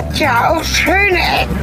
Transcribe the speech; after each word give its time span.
hat 0.00 0.18
ja 0.18 0.50
auch 0.50 0.64
schöne 0.64 1.18
Ecken. 1.18 1.58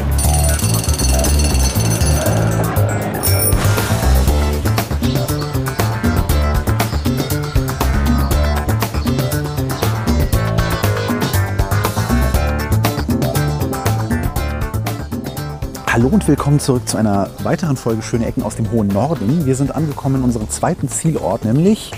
Hallo 15.88 16.10
und 16.10 16.28
willkommen 16.28 16.60
zurück 16.60 16.88
zu 16.88 16.98
einer 16.98 17.32
weiteren 17.42 17.76
Folge 17.76 18.04
Schöne 18.04 18.28
Ecken 18.28 18.44
aus 18.44 18.56
dem 18.56 18.70
hohen 18.70 18.88
Norden. 18.90 19.48
Wir 19.48 19.56
sind 19.56 19.74
angekommen 19.74 20.18
in 20.18 20.22
unserem 20.22 20.48
zweiten 20.48 20.90
Zielort, 20.90 21.44
nämlich 21.44 21.92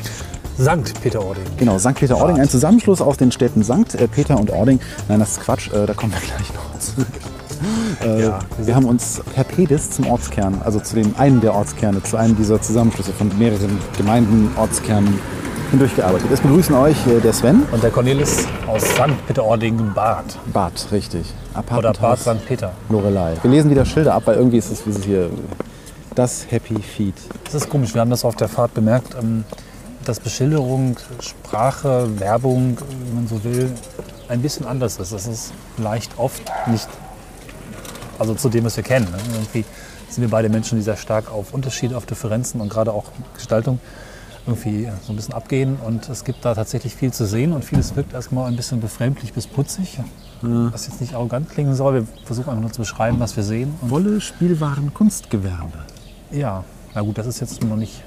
Sankt 0.60 1.02
Peter-Ording. 1.02 1.44
genau 1.58 1.80
St. 1.80 1.96
Peter-Ording, 1.96 2.40
ein 2.40 2.50
Zusammenschluss 2.50 3.02
aus 3.02 3.16
den 3.18 3.32
Städten 3.32 3.64
St. 3.64 3.96
äh, 3.96 4.08
Peter 4.10 4.38
und 4.38 4.52
Ording. 4.52 4.80
Nein, 5.08 5.20
das 5.20 5.32
ist 5.32 5.42
Quatsch, 5.42 5.72
äh, 5.72 5.86
da 5.86 5.94
kommen 5.94 6.12
wir 6.12 6.20
gleich 6.28 6.54
noch 6.54 6.80
zu. 6.80 7.02
Äh, 8.06 8.24
Ja, 8.24 8.40
wir 8.58 8.76
haben 8.76 8.86
uns 8.86 9.22
per 9.34 9.46
Pedis 9.46 9.90
zum 9.92 10.08
Ortskern, 10.08 10.62
also 10.64 10.80
zu 10.82 10.96
dem 10.96 11.14
einen 11.18 11.40
der 11.42 11.54
Ortskerne, 11.56 12.04
zu 12.04 12.18
einem 12.18 12.36
dieser 12.36 12.62
Zusammenschlüsse 12.62 13.14
von 13.14 13.32
mehreren 13.40 13.78
Gemeinden, 13.98 14.52
Ortskernen 14.58 15.18
hindurchgearbeitet. 15.72 16.28
Es 16.32 16.42
begrüßen 16.42 16.76
euch 16.76 16.98
äh, 17.08 17.20
der 17.22 17.32
Sven, 17.32 17.64
Und 17.72 17.82
der 17.82 17.92
Cornelis 17.92 18.46
aus 18.68 18.82
Sankt 18.98 19.26
Peter-Ording 19.28 19.94
Bad. 19.94 20.26
Bad, 20.52 20.74
richtig. 20.92 21.34
Oder 21.78 21.94
Bad 21.94 22.20
St. 22.20 22.46
Peter. 22.46 22.72
Lorelei. 22.90 23.34
Wir 23.42 23.52
lesen 23.52 23.72
wieder 23.72 23.86
Schilder 23.86 24.14
ab, 24.16 24.24
weil 24.26 24.36
irgendwie 24.36 24.58
ist 24.58 24.72
es 24.72 24.86
wie 24.86 24.90
es 24.92 25.04
hier 25.04 25.30
das 26.16 26.46
Happy 26.50 26.82
Feed. 26.82 27.14
Das 27.46 27.54
ist 27.54 27.70
komisch, 27.70 27.94
wir 27.94 28.02
haben 28.02 28.10
das 28.10 28.26
auf 28.26 28.36
der 28.36 28.50
Fahrt 28.50 28.74
bemerkt, 28.74 29.16
ähm, 29.22 29.44
dass 30.06 30.20
Beschilderung, 30.20 30.98
Sprache, 31.20 32.20
Werbung, 32.20 32.78
wenn 33.06 33.16
man 33.16 33.28
so 33.28 33.44
will, 33.44 33.72
ein 34.28 34.42
bisschen 34.42 34.66
anders 34.66 34.98
ist. 34.98 35.12
Das 35.12 35.28
ist 35.28 35.52
vielleicht 35.76 36.18
oft 36.18 36.42
nicht, 36.68 36.88
also 38.18 38.36
zu 38.36 38.50
dem, 38.50 38.64
was 38.66 38.78
wir 38.78 38.84
kennen. 38.84 39.08
Ne? 39.12 39.18
Irgendwie 39.34 39.66
sind 40.10 40.22
wir 40.22 40.30
beide 40.30 40.50
Menschen, 40.50 40.78
die 40.78 40.84
sehr 40.84 40.98
stark 40.98 41.32
auf 41.32 41.54
Unterschiede, 41.54 41.98
auf 41.98 42.06
Differenzen 42.06 42.62
und 42.62 42.70
gerade 42.70 42.92
auch 42.94 43.06
Gestaltung 43.34 43.80
irgendwie 44.48 44.90
so 45.04 45.14
ein 45.14 45.16
bisschen 45.16 45.34
abgehen. 45.34 45.78
Und 45.86 46.10
es 46.10 46.24
gibt 46.24 46.44
da 46.44 46.56
tatsächlich 46.56 46.96
viel 46.96 47.12
zu 47.12 47.26
sehen 47.26 47.54
und 47.54 47.64
vieles 47.66 47.96
wirkt 47.96 48.14
erstmal 48.14 48.48
ein 48.48 48.56
bisschen 48.56 48.80
befremdlich 48.82 49.34
bis 49.34 49.48
putzig. 49.48 50.00
Was 50.42 50.88
jetzt 50.88 51.02
nicht 51.02 51.16
arrogant 51.16 51.50
klingen 51.50 51.76
soll. 51.76 51.94
Wir 51.96 52.08
versuchen 52.24 52.50
einfach 52.50 52.62
nur 52.62 52.72
zu 52.72 52.80
beschreiben, 52.80 53.20
was 53.20 53.36
wir 53.36 53.44
sehen. 53.44 53.76
Und 53.82 53.90
Wolle, 53.90 54.22
Spielwaren, 54.22 54.94
Kunstgewerbe. 54.94 55.80
ja, 56.32 56.64
na 56.96 57.02
gut, 57.02 57.18
das 57.18 57.28
ist 57.28 57.42
jetzt 57.42 57.64
noch 57.64 57.76
nicht. 57.76 58.04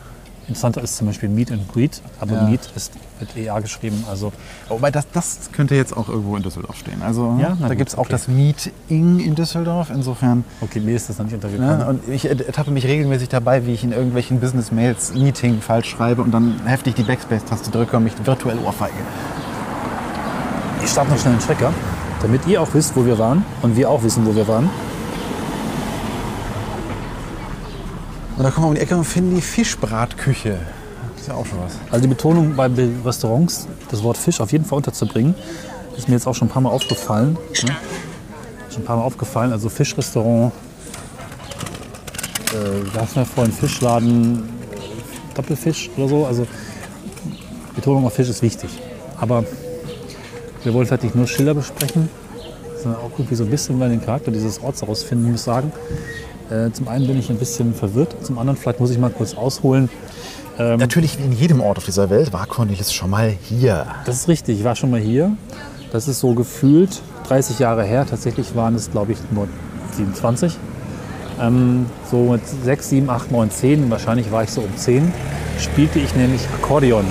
Interessanter 0.49 0.83
ist 0.83 0.97
zum 0.97 1.07
Beispiel 1.07 1.29
Meet 1.29 1.53
and 1.53 1.73
Greet, 1.73 2.03
aber 2.21 2.35
Ja. 2.35 2.43
Meet 2.43 2.61
ist 2.75 2.93
mit 3.21 3.37
EA 3.37 3.61
geschrieben. 3.61 4.05
Also 4.11 4.33
Wobei 4.69 4.91
das, 4.91 5.07
das 5.13 5.51
könnte 5.53 5.75
jetzt 5.77 5.97
auch 5.97 6.09
irgendwo 6.09 6.37
in 6.37 6.43
Düsseldorf 6.43 6.77
stehen. 6.77 7.01
Also 7.03 7.39
Ja, 7.41 7.57
da 7.61 7.75
gibt 7.75 7.91
es 7.91 7.95
auch 7.95 8.01
okay. 8.01 8.11
das 8.13 8.29
Meeting 8.29 9.21
in 9.21 9.35
Düsseldorf. 9.35 9.91
Insofern. 9.91 10.45
okay, 10.61 10.81
mir 10.81 10.97
ist 10.97 11.09
das 11.09 11.19
noch 11.19 11.27
nicht 11.27 11.35
untergekommen. 11.35 11.79
Ne, 11.79 11.87
und 11.87 12.09
ich 12.09 12.25
ertappe 12.29 12.71
mich 12.71 12.85
regelmäßig 12.87 13.29
dabei, 13.29 13.67
wie 13.67 13.73
ich 13.73 13.85
in 13.85 13.93
irgendwelchen 13.93 14.41
Business-Mails 14.41 15.15
Meeting 15.15 15.61
falsch 15.61 15.89
schreibe 15.91 16.23
und 16.23 16.33
dann 16.33 16.61
heftig 16.67 16.95
die 16.97 17.05
Backspace-Taste 17.05 17.71
drücke 17.71 17.97
und 17.97 18.05
mich 18.05 18.15
virtuell 18.25 18.59
ohrfeige. 18.59 18.93
Ich 20.83 20.91
starte 20.91 21.11
noch 21.13 21.19
schnell 21.19 21.35
einen 21.35 21.43
Trecker, 21.43 21.73
damit 22.23 22.47
ihr 22.47 22.61
auch 22.61 22.69
wisst, 22.75 22.97
wo 22.97 23.07
wir 23.07 23.19
waren 23.19 23.45
und 23.63 23.77
wir 23.77 23.89
auch 23.89 24.03
wissen, 24.03 24.27
wo 24.27 24.35
wir 24.35 24.49
waren. 24.49 24.69
Und 28.43 28.49
da 28.49 28.51
kommen 28.51 28.67
wir 28.67 28.69
um 28.71 28.75
die 28.75 28.81
Ecke 28.81 28.97
und 28.97 29.05
finden 29.05 29.37
die 29.37 29.41
Fischbratküche. 29.41 30.59
Das 31.13 31.21
ist 31.21 31.29
ja 31.29 31.35
auch 31.35 31.47
schon 31.47 31.61
was. 31.65 31.75
Also 31.93 32.03
die 32.03 32.09
Betonung 32.09 32.57
bei 32.57 32.69
Be- 32.69 32.91
Restaurants, 33.05 33.69
das 33.89 34.03
Wort 34.03 34.17
Fisch 34.17 34.41
auf 34.41 34.51
jeden 34.51 34.65
Fall 34.65 34.79
unterzubringen, 34.79 35.37
ist 35.97 36.09
mir 36.09 36.17
jetzt 36.17 36.27
auch 36.27 36.35
schon 36.35 36.49
ein 36.49 36.51
paar 36.51 36.61
Mal 36.63 36.71
aufgefallen. 36.71 37.39
Ne? 37.63 37.77
Schon 38.69 38.83
ein 38.83 38.85
paar 38.85 38.97
Mal 38.97 39.05
aufgefallen. 39.05 39.53
Also 39.53 39.69
Fischrestaurant, 39.69 40.53
äh, 42.51 42.93
wir 42.93 43.01
hatten 43.01 43.17
ja 43.17 43.25
vorhin 43.25 43.53
Fischladen, 43.53 44.39
äh, 44.41 45.35
Doppelfisch 45.37 45.89
oder 45.97 46.09
so. 46.09 46.27
Also 46.27 46.45
Betonung 47.77 48.05
auf 48.05 48.15
Fisch 48.15 48.29
ist 48.29 48.43
wichtig. 48.43 48.71
Aber 49.21 49.45
wir 50.65 50.75
wollten 50.75 50.91
halt 50.91 51.05
nicht 51.05 51.15
nur 51.15 51.29
Schilder 51.29 51.55
besprechen, 51.55 52.09
sondern 52.83 53.03
auch 53.03 53.11
irgendwie 53.13 53.37
so 53.37 53.45
ein 53.45 53.51
bisschen 53.51 53.79
mal 53.79 53.89
den 53.89 54.05
Charakter 54.05 54.33
dieses 54.33 54.61
Orts 54.61 54.83
herausfinden, 54.83 55.27
muss 55.31 55.37
ich 55.37 55.43
sagen. 55.43 55.71
Äh, 56.51 56.71
zum 56.73 56.89
einen 56.89 57.07
bin 57.07 57.19
ich 57.19 57.31
ein 57.31 57.39
bisschen 57.39 57.75
verwirrt, 57.75 58.15
zum 58.23 58.39
anderen 58.39 58.59
vielleicht 58.59 58.81
muss 58.81 58.91
ich 58.91 58.99
mal 58.99 59.11
kurz 59.11 59.35
ausholen. 59.35 59.89
Natürlich, 60.59 61.19
wie 61.19 61.25
in 61.25 61.33
jedem 61.33 61.61
Ort 61.63 61.79
auf 61.79 61.87
dieser 61.87 62.11
Welt, 62.11 62.33
war 62.35 62.47
Cornelis 62.47 62.93
schon 62.93 63.09
mal 63.11 63.31
hier. 63.31 63.87
Das 64.05 64.17
ist 64.17 64.29
richtig, 64.29 64.59
ich 64.59 64.65
war 64.65 64.77
schon 64.77 64.91
mal 64.91 65.01
hier. 65.01 65.33
Das 65.93 66.09
ist 66.09 66.21
so 66.21 66.35
gefühlt 66.35 67.01
30 67.27 67.59
Jahre 67.59 67.85
her. 67.85 68.07
Tatsächlich 68.09 68.55
waren 68.55 68.75
es, 68.75 68.91
glaube 68.91 69.13
ich, 69.13 69.19
nur 69.31 69.49
27. 69.97 70.57
Ähm, 71.41 71.87
so 72.11 72.33
mit 72.33 72.43
6, 72.47 72.89
7, 72.91 73.11
8, 73.11 73.33
9, 73.33 73.51
10, 73.51 73.91
wahrscheinlich 73.91 74.31
war 74.31 74.43
ich 74.45 74.51
so 74.51 74.61
um 74.61 74.77
10, 74.77 75.11
spielte 75.59 75.99
ich 75.99 76.15
nämlich 76.15 76.43
Akkordeon. 76.55 77.05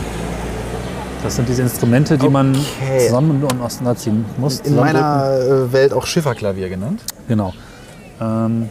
Das 1.23 1.35
sind 1.35 1.49
diese 1.49 1.63
Instrumente, 1.63 2.17
die 2.17 2.29
man 2.29 2.51
Okay. 2.55 3.07
zusammen 3.07 3.43
und 3.43 3.61
auseinanderziehen 3.61 4.23
muss. 4.37 4.59
In 4.61 4.75
meiner 4.75 5.39
äh, 5.39 5.73
Welt 5.73 5.93
auch 5.93 6.05
Schifferklavier 6.05 6.69
genannt. 6.69 7.01
Genau. 7.27 7.53
Ähm, 8.21 8.69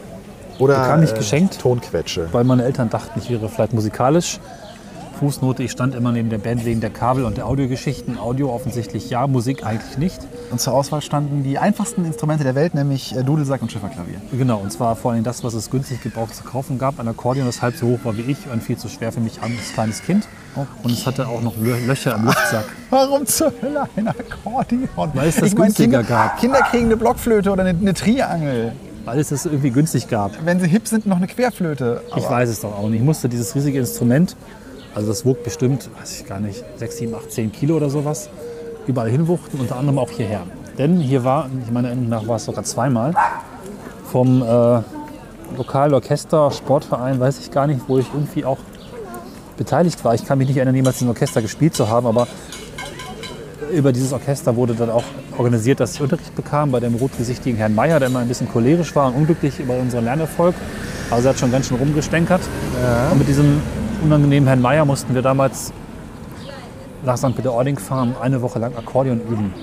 Oder 0.61 0.79
Bekam 0.79 1.03
ich 1.03 1.13
geschenkt. 1.13 1.59
Tonquetsche. 1.59 2.29
weil 2.31 2.43
meine 2.43 2.63
Eltern 2.63 2.89
dachten, 2.89 3.19
ich 3.19 3.29
wäre 3.29 3.49
vielleicht 3.49 3.73
musikalisch. 3.73 4.39
Fußnote, 5.19 5.61
ich 5.61 5.69
stand 5.71 5.93
immer 5.93 6.11
neben 6.11 6.31
der 6.31 6.39
Band 6.39 6.65
wegen 6.65 6.81
der 6.81 6.89
Kabel- 6.89 7.25
und 7.25 7.37
der 7.37 7.45
Audiogeschichten. 7.45 8.17
Audio 8.17 8.51
offensichtlich 8.51 9.07
ja, 9.11 9.27
Musik 9.27 9.63
eigentlich 9.63 9.99
nicht. 9.99 10.19
Und 10.49 10.59
zur 10.59 10.73
Auswahl 10.73 11.01
standen 11.03 11.43
die 11.43 11.59
einfachsten 11.59 12.05
Instrumente 12.05 12.43
der 12.43 12.55
Welt, 12.55 12.73
nämlich 12.73 13.15
äh, 13.15 13.21
Dudelsack 13.23 13.61
und 13.61 13.71
Schifferklavier. 13.71 14.15
Genau, 14.31 14.57
und 14.57 14.71
zwar 14.71 14.95
vor 14.95 15.11
allem 15.11 15.23
das, 15.23 15.43
was 15.43 15.53
es 15.53 15.69
günstig 15.69 16.01
gebraucht 16.01 16.33
zu 16.35 16.43
kaufen 16.43 16.79
gab. 16.79 16.99
Ein 16.99 17.07
Akkordeon, 17.07 17.45
das 17.45 17.61
halb 17.61 17.75
so 17.75 17.85
hoch 17.85 17.99
war 18.03 18.17
wie 18.17 18.21
ich 18.21 18.37
und 18.51 18.63
viel 18.63 18.77
zu 18.77 18.87
schwer 18.89 19.11
für 19.11 19.19
mich 19.19 19.39
als 19.43 19.51
kleines 19.75 20.01
Kind. 20.01 20.27
Und 20.81 20.91
es 20.91 21.05
hatte 21.05 21.27
auch 21.27 21.41
noch 21.43 21.55
Lö- 21.55 21.85
Löcher 21.85 22.15
im 22.15 22.25
Luftsack. 22.25 22.65
Warum 22.89 23.23
zur 23.27 23.53
Hölle 23.61 23.87
ein 23.95 24.07
Akkordeon? 24.07 24.87
Weil 25.13 25.29
es 25.29 25.35
das 25.35 25.49
ich 25.49 25.53
meine, 25.53 25.65
günstiger 25.67 25.99
Kinder, 25.99 26.03
gab. 26.03 26.39
Kinder 26.39 26.59
kriegen 26.61 26.85
eine 26.85 26.97
Blockflöte 26.97 27.51
oder 27.51 27.63
eine, 27.63 27.77
eine 27.77 27.93
Triangel. 27.93 28.71
Weil 29.05 29.19
es 29.19 29.29
das 29.29 29.45
irgendwie 29.45 29.71
günstig 29.71 30.07
gab. 30.07 30.31
Wenn 30.45 30.59
sie 30.59 30.67
hip 30.67 30.87
sind, 30.87 31.05
noch 31.05 31.17
eine 31.17 31.27
Querflöte. 31.27 32.01
Ich 32.15 32.29
weiß 32.29 32.49
es 32.49 32.61
doch 32.61 32.77
auch 32.77 32.87
nicht. 32.87 32.99
Ich 32.99 33.05
musste 33.05 33.29
dieses 33.29 33.55
riesige 33.55 33.79
Instrument, 33.79 34.35
also 34.93 35.07
das 35.07 35.25
wog 35.25 35.43
bestimmt, 35.43 35.89
weiß 35.99 36.21
ich 36.21 36.25
gar 36.27 36.39
nicht, 36.39 36.63
6, 36.77 36.97
7, 36.97 37.15
8, 37.15 37.31
10 37.31 37.51
Kilo 37.51 37.77
oder 37.77 37.89
sowas, 37.89 38.29
überall 38.87 39.09
hinwuchten, 39.09 39.59
unter 39.59 39.77
anderem 39.77 39.99
auch 39.99 40.09
hierher. 40.09 40.43
Denn 40.77 40.97
hier 40.97 41.23
war, 41.23 41.49
ich 41.65 41.71
meine, 41.71 41.95
nach 41.95 42.27
war 42.27 42.35
es 42.37 42.45
sogar 42.45 42.63
zweimal, 42.63 43.13
vom 44.11 44.41
äh, 44.41 44.81
Lokalorchester, 45.57 46.51
Sportverein, 46.51 47.19
weiß 47.19 47.39
ich 47.39 47.51
gar 47.51 47.67
nicht, 47.67 47.81
wo 47.87 47.97
ich 47.97 48.07
irgendwie 48.13 48.45
auch 48.45 48.57
beteiligt 49.57 50.03
war. 50.03 50.15
Ich 50.15 50.25
kann 50.25 50.37
mich 50.37 50.47
nicht 50.47 50.57
erinnern, 50.57 50.75
jemals 50.75 51.01
in 51.01 51.07
einem 51.07 51.15
Orchester 51.15 51.41
gespielt 51.41 51.75
zu 51.75 51.89
haben, 51.89 52.07
aber 52.07 52.27
über 53.69 53.91
dieses 53.91 54.13
Orchester 54.13 54.55
wurde 54.55 54.73
dann 54.73 54.89
auch 54.89 55.03
organisiert, 55.37 55.79
dass 55.79 55.95
ich 55.95 56.01
Unterricht 56.01 56.35
bekam 56.35 56.71
bei 56.71 56.79
dem 56.79 56.95
rotgesichtigen 56.95 57.57
Herrn 57.57 57.75
Meier, 57.75 57.99
der 57.99 58.09
immer 58.09 58.19
ein 58.19 58.27
bisschen 58.27 58.49
cholerisch 58.49 58.95
war 58.95 59.07
und 59.07 59.15
unglücklich 59.15 59.59
über 59.59 59.77
unseren 59.77 60.05
Lernerfolg. 60.05 60.55
Also 61.09 61.27
er 61.27 61.33
hat 61.33 61.39
schon 61.39 61.51
ganz 61.51 61.67
schön 61.67 61.77
rumgestänkert. 61.77 62.41
Und 63.11 63.19
mit 63.19 63.27
diesem 63.27 63.61
unangenehmen 64.03 64.47
Herrn 64.47 64.61
Meier 64.61 64.85
mussten 64.85 65.13
wir 65.13 65.21
damals 65.21 65.71
nach 67.03 67.17
St. 67.17 67.35
Peter-Ording 67.35 67.77
fahren, 67.79 68.15
eine 68.21 68.41
Woche 68.41 68.59
lang 68.59 68.75
Akkordeon 68.75 69.21
üben. 69.21 69.53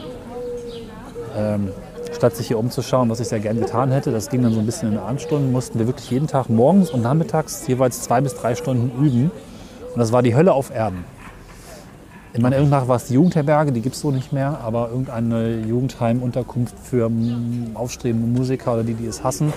Ähm, 1.36 1.68
statt 2.14 2.34
sich 2.34 2.48
hier 2.48 2.58
umzuschauen, 2.58 3.08
was 3.10 3.20
ich 3.20 3.28
sehr 3.28 3.38
gern 3.38 3.60
getan 3.60 3.92
hätte, 3.92 4.10
das 4.10 4.28
ging 4.28 4.42
dann 4.42 4.52
so 4.52 4.58
ein 4.58 4.66
bisschen 4.66 4.88
in 4.88 4.94
den 4.94 5.04
Abendstunden, 5.04 5.52
mussten 5.52 5.78
wir 5.78 5.86
wirklich 5.86 6.10
jeden 6.10 6.26
Tag 6.26 6.48
morgens 6.48 6.90
und 6.90 7.02
nachmittags 7.02 7.66
jeweils 7.68 8.02
zwei 8.02 8.20
bis 8.20 8.34
drei 8.34 8.54
Stunden 8.54 8.90
üben. 9.04 9.30
Und 9.94 9.98
das 9.98 10.10
war 10.12 10.22
die 10.22 10.34
Hölle 10.34 10.52
auf 10.52 10.74
Erden. 10.74 11.04
In 12.34 12.42
meiner 12.42 12.56
Erinnerung 12.56 12.80
nach 12.82 12.88
war 12.88 12.96
es 12.96 13.04
die 13.06 13.14
Jugendherberge, 13.14 13.72
die 13.72 13.80
gibt 13.80 13.94
es 13.96 14.00
so 14.02 14.10
nicht 14.10 14.32
mehr, 14.32 14.58
aber 14.62 14.90
irgendeine 14.90 15.60
Jugendheimunterkunft 15.60 16.74
für 16.82 17.08
mm, 17.08 17.70
aufstrebende 17.74 18.26
Musiker 18.38 18.74
oder 18.74 18.84
die, 18.84 18.94
die 18.94 19.06
es 19.06 19.24
hassen, 19.24 19.52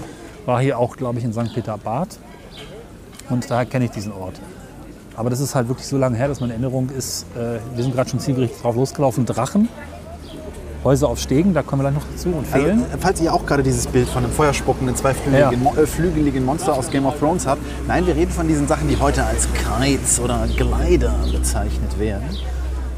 war 0.45 0.61
hier 0.61 0.79
auch, 0.79 0.95
glaube 0.95 1.19
ich, 1.19 1.25
in 1.25 1.33
St. 1.33 1.53
Peter-Bad. 1.53 2.17
Und 3.29 3.49
daher 3.51 3.65
kenne 3.65 3.85
ich 3.85 3.91
diesen 3.91 4.11
Ort. 4.13 4.39
Aber 5.15 5.29
das 5.29 5.41
ist 5.41 5.53
halt 5.53 5.67
wirklich 5.67 5.85
so 5.87 5.97
lange 5.97 6.17
her, 6.17 6.29
dass 6.29 6.39
meine 6.39 6.53
Erinnerung 6.53 6.89
ist, 6.89 7.25
äh, 7.35 7.59
wir 7.75 7.83
sind 7.83 7.93
gerade 7.93 8.09
schon 8.09 8.19
zielgerichtet 8.19 8.63
drauf 8.63 8.75
losgelaufen, 8.75 9.25
Drachen, 9.25 9.67
Häuser 10.83 11.09
auf 11.09 11.19
Stegen, 11.19 11.53
da 11.53 11.61
kommen 11.61 11.83
wir 11.83 11.91
gleich 11.91 12.01
noch 12.01 12.09
dazu 12.11 12.29
und 12.29 12.45
Also, 12.51 12.65
fehlen. 12.65 12.79
äh, 12.81 12.97
falls 12.99 13.21
ihr 13.21 13.31
auch 13.33 13.45
gerade 13.45 13.61
dieses 13.61 13.85
Bild 13.85 14.07
von 14.09 14.23
einem 14.23 14.33
feuerspuckenden, 14.33 14.95
zweiflügeligen 14.95 15.63
Ja. 15.63 15.81
Äh, 15.81 15.85
flügeligen 15.85 16.43
Monster 16.45 16.73
aus 16.73 16.89
Game 16.89 17.05
of 17.05 17.19
Thrones 17.19 17.45
habt, 17.45 17.61
nein, 17.87 18.07
wir 18.07 18.15
reden 18.15 18.31
von 18.31 18.47
diesen 18.47 18.67
Sachen, 18.67 18.87
die 18.87 18.97
heute 18.97 19.23
als 19.23 19.47
Kites 19.53 20.19
oder 20.19 20.47
Glider 20.57 21.13
bezeichnet 21.31 21.99
werden. 21.99 22.23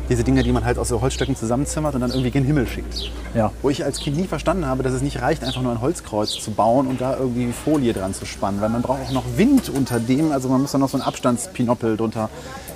Diese 0.10 0.24
Dinger, 0.24 0.44
die 0.44 0.52
man 0.52 0.66
halt 0.66 0.78
aus 0.78 0.90
so 0.90 1.00
Holzstöcken 1.00 1.36
zusammenzimmert 1.36 1.96
und 1.96 2.02
dann 2.02 2.10
irgendwie 2.12 2.30
gen 2.32 2.44
Himmel 2.44 2.68
schickt. 2.68 3.10
Ja. 3.34 3.52
Wo 3.62 3.70
ich 3.70 3.86
als 3.86 4.00
Kind 4.00 4.18
nie 4.18 4.28
verstanden 4.28 4.66
habe, 4.66 4.84
dass 4.84 4.92
es 4.94 5.02
nicht 5.02 5.22
reicht, 5.22 5.44
einfach 5.44 5.62
nur 5.62 5.72
ein 5.72 5.80
Holzkreuz 5.82 6.32
zu 6.32 6.52
bauen 6.52 6.88
und 6.88 7.00
da 7.00 7.16
irgendwie 7.18 7.52
Folie 7.54 7.94
dran 7.94 8.14
zu 8.14 8.26
spannen. 8.26 8.60
Weil 8.60 8.70
man 8.70 8.82
braucht 8.82 9.00
auch 9.02 9.12
noch 9.12 9.24
Wind 9.38 9.70
unter 9.70 10.00
dem, 10.02 10.32
also 10.34 10.50
man 10.50 10.62
muss 10.62 10.74
dann 10.74 10.82
noch 10.82 10.90
so 10.90 10.98
einen 10.98 11.04
Abstandspinoppel 11.08 11.96
drunter. 11.98 12.30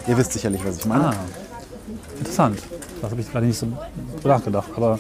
Ihr 0.07 0.17
wisst 0.17 0.31
sicherlich, 0.33 0.61
was 0.65 0.77
ich 0.77 0.85
meine. 0.85 1.09
Ah, 1.09 1.13
interessant. 2.17 2.59
Das 3.01 3.11
habe 3.11 3.19
ich 3.21 3.29
gerade 3.31 3.45
nicht 3.45 3.59
so 3.59 3.67
nachgedacht. 4.23 4.69
Aber 4.75 4.97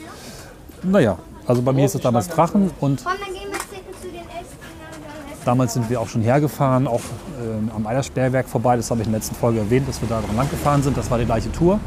naja, 0.83 1.17
Also 1.47 1.61
bei 1.61 1.71
mir 1.71 1.85
ist 1.85 1.95
es 1.95 2.01
damals 2.01 2.27
Drachen 2.27 2.71
und 2.81 3.03
Komm, 3.05 3.13
dann 3.19 3.33
gehen 3.33 3.47
wir 3.49 3.57
jetzt 3.57 4.01
zu 4.01 4.07
den 4.09 4.17
Ästen. 4.17 4.57
dann 4.59 5.31
essen. 5.31 5.41
damals 5.45 5.73
sind 5.75 5.89
wir 5.89 6.01
auch 6.01 6.09
schon 6.09 6.21
hergefahren, 6.21 6.87
auch 6.87 7.01
ähm, 7.41 7.71
am 7.73 7.87
Eiersperrwerk 7.87 8.49
vorbei. 8.49 8.75
Das 8.75 8.91
habe 8.91 8.99
ich 8.99 9.07
in 9.07 9.13
der 9.13 9.21
letzten 9.21 9.35
Folge 9.35 9.59
erwähnt, 9.59 9.87
dass 9.87 10.01
wir 10.01 10.09
da 10.09 10.19
dran 10.19 10.35
lang 10.35 10.49
gefahren 10.49 10.83
sind. 10.83 10.97
Das 10.97 11.09
war 11.09 11.17
die 11.17 11.25
gleiche 11.25 11.49
Tour. 11.53 11.79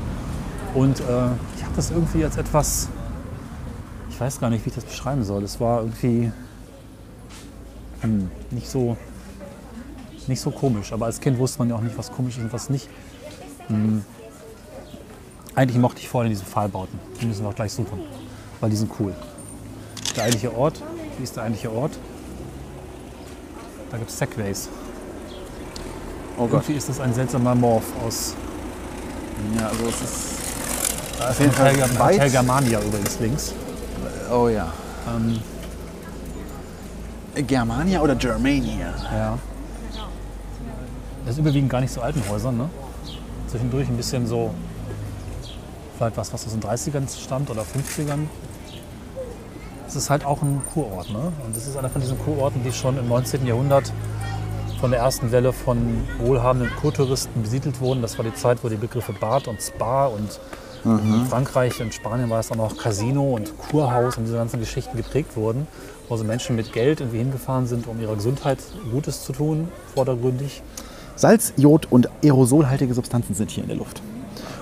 Und 0.75 1.01
äh, 1.01 1.03
ich 1.57 1.65
habe 1.65 1.75
das 1.77 1.91
irgendwie 1.91 2.25
als 2.25 2.37
etwas, 2.37 2.89
ich 4.09 4.21
weiß 4.21 4.41
gar 4.41 4.51
nicht, 4.51 4.65
wie 4.65 4.69
ich 4.69 4.75
das 4.75 4.85
beschreiben 4.85 5.25
soll. 5.25 5.43
Es 5.43 5.61
war 5.61 5.81
irgendwie 5.81 6.33
hm, 8.03 8.31
nicht 8.51 8.69
so 8.69 8.97
nicht 10.31 10.41
so 10.41 10.51
komisch. 10.51 10.93
Aber 10.93 11.07
als 11.07 11.21
Kind 11.21 11.39
wusste 11.39 11.59
man 11.59 11.69
ja 11.69 11.77
auch 11.77 11.83
nicht, 11.83 11.99
was 11.99 12.11
komisch 12.11 12.39
ist 12.39 12.45
und 12.45 12.53
was 12.53 12.71
nicht. 12.71 12.89
Hm. 13.67 14.03
Eigentlich 15.55 15.79
mochte 15.79 16.01
ich 16.01 16.09
vorher 16.09 16.31
diese 16.31 16.45
Pfahlbauten. 16.45 16.99
Die 17.21 17.27
müssen 17.27 17.43
wir 17.43 17.51
auch 17.51 17.55
gleich 17.55 17.73
suchen, 17.73 18.01
weil 18.61 18.71
die 18.71 18.77
sind 18.77 18.91
cool. 18.99 19.13
Der 20.17 20.25
eigentliche 20.25 20.57
Ort, 20.57 20.83
wie 21.19 21.25
ist 21.25 21.37
der 21.37 21.43
eigentliche 21.43 21.73
Ort? 21.73 21.99
Da 23.91 23.99
gibt 23.99 24.11
es 24.11 24.19
Segways. 24.19 24.69
Oh 26.39 26.47
Gott. 26.47 26.53
Irgendwie 26.53 26.75
ist 26.75 26.89
das 26.89 27.01
ein 27.01 27.13
seltsamer 27.13 27.55
Morph 27.55 27.85
aus 28.07 28.35
Ja, 29.59 29.69
also 29.69 29.87
es 29.87 30.01
ist 30.01 30.40
ist 31.25 31.31
Auf 31.31 31.41
jeden 31.41 31.53
Hotel, 31.53 31.75
Fall 31.75 32.09
Hotel 32.09 32.21
weit. 32.21 32.33
Germania 32.33 32.81
übrigens 32.81 33.21
links. 33.21 33.55
Oh 34.33 34.49
ja. 34.49 34.73
Ähm, 35.09 35.41
Germania 37.47 38.01
oder 38.01 38.15
Germania? 38.15 38.95
ja. 39.13 39.39
Das 41.25 41.35
ist 41.35 41.39
überwiegend 41.39 41.71
gar 41.71 41.81
nicht 41.81 41.93
so 41.93 42.01
alten 42.01 42.23
Häusern, 42.29 42.57
ne? 42.57 42.69
Zwischendurch 43.47 43.89
ein 43.89 43.97
bisschen 43.97 44.27
so, 44.27 44.53
vielleicht 45.97 46.17
was, 46.17 46.33
was 46.33 46.47
aus 46.47 46.53
den 46.53 46.63
30ern 46.63 47.07
stammt 47.23 47.51
oder 47.51 47.63
50ern. 47.63 48.27
Es 49.87 49.97
ist 49.97 50.09
halt 50.09 50.25
auch 50.25 50.41
ein 50.43 50.63
Kurort, 50.73 51.11
ne? 51.11 51.33
Und 51.45 51.55
das 51.55 51.67
ist 51.67 51.77
einer 51.77 51.91
von 51.91 52.01
diesen 52.01 52.19
Kurorten, 52.19 52.63
die 52.65 52.73
schon 52.73 52.97
im 52.97 53.09
19. 53.09 53.47
Jahrhundert 53.47 53.93
von 54.81 54.91
der 54.93 55.01
ersten 55.01 55.31
Welle 55.31 55.53
von 55.53 56.07
wohlhabenden 56.19 56.71
Kurtouristen 56.81 57.43
besiedelt 57.43 57.81
wurden. 57.81 58.01
Das 58.01 58.17
war 58.17 58.25
die 58.25 58.35
Zeit, 58.35 58.65
wo 58.65 58.69
die 58.69 58.77
Begriffe 58.77 59.13
Bad 59.13 59.47
und 59.47 59.61
Spa 59.61 60.07
und 60.07 60.41
in 60.85 61.27
Frankreich 61.29 61.81
und 61.83 61.93
Spanien 61.95 62.31
war 62.31 62.41
es 62.41 62.49
dann 62.49 62.61
auch 62.61 62.77
Casino 62.77 63.35
und 63.35 63.53
Kurhaus 63.71 64.17
und 64.17 64.25
diese 64.25 64.37
ganzen 64.37 64.61
Geschichten 64.61 64.97
geprägt 64.97 65.37
wurden, 65.37 65.67
wo 66.09 66.17
so 66.17 66.25
Menschen 66.25 66.57
mit 66.57 66.73
Geld 66.73 67.01
irgendwie 67.01 67.19
hingefahren 67.19 67.67
sind, 67.67 67.87
um 67.87 68.01
ihrer 68.01 68.15
Gesundheit 68.17 68.59
Gutes 68.91 69.25
zu 69.25 69.33
tun, 69.33 69.69
vordergründig. 69.95 70.63
Salz, 71.17 71.53
Jod 71.57 71.87
und 71.91 72.09
aerosolhaltige 72.25 72.95
Substanzen 72.95 73.35
sind 73.35 73.51
hier 73.51 73.63
in 73.65 73.69
der 73.69 73.77
Luft. 73.79 74.01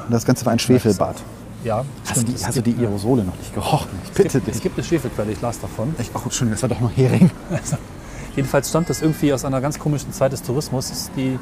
Und 0.07 0.13
das 0.13 0.25
Ganze 0.25 0.45
war 0.45 0.53
ein 0.53 0.59
Schwefelbad. 0.59 1.17
Ja, 1.65 1.85
Hast 2.05 2.21
stimmt. 2.23 2.29
die, 2.41 2.45
hast 2.45 2.57
du 2.57 2.63
die 2.63 2.77
Aerosole 2.79 3.25
noch 3.25 3.37
nicht 3.37 3.55
gerochen? 3.55 3.89
Ich 4.05 4.11
es 4.11 4.17
bitte 4.17 4.39
gibt, 4.39 4.49
es 4.49 4.55
dich. 4.55 4.63
gibt 4.63 4.79
eine 4.79 4.85
Schwefelquelle, 4.85 5.33
ich 5.33 5.41
las 5.41 5.61
davon. 5.61 5.95
Ich, 5.99 6.11
oh, 6.15 6.21
Entschuldigung, 6.25 6.53
das 6.53 6.63
war 6.63 6.69
doch 6.69 6.81
noch 6.81 6.97
Hering. 6.97 7.31
Jedenfalls 8.37 8.69
stammt 8.69 8.89
das 8.91 9.03
irgendwie 9.03 9.33
aus 9.33 9.45
einer 9.45 9.61
ganz 9.61 9.79
komischen 9.79 10.13
Zeit 10.13 10.33
des 10.33 10.43
Tourismus, 10.43 11.11
die 11.17 11.39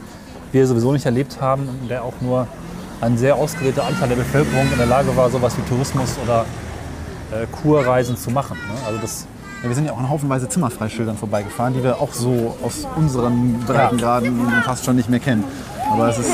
wir 0.52 0.67
sowieso 0.67 0.93
nicht 0.93 1.05
erlebt 1.05 1.40
haben, 1.40 1.69
in 1.82 1.88
der 1.88 2.02
auch 2.05 2.14
nur 2.20 2.46
ein 3.00 3.19
sehr 3.19 3.37
ausgewählter 3.37 3.84
Anteil 3.84 4.08
der 4.08 4.16
Bevölkerung 4.16 4.66
in 4.72 4.78
der 4.78 4.87
Lage 4.87 5.14
war, 5.16 5.31
sowas 5.31 5.56
wie 5.56 5.62
Tourismus 5.69 6.10
oder 6.25 6.44
äh, 7.32 7.46
Kurreisen 7.62 8.16
zu 8.16 8.31
machen. 8.31 8.56
Ne? 8.56 8.75
Also 8.87 8.98
das, 9.00 9.26
Ja, 9.62 9.69
wir 9.69 9.75
sind 9.75 9.87
ja 9.87 9.93
auch 9.93 9.98
an 9.98 10.08
haufenweise 10.08 10.48
Zimmerfreischildern 10.48 11.16
vorbeigefahren, 11.16 11.75
die 11.75 11.82
wir 11.82 12.00
auch 12.00 12.12
so 12.12 12.56
aus 12.62 12.87
unseren 12.96 13.60
Breitengraden 13.66 14.38
fast 14.64 14.84
schon 14.84 14.96
nicht 14.96 15.10
mehr 15.10 15.20
kennen. 15.20 15.44
Aber 15.90 16.08
es 16.08 16.19
ist 16.19 16.31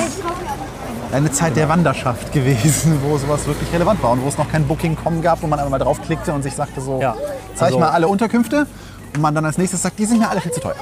eine 1.12 1.30
Zeit 1.30 1.56
der 1.56 1.68
Wanderschaft 1.68 2.32
gewesen, 2.32 2.98
wo 3.02 3.18
sowas 3.18 3.46
wirklich 3.46 3.70
relevant 3.72 4.02
war 4.02 4.12
und 4.12 4.22
wo 4.24 4.28
es 4.28 4.38
noch 4.38 4.50
kein 4.50 4.66
Booking.com 4.66 5.20
gab, 5.20 5.42
wo 5.42 5.46
man 5.46 5.58
einfach 5.58 5.70
mal 5.70 5.78
draufklickte 5.78 6.32
und 6.32 6.42
sich 6.42 6.54
sagte 6.54 6.80
so, 6.80 7.00
Ja, 7.00 7.14
zeig 7.54 7.66
also- 7.66 7.78
mal 7.80 7.90
alle 7.90 8.08
Unterkünfte 8.08 8.66
und 9.14 9.20
man 9.20 9.34
dann 9.34 9.44
als 9.44 9.58
nächstes 9.58 9.82
sagt, 9.82 9.98
die 9.98 10.06
sind 10.06 10.20
mir 10.20 10.30
alle 10.30 10.40
viel 10.40 10.52
zu 10.52 10.60
teuer. 10.60 10.76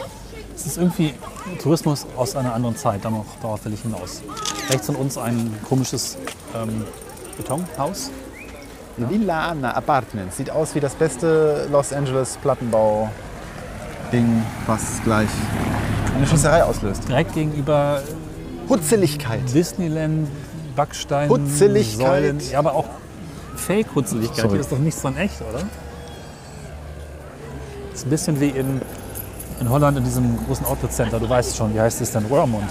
Es 0.61 0.67
ist 0.67 0.77
irgendwie 0.77 1.15
Tourismus 1.63 2.07
aus 2.17 2.37
einer 2.37 2.55
anderen 2.55 2.77
Zeit, 2.77 3.05
darauf, 3.05 3.25
darauf 3.41 3.65
will 3.65 3.73
ich 3.73 3.81
hinaus. 3.81 4.23
Rechts 4.69 4.87
von 4.87 4.97
uns 4.97 5.17
ein 5.17 5.57
komisches 5.67 6.19
ähm, 6.55 6.85
Betonhaus. 7.37 8.11
Villa 8.99 9.49
Anna 9.49 9.73
Apartments. 9.73 10.37
Sieht 10.37 10.51
aus 10.51 10.75
wie 10.75 10.81
das 10.81 10.95
beste 10.95 11.67
Los 11.73 11.95
Angeles 11.95 12.37
Plattenbau-Ding, 12.43 14.43
was 14.67 15.01
gleich 15.03 15.31
eine 16.15 16.27
Schießerei 16.27 16.65
auslöst. 16.65 17.09
Direkt 17.09 17.33
gegenüber 17.33 18.03
Hutzeligkeit. 18.69 19.41
Disneyland, 19.55 20.29
Backstein, 20.77 21.31
Hutzeligkeit. 21.31 22.07
Säulen. 22.07 22.41
Ja, 22.51 22.59
aber 22.59 22.75
auch 22.75 22.87
Fake-Hutzeligkeit. 23.57 24.51
Hier 24.51 24.61
ist 24.61 24.71
doch 24.71 24.79
nichts 24.79 25.01
dran 25.01 25.17
echt, 25.17 25.41
oder? 25.41 25.65
ist 28.01 28.07
ein 28.07 28.11
bisschen 28.11 28.41
wie 28.41 28.49
in, 28.49 28.81
in 29.61 29.69
Holland 29.69 29.99
in 29.99 30.05
diesem 30.05 30.45
großen 30.47 30.65
Outlet-Center. 30.67 31.21
Du 31.21 31.29
weißt 31.29 31.57
schon, 31.57 31.75
wie 31.75 31.81
heißt 31.81 32.01
es 32.01 32.11
denn? 32.13 32.29
Wormund. 32.31 32.69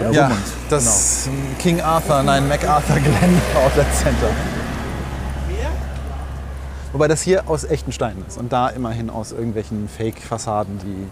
Oder 0.00 0.10
Ja, 0.12 0.22
Wormund. 0.22 0.40
das 0.68 1.28
King 1.58 1.80
Arthur, 1.80 2.22
nein, 2.22 2.46
MacArthur 2.48 2.96
Glen 2.96 3.40
Outlet 3.64 3.86
Center. 3.94 4.28
Wobei 6.92 7.06
das 7.08 7.22
hier 7.22 7.48
aus 7.48 7.64
echten 7.64 7.92
Steinen 7.92 8.24
ist 8.26 8.36
und 8.36 8.52
da 8.52 8.68
immerhin 8.68 9.10
aus 9.10 9.30
irgendwelchen 9.32 9.88
Fake-Fassaden, 9.88 10.78
die. 10.78 11.06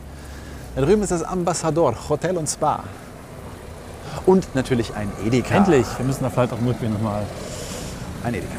Da 0.74 0.82
drüben 0.84 1.02
ist 1.02 1.10
das 1.12 1.22
Ambassador 1.22 1.94
Hotel 2.08 2.36
und 2.36 2.48
Spa. 2.48 2.82
Und 4.26 4.54
natürlich 4.54 4.94
ein 4.94 5.10
Edeka. 5.24 5.48
Genau. 5.48 5.58
Endlich. 5.60 5.86
Wir 5.96 6.04
müssen 6.04 6.24
da 6.24 6.30
vielleicht 6.30 6.52
auch 6.52 6.60
wirklich 6.62 6.90
nochmal. 6.90 7.22
Ein 8.24 8.34
Edeka. 8.34 8.56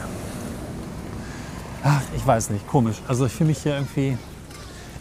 Ach, 1.84 2.02
ich 2.16 2.26
weiß 2.26 2.50
nicht, 2.52 2.68
komisch. 2.68 2.98
Also 3.08 3.26
ich 3.26 3.34
fühle 3.34 3.50
mich 3.50 3.60
hier 3.60 3.76
irgendwie 3.76 4.18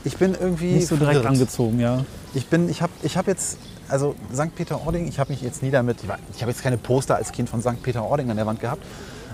Ich 0.05 0.17
bin 0.17 0.35
irgendwie 0.39 0.73
nicht 0.75 0.87
so 0.89 0.97
direkt 0.97 1.17
verwirrt. 1.17 1.33
angezogen, 1.35 1.81
ja. 1.81 2.05
Ich 2.35 2.47
bin, 2.47 2.69
ich 2.69 2.83
habe 2.83 2.93
ich 3.03 3.17
hab 3.17 3.27
jetzt, 3.27 3.59
also 3.89 4.15
St. 4.35 4.55
Peter-Ording, 4.55 5.07
ich 5.09 5.19
habe 5.19 5.33
mich 5.33 5.43
jetzt 5.43 5.63
nie 5.63 5.71
damit, 5.71 6.03
ich 6.03 6.09
war- 6.09 6.19
ich 6.35 6.41
habe 6.43 6.51
jetzt 6.53 6.63
keine 6.63 6.77
Poster 6.79 7.17
als 7.17 7.33
Kind 7.33 7.49
von 7.49 7.61
St. 7.61 7.83
Peter-Ording 7.83 8.31
an 8.31 8.37
der 8.37 8.47
Wand 8.47 8.61
gehabt, 8.61 8.83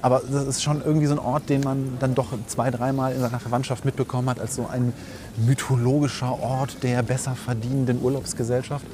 aber 0.00 0.22
das 0.30 0.44
ist 0.46 0.62
schon 0.62 0.82
irgendwie 0.84 1.06
so 1.06 1.12
ein 1.14 1.18
Ort, 1.18 1.48
den 1.48 1.60
man 1.62 1.96
dann 2.00 2.14
doch 2.14 2.28
zwei, 2.46 2.70
dreimal 2.70 3.12
in 3.12 3.20
seiner 3.20 3.40
Verwandtschaft 3.40 3.84
mitbekommen 3.84 4.28
hat, 4.30 4.40
als 4.40 4.54
so 4.56 4.66
ein 4.70 4.92
mythologischer 5.46 6.40
Ort 6.42 6.82
der 6.82 7.02
besser 7.02 7.34
verdienenden 7.34 8.02
Urlaubsgesellschaft. 8.02 8.84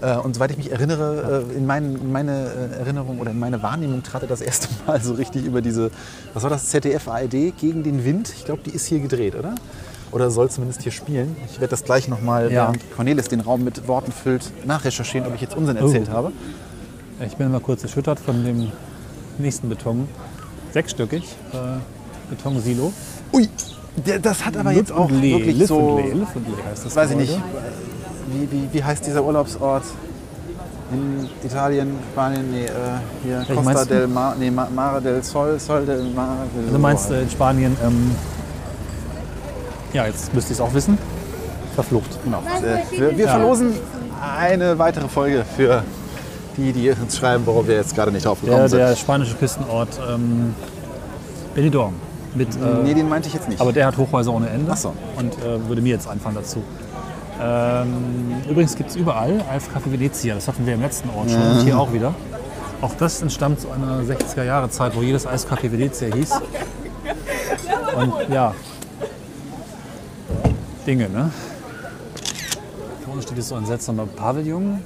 Äh, 0.00 0.16
Und 0.16 0.34
soweit 0.34 0.50
ich 0.52 0.56
mich 0.56 0.70
erinnere, 0.72 1.44
äh, 1.50 1.56
in, 1.56 1.66
mein, 1.66 1.96
in 1.96 2.12
meine 2.12 2.46
äh, 2.74 2.78
Erinnerung 2.80 3.20
oder 3.20 3.32
in 3.32 3.38
meine 3.38 3.62
Wahrnehmung 3.62 4.02
trat 4.02 4.22
er 4.22 4.28
das 4.28 4.40
erste 4.40 4.68
Mal 4.86 5.00
so 5.02 5.12
richtig 5.14 5.44
über 5.44 5.60
diese, 5.60 5.90
was 6.34 6.42
war 6.42 6.50
das, 6.50 6.66
ZDF 6.68 7.08
ARD 7.08 7.52
gegen 7.58 7.82
den 7.82 8.04
Wind. 8.04 8.32
Ich 8.36 8.44
glaube, 8.44 8.62
die 8.64 8.70
ist 8.70 8.86
hier 8.86 9.00
gedreht, 9.00 9.34
oder? 9.34 9.54
Oder 10.12 10.30
soll 10.30 10.50
zumindest 10.50 10.82
hier 10.82 10.92
spielen. 10.92 11.36
Ich 11.46 11.60
werde 11.60 11.70
das 11.70 11.84
gleich 11.84 12.08
nochmal, 12.08 12.50
Ja. 12.50 12.62
während 12.64 12.90
Cornelis 12.96 13.28
den 13.28 13.40
Raum 13.40 13.62
mit 13.62 13.86
Worten 13.86 14.10
füllt, 14.12 14.50
nachrecherchieren, 14.66 15.28
ob 15.28 15.34
ich 15.36 15.40
jetzt 15.40 15.56
Unsinn 15.56 15.76
erzählt 15.76 16.08
Oh. 16.10 16.14
habe. 16.16 16.32
Ich 17.24 17.36
bin 17.36 17.50
mal 17.52 17.60
kurz 17.60 17.82
erschüttert 17.82 18.18
von 18.18 18.44
dem 18.44 18.72
nächsten 19.38 19.68
Beton. 19.68 20.08
Sechsstöckig. 20.72 21.22
Äh, 21.52 21.56
Betonsilo. 22.30 22.92
Ui, 23.32 23.48
das 24.22 24.44
hat 24.44 24.56
aber 24.56 24.72
jetzt 24.72 24.90
auch 24.92 25.10
Lee, 25.10 25.32
wirklich 25.38 25.58
Liv 25.58 25.68
so, 25.68 25.76
und 25.78 25.96
Lee, 26.04 26.12
Liv 26.12 26.28
und 26.34 26.46
Lee 26.48 26.54
heißt 26.70 26.86
das 26.86 26.96
weiß 26.96 27.10
ich 27.12 27.16
nicht, 27.16 27.40
wie, 28.32 28.50
wie, 28.50 28.68
wie 28.72 28.82
heißt 28.84 29.06
dieser 29.06 29.22
Urlaubsort 29.24 29.82
in 30.92 31.28
Italien, 31.44 31.92
Spanien, 32.12 32.50
nee, 32.50 32.64
äh, 32.64 32.70
hier 33.24 33.44
Costa 33.54 33.84
del 33.84 34.08
Mar, 34.08 34.34
nee, 34.38 34.50
Ma- 34.50 34.68
Mare 34.74 35.00
del 35.00 35.22
Sol, 35.22 35.58
Sol 35.60 35.84
del 35.86 36.02
Mare 36.14 36.46
del 36.56 36.72
Du 36.72 36.78
meinst 36.78 37.10
äh, 37.10 37.22
in 37.22 37.30
Spanien, 37.30 37.76
ähm, 37.84 38.10
ja, 39.92 40.06
jetzt 40.06 40.32
müsste 40.34 40.52
ich 40.52 40.58
es 40.58 40.60
auch 40.60 40.72
wissen, 40.74 40.98
verflucht. 41.74 42.18
Genau. 42.24 42.38
Äh, 42.62 42.98
wir 42.98 43.16
wir 43.18 43.24
Ja. 43.26 43.32
verlosen 43.32 43.74
eine 44.38 44.78
weitere 44.78 45.08
Folge 45.08 45.44
für 45.56 45.82
die, 46.56 46.72
die 46.72 46.90
uns 46.90 47.16
schreiben, 47.16 47.44
warum 47.46 47.66
wir 47.66 47.76
jetzt 47.76 47.94
gerade 47.94 48.12
nicht 48.12 48.26
drauf 48.26 48.40
gekommen 48.40 48.60
Der, 48.60 48.68
sind. 48.68 48.78
der 48.80 48.96
spanische 48.96 49.34
Küstenort 49.36 49.88
ähm, 50.12 50.54
Benidorm. 51.54 51.94
Mit, 52.34 52.48
äh, 52.54 52.58
nee, 52.84 52.94
den 52.94 53.08
meinte 53.08 53.26
ich 53.28 53.34
jetzt 53.34 53.48
nicht. 53.48 53.60
aber 53.60 53.72
der 53.72 53.86
hat 53.86 53.96
Hochhäuser 53.96 54.32
ohne 54.32 54.48
Ende 54.50 54.70
Ach 54.72 54.76
so. 54.76 54.92
und 55.16 55.32
äh, 55.38 55.66
würde 55.68 55.82
mir 55.82 55.94
jetzt 55.94 56.08
einfallen 56.08 56.36
dazu. 56.36 56.62
Ähm, 57.42 58.34
übrigens 58.48 58.76
gibt 58.76 58.90
es 58.90 58.96
überall 58.96 59.42
Eiscafé 59.52 59.90
Venezia, 59.90 60.34
das 60.34 60.46
hatten 60.46 60.64
wir 60.66 60.74
im 60.74 60.82
letzten 60.82 61.08
Ort 61.10 61.30
schon 61.30 61.40
und 61.40 61.62
hier 61.64 61.78
auch 61.78 61.92
wieder. 61.92 62.14
Auch 62.82 62.92
das 62.98 63.20
entstammt 63.22 63.60
zu 63.60 63.68
einer 63.70 64.02
60er-Jahre-Zeit, 64.02 64.94
wo 64.94 65.02
jedes 65.02 65.26
Eiscafé 65.26 65.72
Venezia 65.72 66.14
hieß. 66.14 66.30
Und 67.96 68.12
ja, 68.32 68.54
Dinge, 70.86 71.08
ne? 71.08 71.30
Vorne 73.04 73.22
steht 73.22 73.36
jetzt 73.36 73.48
so 73.48 73.54
ein 73.54 73.66
seltsamer 73.66 74.06
Pavillon, 74.06 74.82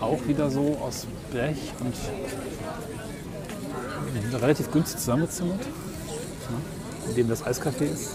auch 0.00 0.18
wieder 0.26 0.50
so 0.50 0.78
aus 0.80 1.06
Blech 1.30 1.72
und 1.80 1.94
relativ 4.42 4.70
günstig 4.70 4.98
zusammengezimmert, 4.98 5.60
ne? 5.60 7.08
in 7.08 7.14
dem 7.14 7.28
das 7.28 7.44
Eiscafé 7.44 7.84
ist. 7.84 8.10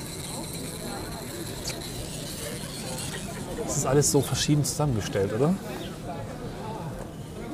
Es 3.67 3.77
ist 3.77 3.85
alles 3.85 4.11
so 4.11 4.21
verschieden 4.21 4.63
zusammengestellt, 4.63 5.33
oder? 5.33 5.53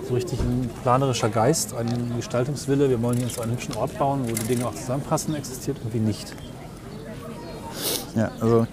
So 0.07 0.15
richtig 0.15 0.39
ein 0.39 0.69
planerischer 0.83 1.29
Geist, 1.29 1.73
eine 1.75 1.93
Gestaltungswille. 2.15 2.89
Wir 2.89 3.01
wollen 3.01 3.17
hier 3.17 3.29
so 3.29 3.41
einen 3.41 3.53
hübschen 3.53 3.75
Ort 3.75 3.97
bauen, 3.97 4.23
wo 4.23 4.33
die 4.33 4.47
Dinge 4.47 4.67
auch 4.67 4.75
zusammenpassen, 4.75 5.35
existiert 5.35 5.77
irgendwie 5.79 5.99
nicht. 5.99 6.33
Ja, 8.15 8.31
also 8.39 8.67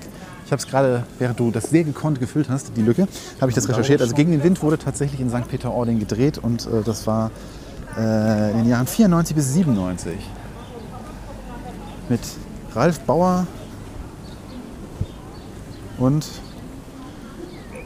ich 0.50 0.52
habe 0.52 0.62
es 0.62 0.66
gerade, 0.66 1.04
während 1.20 1.38
du 1.38 1.52
das 1.52 1.70
sehr 1.70 1.84
gekonnt 1.84 2.18
gefüllt 2.18 2.48
hast, 2.48 2.76
die 2.76 2.82
Lücke, 2.82 3.06
habe 3.40 3.52
ich 3.52 3.54
das 3.54 3.68
recherchiert. 3.68 4.00
Also 4.02 4.16
gegen 4.16 4.32
den 4.32 4.42
Wind 4.42 4.60
wurde 4.64 4.78
tatsächlich 4.78 5.20
in 5.20 5.30
St. 5.30 5.46
Peter-Ording 5.46 6.00
gedreht 6.00 6.38
und 6.38 6.66
äh, 6.66 6.82
das 6.84 7.06
war 7.06 7.30
äh, 7.96 8.50
in 8.50 8.56
den 8.58 8.68
Jahren 8.68 8.88
94 8.88 9.36
bis 9.36 9.52
97 9.54 10.16
mit 12.08 12.18
Ralf 12.74 12.98
Bauer 13.02 13.46
und 15.98 16.26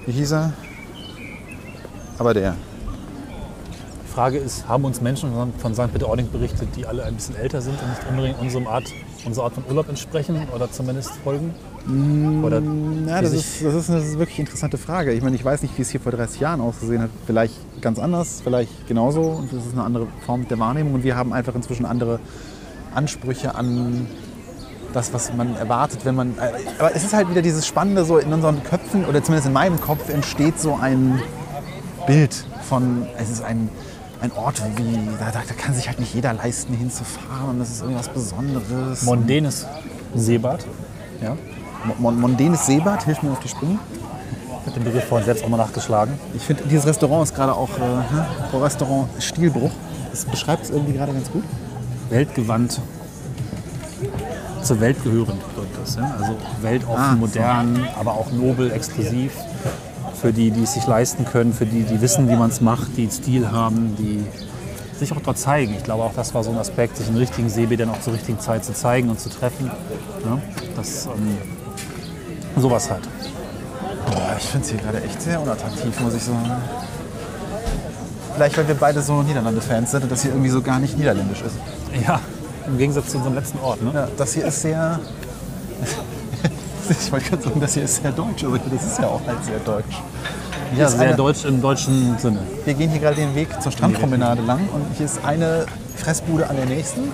wie 0.07 0.13
hieß 0.13 0.33
er? 0.33 0.55
Aber 2.19 2.33
der. 2.33 2.55
Die 4.09 4.11
Frage 4.15 4.39
ist, 4.39 4.67
haben 4.69 4.85
uns 4.87 5.03
Menschen 5.03 5.35
von- 5.35 5.53
von 5.59 5.75
St. 5.75 5.93
Peter-Ording 5.93 6.31
berichtet, 6.31 6.69
die 6.77 6.87
alle 6.87 7.05
ein 7.05 7.15
bisschen 7.17 7.37
älter 7.37 7.61
sind 7.61 7.75
und 7.83 7.91
nicht 7.91 8.09
unbedingt 8.09 8.41
unserem 8.41 8.67
Art, 8.69 8.85
unserer 9.27 9.45
Art 9.45 9.53
von 9.55 9.65
Urlaub 9.69 9.91
entsprechen 9.91 10.47
oder 10.55 10.71
zumindest 10.73 11.11
folgen? 11.25 11.53
Oder 11.87 12.61
Ja, 12.61 13.19
wie 13.19 13.23
das 13.25 13.33
ist, 13.33 13.63
das 13.63 13.75
ist 13.75 13.91
eine 13.91 14.19
wirklich 14.19 14.39
interessante 14.39 14.79
Frage. 14.79 15.13
Ich 15.13 15.23
meine, 15.23 15.37
ich 15.37 15.45
weiß 15.45 15.63
nicht, 15.63 15.77
wie 15.77 15.83
es 15.83 15.91
hier 15.91 16.01
vor 16.01 16.13
30 16.13 16.41
Jahren 16.41 16.61
ausgesehen 16.61 17.03
hat. 17.03 17.11
Vielleicht 17.27 17.55
ganz 17.83 17.99
anders, 17.99 18.41
vielleicht 18.43 18.87
genauso. 18.89 19.21
Und 19.23 19.53
das 19.53 19.67
ist 19.67 19.73
eine 19.75 19.83
andere 19.83 20.07
Form 20.25 20.49
der 20.49 20.59
Wahrnehmung. 20.59 20.95
Und 20.95 21.05
wir 21.05 21.17
haben 21.17 21.33
einfach 21.33 21.55
inzwischen 21.55 21.85
andere 21.85 22.21
Ansprüche 22.95 23.55
an 23.55 24.07
das, 24.95 25.13
was 25.13 25.33
man 25.35 25.57
erwartet, 25.57 26.05
wenn 26.05 26.15
man. 26.15 26.39
äh, 26.39 26.53
Aber 26.79 26.95
es 26.95 27.05
ist 27.05 27.13
halt 27.13 27.29
wieder 27.29 27.43
dieses 27.43 27.67
Spannende, 27.67 28.05
so 28.05 28.17
in 28.19 28.33
unseren 28.33 28.63
Köpfen, 28.63 29.05
oder 29.05 29.23
zumindest 29.23 29.49
in 29.49 29.53
meinem 29.53 29.81
Kopf, 29.81 30.09
entsteht 30.09 30.59
so 30.61 30.77
ein 30.81 31.21
Bild 32.07 32.47
von. 32.63 33.07
Es 33.19 33.31
ist 33.31 33.43
ein. 33.45 33.69
Ein 34.21 34.33
Ort, 34.33 34.63
wie, 34.77 34.95
da, 35.19 35.33
da 35.33 35.43
da 35.47 35.55
kann 35.55 35.75
sich 35.75 35.87
halt 35.87 35.99
nicht 36.01 36.15
jeder 36.15 36.33
leisten, 36.33 36.73
hinzufahren. 36.73 37.51
Und 37.51 37.59
das 37.59 37.69
ist 37.71 37.83
irgendwas 37.83 38.09
Besonderes. 38.09 39.03
mondänes 39.03 39.67
Seebad? 40.15 40.65
Ja, 41.21 41.37
Mon- 41.87 42.01
Mon 42.01 42.21
Mondänes 42.21 42.67
Seebad, 42.67 43.05
hilft 43.05 43.23
mir 43.23 43.31
auf 43.33 43.41
die 43.41 43.49
Sprünge. 43.49 43.79
mit 44.67 44.77
dem 44.77 44.85
Begriff 44.85 45.05
vorhin 45.05 45.25
selbst 45.27 45.45
auch 45.45 45.49
mal 45.49 45.57
nachgeschlagen. 45.59 46.15
Ich 46.35 46.43
finde, 46.43 46.63
dieses 46.65 46.87
Restaurant 46.87 47.25
ist 47.29 47.35
gerade 47.35 47.55
auch 47.55 47.69
äh, 47.77 47.81
ne? 47.81 48.27
Restaurant 48.63 49.09
Stilbruch. 49.19 49.71
Das 50.11 50.25
beschreibt 50.25 50.65
es 50.65 50.71
irgendwie 50.71 50.95
gerade 50.95 51.13
ganz 51.13 51.31
gut. 51.31 51.45
Weltgewandt, 52.11 52.81
zur 54.63 54.81
Welt 54.81 54.97
gehörend 55.05 55.41
bedeutet 55.51 55.73
das. 55.83 55.97
Ja? 55.97 56.15
Also 56.19 56.37
weltoffen, 56.63 56.97
Ah, 56.97 57.13
so. 57.13 57.17
modern, 57.19 57.87
aber 57.99 58.13
auch 58.13 58.31
nobel, 58.33 58.71
exklusiv. 58.73 59.33
Für 60.21 60.33
die, 60.33 60.51
die 60.51 60.63
es 60.63 60.73
sich 60.75 60.87
leisten 60.87 61.27
können, 61.27 61.53
für 61.53 61.67
die, 61.67 61.83
die 61.83 62.01
wissen, 62.01 62.29
wie 62.31 62.37
man 62.37 62.49
es 62.49 62.61
macht, 62.63 62.97
die 62.97 63.03
einen 63.03 63.11
Stil 63.11 63.51
haben, 63.53 63.95
die 63.99 64.25
sich 64.99 65.13
auch 65.13 65.21
dort 65.23 65.37
zeigen. 65.39 65.75
Ich 65.77 65.85
glaube, 65.85 66.05
auch 66.05 66.15
das 66.15 66.33
war 66.35 66.43
so 66.45 66.51
ein 66.51 66.57
Aspekt, 66.57 66.97
sich 66.97 67.09
einen 67.09 67.19
richtigen 67.19 67.51
Seebär 67.51 67.77
dann 67.77 67.91
auch 67.91 68.01
zur 68.01 68.15
richtigen 68.15 68.39
Zeit 68.41 68.65
zu 68.65 68.73
zeigen 68.73 69.11
und 69.11 69.21
zu 69.21 69.29
treffen. 69.29 69.71
Ja? 70.25 70.39
Das, 70.77 71.07
ähm, 71.07 71.37
sowas 72.57 72.91
halt. 72.91 73.03
Boah, 74.07 74.37
ich 74.39 74.45
finde 74.45 74.65
es 74.67 74.71
hier 74.73 74.81
gerade 74.81 75.03
echt 75.03 75.21
sehr 75.23 75.41
unattraktiv, 75.41 75.99
muss 76.01 76.15
ich 76.15 76.23
sagen. 76.23 76.51
Vielleicht, 78.35 78.57
weil 78.59 78.67
wir 78.69 78.75
beide 78.75 79.01
so 79.01 79.23
Niederlande-Fans 79.23 79.91
sind 79.93 80.03
und 80.05 80.13
das 80.13 80.23
hier 80.23 80.33
irgendwie 80.33 80.51
so 80.51 80.61
gar 80.61 80.79
nicht 80.81 80.99
niederländisch 80.99 81.43
ist. 81.43 81.55
Ja, 82.07 82.21
im 82.67 82.77
Gegensatz 82.79 83.09
zu 83.11 83.19
unserem 83.19 83.35
letzten 83.37 83.59
Ort. 83.61 83.81
Ne? 83.83 83.91
Ja, 83.95 84.09
das 84.17 84.33
hier 84.35 84.47
ist 84.47 84.61
sehr. 84.63 84.99
Ich 86.87 87.11
wollte 87.11 87.31
gerade 87.31 87.43
sagen, 87.45 87.61
das 87.63 87.73
hier 87.73 87.85
ist 87.85 88.03
sehr 88.03 88.13
deutsch, 88.13 88.45
aber 88.45 88.59
das 88.59 88.85
ist 88.85 88.99
ja 88.99 89.07
auch 89.07 89.23
halt 89.27 89.43
sehr 89.43 89.59
deutsch. 89.61 90.03
Hier 90.75 90.83
Ja, 90.83 90.89
sehr 90.91 91.01
eine- 91.01 91.17
deutsch 91.17 91.47
im 91.47 91.63
deutschen 91.63 92.19
Sinne. 92.19 92.41
Wir 92.67 92.75
gehen 92.75 92.91
hier 92.91 93.01
gerade 93.01 93.17
den 93.17 93.35
Weg 93.35 93.49
zur 93.63 93.73
Strandpromenade 93.73 94.43
lang 94.43 94.61
und 94.71 94.85
hier 94.95 95.07
ist 95.07 95.19
eine 95.25 95.65
Fressbude 95.97 96.47
an 96.47 96.57
der 96.57 96.67
nächsten. 96.67 97.11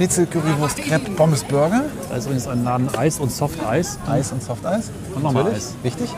Schnitzel, 0.00 0.24
Currywurst, 0.24 0.78
Crepe, 0.78 1.10
Pommes, 1.10 1.44
Burger. 1.44 1.84
Da 2.08 2.16
ist 2.16 2.24
übrigens 2.24 2.46
ein 2.48 2.64
Laden 2.64 2.88
Eis 2.96 3.20
und 3.20 3.30
Soft 3.30 3.62
Eis. 3.66 3.98
Eis 4.08 4.32
und 4.32 4.42
Softeis. 4.42 4.90
Und 5.14 5.22
nochmal 5.22 5.44
Natürlich. 5.44 5.62
Eis. 5.62 5.74
Wichtig, 5.82 6.08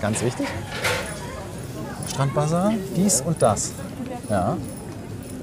ganz 0.00 0.22
wichtig. 0.22 0.46
Strandbazar, 2.08 2.72
dies 2.94 3.22
und 3.22 3.42
das. 3.42 3.72
Ja. 4.30 4.56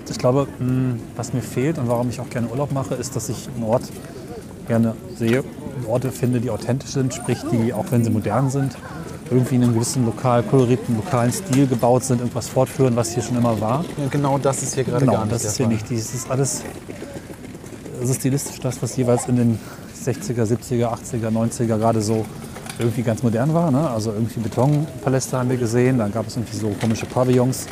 Ich 0.10 0.18
glaube, 0.18 0.48
mh, 0.60 1.00
was 1.18 1.34
mir 1.34 1.42
fehlt 1.42 1.78
und 1.80 1.90
warum 1.90 2.08
ich 2.10 2.22
auch 2.22 2.30
gerne 2.30 2.48
Urlaub 2.48 2.72
mache, 2.72 2.96
ist, 2.96 3.18
dass 3.18 3.28
ich 3.28 3.50
einen 3.54 3.66
Ort 3.66 3.84
gerne 4.70 4.96
sehe, 5.18 5.44
Orte 5.86 6.14
finde, 6.14 6.40
die 6.40 6.50
authentisch 6.50 6.92
sind, 6.92 7.14
sprich, 7.14 7.40
die, 7.52 7.74
auch 7.74 7.88
wenn 7.90 8.06
sie 8.06 8.10
modern 8.10 8.50
sind, 8.50 8.72
irgendwie 9.30 9.56
in 9.56 9.64
einem 9.64 9.74
gewissen 9.74 10.06
lokal 10.06 10.44
kolorierten, 10.44 10.96
lokalen 10.96 11.34
Stil 11.34 11.68
gebaut 11.68 12.06
sind, 12.06 12.22
irgendwas 12.22 12.48
fortführen, 12.48 12.96
was 12.96 13.12
hier 13.14 13.22
schon 13.24 13.36
immer 13.38 13.60
war. 13.60 13.84
ja. 13.98 14.08
Genau 14.10 14.38
das 14.38 14.64
ist 14.64 14.76
hier 14.76 14.86
gerade 14.86 15.02
Genau, 15.02 15.12
gar 15.18 15.26
nicht 15.26 15.36
das 15.36 15.44
ist 15.44 15.58
hier 15.58 15.66
Fall. 15.66 15.74
nicht. 15.74 15.92
Das 15.92 16.14
ist 16.14 16.32
alles, 16.32 16.64
das 18.02 18.10
ist 18.10 18.20
stilistisch 18.20 18.60
das, 18.60 18.82
was 18.82 18.98
jeweils 18.98 19.28
in 19.28 19.36
den 19.36 19.60
60er, 20.04 20.44
70er, 20.44 20.88
80er, 20.88 21.30
90er 21.30 21.78
gerade 21.78 22.02
so 22.02 22.26
irgendwie 22.80 23.04
ganz 23.04 23.22
modern 23.22 23.54
war. 23.54 23.70
Ne? 23.70 23.90
Also 23.90 24.12
irgendwie 24.12 24.40
Betonpaläste 24.40 25.38
haben 25.38 25.50
wir 25.50 25.58
gesehen, 25.58 26.00
dann 26.00 26.12
gab 26.12 26.26
es 26.28 26.36
irgendwie 26.36 26.58
so 26.58 26.70
komische 26.82 27.06
Pavillons, 27.06 27.68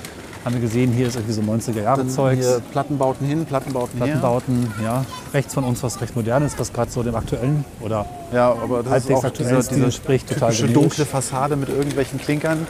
haben 0.45 0.53
wir 0.53 0.61
gesehen. 0.61 0.91
Hier 0.91 1.07
ist 1.07 1.15
irgendwie 1.15 1.33
so 1.33 1.41
90er 1.41 1.81
Jahre 1.81 1.97
Dann 1.97 2.09
Zeugs. 2.11 2.45
Hier 2.45 2.61
Plattenbauten 2.71 3.25
hin, 3.25 3.45
Plattenbauten, 3.45 3.97
Plattenbauten, 3.97 4.71
ja. 4.83 5.03
Rechts 5.33 5.55
von 5.55 5.63
uns 5.63 5.81
was 5.81 5.99
recht 5.99 6.15
modernes, 6.15 6.53
was 6.59 6.71
gerade 6.71 6.91
so 6.91 7.01
dem 7.01 7.15
aktuellen 7.15 7.65
oder 7.81 8.03
her. 8.03 8.15
Ja, 8.31 8.51
aber 8.51 8.83
das 8.83 9.05
ist 9.05 9.11
auch 9.11 9.23
aktuellen 9.23 9.49
diese, 9.49 9.63
Stil 9.63 9.75
diese 9.77 9.85
entspricht, 9.85 10.29
total 10.29 10.53
dunkle 10.53 11.05
Fassade 11.05 11.55
mit 11.55 11.69
irgendwelchen 11.69 12.19
Klinkern, 12.19 12.67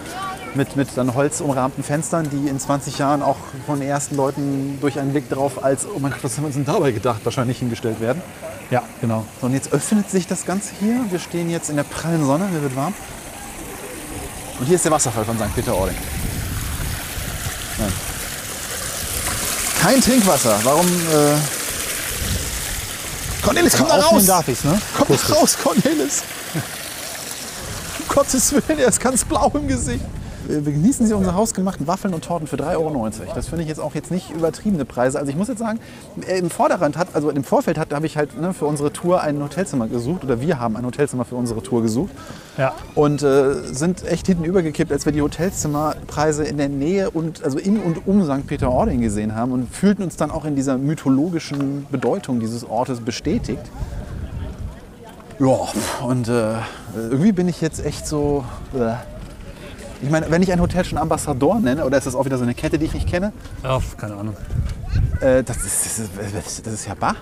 mit, 0.55 0.75
mit 0.75 0.89
dann 0.95 1.13
holzumrahmten 1.13 1.83
Fenstern, 1.83 2.29
die 2.29 2.47
in 2.47 2.59
20 2.59 2.97
Jahren 2.97 3.21
auch 3.21 3.37
von 3.65 3.79
den 3.79 3.89
ersten 3.89 4.15
Leuten 4.15 4.77
durch 4.81 4.99
einen 4.99 5.11
Blick 5.11 5.29
drauf 5.29 5.63
als, 5.63 5.85
oh 5.85 5.99
mein 5.99 6.11
Gott, 6.11 6.23
was 6.23 6.37
haben 6.37 6.43
wir 6.43 6.47
uns 6.47 6.55
denn 6.55 6.65
dabei 6.65 6.91
gedacht, 6.91 7.21
wahrscheinlich 7.23 7.59
hingestellt 7.59 7.99
werden. 8.01 8.21
Ja, 8.69 8.83
genau. 9.01 9.25
So, 9.41 9.47
und 9.47 9.53
jetzt 9.53 9.73
öffnet 9.73 10.09
sich 10.09 10.27
das 10.27 10.45
Ganze 10.45 10.73
hier. 10.79 11.05
Wir 11.09 11.19
stehen 11.19 11.49
jetzt 11.49 11.69
in 11.69 11.75
der 11.75 11.83
prallen 11.83 12.25
Sonne, 12.25 12.45
mir 12.45 12.61
wird 12.61 12.75
warm. 12.75 12.93
Und 14.59 14.65
hier 14.65 14.75
ist 14.75 14.85
der 14.85 14.91
Wasserfall 14.91 15.25
von 15.25 15.37
St. 15.37 15.55
Peter-Ording. 15.55 15.95
Kein 19.81 20.01
Trinkwasser. 20.01 20.59
Warum? 20.63 20.85
Äh... 20.85 21.37
Cornelis, 23.41 23.77
komm 23.77 23.87
da 23.87 23.95
raus! 23.95 24.25
darf 24.25 24.47
ich's, 24.49 24.65
ne? 24.65 24.79
Komm 24.97 25.07
da 25.07 25.33
raus, 25.33 25.57
Cornelis! 25.63 26.23
um 27.99 28.07
Gottes 28.09 28.51
Willen, 28.51 28.79
er 28.79 28.89
ist 28.89 28.99
ganz 28.99 29.23
blau 29.23 29.49
im 29.53 29.67
Gesicht. 29.67 30.03
Wir 30.49 30.65
wir 30.65 30.73
genießen 30.73 31.05
Sie 31.05 31.13
unsere 31.13 31.35
hausgemachten 31.35 31.85
Waffeln 31.85 32.11
und 32.13 32.23
Torten 32.23 32.47
für 32.47 32.55
3,90 32.55 32.75
Euro. 32.77 33.09
Das 33.35 33.47
finde 33.47 33.61
ich 33.61 33.69
jetzt 33.69 33.79
auch 33.79 33.93
jetzt 33.93 34.09
nicht 34.09 34.31
übertriebene 34.31 34.83
Preise. 34.83 35.19
Also 35.19 35.29
ich 35.29 35.37
muss 35.37 35.47
jetzt 35.47 35.59
sagen, 35.59 35.79
äh, 36.27 36.39
im 36.39 36.49
Vorderrand 36.49 36.97
hat, 36.97 37.09
also 37.13 37.29
im 37.29 37.43
Vorfeld 37.43 37.77
hat, 37.77 37.93
habe 37.93 38.07
ich 38.07 38.17
halt 38.17 38.39
ne, 38.41 38.51
für 38.53 38.65
unsere 38.65 38.91
Tour 38.91 39.21
ein 39.21 39.41
Hotelzimmer 39.43 39.87
gesucht 39.87 40.23
oder 40.23 40.41
wir 40.41 40.59
haben 40.59 40.75
ein 40.75 40.85
Hotelzimmer 40.85 41.23
für 41.23 41.35
unsere 41.35 41.61
Tour 41.61 41.83
gesucht 41.83 42.09
Ja. 42.57 42.73
und 42.95 43.21
äh, 43.21 43.53
sind 43.71 44.03
echt 44.05 44.25
hinten 44.25 44.43
übergekippt, 44.43 44.91
als 44.91 45.05
wir 45.05 45.11
die 45.13 45.21
Hotelzimmerpreise 45.21 46.43
in 46.45 46.57
der 46.57 46.69
Nähe 46.69 47.11
und 47.11 47.43
also 47.43 47.59
in 47.59 47.77
und 47.77 48.07
um 48.07 48.23
St. 48.23 48.47
Peter-Ording 48.47 49.01
gesehen 49.01 49.35
haben 49.35 49.51
und 49.51 49.71
fühlten 49.73 50.01
uns 50.01 50.15
dann 50.15 50.31
auch 50.31 50.45
in 50.45 50.55
dieser 50.55 50.79
mythologischen 50.79 51.85
Bedeutung 51.91 52.39
dieses 52.39 52.67
Ortes 52.67 53.01
bestätigt. 53.01 53.61
Ja, 55.39 55.57
und 56.05 56.27
äh, 56.27 56.55
irgendwie 56.95 57.33
bin 57.33 57.47
ich 57.47 57.61
jetzt 57.61 57.85
echt 57.85 58.07
so. 58.07 58.43
Äh. 58.73 58.93
Ich 60.01 60.09
meine, 60.09 60.29
wenn 60.31 60.41
ich 60.41 60.51
ein 60.51 60.61
Hotel 60.61 60.85
schon 60.85 60.97
Ambassador 60.97 61.59
nenne, 61.59 61.85
oder 61.85 61.97
ist 61.97 62.07
das 62.07 62.15
auch 62.15 62.25
wieder 62.25 62.37
so 62.37 62.43
eine 62.43 62.53
Kette, 62.53 62.77
die 62.79 62.85
ich 62.85 62.93
nicht 62.93 63.07
kenne, 63.07 63.33
Ja, 63.63 63.79
keine 63.97 64.15
Ahnung. 64.15 64.35
äh, 65.19 65.43
das, 65.43 65.57
ist, 65.57 65.99
das, 66.17 66.45
ist, 66.47 66.65
das 66.65 66.73
ist 66.73 66.87
ja 66.87 66.93
bar. 66.95 67.15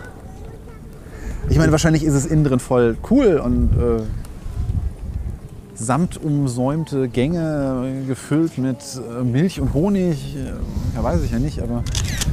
Ich 1.49 1.57
meine, 1.57 1.71
wahrscheinlich 1.71 2.03
ist 2.03 2.13
es 2.13 2.25
innen 2.25 2.43
drin 2.43 2.59
voll 2.59 2.97
cool 3.09 3.41
und 3.43 3.71
äh, 3.73 4.03
samtumsäumte 5.75 7.07
Gänge 7.07 8.01
äh, 8.03 8.05
gefüllt 8.07 8.57
mit 8.57 8.77
äh, 8.95 9.23
Milch 9.23 9.59
und 9.61 9.73
Honig. 9.73 10.35
Äh, 10.35 10.51
ja, 10.95 11.03
weiß 11.03 11.23
ich 11.23 11.31
ja 11.31 11.39
nicht, 11.39 11.61
aber. 11.61 11.83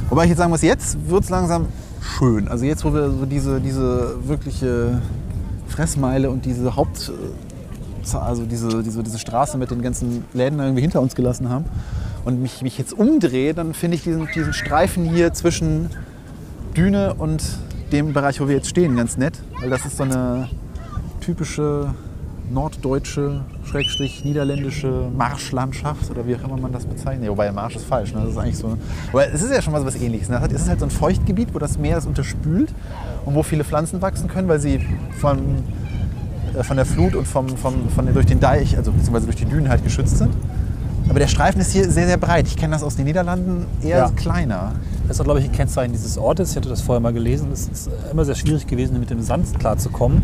Wobei 0.09 0.23
ich 0.23 0.29
jetzt 0.29 0.39
sagen 0.39 0.51
muss, 0.51 0.61
jetzt 0.61 1.09
wird 1.09 1.23
es 1.23 1.29
langsam 1.29 1.67
schön. 2.01 2.47
Also 2.47 2.65
jetzt, 2.65 2.83
wo 2.85 2.93
wir 2.93 3.09
so 3.09 3.25
diese, 3.25 3.59
diese 3.61 4.15
wirkliche 4.27 5.01
Fressmeile 5.67 6.29
und 6.29 6.45
diese 6.45 6.75
Haupt. 6.75 7.11
Also 8.13 8.45
diese, 8.45 8.83
diese, 8.83 9.01
diese 9.01 9.17
Straße 9.17 9.57
mit 9.57 9.71
den 9.71 9.81
ganzen 9.81 10.25
Läden 10.33 10.59
irgendwie 10.59 10.81
hinter 10.81 11.01
uns 11.01 11.15
gelassen 11.15 11.49
haben 11.49 11.65
und 12.25 12.41
mich, 12.41 12.61
mich 12.61 12.77
jetzt 12.77 12.93
umdrehe, 12.93 13.53
dann 13.53 13.73
finde 13.73 13.95
ich 13.95 14.03
diesen, 14.03 14.27
diesen 14.35 14.53
Streifen 14.53 15.05
hier 15.05 15.33
zwischen 15.33 15.89
Düne 16.75 17.13
und 17.15 17.41
dem 17.91 18.13
Bereich, 18.13 18.41
wo 18.41 18.47
wir 18.47 18.55
jetzt 18.55 18.69
stehen, 18.69 18.95
ganz 18.95 19.17
nett. 19.17 19.39
Weil 19.59 19.69
das 19.69 19.85
ist 19.85 19.97
so 19.97 20.03
eine 20.03 20.49
typische 21.21 21.93
norddeutsche, 22.51 23.41
schrägstrich 23.63 24.23
niederländische 24.23 25.09
Marschlandschaft 25.15 26.09
oder 26.11 26.27
wie 26.27 26.35
auch 26.35 26.43
immer 26.43 26.57
man 26.57 26.71
das 26.71 26.85
bezeichnet. 26.85 27.29
Wobei 27.29 27.51
Marsch 27.51 27.75
ist 27.75 27.85
falsch. 27.85 28.13
Ne? 28.13 28.21
Das 28.21 28.31
ist 28.31 28.37
eigentlich 28.37 28.57
so. 28.57 28.77
Aber 29.11 29.27
es 29.27 29.41
ist 29.41 29.51
ja 29.51 29.61
schon 29.61 29.73
mal 29.73 29.79
so 29.79 29.87
was 29.87 29.95
ähnliches. 29.95 30.29
Ne? 30.29 30.39
Es 30.53 30.61
ist 30.61 30.69
halt 30.69 30.79
so 30.79 30.85
ein 30.85 30.91
Feuchtgebiet, 30.91 31.53
wo 31.53 31.59
das 31.59 31.77
Meer 31.77 31.95
das 31.95 32.05
unterspült 32.05 32.73
und 33.25 33.35
wo 33.35 33.43
viele 33.43 33.63
Pflanzen 33.63 34.01
wachsen 34.01 34.27
können, 34.27 34.47
weil 34.47 34.59
sie 34.59 34.85
von, 35.19 35.63
von 36.63 36.77
der 36.77 36.85
Flut 36.85 37.15
und 37.15 37.27
vom, 37.27 37.47
vom, 37.49 37.89
von, 37.89 38.13
durch 38.13 38.25
den 38.25 38.39
Deich, 38.39 38.77
also 38.77 38.91
beziehungsweise 38.91 39.25
durch 39.25 39.37
die 39.37 39.45
Dünen 39.45 39.69
halt 39.69 39.83
geschützt 39.83 40.17
sind. 40.17 40.31
Aber 41.07 41.19
der 41.19 41.27
Streifen 41.27 41.61
ist 41.61 41.71
hier 41.71 41.89
sehr, 41.91 42.07
sehr 42.07 42.17
breit. 42.17 42.47
Ich 42.47 42.57
kenne 42.57 42.73
das 42.73 42.81
aus 42.81 42.95
den 42.95 43.05
Niederlanden 43.05 43.67
eher 43.83 43.97
Ja. 43.99 44.11
kleiner. 44.15 44.71
Das 45.07 45.19
ist, 45.19 45.23
glaube 45.23 45.39
ich, 45.39 45.45
ein 45.45 45.51
Kennzeichen 45.51 45.91
dieses 45.91 46.17
Ortes. 46.17 46.49
Ich 46.51 46.57
hatte 46.57 46.67
das 46.69 46.81
vorher 46.81 46.99
mal 46.99 47.13
gelesen. 47.13 47.49
Es 47.53 47.67
ist 47.67 47.89
immer 48.11 48.25
sehr 48.25 48.33
schwierig 48.33 48.65
gewesen, 48.65 48.99
mit 48.99 49.11
dem 49.11 49.21
Sand 49.21 49.59
klarzukommen. 49.59 50.23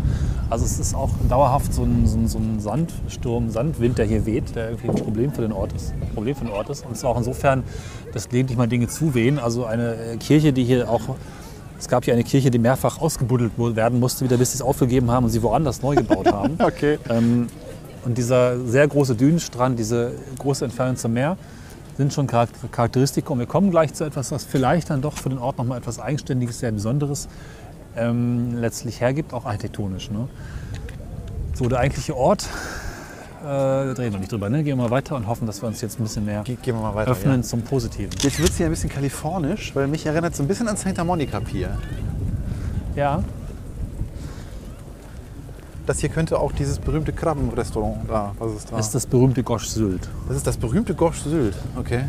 Also 0.50 0.64
es 0.64 0.80
ist 0.80 0.96
auch 0.96 1.10
dauerhaft 1.28 1.72
so 1.72 1.84
ein, 1.84 2.08
so 2.08 2.18
ein, 2.18 2.28
so 2.28 2.38
ein 2.38 2.58
Sandsturm, 2.58 3.48
Sandwind, 3.50 3.98
der 3.98 4.06
hier 4.06 4.26
weht, 4.26 4.56
der 4.56 4.70
irgendwie 4.70 4.88
ein 4.88 4.96
Problem 4.96 5.32
für 5.32 5.42
den 5.42 5.52
Ort 5.52 5.72
ist. 5.72 5.94
Problem 6.14 6.34
für 6.34 6.46
den 6.46 6.52
Ort 6.52 6.68
ist. 6.68 6.84
Und 6.84 6.92
es 6.92 6.98
ist 6.98 7.04
auch 7.04 7.16
insofern, 7.16 7.62
dass 8.12 8.28
gelegentlich 8.28 8.58
mal 8.58 8.66
Dinge 8.66 8.88
zuwehen. 8.88 9.38
Also 9.38 9.64
eine 9.64 9.94
äh, 9.94 10.16
Kirche, 10.16 10.52
die 10.52 10.64
hier 10.64 10.90
auch 10.90 11.02
es 11.82 11.88
gab 11.88 12.04
hier 12.04 12.14
eine 12.14 12.22
Kirche, 12.22 12.52
die 12.52 12.60
mehrfach 12.60 13.00
ausgebuddelt 13.00 13.54
werden 13.58 13.98
musste, 13.98 14.24
wieder 14.24 14.36
bis 14.36 14.52
sie 14.52 14.58
es 14.58 14.62
aufgegeben 14.62 15.10
haben 15.10 15.24
und 15.24 15.30
sie 15.30 15.42
woanders 15.42 15.82
neu 15.82 15.96
gebaut 15.96 16.26
haben. 16.32 16.56
Okay. 16.62 16.96
Ähm, 17.08 17.48
und 18.04 18.16
dieser 18.16 18.64
sehr 18.64 18.86
große 18.86 19.16
Dünenstrand, 19.16 19.80
diese 19.80 20.12
große 20.38 20.64
Entfernung 20.64 20.94
zum 20.94 21.12
Meer, 21.12 21.36
sind 21.96 22.12
schon 22.12 22.28
Charak- 22.28 22.50
Charakteristika. 22.70 23.32
Und 23.32 23.40
wir 23.40 23.46
kommen 23.46 23.72
gleich 23.72 23.94
zu 23.94 24.04
etwas, 24.04 24.30
was 24.30 24.44
vielleicht 24.44 24.90
dann 24.90 25.02
doch 25.02 25.18
für 25.18 25.28
den 25.28 25.38
Ort 25.38 25.58
nochmal 25.58 25.78
etwas 25.78 25.98
Eigenständiges, 25.98 26.60
sehr 26.60 26.70
Besonderes 26.70 27.28
ähm, 27.96 28.58
letztlich 28.60 29.00
hergibt, 29.00 29.34
auch 29.34 29.44
architektonisch. 29.44 30.08
Ne? 30.08 30.28
So, 31.54 31.68
der 31.68 31.80
eigentliche 31.80 32.16
Ort, 32.16 32.46
äh, 33.44 33.90
reden 33.92 34.12
wir 34.12 34.18
nicht 34.20 34.32
drüber, 34.32 34.48
ne? 34.48 34.62
gehen 34.62 34.76
wir 34.78 34.84
mal 34.84 34.90
weiter 34.90 35.16
und 35.16 35.26
hoffen, 35.26 35.46
dass 35.46 35.62
wir 35.62 35.68
uns 35.68 35.80
jetzt 35.80 35.98
ein 35.98 36.04
bisschen 36.04 36.24
mehr 36.24 36.42
Ge 36.42 36.56
gehen 36.62 36.74
wir 36.76 36.82
mal 36.82 36.94
weiter. 36.94 37.10
öffnen 37.10 37.40
Ja. 37.40 37.42
zum 37.42 37.62
Positiven. 37.62 38.10
Jetzt 38.20 38.38
wird 38.38 38.50
es 38.50 38.56
hier 38.56 38.66
ein 38.66 38.72
bisschen 38.72 38.90
kalifornisch, 38.90 39.74
weil 39.74 39.86
mich 39.88 40.06
erinnert 40.06 40.32
es 40.32 40.38
so 40.38 40.44
ein 40.44 40.48
bisschen 40.48 40.68
an 40.68 40.76
Santa 40.76 41.02
Monica 41.04 41.40
Pier. 41.40 41.76
Ja, 42.94 43.22
Das 45.86 45.98
hier 45.98 46.10
könnte 46.10 46.38
auch 46.38 46.52
dieses 46.52 46.78
berühmte 46.78 47.12
Krabbenrestaurant 47.12 48.08
da, 48.08 48.32
was 48.38 48.52
ist 48.52 48.70
da? 48.70 48.76
das 48.76 48.86
ist 48.86 48.94
das 48.94 49.06
berühmte 49.06 49.42
Gosch 49.42 49.66
Sylt. 49.66 50.08
das 50.28 50.36
ist 50.36 50.46
das 50.46 50.56
berühmte 50.56 50.94
Gosch 50.94 51.20
Sylt. 51.22 51.56
Okay. 51.76 52.04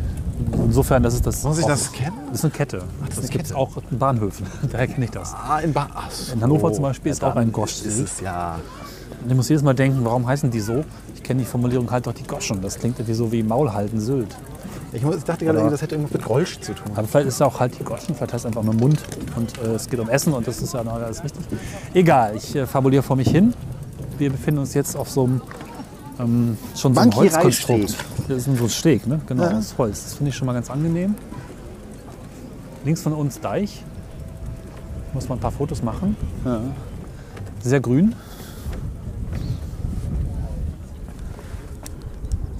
Insofern, 0.52 1.02
das 1.02 1.14
ist 1.14 1.26
das. 1.26 1.42
Muss 1.44 1.58
ich 1.58 1.66
das 1.66 1.90
kennen? 1.92 2.16
Das 2.28 2.38
ist 2.40 2.44
eine 2.44 2.52
Kette. 2.52 2.76
ist 2.78 2.84
das 3.10 3.18
eine 3.18 3.28
gibt 3.28 3.46
es 3.46 3.52
auch 3.52 3.70
in 3.90 3.98
Bahnhöfen. 3.98 4.46
Daher 4.72 4.86
kenne 4.88 5.04
ich 5.06 5.10
das. 5.12 5.32
Ah, 5.34 5.58
in, 5.60 5.72
ba 5.72 5.88
Ach 5.94 6.10
so. 6.10 6.32
In 6.34 6.42
Hannover 6.42 6.72
zum 6.72 6.82
Beispiel 6.82 7.10
ist 7.12 7.22
auch 7.24 7.34
ein 7.36 7.50
Gosch 7.52 7.72
Ist 7.72 7.96
Sylt. 7.96 8.08
es 8.08 8.20
ja. 8.20 8.58
Und 9.22 9.30
ich 9.30 9.36
muss 9.36 9.48
jedes 9.48 9.62
Mal 9.64 9.74
denken, 9.74 10.04
warum 10.04 10.26
heißen 10.26 10.50
die 10.50 10.60
so? 10.60 10.84
Ich 11.24 11.28
kenne 11.28 11.40
die 11.40 11.46
Formulierung 11.46 11.90
halt 11.90 12.06
doch 12.06 12.12
die 12.12 12.22
Goschen. 12.22 12.60
Das 12.60 12.78
klingt 12.78 12.98
irgendwie 12.98 13.14
so 13.14 13.32
wie 13.32 13.42
Maulhalten 13.42 13.98
Sylt. 13.98 14.36
Ich, 14.92 15.02
muss, 15.02 15.16
ich 15.16 15.24
dachte 15.24 15.46
gerade, 15.46 15.58
das 15.70 15.80
hätte 15.80 15.94
irgendwas 15.94 16.12
mit 16.12 16.22
Golsch 16.22 16.60
zu 16.60 16.74
tun. 16.74 16.92
Aber 16.94 17.08
vielleicht 17.08 17.28
ist 17.28 17.36
es 17.36 17.40
auch 17.42 17.58
halt 17.58 17.78
die 17.78 17.82
Goschen, 17.82 18.14
vielleicht 18.14 18.34
heißt 18.34 18.44
es 18.44 18.46
einfach 18.46 18.62
nur 18.62 18.74
Mund 18.74 19.02
und 19.34 19.56
äh, 19.56 19.72
es 19.72 19.88
geht 19.88 20.00
um 20.00 20.10
Essen 20.10 20.34
und 20.34 20.46
das 20.46 20.60
ist 20.60 20.74
ja 20.74 20.84
noch 20.84 20.92
alles 20.92 21.24
richtig. 21.24 21.42
Egal, 21.94 22.36
ich 22.36 22.54
äh, 22.54 22.66
fabuliere 22.66 23.02
vor 23.02 23.16
mich 23.16 23.30
hin. 23.30 23.54
Wir 24.18 24.28
befinden 24.30 24.60
uns 24.60 24.74
jetzt 24.74 24.96
auf 24.98 25.08
so 25.08 25.24
einem 25.24 25.40
ähm, 26.20 26.58
schon 26.76 26.94
so 26.94 27.00
einem 27.00 27.10
Bankiereisteg. 27.10 27.42
Holzkonstrukt. 27.42 28.04
Das 28.28 28.46
ist 28.46 28.58
so 28.58 28.64
ein 28.64 28.68
Steg, 28.68 29.06
ne? 29.06 29.18
Genau, 29.26 29.44
Ja. 29.44 29.56
aus 29.56 29.74
Holz. 29.78 30.04
Das 30.04 30.14
finde 30.14 30.28
ich 30.28 30.36
schon 30.36 30.44
mal 30.44 30.52
ganz 30.52 30.68
angenehm. 30.68 31.14
Links 32.84 33.00
von 33.00 33.14
uns 33.14 33.40
Deich. 33.40 33.82
Muss 35.14 35.26
man 35.26 35.38
ein 35.38 35.40
paar 35.40 35.52
Fotos 35.52 35.82
machen. 35.82 36.18
Ja. 36.44 36.60
Sehr 37.62 37.80
grün. 37.80 38.14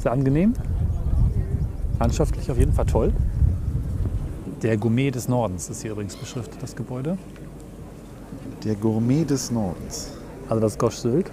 Sehr 0.05 0.13
angenehm. 0.13 0.53
Landschaftlich 1.99 2.51
auf 2.51 2.59
jeden 2.59 2.75
Fall 2.75 2.85
toll. 2.85 3.11
Der 4.61 4.77
Gourmet 4.77 5.11
des 5.11 5.29
Nordens 5.29 5.71
ist 5.71 5.81
hier 5.81 5.93
übrigens 5.93 6.15
beschriftet, 6.15 6.59
das 6.61 6.77
Gebäude. 6.77 7.17
Der 8.65 8.75
Gourmet 8.75 9.25
des 9.25 9.51
Nordens. 9.51 10.11
Also 10.51 10.61
das 10.61 10.77
Gosch 10.77 10.97
Sylt. 10.97 11.31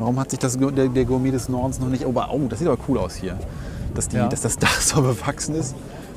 Warum 0.00 0.18
hat 0.18 0.30
sich 0.30 0.40
das, 0.40 0.58
der, 0.58 0.88
der 0.88 1.04
Gourmet 1.04 1.30
des 1.30 1.48
Nordens 1.48 1.78
noch 1.78 1.88
nicht. 1.88 2.04
Oh, 2.04 2.12
oh, 2.12 2.40
das 2.48 2.58
sieht 2.58 2.66
aber 2.66 2.82
cool 2.88 2.98
aus 2.98 3.14
hier. 3.14 3.38
Dass, 3.94 4.08
die, 4.08 4.16
Ja. 4.16 4.26
dass 4.26 4.40
das 4.40 4.56
Dach 4.58 4.80
so 4.80 5.02
bewachsen 5.02 5.54
ist. 5.54 5.76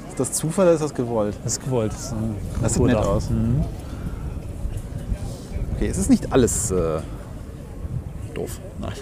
Ist 0.10 0.20
das 0.20 0.32
Zufall 0.32 0.66
oder 0.66 0.74
ist 0.74 0.82
das 0.82 0.96
gewollt? 0.96 1.38
Das 1.44 1.54
ist 1.54 1.64
gewollt. 1.64 1.94
Das, 1.94 2.06
ist 2.06 2.16
Das 2.64 2.74
sieht 2.74 2.84
nett 2.84 2.96
aus. 2.96 3.30
Mhm. 3.30 3.64
Okay, 5.76 5.88
es 5.88 6.00
ist 6.00 6.10
nicht 6.10 6.34
alles 6.34 6.72
äh, 6.72 7.00
doof. 8.34 8.60
Nein. 8.82 8.94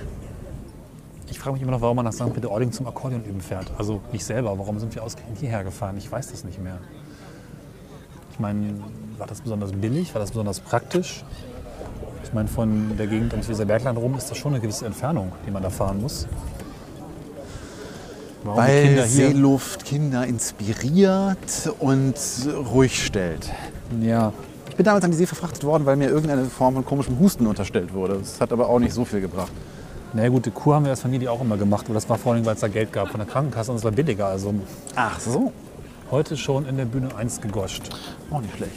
Ich 1.42 1.44
frage 1.44 1.54
mich 1.56 1.64
immer 1.64 1.72
noch, 1.72 1.82
warum 1.82 1.96
man 1.96 2.06
nach 2.06 2.14
St. 2.14 2.32
Peter-Ording 2.36 2.72
zum 2.72 2.86
Akkordeon 2.86 3.26
üben 3.26 3.42
fährt. 3.42 3.66
Also 3.76 4.00
nicht 4.12 4.24
selber. 4.24 4.60
Warum 4.60 4.78
sind 4.78 4.94
wir 4.94 5.02
ausgerechnet 5.02 5.40
hierher 5.40 5.64
gefahren? 5.64 5.98
Ich 5.98 6.12
weiß 6.12 6.30
das 6.30 6.44
nicht 6.44 6.62
mehr. 6.62 6.78
Ich 8.32 8.40
meine, 8.40 8.76
war 9.18 9.26
das 9.26 9.42
besonders 9.42 9.72
billig? 9.72 10.14
War 10.14 10.22
das 10.22 10.30
besonders 10.30 10.60
praktisch? 10.60 11.24
Ich 12.24 12.32
meine, 12.32 12.48
von 12.48 12.96
der 12.96 13.08
Gegend 13.08 13.32
ums 13.32 13.50
Weserbergland 13.50 13.98
rum 13.98 14.14
ist 14.20 14.30
das 14.30 14.38
schon 14.38 14.54
eine 14.54 14.62
gewisse 14.62 14.86
Entfernung, 14.86 15.32
die 15.48 15.50
man 15.50 15.64
da 15.64 15.72
fahren 15.72 16.00
muss. 16.00 16.28
Warum 18.44 18.60
Weil 18.60 18.86
Kinder? 18.86 19.08
Seeluft 19.08 19.84
Kinder 19.84 20.28
inspiriert 20.28 21.74
und 21.80 22.14
ruhig 22.72 23.04
stellt. 23.04 23.50
Ja, 24.00 24.32
Ich 24.70 24.76
bin 24.76 24.86
damals 24.86 25.04
an 25.06 25.10
die 25.10 25.18
See 25.18 25.26
verfrachtet 25.26 25.64
worden, 25.64 25.88
weil 25.88 25.96
mir 25.96 26.08
irgendeine 26.10 26.46
Form 26.46 26.76
von 26.76 26.86
komischem 26.86 27.18
Husten 27.18 27.48
unterstellt 27.48 27.96
wurde. 27.96 28.20
Das 28.20 28.40
hat 28.40 28.52
aber 28.54 28.70
auch 28.70 28.78
nicht 28.78 28.94
so 28.94 29.06
viel 29.06 29.22
gebracht. 29.22 29.52
Na 30.14 30.28
gut, 30.30 30.46
die 30.46 30.52
Kur 30.52 30.76
haben 30.76 30.84
wir 30.86 30.92
als 30.92 31.02
Familie 31.02 31.32
auch 31.32 31.42
immer 31.42 31.58
gemacht, 31.58 31.86
aber 31.86 31.94
das 31.94 32.10
war 32.10 32.18
vor 32.18 32.34
allem, 32.34 32.46
weil 32.46 32.56
es 32.56 32.60
da 32.62 32.68
Geld 32.68 32.92
gab 32.92 33.10
von 33.10 33.20
der 33.20 33.28
Krankenkasse 33.28 33.72
und 33.72 33.78
es 33.78 33.84
war 33.84 33.92
billiger. 33.92 34.28
Also 34.28 34.54
Ach 34.96 35.20
so. 35.20 35.52
heute 36.10 36.36
schon 36.38 36.66
in 36.66 36.78
der 36.78 36.86
Bühne 36.86 37.10
1 37.16 37.42
gegoscht. 37.42 37.90
Auch 38.32 38.42
nicht 38.42 38.56
schlecht. 38.56 38.74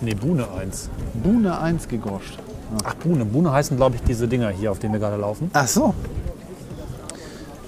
Nee, 0.00 0.14
Buhne 0.14 0.46
1. 0.58 0.90
Buhne 1.22 1.58
1 1.60 1.88
gegoscht. 1.88 2.38
Ach, 2.84 2.94
Buhne. 2.94 3.24
Buhne 3.24 3.52
heißen, 3.52 3.76
glaube 3.76 3.96
ich, 3.96 4.02
diese 4.02 4.28
Dinger 4.28 4.50
hier, 4.50 4.70
auf 4.72 4.78
denen 4.78 4.92
wir 4.92 5.00
gerade 5.00 5.16
laufen. 5.16 5.50
Ach 5.54 5.66
so. 5.68 5.94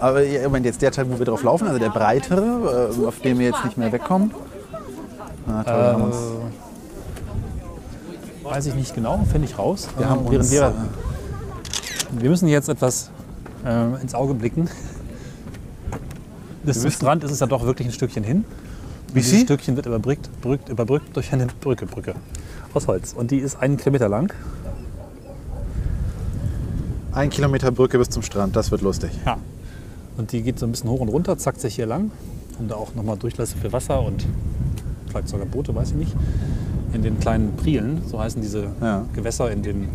Aber 0.00 0.22
ja, 0.22 0.42
Moment, 0.44 0.66
jetzt 0.66 0.80
der 0.82 0.92
Teil, 0.92 1.10
wo 1.10 1.18
wir 1.18 1.26
drauf 1.26 1.42
laufen, 1.42 1.66
also 1.66 1.78
der 1.78 1.88
breitere, 1.90 2.90
äh, 3.00 3.06
auf 3.06 3.18
dem 3.20 3.38
wir 3.38 3.46
jetzt 3.46 3.64
nicht 3.64 3.76
mehr 3.78 3.90
wegkommen. 3.90 4.32
Na, 5.46 5.64
toll, 5.64 5.74
wir 5.74 5.92
haben 5.92 6.02
uns, 6.02 6.16
Weiß 8.44 8.66
ich 8.66 8.74
nicht 8.74 8.94
genau, 8.94 9.20
finde 9.30 9.46
ich 9.48 9.58
raus. 9.58 9.88
wir 9.96 10.06
Äh, 10.06 10.08
haben 10.08 10.20
während 10.24 10.38
uns 10.40 10.50
wir, 10.50 10.62
äh, 10.62 10.72
wir 12.12 12.30
müssen 12.30 12.48
jetzt 12.48 12.68
etwas 12.68 13.10
äh, 13.64 14.00
ins 14.00 14.14
Auge 14.14 14.34
blicken. 14.34 14.68
Bis 16.64 16.80
zum 16.80 16.90
Strand 16.90 17.24
ist 17.24 17.30
es 17.30 17.40
ja 17.40 17.46
doch 17.46 17.64
wirklich 17.64 17.88
ein 17.88 17.92
Stückchen 17.92 18.24
hin. 18.24 18.44
Wie 19.14 19.22
viel? 19.22 19.40
Stückchen 19.40 19.76
wird 19.76 19.86
überbrückt, 19.86 20.28
brückt, 20.42 20.68
überbrückt 20.68 21.16
durch 21.16 21.32
eine 21.32 21.46
Brücke, 21.60 21.86
Brücke 21.86 22.14
aus 22.74 22.86
Holz. 22.86 23.14
Und 23.14 23.30
die 23.30 23.38
ist 23.38 23.56
einen 23.60 23.76
Kilometer 23.76 24.08
lang. 24.08 24.32
ein 27.12 27.30
Kilometer 27.30 27.72
Brücke 27.72 27.98
bis 27.98 28.10
zum 28.10 28.22
Strand, 28.22 28.54
das 28.54 28.70
wird 28.70 28.82
lustig. 28.82 29.10
Ja. 29.26 29.38
Und 30.18 30.30
die 30.32 30.42
geht 30.42 30.58
so 30.58 30.66
ein 30.66 30.70
bisschen 30.72 30.90
hoch 30.90 31.00
und 31.00 31.08
runter, 31.08 31.36
zackt 31.38 31.60
sich 31.60 31.74
hier 31.74 31.86
lang. 31.86 32.10
Und 32.58 32.70
da 32.70 32.74
auch 32.76 32.94
nochmal 32.94 33.16
Durchlässe 33.16 33.56
für 33.56 33.72
Wasser 33.72 34.02
und 34.02 34.24
vielleicht 35.08 35.28
sogar 35.28 35.46
Boote, 35.46 35.74
weiß 35.74 35.90
ich 35.90 35.96
nicht. 35.96 36.16
In 36.92 37.02
den 37.02 37.18
kleinen 37.18 37.56
Prielen, 37.56 38.02
so 38.06 38.20
heißen 38.20 38.40
diese 38.42 38.68
Ja. 38.80 39.04
Gewässer 39.14 39.50
in 39.50 39.62
den 39.62 39.88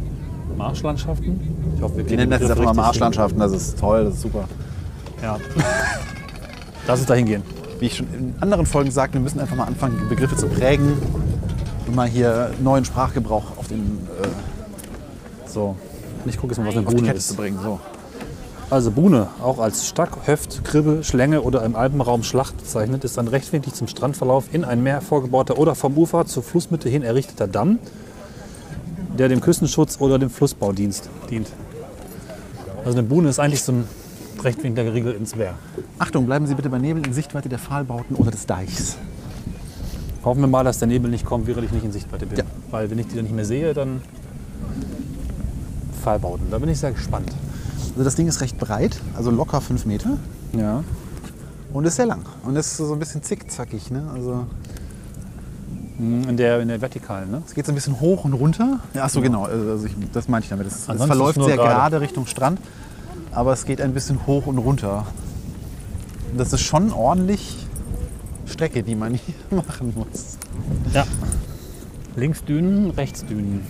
Marschlandschaften. 0.58 1.40
Ich 1.76 1.82
hoffe, 1.82 1.98
wir 1.98 2.10
Wir 2.10 2.18
nennen 2.18 2.32
das 2.32 2.42
jetzt 2.42 2.52
einfach 2.52 2.66
mal 2.66 2.74
Marschlandschaften, 2.74 3.40
das 3.40 3.52
ist 3.52 3.80
toll, 3.80 4.06
das 4.06 4.16
ist 4.16 4.22
super. 4.22 4.46
Ja. 5.22 5.38
Lass 6.88 7.00
uns 7.00 7.08
da 7.08 7.14
hingehen. 7.14 7.44
Wie 7.80 7.86
ich 7.88 7.96
schon 7.98 8.08
in 8.14 8.36
anderen 8.40 8.66
Folgen 8.66 8.92
sagte, 8.92 9.16
wir 9.16 9.22
müssen 9.22 9.40
einfach 9.40 9.56
mal 9.56 9.66
anfangen, 9.66 9.98
die 10.02 10.10
Begriffe 10.10 10.36
zu 10.36 10.48
prägen 10.48 10.94
und 11.88 11.96
mal 11.96 12.08
hier 12.08 12.52
neuen 12.62 12.86
Sprachgebrauch 12.86 13.58
auf, 13.58 13.68
den, 13.68 14.08
äh, 14.22 15.50
So. 15.50 15.76
Ich 16.26 16.38
gucke 16.38 16.54
jetzt 16.54 16.60
mal, 16.60 16.68
was 16.68 16.78
eine 16.78 16.86
Buhne 16.86 17.02
Kette 17.08 17.20
zu 17.20 17.34
ist. 17.34 17.38
bringen. 17.38 17.60
So. 17.62 17.80
Also 18.70 18.92
Buhne, 18.92 19.28
auch 19.44 19.60
als 19.60 19.88
Stack, 19.88 20.26
Höft, 20.26 20.64
Kribbe, 20.64 21.04
Schlänge 21.04 21.42
oder 21.42 21.64
im 21.64 21.76
Alpenraum 21.76 22.24
Schlacht 22.24 22.58
bezeichnet, 22.58 23.04
ist 23.04 23.20
ein 23.20 23.28
rechtwinklig 23.28 23.76
zum 23.76 23.88
Strandverlauf 23.88 24.46
in 24.54 24.64
ein 24.64 24.82
Meer 24.82 25.02
vorgebauter 25.02 25.58
oder 25.58 25.76
vom 25.76 25.98
Ufer 25.98 26.26
zur 26.26 26.44
Flussmitte 26.44 26.90
hin 26.90 27.04
errichteter 27.04 27.48
Damm, 27.48 27.80
der 29.18 29.30
dem 29.30 29.42
Küstenschutz 29.42 30.00
oder 30.00 30.18
dem 30.20 30.30
Flussbau 30.30 30.72
dienst, 30.72 31.10
dient. 31.30 31.48
Also 32.86 32.98
eine 32.98 33.08
Buhne 33.08 33.30
ist 33.30 33.40
eigentlich 33.40 33.64
so 33.64 33.72
ein 33.72 33.88
rechtwinkliger 34.44 34.94
Riegel 34.94 35.14
ins 35.14 35.38
Wehr. 35.38 35.54
Achtung, 36.00 36.26
bleiben 36.26 36.48
Sie 36.48 36.56
bitte 36.56 36.70
bei 36.70 36.80
Nebel 36.80 37.06
in 37.06 37.14
Sichtweite 37.14 37.48
der 37.50 37.60
Pfahlbauten 37.60 38.16
oder 38.16 38.32
des 38.32 38.46
Deichs. 38.46 38.98
Hoffen 40.26 40.42
wir 40.42 40.48
mal, 40.48 40.64
dass 40.64 40.80
der 40.80 40.88
Nebel 40.88 41.12
nicht 41.12 41.26
kommt, 41.26 41.48
während 41.48 41.66
ich 41.66 41.72
nicht 41.72 41.86
in 41.86 41.92
Sichtweite 41.92 42.26
bin. 42.26 42.40
Ja. 42.40 42.44
Weil 42.72 42.90
wenn 42.90 43.00
ich 43.00 43.08
die 43.08 43.16
dann 43.16 43.26
nicht 43.26 43.36
mehr 43.36 43.46
sehe, 43.46 43.74
dann 43.74 44.02
Pfahlbauten. 46.02 46.48
Da 46.52 46.58
bin 46.60 46.70
ich 46.70 46.80
sehr 46.80 46.92
gespannt. 46.92 47.32
Also 47.92 48.04
das 48.04 48.16
Ding 48.16 48.28
ist 48.28 48.42
recht 48.42 48.58
breit, 48.58 49.00
also 49.16 49.32
locker 49.32 49.62
5 49.62 49.86
Meter 49.86 50.18
Ja. 50.58 50.84
und 51.74 51.86
ist 51.86 51.96
sehr 51.96 52.06
lang. 52.08 52.22
Und 52.44 52.56
ist 52.56 52.76
so 52.76 52.92
ein 52.92 53.00
bisschen 53.00 53.22
zickzackig. 53.22 53.92
Ne? 53.92 54.04
Also 54.14 54.46
In 56.00 56.38
der, 56.38 56.60
in 56.60 56.70
der 56.70 56.82
Vertikalen, 56.82 57.30
ne? 57.30 57.44
es 57.46 57.54
geht 57.54 57.68
so 57.68 57.72
ein 57.72 57.76
bisschen 57.76 58.00
hoch 58.00 58.26
und 58.26 58.34
runter. 58.34 58.80
Ja, 58.96 59.04
ach 59.04 59.10
so, 59.10 59.22
genau. 59.22 59.44
Also 59.44 59.86
ich, 59.86 59.94
das 60.12 60.28
meinte 60.28 60.46
ich 60.46 60.50
damit. 60.50 60.66
Es, 60.66 60.90
es 60.90 61.04
verläuft 61.04 61.36
sehr 61.36 61.56
gerade. 61.56 61.70
gerade 61.70 62.02
Richtung 62.02 62.26
Strand, 62.26 62.60
aber 63.32 63.54
es 63.54 63.66
geht 63.66 63.80
ein 63.80 63.94
bisschen 63.94 64.26
hoch 64.26 64.48
und 64.48 64.58
runter. 64.58 65.06
Das 66.36 66.52
ist 66.52 66.62
schon 66.62 66.92
ordentlich 66.92 67.58
Strecke, 68.48 68.82
die 68.82 68.96
man 68.96 69.14
hier 69.26 69.36
machen 69.52 69.94
muss. 69.96 70.38
Ja. 70.94 71.06
Links 72.16 72.44
Dünen, 72.44 72.90
rechts 72.92 73.24
Dünen. 73.26 73.66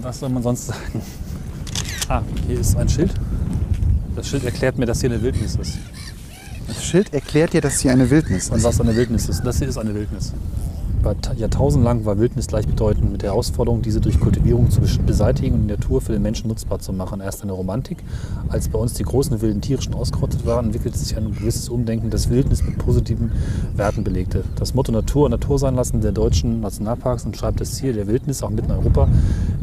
Was 0.00 0.20
soll 0.20 0.30
man 0.30 0.42
sonst 0.42 0.66
sagen? 0.66 1.02
Ah, 2.08 2.22
hier 2.48 2.58
ist 2.58 2.76
ein 2.76 2.88
Schild. 2.88 3.14
Das 4.16 4.28
Schild 4.28 4.44
erklärt 4.44 4.78
mir, 4.78 4.86
dass 4.86 5.00
hier 5.00 5.10
eine 5.10 5.22
Wildnis 5.22 5.54
ist. 5.54 5.78
Das 6.70 6.84
Schild 6.84 7.12
erklärt 7.12 7.52
dir, 7.52 7.60
dass 7.60 7.80
hier 7.80 7.90
eine 7.90 8.10
Wildnis 8.10 8.48
Und 8.48 8.58
ist. 8.58 8.64
was 8.64 8.80
eine 8.80 8.94
Wildnis 8.94 9.28
ist. 9.28 9.42
Das 9.42 9.58
hier 9.58 9.68
ist 9.68 9.76
eine 9.76 9.92
Wildnis. 9.92 10.32
Jahrtausendlang 11.36 12.04
war 12.04 12.18
Wildnis 12.18 12.46
gleichbedeutend 12.46 13.10
mit 13.10 13.22
der 13.22 13.30
Herausforderung, 13.30 13.82
diese 13.82 14.00
durch 14.00 14.20
Kultivierung 14.20 14.70
zu 14.70 14.80
beseitigen 15.04 15.54
und 15.54 15.62
die 15.62 15.72
Natur 15.74 16.00
für 16.00 16.12
den 16.12 16.22
Menschen 16.22 16.46
nutzbar 16.46 16.78
zu 16.78 16.92
machen. 16.92 17.20
Erst 17.20 17.42
eine 17.42 17.52
Romantik. 17.52 18.04
Als 18.50 18.68
bei 18.68 18.78
uns 18.78 18.94
die 18.94 19.02
großen 19.02 19.40
wilden 19.40 19.60
Tiere 19.60 19.82
schon 19.82 19.94
ausgerottet 19.94 20.46
waren, 20.46 20.66
entwickelte 20.66 20.96
sich 20.96 21.16
ein 21.16 21.34
gewisses 21.34 21.68
Umdenken, 21.70 22.10
das 22.10 22.30
Wildnis 22.30 22.62
mit 22.62 22.78
positiven 22.78 23.32
Werten 23.74 24.04
belegte. 24.04 24.44
Das 24.56 24.72
Motto 24.72 24.92
Natur 24.92 25.28
Natur 25.28 25.58
sein 25.58 25.74
lassen 25.74 26.02
der 26.02 26.12
deutschen 26.12 26.60
Nationalparks 26.60 27.24
und 27.24 27.36
schreibt 27.36 27.60
das 27.60 27.74
Ziel 27.74 27.94
der 27.94 28.06
Wildnis 28.06 28.44
auch 28.44 28.50
mitten 28.50 28.70
in 28.70 28.76
Europa 28.76 29.08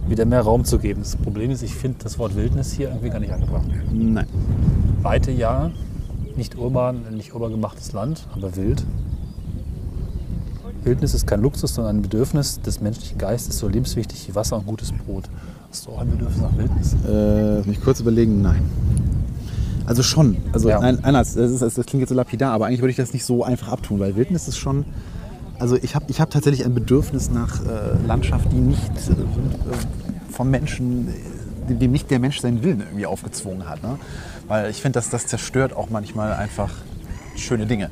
wieder 0.09 0.25
mehr 0.25 0.41
Raum 0.41 0.65
zu 0.65 0.77
geben. 0.79 1.01
Das 1.03 1.15
Problem 1.15 1.51
ist, 1.51 1.61
ich 1.61 1.73
finde 1.73 1.99
das 2.03 2.19
Wort 2.19 2.35
Wildnis 2.35 2.73
hier 2.73 2.89
irgendwie 2.89 3.11
gar 3.11 3.19
nicht 3.19 3.31
angebracht. 3.31 3.65
Nein. 3.93 4.27
Weite 5.03 5.31
ja, 5.31 5.71
nicht 6.38 6.58
urban, 6.58 7.02
nicht 7.15 7.34
urban 7.34 7.52
gemachtes 7.52 7.91
Land, 7.93 8.28
aber 8.36 8.56
wild. 8.56 8.84
Wildnis 10.84 11.13
ist 11.13 11.28
kein 11.28 11.41
Luxus, 11.41 11.76
sondern 11.76 11.97
ein 11.97 12.02
Bedürfnis 12.02 12.62
des 12.62 12.80
menschlichen 12.80 13.17
Geistes, 13.17 13.58
so 13.60 13.67
lebenswichtig 13.67 14.28
wie 14.30 14.36
Wasser 14.36 14.58
und 14.58 14.65
gutes 14.67 14.91
Brot. 14.91 15.26
Hast 15.69 15.86
du 15.86 15.91
auch 15.91 16.00
ein 16.00 16.10
Bedürfnis 16.10 16.41
nach 16.41 16.58
Wildnis? 16.58 16.95
Äh, 17.08 17.67
mich 17.67 17.82
kurz 17.84 18.00
überlegen, 18.00 18.41
nein. 18.41 18.69
Also 19.86 20.04
schon. 20.04 20.38
Also 20.54 20.69
Ja. 20.69 20.80
nein, 20.80 21.04
anders. 21.04 21.34
Das, 21.34 21.52
ist, 21.52 21.62
das 21.78 21.86
klingt 21.86 22.02
jetzt 22.02 22.10
so 22.10 22.15
lapidar, 22.15 22.54
aber 22.54 22.67
eigentlich 22.67 22.82
würde 22.82 22.91
ich 22.91 22.97
das 22.97 23.13
nicht 23.13 23.26
so 23.26 23.43
einfach 23.43 23.69
abtun, 23.69 24.00
weil 24.00 24.15
Wildnis 24.15 24.47
ist 24.47 24.58
schon. 24.58 24.86
Also 25.60 25.76
ich 25.76 25.95
habe 25.95 26.06
ich 26.10 26.21
hab 26.21 26.30
tatsächlich 26.30 26.65
ein 26.65 26.73
Bedürfnis 26.73 27.32
nach 27.32 27.62
äh, 27.65 28.06
Landschaft, 28.06 28.52
die 28.52 28.58
nicht 28.58 28.91
äh, 29.10 30.32
vom 30.32 30.50
Menschen, 30.52 31.08
äh, 31.69 31.73
dem 31.73 31.91
nicht 31.91 32.12
der 32.12 32.19
Mensch 32.19 32.39
seinen 32.39 32.63
Willen 32.63 32.82
irgendwie 32.82 33.06
aufgezwungen 33.08 33.67
hat. 33.67 33.82
Ne? 33.82 33.97
Weil 34.47 34.69
ich 34.69 34.81
finde, 34.81 34.97
dass 34.97 35.10
das 35.10 35.27
zerstört 35.27 35.73
auch 35.75 35.89
manchmal 35.89 36.33
einfach 36.33 36.71
schöne 37.36 37.65
Dinge. 37.65 37.91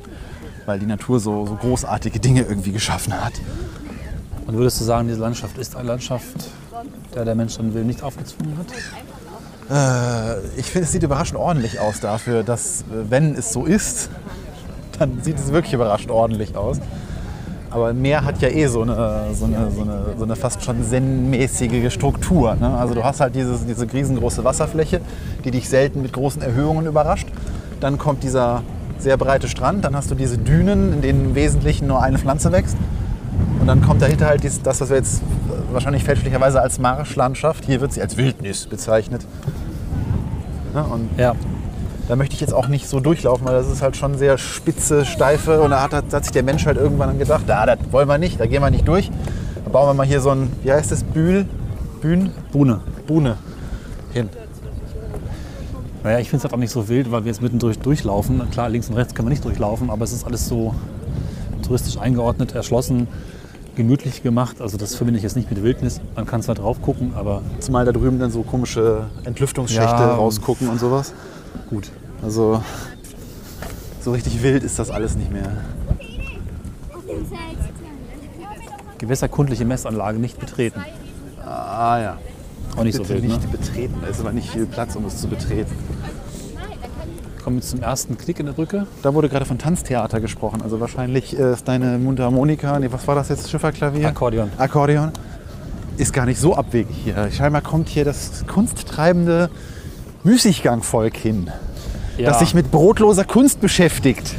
Weil 0.64 0.78
die 0.78 0.86
Natur 0.86 1.20
so, 1.20 1.46
so 1.46 1.54
großartige 1.54 2.18
Dinge 2.18 2.42
irgendwie 2.42 2.72
geschaffen 2.72 3.12
hat. 3.12 3.34
Und 4.46 4.56
würdest 4.56 4.80
du 4.80 4.84
sagen, 4.84 5.08
diese 5.08 5.20
Landschaft 5.20 5.58
ist 5.58 5.76
eine 5.76 5.88
Landschaft, 5.88 6.50
der 7.14 7.24
der 7.24 7.34
Mensch 7.34 7.54
seinen 7.54 7.74
Willen 7.74 7.86
nicht 7.86 8.02
aufgezwungen 8.02 8.56
hat? 8.58 8.66
Äh, 9.68 10.58
ich 10.58 10.66
finde, 10.66 10.86
es 10.86 10.92
sieht 10.92 11.02
überraschend 11.02 11.38
ordentlich 11.38 11.80
aus 11.80 12.00
dafür, 12.00 12.42
dass, 12.44 12.82
äh, 12.82 13.10
wenn 13.10 13.34
es 13.34 13.52
so 13.52 13.64
ist, 13.64 14.10
dann 14.98 15.22
sieht 15.22 15.38
es 15.38 15.52
wirklich 15.52 15.74
überraschend 15.74 16.10
ordentlich 16.10 16.56
aus. 16.56 16.78
Aber 17.76 17.92
Meer 17.92 18.24
hat 18.24 18.40
ja 18.40 18.48
eh 18.48 18.68
so 18.68 18.80
eine, 18.80 18.94
so 19.34 19.44
eine, 19.44 19.70
so 19.70 19.82
eine, 19.82 20.04
so 20.16 20.24
eine 20.24 20.34
fast 20.34 20.64
schon 20.64 20.82
zen-mäßige 20.82 21.92
Struktur. 21.92 22.54
Ne? 22.54 22.74
Also 22.74 22.94
du 22.94 23.04
hast 23.04 23.20
halt 23.20 23.34
dieses, 23.34 23.66
diese 23.66 23.92
riesengroße 23.92 24.44
Wasserfläche, 24.44 25.02
die 25.44 25.50
dich 25.50 25.68
selten 25.68 26.00
mit 26.00 26.14
großen 26.14 26.40
Erhöhungen 26.40 26.86
überrascht. 26.86 27.28
Dann 27.80 27.98
kommt 27.98 28.22
dieser 28.22 28.62
sehr 28.98 29.18
breite 29.18 29.46
Strand, 29.46 29.84
dann 29.84 29.94
hast 29.94 30.10
du 30.10 30.14
diese 30.14 30.38
Dünen, 30.38 30.94
in 30.94 31.02
denen 31.02 31.24
im 31.26 31.34
Wesentlichen 31.34 31.86
nur 31.86 32.02
eine 32.02 32.16
Pflanze 32.16 32.50
wächst. 32.50 32.78
Und 33.60 33.66
dann 33.66 33.82
kommt 33.82 34.00
dahinter 34.00 34.26
halt 34.26 34.42
dies, 34.42 34.62
das, 34.62 34.80
was 34.80 34.88
wir 34.88 34.96
jetzt 34.96 35.20
wahrscheinlich 35.70 36.02
fälschlicherweise 36.02 36.62
als 36.62 36.78
Marschlandschaft, 36.78 37.66
hier 37.66 37.82
wird 37.82 37.92
sie 37.92 38.00
als 38.00 38.16
Wildnis 38.16 38.66
bezeichnet. 38.66 39.26
Ne? 40.72 40.82
Und 40.82 41.10
Ja. 41.18 41.34
Da 42.08 42.16
möchte 42.16 42.34
ich 42.34 42.40
jetzt 42.40 42.54
auch 42.54 42.68
nicht 42.68 42.88
so 42.88 43.00
durchlaufen, 43.00 43.46
weil 43.46 43.54
das 43.54 43.68
ist 43.68 43.82
halt 43.82 43.96
schon 43.96 44.16
sehr 44.16 44.38
spitze, 44.38 45.04
steife. 45.04 45.60
Und 45.60 45.70
da 45.70 45.82
hat, 45.82 45.92
hat 45.92 46.24
sich 46.24 46.32
der 46.32 46.42
Mensch 46.42 46.66
halt 46.66 46.76
irgendwann 46.76 47.08
dann 47.08 47.18
gedacht, 47.18 47.44
da, 47.46 47.66
das 47.66 47.78
wollen 47.90 48.08
wir 48.08 48.18
nicht, 48.18 48.38
da 48.40 48.46
gehen 48.46 48.62
wir 48.62 48.70
nicht 48.70 48.86
durch. 48.86 49.10
Da 49.64 49.70
bauen 49.70 49.88
wir 49.88 49.94
mal 49.94 50.06
hier 50.06 50.20
so 50.20 50.30
ein, 50.30 50.52
wie 50.62 50.72
heißt 50.72 50.92
das, 50.92 51.02
Bühl, 51.02 51.46
Bühn, 52.00 52.30
Buhne. 52.52 52.80
Buhne 53.06 53.36
hin. 54.12 54.28
Naja, 56.04 56.20
ich 56.20 56.28
finde 56.30 56.38
es 56.38 56.44
halt 56.44 56.54
auch 56.54 56.58
nicht 56.58 56.70
so 56.70 56.88
wild, 56.88 57.10
weil 57.10 57.24
wir 57.24 57.32
jetzt 57.32 57.42
mittendurch 57.42 57.78
durchlaufen. 57.80 58.48
Klar, 58.52 58.68
links 58.68 58.88
und 58.88 58.94
rechts 58.94 59.14
können 59.14 59.26
wir 59.26 59.30
nicht 59.30 59.44
durchlaufen, 59.44 59.90
aber 59.90 60.04
es 60.04 60.12
ist 60.12 60.24
alles 60.24 60.46
so 60.46 60.74
touristisch 61.66 61.98
eingeordnet, 61.98 62.54
erschlossen, 62.54 63.08
gemütlich 63.74 64.22
gemacht. 64.22 64.60
Also 64.60 64.76
das 64.76 64.94
verbinde 64.94 65.18
ich 65.18 65.24
jetzt 65.24 65.34
nicht 65.34 65.50
mit 65.50 65.62
Wildnis. 65.64 66.00
Man 66.14 66.24
kann 66.26 66.42
zwar 66.42 66.54
drauf 66.54 66.80
gucken, 66.80 67.12
aber 67.16 67.42
Zumal 67.58 67.84
da 67.84 67.90
drüben 67.92 68.20
dann 68.20 68.30
so 68.30 68.42
komische 68.42 69.06
Entlüftungsschächte 69.24 69.82
Ja. 70.02 70.14
rausgucken 70.14 70.68
und 70.68 70.78
sowas. 70.78 71.12
Gut. 71.70 71.90
Also 72.22 72.62
so 74.00 74.12
richtig 74.12 74.42
wild 74.42 74.62
ist 74.62 74.78
das 74.78 74.90
alles 74.90 75.16
nicht 75.16 75.32
mehr. 75.32 75.52
Gewässerkundliche 78.98 79.64
Messanlage 79.64 80.18
nicht 80.18 80.38
betreten. 80.38 80.80
Ah 81.44 81.98
ja. 82.00 82.18
Auch 82.76 82.84
nicht 82.84 82.96
so 82.96 83.02
Bitte 83.02 83.14
wild, 83.14 83.24
ne? 83.24 83.34
nicht 83.34 83.50
betreten. 83.50 83.94
Da 84.02 84.08
ist 84.08 84.20
aber 84.20 84.32
nicht 84.32 84.50
viel 84.50 84.66
Platz, 84.66 84.96
um 84.96 85.04
es 85.06 85.20
zu 85.20 85.28
betreten. 85.28 85.72
Kommen 87.42 87.56
wir 87.56 87.62
zum 87.62 87.80
ersten 87.80 88.18
Knick 88.18 88.40
in 88.40 88.46
der 88.46 88.52
Brücke. 88.52 88.86
Da 89.02 89.14
wurde 89.14 89.28
gerade 89.28 89.44
von 89.44 89.58
Tanztheater 89.58 90.20
gesprochen. 90.20 90.62
Also 90.62 90.80
wahrscheinlich 90.80 91.38
äh, 91.38 91.52
ist 91.52 91.68
deine 91.68 91.98
Mundharmonika, 91.98 92.78
nee, 92.80 92.88
was 92.90 93.06
war 93.06 93.14
das 93.14 93.28
jetzt? 93.28 93.50
Schifferklavier? 93.50 94.08
Akkordeon. 94.08 94.50
Akkordeon. 94.58 95.12
Ist 95.96 96.12
gar 96.12 96.26
nicht 96.26 96.40
so 96.40 96.56
abwegig 96.56 96.96
hier. 97.04 97.30
Scheinbar 97.30 97.62
kommt 97.62 97.88
hier 97.88 98.04
das 98.04 98.44
kunsttreibende 98.46 99.48
Müßiggangvolk 100.26 101.16
hin, 101.16 101.50
Ja. 102.18 102.30
das 102.30 102.40
sich 102.40 102.52
mit 102.54 102.70
brotloser 102.70 103.24
Kunst 103.24 103.60
beschäftigt. 103.60 104.34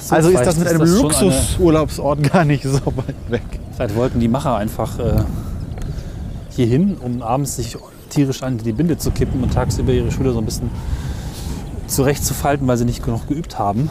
So, 0.00 0.14
also 0.14 0.28
ist 0.30 0.46
das 0.46 0.56
mit 0.56 0.68
einem 0.68 0.78
schon 0.86 0.88
eine- 0.88 1.00
Luxusurlaubsort 1.02 2.32
gar 2.32 2.44
nicht 2.44 2.62
so 2.62 2.80
weit 2.86 3.16
weg. 3.28 3.42
Vielleicht 3.74 3.96
wollten 3.96 4.20
die 4.20 4.28
Macher 4.28 4.56
einfach 4.56 4.98
äh, 5.00 5.16
hier 6.50 6.66
hin, 6.66 6.96
um 7.00 7.22
abends 7.22 7.56
sich 7.56 7.76
tierisch 8.08 8.42
an 8.44 8.58
die 8.58 8.72
Binde 8.72 8.96
zu 8.98 9.10
kippen 9.10 9.42
und 9.42 9.52
tagsüber 9.52 9.92
ihre 9.92 10.12
Schüler 10.12 10.32
so 10.32 10.38
ein 10.38 10.44
bisschen 10.44 10.70
zurechtzufalten, 11.88 12.66
weil 12.68 12.76
sie 12.76 12.84
nicht 12.84 13.04
genug 13.04 13.26
geübt 13.28 13.58
haben. 13.58 13.90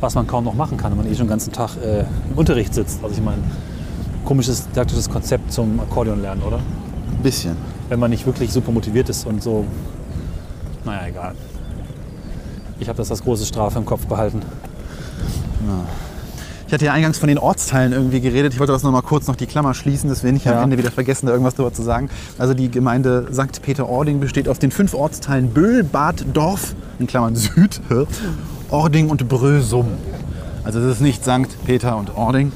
Was 0.00 0.14
man 0.14 0.26
kaum 0.26 0.44
noch 0.44 0.54
machen 0.54 0.76
kann, 0.76 0.90
wenn 0.92 0.98
man 0.98 1.06
eh 1.06 1.14
schon 1.14 1.26
den 1.26 1.30
ganzen 1.30 1.52
Tag 1.52 1.70
äh, 1.82 2.00
im 2.30 2.36
Unterricht 2.36 2.74
sitzt. 2.74 2.98
Also 3.02 3.14
ich 3.14 3.22
meine, 3.22 3.38
komisches 4.24 4.68
didaktisches 4.68 5.08
Konzept 5.08 5.52
zum 5.52 5.80
Akkordeon 5.80 6.20
lernen, 6.20 6.42
oder? 6.42 6.56
Ein 6.58 7.22
bisschen. 7.22 7.56
Wenn 7.88 7.98
man 8.00 8.10
nicht 8.10 8.26
wirklich 8.26 8.52
super 8.52 8.70
motiviert 8.72 9.08
ist 9.08 9.26
und 9.26 9.42
so. 9.42 9.64
Naja, 10.84 11.06
egal. 11.08 11.34
Ich 12.80 12.88
habe 12.88 12.96
das 12.96 13.10
als 13.10 13.22
große 13.22 13.44
Strafe 13.44 13.78
im 13.78 13.84
Kopf 13.84 14.06
behalten. 14.06 14.42
Ich 16.66 16.72
hatte 16.74 16.84
ja 16.84 16.92
eingangs 16.92 17.18
von 17.18 17.28
den 17.28 17.38
Ortsteilen 17.38 17.92
irgendwie 17.92 18.20
geredet. 18.20 18.52
Ich 18.52 18.60
wollte 18.60 18.72
das 18.72 18.82
noch 18.82 18.92
mal 18.92 19.02
kurz 19.02 19.26
noch 19.26 19.36
die 19.36 19.46
Klammer 19.46 19.74
schließen, 19.74 20.08
dass 20.10 20.22
wir 20.22 20.32
nicht 20.32 20.46
am 20.46 20.54
Ja. 20.54 20.62
Ende 20.62 20.78
wieder 20.78 20.90
vergessen, 20.90 21.26
da 21.26 21.32
irgendwas 21.32 21.54
darüber 21.54 21.72
zu 21.72 21.82
sagen. 21.82 22.10
Also 22.38 22.54
die 22.54 22.70
Gemeinde 22.70 23.26
St. 23.32 23.62
Peter-Ording 23.62 24.20
besteht 24.20 24.48
aus 24.48 24.58
den 24.58 24.70
fünf 24.70 24.94
Ortsteilen 24.94 25.50
Böhl, 25.50 25.82
Bad, 25.82 26.24
Dorf, 26.34 26.74
in 26.98 27.06
Klammern 27.06 27.36
Süd, 27.36 27.80
Ording 28.70 29.08
und 29.08 29.28
Brösum. 29.28 29.88
Also 30.62 30.78
es 30.80 30.96
ist 30.96 31.00
nicht 31.00 31.22
St. 31.24 31.48
Peter 31.64 31.96
und 31.96 32.14
Ording. 32.16 32.52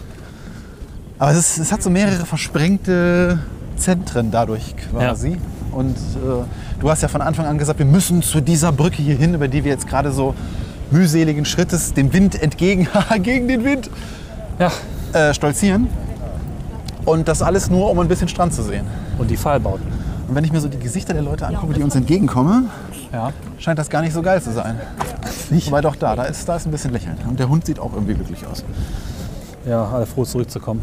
Aber 1.18 1.30
es, 1.30 1.38
ist, 1.38 1.58
es 1.58 1.72
hat 1.72 1.82
so 1.82 1.88
mehrere 1.88 2.26
versprengte 2.26 3.38
Zentren 3.76 4.30
dadurch 4.30 4.74
quasi. 4.76 5.38
Und 5.72 5.96
äh, 5.96 6.44
du 6.80 6.90
hast 6.90 7.02
ja 7.02 7.08
von 7.08 7.20
Anfang 7.22 7.46
an 7.46 7.58
gesagt, 7.58 7.78
wir 7.78 7.87
müssen 7.87 8.22
zu 8.22 8.40
dieser 8.40 8.72
Brücke 8.72 9.02
hier 9.02 9.16
hin, 9.16 9.35
über 9.35 9.48
die 9.48 9.64
wir 9.64 9.72
jetzt 9.72 9.87
gerade 9.88 10.12
so 10.12 10.35
mühseligen 10.90 11.44
Schrittes 11.44 11.94
dem 11.94 12.12
Wind 12.12 12.40
entgegen, 12.40 12.88
gegen 13.22 13.48
den 13.48 13.64
Wind, 13.64 13.90
Ja, 14.58 14.70
äh, 15.18 15.32
stolzieren. 15.35 15.88
Und 17.04 17.26
das 17.26 17.42
alles 17.42 17.68
nur, 17.70 17.90
um 17.90 17.98
ein 17.98 18.08
bisschen 18.08 18.28
Strand 18.28 18.52
zu 18.54 18.62
sehen. 18.62 18.87
und 19.18 19.30
die 19.30 19.37
Pfahlbauten. 19.37 19.87
Und 20.28 20.35
wenn 20.35 20.44
ich 20.44 20.52
mir 20.52 20.61
so 20.61 20.68
die 20.68 20.78
Gesichter 20.78 21.12
der 21.14 21.22
Leute 21.22 21.46
angucke, 21.46 21.74
die 21.74 21.82
uns 21.82 21.94
entgegenkommen, 21.96 22.70
Ja. 23.12 23.32
scheint 23.58 23.78
das 23.78 23.90
gar 23.90 24.02
nicht 24.02 24.12
so 24.12 24.22
geil 24.22 24.40
zu 24.40 24.52
sein. 24.52 24.78
Wobei 25.66 25.80
doch 25.80 25.96
da, 25.96 26.14
da 26.16 26.24
ist, 26.24 26.48
da 26.48 26.56
ist 26.56 26.66
ein 26.66 26.70
bisschen 26.70 26.92
Lächeln. 26.92 27.16
Und 27.28 27.38
der 27.40 27.48
Hund 27.48 27.66
sieht 27.66 27.78
auch 27.78 27.92
irgendwie 27.92 28.14
glücklich 28.14 28.46
aus. 28.46 28.64
Ja, 29.66 29.85
alle 29.92 30.06
froh 30.06 30.24
zurückzukommen. 30.24 30.80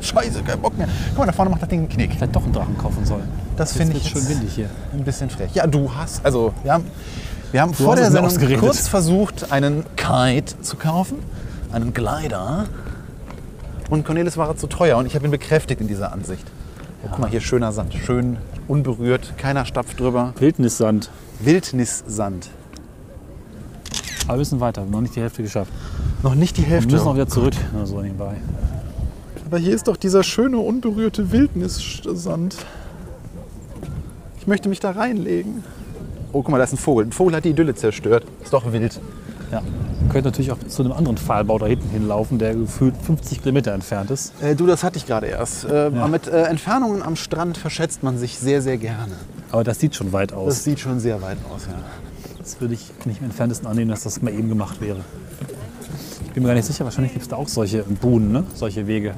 Scheiße, 0.00 0.42
kein 0.42 0.60
Bock 0.60 0.76
mehr. 0.76 0.88
Guck 1.10 1.18
mal, 1.18 1.26
da 1.26 1.32
vorne 1.32 1.50
macht 1.50 1.62
das 1.62 1.68
Ding 1.68 1.80
einen 1.80 1.88
Knick. 1.88 2.14
Vielleicht 2.14 2.34
doch 2.34 2.44
einen 2.44 2.52
Drachen 2.52 2.76
kaufen 2.78 3.04
sollen. 3.04 3.28
Das 3.56 3.72
finde 3.72 3.96
ich 3.96 4.12
jetzt 4.12 4.28
windig 4.28 4.54
hier. 4.54 4.70
ein 4.92 5.04
bisschen 5.04 5.30
frech. 5.30 5.52
Ja, 5.54 5.66
du 5.66 5.94
hast, 5.94 6.24
also 6.24 6.54
wir 6.62 6.72
haben, 6.72 6.84
wir 7.52 7.60
haben 7.60 7.74
vor 7.74 7.96
der 7.96 8.10
Sendung 8.10 8.58
kurz 8.58 8.88
versucht, 8.88 9.52
einen 9.52 9.84
Kite 9.96 10.60
zu 10.62 10.76
kaufen, 10.76 11.18
einen 11.72 11.92
Glider. 11.92 12.66
Und 13.90 14.04
Cornelis 14.06 14.36
war 14.36 14.56
zu 14.56 14.66
teuer 14.68 14.96
und 14.98 15.06
ich 15.06 15.14
habe 15.14 15.24
ihn 15.26 15.30
bekräftigt 15.30 15.80
in 15.80 15.88
dieser 15.88 16.12
Ansicht. 16.12 16.46
Oh, 17.02 17.08
guck 17.10 17.18
mal, 17.18 17.30
hier 17.30 17.40
schöner 17.40 17.72
Sand, 17.72 17.94
schön 17.94 18.36
unberührt, 18.68 19.34
keiner 19.36 19.64
stapft 19.64 19.98
drüber. 19.98 20.32
Wildnissand. 20.38 21.10
Wildnissand. 21.40 22.50
Aber 24.24 24.34
wir 24.34 24.38
müssen 24.38 24.60
weiter. 24.60 24.82
Wir 24.82 24.84
haben 24.86 24.90
noch 24.92 25.00
nicht 25.00 25.16
die 25.16 25.20
Hälfte 25.20 25.42
geschafft. 25.42 25.72
Noch 26.22 26.34
nicht 26.34 26.56
die 26.56 26.62
Wir 26.62 26.68
Hälfte. 26.68 26.92
müssen 26.92 27.08
auch 27.08 27.14
wieder 27.14 27.28
zurück. 27.28 27.54
So 27.84 28.00
nebenbei. 28.00 28.36
Aber 29.50 29.58
hier 29.58 29.74
ist 29.74 29.88
doch 29.88 29.96
dieser 29.96 30.22
schöne 30.22 30.58
unberührte 30.58 31.32
Wildnissand. 31.32 32.54
Ich 34.38 34.46
möchte 34.46 34.68
mich 34.68 34.78
da 34.78 34.92
reinlegen. 34.92 35.64
Oh, 36.32 36.42
guck 36.42 36.50
mal, 36.50 36.58
da 36.58 36.62
ist 36.62 36.72
ein 36.72 36.76
Vogel. 36.76 37.06
Ein 37.06 37.10
Vogel 37.10 37.34
hat 37.34 37.44
die 37.44 37.48
Idylle 37.48 37.74
zerstört. 37.74 38.24
Ist 38.44 38.52
doch 38.52 38.72
wild. 38.72 39.00
Ja. 39.50 39.60
Können 40.08 40.22
natürlich 40.22 40.52
auch 40.52 40.58
zu 40.68 40.84
einem 40.84 40.92
anderen 40.92 41.16
Pfahlbau 41.16 41.58
da 41.58 41.66
hinten 41.66 41.88
hinlaufen, 41.90 42.38
der 42.38 42.54
gefühlt 42.54 42.94
50 42.96 43.42
Kilometer 43.42 43.72
entfernt 43.72 44.12
ist. 44.12 44.40
Äh, 44.40 44.54
du, 44.54 44.68
das 44.68 44.84
hatte 44.84 44.98
ich 44.98 45.06
gerade 45.08 45.26
erst. 45.26 45.64
Äh, 45.64 45.90
Mit 45.90 46.28
äh, 46.28 46.44
Entfernungen 46.44 47.02
am 47.02 47.16
Strand 47.16 47.58
verschätzt 47.58 48.04
man 48.04 48.18
sich 48.18 48.38
sehr, 48.38 48.62
sehr 48.62 48.78
gerne. 48.78 49.14
Aber 49.50 49.64
das 49.64 49.80
sieht 49.80 49.96
schon 49.96 50.12
weit 50.12 50.30
Das 50.30 50.38
aus. 50.38 50.62
sieht 50.62 50.78
schon 50.78 51.00
sehr 51.00 51.22
weit 51.22 51.38
aus, 51.52 51.66
ja. 51.66 51.74
Das 52.38 52.60
würde 52.60 52.74
ich 52.74 52.92
nicht 53.04 53.18
im 53.18 53.24
entferntesten 53.24 53.66
annehmen, 53.66 53.90
dass 53.90 54.04
das 54.04 54.22
mal 54.22 54.32
eben 54.32 54.48
gemacht 54.48 54.80
wäre. 54.80 55.00
Ich 56.24 56.30
bin 56.34 56.44
mir 56.44 56.50
gar 56.50 56.54
nicht 56.54 56.66
sicher, 56.66 56.84
wahrscheinlich 56.84 57.14
gibt 57.14 57.22
es 57.24 57.28
da 57.28 57.34
auch 57.34 57.48
solche 57.48 57.82
Buhnen, 57.82 58.30
ne? 58.30 58.44
solche 58.54 58.86
Wege. 58.86 59.16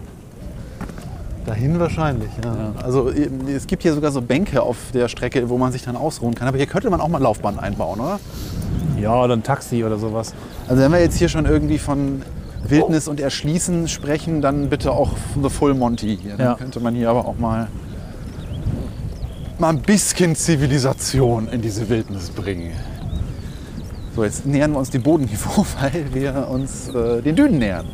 Dahin 1.47 1.81
wahrscheinlich, 1.81 2.31
ja. 2.45 2.55
Ja. 2.55 2.73
Also 2.83 3.09
es 3.11 3.67
gibt 3.67 3.83
hier 3.83 3.95
sogar 3.95 4.13
so 4.13 4.23
Bänke 4.23 4.63
auf 4.63 4.77
der 4.95 5.09
Strecke, 5.09 5.49
wo 5.49 5.59
man 5.59 5.73
sich 5.73 5.83
dann 5.83 5.97
ausruhen 5.97 6.35
kann. 6.35 6.47
Aber 6.47 6.57
hier 6.57 6.67
könnte 6.67 6.89
man 6.89 7.01
auch 7.01 7.09
mal 7.09 7.21
Laufbahn 7.21 7.59
einbauen, 7.59 7.99
oder? 8.01 8.21
Ja, 9.01 9.21
oder 9.25 9.35
ein 9.35 9.43
Taxi 9.43 9.83
oder 9.85 9.99
sowas. 9.99 10.35
Also 10.69 10.83
wenn 10.83 10.93
wir 10.93 11.01
jetzt 11.01 11.17
hier 11.17 11.29
schon 11.29 11.45
irgendwie 11.47 11.79
von 11.79 12.23
Wildnis 12.69 13.09
und 13.09 13.19
Erschließen 13.19 13.89
sprechen, 13.89 14.41
dann 14.41 14.69
bitte 14.71 14.93
auch 14.93 15.11
The 15.43 15.51
Full 15.51 15.75
Monty. 15.75 16.17
Hier. 16.23 16.37
Dann 16.37 16.47
Ja. 16.47 16.55
könnte 16.55 16.79
man 16.79 16.95
hier 16.95 17.11
aber 17.11 17.27
auch 17.27 17.37
mal, 17.39 17.67
mal 19.59 19.71
ein 19.71 19.81
bisschen 19.83 20.37
Zivilisation 20.37 21.49
in 21.49 21.61
diese 21.61 21.89
Wildnis 21.89 22.31
bringen. 22.31 22.71
So, 24.15 24.23
jetzt 24.23 24.47
nähern 24.47 24.73
wir 24.73 24.79
uns 24.79 24.91
dem 24.91 25.03
Bodenniveau, 25.03 25.67
weil 25.81 26.05
wir 26.13 26.47
uns 26.49 26.89
äh, 26.95 27.21
den 27.23 27.35
Dünen 27.35 27.59
nähern. 27.59 27.87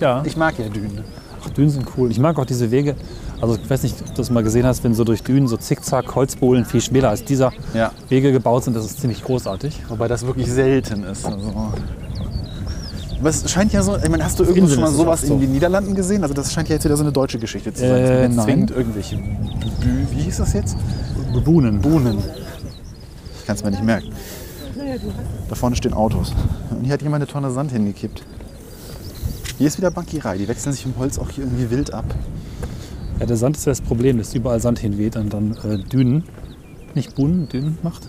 Ja, 0.00 0.22
Ich 0.24 0.36
mag 0.36 0.58
ja 0.58 0.68
Dünen. 0.68 1.04
Ach, 1.48 1.54
Dünen 1.54 1.70
sind 1.70 1.86
cool. 1.96 2.10
Ich 2.10 2.18
mag 2.18 2.38
auch 2.38 2.46
diese 2.46 2.70
Wege. 2.70 2.94
Also 3.40 3.56
ich 3.56 3.68
weiß 3.68 3.82
nicht, 3.82 3.96
ob 4.00 4.08
du 4.08 4.14
das 4.14 4.30
mal 4.30 4.42
gesehen 4.42 4.66
hast, 4.66 4.84
wenn 4.84 4.94
so 4.94 5.04
durch 5.04 5.22
Dünen 5.22 5.48
so 5.48 5.56
zickzack 5.56 6.14
Holzbohlen 6.14 6.64
viel 6.64 6.80
schmäler 6.80 7.10
als 7.10 7.24
dieser 7.24 7.52
Ja. 7.74 7.92
Wege 8.08 8.32
gebaut 8.32 8.64
sind. 8.64 8.76
Das 8.76 8.84
ist 8.84 9.00
ziemlich 9.00 9.22
großartig. 9.22 9.82
Wobei 9.88 10.08
das 10.08 10.26
wirklich 10.26 10.50
selten 10.50 11.04
ist. 11.04 11.24
Also. 11.24 11.52
Aber 13.20 13.30
es 13.30 13.50
scheint 13.50 13.72
ja 13.72 13.82
so, 13.82 13.96
ich 13.96 14.08
meine, 14.08 14.24
hast 14.24 14.38
du 14.38 14.44
irgendwo 14.44 14.68
schon 14.68 14.80
mal 14.80 14.90
es 14.90 14.96
sowas 14.96 15.22
so. 15.22 15.34
in 15.34 15.40
den 15.40 15.52
Niederlanden 15.52 15.94
gesehen? 15.94 16.22
Also 16.22 16.34
das 16.34 16.52
scheint 16.52 16.68
ja 16.68 16.76
jetzt 16.76 16.84
wieder 16.84 16.96
so 16.96 17.02
eine 17.02 17.12
deutsche 17.12 17.38
Geschichte 17.38 17.72
zu 17.72 17.80
sein. 17.80 17.90
Äh, 17.90 18.28
nein. 18.28 18.44
zwingend 18.44 18.70
irgendwelche 18.70 19.18
wie 20.12 20.22
hieß 20.22 20.38
das 20.38 20.52
jetzt? 20.52 20.76
Buhnen. 21.44 21.80
Bohnen. 21.80 22.18
Ich 23.40 23.46
kann 23.46 23.56
es 23.56 23.64
mir 23.64 23.70
nicht 23.70 23.84
merken. 23.84 24.08
Da 25.48 25.54
vorne 25.54 25.76
stehen 25.76 25.92
Autos. 25.92 26.32
Und 26.70 26.84
hier 26.84 26.92
hat 26.94 27.02
jemand 27.02 27.22
eine 27.22 27.30
Tonne 27.30 27.50
Sand 27.50 27.72
hingekippt. 27.72 28.22
Hier 29.58 29.66
ist 29.66 29.76
wieder 29.78 29.90
Bankierei. 29.90 30.38
Die 30.38 30.48
wechseln 30.48 30.72
sich 30.72 30.84
im 30.86 30.94
Holz 30.98 31.18
auch 31.18 31.30
hier 31.30 31.44
irgendwie 31.44 31.70
wild 31.70 31.92
ab. 31.92 32.04
Ja, 33.18 33.26
der 33.26 33.36
Sand 33.36 33.56
ist 33.56 33.66
ja 33.66 33.72
das 33.72 33.80
Problem, 33.80 34.18
dass 34.18 34.34
überall 34.34 34.60
Sand 34.60 34.78
hinweht 34.78 35.16
und 35.16 35.32
dann 35.32 35.56
äh, 35.64 35.78
Dünen, 35.78 36.22
nicht 36.94 37.14
Buhnen, 37.16 37.48
Dünen 37.48 37.76
macht. 37.82 38.02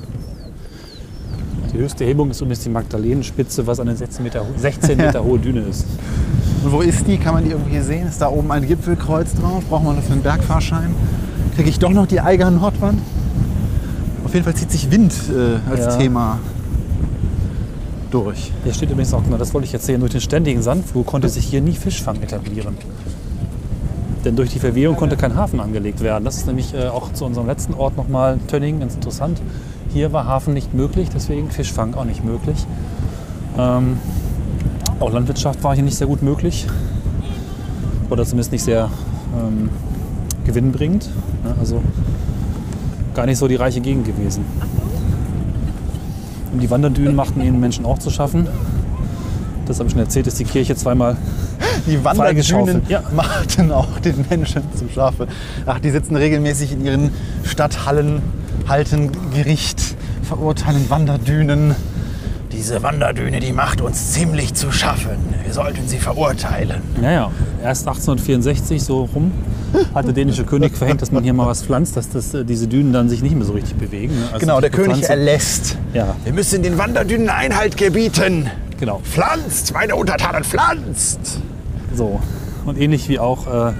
Die 1.73 1.77
höchste 1.79 2.05
Hebung 2.05 2.29
ist 2.31 2.41
übrigens 2.41 2.62
die 2.63 2.69
Magdalenenspitze, 2.69 3.65
was 3.65 3.79
eine 3.79 3.95
16 3.95 4.23
Meter, 4.23 4.41
ho- 4.41 4.53
16 4.57 4.97
Meter 4.97 5.23
hohe 5.23 5.39
Düne 5.39 5.62
ist. 5.62 5.85
Und 6.63 6.71
wo 6.71 6.81
ist 6.81 7.07
die? 7.07 7.17
Kann 7.17 7.33
man 7.33 7.43
die 7.43 7.51
irgendwo 7.51 7.69
hier 7.69 7.83
sehen? 7.83 8.07
Ist 8.07 8.21
da 8.21 8.27
oben 8.29 8.51
ein 8.51 8.67
Gipfelkreuz 8.67 9.33
drauf? 9.33 9.63
Braucht 9.69 9.83
man 9.83 9.95
dafür 9.95 10.13
einen 10.13 10.21
Bergfahrschein? 10.23 10.93
Kriege 11.55 11.69
ich 11.69 11.79
doch 11.79 11.89
noch 11.91 12.05
die 12.05 12.21
Eiger 12.21 12.51
Nordwand? 12.51 12.99
Auf 14.23 14.33
jeden 14.33 14.43
Fall 14.43 14.55
zieht 14.55 14.71
sich 14.71 14.91
Wind 14.91 15.13
äh, 15.35 15.57
als 15.71 15.79
Ja. 15.85 15.97
Thema 15.97 16.39
durch. 18.12 18.52
Hier 18.63 18.74
steht 18.74 18.89
übrigens 18.89 19.13
auch, 19.13 19.24
genau, 19.24 19.38
das 19.38 19.54
wollte 19.54 19.67
ich 19.67 19.74
erzählen, 19.74 20.00
durch 20.00 20.12
den 20.12 20.22
ständigen 20.22 20.62
Sandflug 20.62 21.06
konnte 21.06 21.30
sich 21.30 21.45
hier 21.45 21.62
nie 21.62 21.74
Fischfang 21.74 22.22
etablieren. 22.22 22.78
Denn 24.26 24.36
durch 24.36 24.50
die 24.52 24.60
Verwehung 24.60 24.95
konnte 24.95 25.15
kein 25.15 25.36
Hafen 25.36 25.60
angelegt 25.60 26.02
werden. 26.02 26.26
Das 26.26 26.38
ist 26.38 26.48
nämlich 26.48 26.74
äh, 26.74 26.88
auch 26.88 27.13
zu 27.13 27.26
unserem 27.26 27.48
letzten 27.48 27.74
Ort 27.74 27.95
nochmal, 27.95 28.38
Tönning, 28.48 28.80
ganz 28.80 28.95
interessant. 28.95 29.41
Hier 29.93 30.12
war 30.12 30.26
Hafen 30.26 30.54
nicht 30.54 30.74
möglich, 30.74 31.10
deswegen 31.13 31.50
Fischfang 31.50 31.93
auch 31.93 32.06
nicht 32.06 32.24
möglich. 32.24 32.65
Ähm, 33.58 33.98
auch 35.00 35.12
Landwirtschaft 35.12 35.63
war 35.63 35.74
hier 35.74 35.84
nicht 35.84 35.98
sehr 35.98 36.08
gut 36.08 36.22
möglich. 36.22 36.67
Oder 38.10 38.26
zumindest 38.26 38.52
nicht 38.52 38.63
sehr 38.63 38.89
ähm, 39.38 39.69
gewinnbringend. 40.45 41.10
Ne? 41.43 41.56
Also 41.60 41.82
gar 43.13 43.26
nicht 43.26 43.38
so 43.38 43.48
die 43.48 43.56
reiche 43.56 43.82
Gegend 43.82 44.06
gewesen. 44.06 44.43
Und 46.51 46.59
die 46.62 46.69
Wanderdünen 46.69 47.15
machten 47.15 47.39
den 47.39 47.59
Menschen 47.59 47.85
auch 47.85 47.99
zu 47.99 48.09
schaffen. 48.09 48.47
Das 49.65 49.77
habe 49.77 49.88
ich 49.88 49.93
schon 49.93 50.01
erzählt, 50.01 50.25
ist 50.27 50.39
die 50.39 50.45
Kirche 50.45 50.75
zweimal 50.75 51.15
Die 51.85 52.03
Wanderdünen 52.03 52.81
ja. 52.88 53.03
machten 53.15 53.71
auch 53.71 53.99
den 53.99 54.25
Menschen 54.29 54.63
zum 54.75 54.89
Schafe. 54.89 55.27
Ach, 55.65 55.79
die 55.79 55.91
sitzen 55.91 56.15
regelmäßig 56.15 56.73
in 56.73 56.85
ihren 56.85 57.12
Stadthallen, 57.43 58.21
halten 58.67 59.12
Gericht, 59.33 59.81
verurteilen 60.23 60.89
Wanderdünen. 60.89 61.75
Diese 62.51 62.81
Wanderdüne, 62.83 63.39
die 63.39 63.53
macht 63.53 63.81
uns 63.81 64.12
ziemlich 64.12 64.53
zu 64.53 64.71
schaffen. 64.71 65.17
Wir 65.43 65.53
sollten 65.53 65.88
sie 65.88 65.97
verurteilen. 65.97 66.81
Naja, 66.99 67.31
erst 67.63 67.88
1864 67.88 68.83
so 68.83 69.03
rum 69.05 69.31
hat 69.93 70.05
der 70.05 70.13
dänische 70.13 70.43
König 70.43 70.75
verhängt, 70.77 71.01
dass 71.01 71.12
man 71.12 71.23
hier 71.23 71.34
mal 71.34 71.47
was 71.47 71.63
pflanzt, 71.63 71.95
dass 71.97 72.10
das, 72.10 72.34
äh, 72.34 72.43
diese 72.45 72.67
Dünen 72.67 72.93
dann 72.93 73.10
sich 73.10 73.21
nicht 73.21 73.36
mehr 73.36 73.45
so 73.45 73.53
richtig 73.53 73.75
bewegen. 73.77 74.15
ne? 74.15 74.25
Also 74.27 74.39
Genau, 74.39 74.60
der 74.62 74.69
König 74.69 75.03
erlässt. 75.10 75.77
Ja, 75.93 76.15
Wir 76.23 76.34
müssen 76.34 76.63
den 76.63 76.77
Wanderdünen 76.77 77.29
Einhalt 77.29 77.77
gebieten. 77.77 78.49
genau. 78.79 78.99
Pflanzt, 79.03 79.73
meine 79.73 79.95
Untertanen, 79.95 80.43
pflanzt! 80.43 81.19
So. 81.95 82.19
Und 82.65 82.79
ähnlich 82.79 83.10
wie 83.10 83.19
auch, 83.19 83.47
äh, 83.47 83.73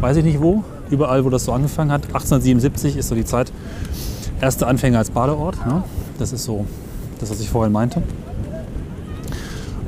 weiß 0.00 0.16
ich 0.18 0.24
nicht 0.24 0.40
wo, 0.40 0.64
überall, 0.90 1.24
wo 1.24 1.30
das 1.30 1.44
so 1.44 1.52
angefangen 1.52 1.90
hat. 1.92 2.02
1877 2.06 2.96
ist 2.96 3.08
so 3.08 3.14
die 3.14 3.24
Zeit. 3.24 3.52
Erste 4.40 4.66
Anfänger 4.66 4.98
als 4.98 5.10
Badeort. 5.10 5.56
Ne? 5.66 5.82
Das 6.18 6.32
ist 6.32 6.44
so 6.44 6.64
das, 7.18 7.30
was 7.30 7.40
ich 7.40 7.50
vorhin 7.50 7.72
meinte. 7.72 8.02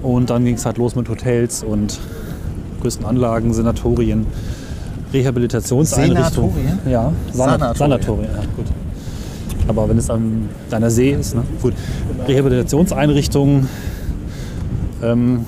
Und 0.03 0.31
dann 0.31 0.45
ging 0.45 0.57
es 0.57 0.67
halt 0.67 0.79
los 0.79 0.97
mit 0.97 1.09
Hotels 1.09 1.63
und 1.63 1.99
größten 2.83 3.07
Anlagen, 3.07 3.53
Sanatorien, 3.55 4.27
Rehabilitationseinrichtungen. 5.13 6.53
Senatorien? 6.55 6.79
Ja, 6.91 7.13
Sana 7.33 7.75
Sanatorien. 7.75 7.77
Sanatorien. 7.77 8.31
Ja, 8.35 8.41
gut. 8.57 8.67
Aber 9.69 9.89
wenn 9.89 9.99
es 9.99 10.11
an 10.11 10.49
deiner 10.71 10.91
See 10.91 11.13
ist, 11.13 11.35
ne? 11.35 11.43
gut. 11.61 11.75
Rehabilitationseinrichtungen, 12.27 13.69
ähm, 15.03 15.47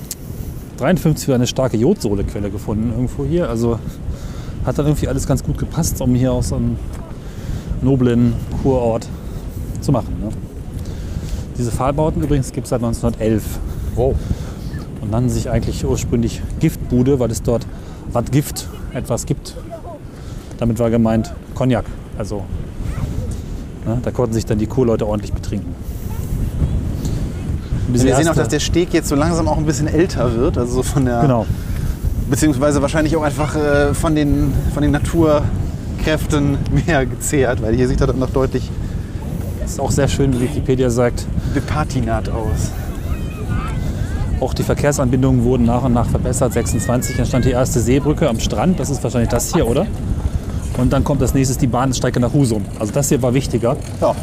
53 0.77 1.27
war 1.27 1.35
eine 1.35 1.47
starke 1.47 1.77
Jodsohlequelle 1.77 2.49
gefunden 2.49 2.91
irgendwo 2.91 3.25
hier. 3.25 3.49
Also 3.49 3.79
hat 4.65 4.77
dann 4.77 4.85
irgendwie 4.87 5.07
alles 5.07 5.27
ganz 5.27 5.43
gut 5.43 5.57
gepasst, 5.57 6.01
um 6.01 6.15
hier 6.15 6.31
aus 6.31 6.49
so 6.49 6.55
einem 6.55 6.77
noblen 7.81 8.33
Kurort 8.63 9.07
zu 9.81 9.91
machen. 9.91 10.15
Ne? 10.21 10.29
Diese 11.57 11.71
Pfahlbauten 11.71 12.21
übrigens 12.23 12.51
gibt 12.51 12.65
es 12.65 12.69
seit 12.69 12.81
1911 12.83 13.43
Wow. 13.95 14.13
Und 15.05 15.11
nannten 15.11 15.29
sich 15.29 15.49
eigentlich 15.49 15.85
ursprünglich 15.85 16.41
Giftbude, 16.59 17.19
weil 17.19 17.31
es 17.31 17.41
dort 17.43 17.65
was 18.11 18.25
Gift 18.31 18.67
etwas 18.93 19.25
gibt. 19.25 19.55
Damit 20.57 20.79
war 20.79 20.89
gemeint 20.89 21.33
Cognac. 21.53 21.85
Also 22.17 22.43
ne, 23.85 23.99
da 24.01 24.11
konnten 24.11 24.33
sich 24.33 24.45
dann 24.45 24.57
die 24.57 24.67
Kurleute 24.67 25.05
ordentlich 25.07 25.33
betrinken. 25.33 25.75
Wir 27.89 27.99
sehen 27.99 28.13
auch, 28.13 28.17
erste- 28.19 28.35
dass 28.35 28.47
der 28.49 28.59
Steg 28.59 28.93
jetzt 28.93 29.09
so 29.09 29.15
langsam 29.15 29.47
auch 29.47 29.57
ein 29.57 29.65
bisschen 29.65 29.87
älter 29.87 30.35
wird. 30.35 30.57
Also 30.57 30.75
so 30.75 30.83
von 30.83 31.05
der. 31.05 31.21
genau. 31.21 31.45
Beziehungsweise 32.29 32.81
wahrscheinlich 32.81 33.15
auch 33.15 33.21
einfach 33.21 33.55
äh, 33.55 33.93
von, 33.93 34.15
den, 34.15 34.51
von 34.73 34.81
den 34.81 34.91
Naturkräften 34.91 36.57
mehr 36.87 37.05
gezehrt, 37.05 37.61
weil 37.61 37.75
hier 37.75 37.87
sieht 37.87 38.01
er 38.01 38.07
dann 38.07 38.17
noch 38.17 38.31
deutlich 38.31 38.71
Ist 39.63 39.79
auch 39.79 39.91
sehr 39.91 40.07
schön, 40.07 40.33
wie 40.33 40.41
Wikipedia 40.41 40.89
sagt, 40.89 41.27
bepatinat 41.53 42.29
aus. 42.29 42.71
Auch 44.39 44.53
die 44.53 44.63
Verkehrsanbindungen 44.63 45.43
wurden 45.43 45.65
nach 45.65 45.83
und 45.83 45.93
nach 45.93 46.07
verbessert. 46.07 46.53
26 46.53 47.17
entstand 47.17 47.45
die 47.45 47.51
erste 47.51 47.79
Seebrücke 47.79 48.27
am 48.29 48.39
Strand. 48.39 48.79
Das 48.79 48.89
ist 48.89 49.01
wahrscheinlich 49.03 49.29
das 49.29 49.53
hier, 49.53 49.67
oder? 49.67 49.87
Und 50.77 50.91
dann 50.91 51.05
kommt 51.05 51.21
als 51.21 51.33
nächstes 51.33 51.57
die 51.57 51.67
Bahnstrecke 51.67 52.19
nach 52.19 52.33
Husum. 52.33 52.65
Also 52.79 52.91
das 52.91 53.07
hier 53.07 53.21
war 53.21 53.33
wichtiger 53.33 53.77
Ja, 54.01 54.13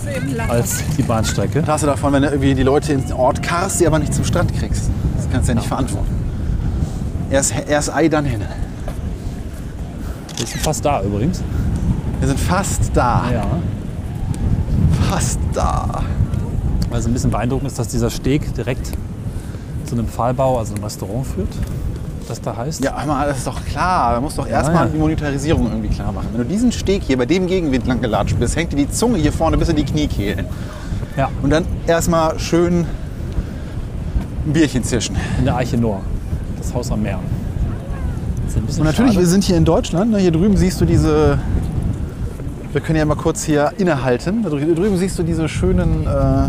als 0.49 0.83
die 0.99 1.03
Bahnstrecke. 1.03 1.63
was 1.63 1.69
hast 1.69 1.83
du 1.85 1.87
davon, 1.87 2.13
wenn 2.13 2.23
du 2.23 2.29
irgendwie 2.29 2.55
die 2.55 2.63
Leute 2.63 2.93
ins 2.93 3.11
Ort 3.11 3.43
karst, 3.43 3.81
die 3.81 3.87
aber 3.87 3.99
nicht 3.99 4.13
zum 4.13 4.25
Strand 4.25 4.53
kriegst? 4.55 4.91
Das 5.17 5.31
kannst 5.31 5.49
du 5.49 5.53
ja 5.53 5.59
nicht 5.59 5.69
verantworten. 5.69 6.09
Erst, 7.31 7.55
erst 7.67 7.95
Ei, 7.95 8.09
dann 8.09 8.27
hin. 8.27 8.43
Wir 10.37 10.47
sind 10.47 10.61
fast 10.61 10.85
da 10.85 11.03
übrigens. 11.03 11.43
Wir 12.21 12.29
sind 12.29 12.39
fast 12.39 12.91
da. 12.93 13.23
Ja. 13.33 13.47
Fast 15.09 15.39
da. 15.55 16.03
Also 16.91 17.09
ein 17.09 17.15
bisschen 17.15 17.31
beeindruckend 17.31 17.69
ist, 17.71 17.79
dass 17.79 17.89
dieser 17.89 18.11
Steg 18.11 18.55
direkt 18.55 18.93
zu 19.93 19.99
einem 19.99 20.09
Pfahlbau, 20.09 20.59
also 20.59 20.75
einem 20.75 20.85
Restaurant 20.85 21.27
führt. 21.27 21.49
Das 22.27 22.41
da 22.41 22.57
heißt. 22.57 22.83
Ja, 22.83 22.95
aber 22.95 23.27
das 23.27 23.39
ist 23.39 23.47
doch 23.47 23.63
klar. 23.65 24.15
Da 24.15 24.21
musst 24.21 24.39
doch 24.39 24.47
erstmal 24.49 24.87
ja. 24.87 24.91
die 24.93 24.97
Monetarisierung 24.99 25.67
irgendwie 25.67 25.89
klar 25.89 26.13
machen. 26.13 26.29
Wenn 26.33 26.43
du 26.43 26.47
diesen 26.49 26.73
Steg 26.73 27.03
hier 27.03 27.19
bei 27.19 27.27
dem 27.27 27.47
Gegenwind 27.47 27.87
lang 27.87 28.01
gelatscht 28.01 28.39
bist, 28.39 28.57
hängt 28.57 28.73
dir 28.73 28.77
die 28.77 28.91
Zunge 28.91 29.19
hier 29.19 29.33
vorne 29.33 29.59
bis 29.59 29.69
in 29.69 29.77
die 29.77 29.85
Kniekehlen. 29.85 30.47
Ja, 31.17 31.29
Und 31.43 31.51
dann 31.51 31.67
erstmal 31.87 32.39
schön 32.39 32.87
ein 34.47 34.53
Bierchen 34.53 34.83
zischen. 34.83 35.17
in 35.39 35.45
der 35.45 35.57
Eiche 35.57 35.77
Noor. 35.77 36.01
Das 36.57 36.73
Haus 36.73 36.91
am 36.91 37.03
Meer. 37.03 37.19
Und 38.55 38.85
natürlich, 38.85 39.13
wir 39.13 39.21
schade. 39.21 39.27
sind 39.27 39.45
hier 39.45 39.57
in 39.59 39.65
Deutschland. 39.67 40.11
ne? 40.13 40.19
Hier 40.19 40.31
drüben 40.33 40.57
siehst 40.57 40.81
du 40.81 40.85
diese. 40.87 41.39
Wir 42.73 42.81
können 42.81 42.99
ja 42.99 43.05
mal 43.05 43.17
kurz 43.17 43.43
hier 43.45 43.73
innehalten. 43.77 44.43
Da 44.43 44.49
drü- 44.49 44.75
drüben 44.75 44.97
siehst 44.97 45.19
du 45.19 45.23
diese 45.23 45.49
schönen 45.49 46.07
äh, 46.07 46.49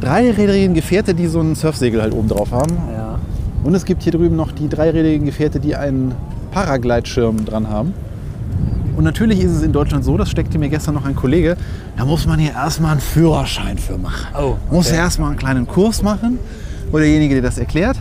dreirädrigen 0.00 0.74
Gefährte, 0.74 1.14
die 1.14 1.26
so 1.26 1.40
ein 1.40 1.54
Surfsegel 1.54 2.00
halt 2.02 2.12
oben 2.12 2.28
drauf 2.28 2.52
haben. 2.52 2.76
Ja. 2.92 3.18
Und 3.64 3.74
es 3.74 3.84
gibt 3.84 4.02
hier 4.02 4.12
drüben 4.12 4.36
noch 4.36 4.52
die 4.52 4.68
dreirädrigen 4.68 5.26
Gefährte, 5.26 5.60
die 5.60 5.74
einen 5.76 6.14
Paragleitschirm 6.52 7.44
dran 7.44 7.68
haben. 7.68 7.92
Und 8.96 9.04
natürlich 9.04 9.40
ist 9.40 9.52
es 9.52 9.62
in 9.62 9.72
Deutschland 9.72 10.04
so, 10.04 10.16
das 10.16 10.28
steckte 10.28 10.58
mir 10.58 10.68
gestern 10.68 10.94
noch 10.94 11.04
ein 11.04 11.14
Kollege, 11.14 11.56
da 11.96 12.04
muss 12.04 12.26
man 12.26 12.40
hier 12.40 12.52
erstmal 12.52 12.92
einen 12.92 13.00
Führerschein 13.00 13.78
für 13.78 13.96
machen. 13.96 14.26
Oh, 14.36 14.56
Muss 14.72 14.88
okay. 14.88 14.96
erstmal 14.96 15.30
einen 15.30 15.38
kleinen 15.38 15.68
Kurs 15.68 16.02
machen, 16.02 16.38
wo 16.90 16.98
derjenige 16.98 17.36
dir 17.36 17.42
das 17.42 17.58
erklärt. 17.58 17.96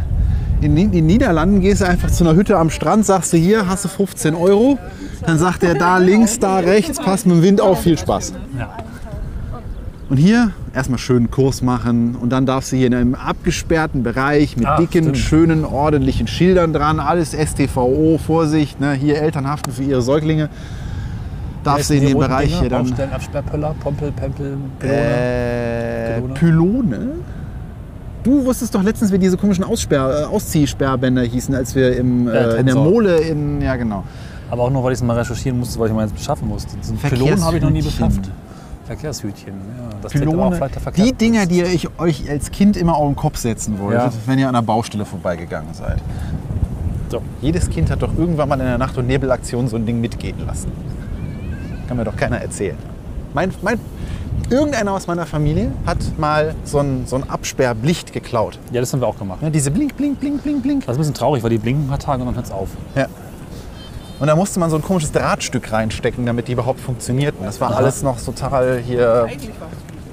In 0.59 0.75
den 0.75 1.05
Niederlanden 1.05 1.61
gehst 1.61 1.81
du 1.81 1.85
einfach 1.87 2.09
zu 2.09 2.23
einer 2.23 2.35
Hütte 2.35 2.57
am 2.57 2.71
Strand, 2.71 3.05
sagst 3.05 3.31
du 3.31 3.37
hier, 3.37 3.67
hast 3.67 3.85
du 3.85 3.89
15 3.89 4.33
Euro. 4.33 4.79
Dann 5.23 5.37
sagt 5.37 5.61
er 5.61 5.75
da 5.75 5.99
links, 5.99 6.39
da 6.39 6.57
rechts, 6.57 6.97
passt 6.97 7.27
mit 7.27 7.35
dem 7.35 7.43
Wind 7.43 7.61
auf, 7.61 7.81
viel 7.81 7.97
Spaß. 7.97 8.33
Ja. 8.57 8.75
Und 10.09 10.15
hier 10.17 10.51
erstmal 10.73 10.99
schön 10.99 11.17
einen 11.17 11.31
Kurs 11.31 11.61
machen 11.61 12.15
und 12.15 12.29
dann 12.29 12.45
darfst 12.45 12.71
du 12.71 12.77
hier 12.77 12.87
in 12.87 12.93
einem 12.93 13.13
abgesperrten 13.15 14.03
Bereich 14.03 14.55
mit 14.55 14.65
Ah, 14.65 14.77
dicken, 14.77 15.03
stimmt. 15.03 15.17
schönen, 15.17 15.65
ordentlichen 15.65 16.27
Schildern 16.27 16.71
dran, 16.71 17.01
alles 17.01 17.33
STVO, 17.33 18.17
Vorsicht, 18.17 18.79
ne, 18.79 18.93
hier 18.93 19.21
Eltern 19.21 19.47
haften 19.47 19.71
für 19.73 19.83
ihre 19.83 20.01
Säuglinge. 20.01 20.49
Darfst 21.65 21.89
du 21.89 21.95
in 21.95 22.05
den 22.07 22.17
Bereich 22.17 22.47
Dinger, 22.47 22.59
hier 22.61 22.69
dann 22.69 22.87
Baustellen, 22.87 23.11
Absperrpöller, 23.11 23.75
Pompel, 23.81 24.11
Pempel, 24.13 24.57
Pylone. 24.79 24.95
äh, 24.95 26.21
Pylone? 26.35 27.09
Du 28.23 28.45
wusstest 28.45 28.73
doch 28.75 28.83
letztens, 28.83 29.11
wie 29.11 29.19
diese 29.19 29.35
komischen 29.35 29.65
Aussperr, 29.65 30.21
äh, 30.21 30.23
Ausziehsperrbänder 30.25 31.23
hießen, 31.23 31.53
als 31.53 31.75
wir 31.75 31.97
im, 31.97 32.29
äh, 32.29 32.55
in 32.55 32.65
der. 32.65 32.75
Mole 32.75 33.17
in, 33.17 33.61
ja 33.61 33.75
genau. 33.75 34.05
Aber 34.49 34.63
auch 34.63 34.69
nur, 34.69 34.81
weil 34.85 34.93
ich 34.93 34.99
es 34.99 35.03
mal 35.03 35.17
recherchieren 35.17 35.59
musste, 35.59 35.77
weil 35.79 35.89
ich 35.89 35.93
mal 35.93 36.03
eins 36.03 36.13
beschaffen 36.13 36.47
musste. 36.47 36.71
So 36.81 36.93
ein 36.93 36.97
Pylon 36.97 37.43
habe 37.43 37.57
ich 37.57 37.63
noch 37.63 37.69
nie 37.69 37.81
beschafft. 37.81 38.21
Verkehrshütchen, 38.87 39.53
ja. 39.53 39.89
Das 40.01 40.11
Pylone, 40.13 40.57
der 40.59 40.91
die. 40.93 41.13
Dinger, 41.13 41.45
die 41.45 41.57
ihr 41.59 41.89
euch- 41.97 42.29
als 42.29 42.51
Kind 42.51 42.77
immer 42.77 42.95
auf 42.95 43.07
den 43.07 43.15
Kopf 43.15 43.37
setzen 43.37 43.77
wolltet, 43.79 44.01
Ja. 44.01 44.11
wenn 44.25 44.39
ihr 44.39 44.47
an 44.47 44.55
einer 44.55 44.63
Baustelle 44.65 45.05
vorbeigegangen 45.05 45.73
seid. 45.73 45.97
So, 47.09 47.21
jedes 47.41 47.69
Kind 47.69 47.89
hat 47.91 48.01
doch 48.01 48.17
irgendwann 48.17 48.49
mal 48.49 48.59
in 48.59 48.65
der 48.65 48.77
Nacht- 48.77 48.97
und 48.97 49.07
Nebelaktion 49.07 49.67
so 49.67 49.75
ein 49.75 49.85
Ding 49.85 50.01
mitgehen 50.01 50.37
lassen. 50.45 50.71
Kann 51.87 51.97
mir 51.97 52.03
doch 52.03 52.15
keiner 52.15 52.37
erzählen. 52.41 52.77
Mein, 53.33 53.51
mein, 53.61 53.79
irgendeiner 54.49 54.91
aus 54.93 55.07
meiner 55.07 55.25
Familie 55.25 55.71
hat 55.85 55.97
mal 56.17 56.55
so 56.65 56.79
ein, 56.79 57.03
so 57.05 57.15
ein 57.17 57.29
Absperrblicht 57.29 58.11
geklaut. 58.13 58.57
Ja, 58.71 58.81
das 58.81 58.91
haben 58.93 58.99
wir 59.01 59.07
auch 59.07 59.17
gemacht. 59.17 59.39
Ja, 59.41 59.49
diese 59.49 59.71
Blink, 59.71 59.95
Blink, 59.95 60.19
Blink, 60.19 60.43
Blink, 60.43 60.63
Blink. 60.63 60.85
Das 60.85 60.93
ist 60.93 60.97
ein 60.97 60.99
bisschen 60.99 61.13
traurig, 61.13 61.43
weil 61.43 61.49
die 61.49 61.57
blinken 61.57 61.85
ein 61.85 61.89
paar 61.89 61.99
Tage 61.99 62.21
und 62.21 62.27
dann 62.27 62.35
hört 62.35 62.45
es 62.45 62.51
auf. 62.51 62.69
Ja. 62.95 63.07
Und 64.19 64.27
da 64.27 64.35
musste 64.35 64.59
man 64.59 64.69
so 64.69 64.77
ein 64.77 64.81
komisches 64.81 65.11
Drahtstück 65.11 65.71
reinstecken, 65.71 66.25
damit 66.25 66.47
die 66.47 66.53
überhaupt 66.53 66.79
funktionierten. 66.79 67.45
Das 67.45 67.61
war 67.61 67.75
alles 67.75 68.01
noch 68.01 68.19
total 68.19 68.79
hier 68.79 69.27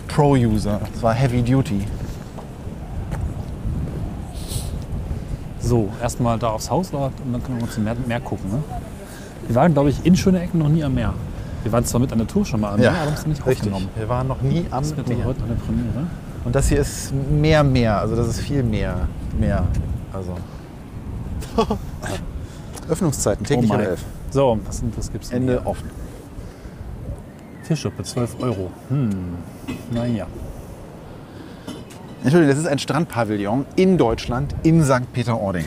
Pro-User. 0.08 0.80
Das 0.92 1.02
war 1.02 1.14
Heavy 1.14 1.42
Duty. 1.42 1.86
So, 5.60 5.88
erstmal 6.02 6.38
da 6.38 6.48
aufs 6.48 6.70
Haus 6.70 6.90
und 6.92 7.10
dann 7.32 7.42
können 7.42 7.56
wir 7.56 7.64
uns 7.64 7.74
zum 7.74 7.84
Meer, 7.84 7.96
Meer 8.06 8.20
gucken. 8.20 8.50
Ne? 8.50 8.62
Wir 9.46 9.56
waren, 9.56 9.72
glaube 9.72 9.88
ich, 9.88 10.04
in 10.04 10.14
Schönecken 10.14 10.60
noch 10.60 10.68
nie 10.68 10.84
am 10.84 10.94
Meer. 10.94 11.14
Wir 11.62 11.72
waren 11.72 11.84
zwar 11.86 12.00
mit 12.00 12.12
an 12.12 12.18
der 12.18 12.26
Tour 12.26 12.44
schon 12.44 12.60
mal 12.60 12.74
am 12.74 12.80
Meer, 12.80 12.90
aber 12.90 13.00
haben 13.00 13.14
es 13.14 13.26
nicht 13.26 13.46
richtig. 13.46 13.72
aufgenommen. 13.72 13.88
Wir 13.96 14.08
waren 14.10 14.28
noch 14.28 14.42
nie 14.42 14.66
am 14.70 14.82
Das 14.82 14.94
wird 14.94 15.08
Meer. 15.08 15.24
heute 15.24 15.40
noch 15.40 15.46
eine 15.46 15.56
Premiere. 15.56 16.06
Und 16.44 16.54
das 16.54 16.68
hier 16.68 16.78
ist 16.78 17.14
mehr 17.14 17.64
Meer. 17.64 17.98
Also 17.98 18.14
das 18.14 18.28
ist 18.28 18.40
viel 18.40 18.62
mehr 18.62 19.08
Meer. 19.40 19.64
Also. 20.12 20.36
Öffnungszeiten, 22.88 23.44
täglich 23.44 23.70
Oh 23.70 23.74
um 23.74 23.78
mein. 23.78 23.86
11. 23.88 24.04
So, 24.30 24.58
was 24.66 24.82
das 24.96 25.12
gibt's 25.12 25.28
denn 25.30 25.42
Ende 25.42 25.52
hier? 25.60 25.66
offen. 25.66 25.90
Fischsuppe, 27.62 28.02
12 28.02 28.36
Euro. 28.40 28.70
Hm, 28.88 29.10
naja. 29.92 30.26
Entschuldigung, 32.22 32.54
das 32.54 32.58
ist 32.64 32.68
ein 32.68 32.78
Strandpavillon 32.78 33.66
in 33.76 33.98
Deutschland, 33.98 34.54
in 34.62 34.82
St. 34.84 35.12
Peter-Ording. 35.12 35.66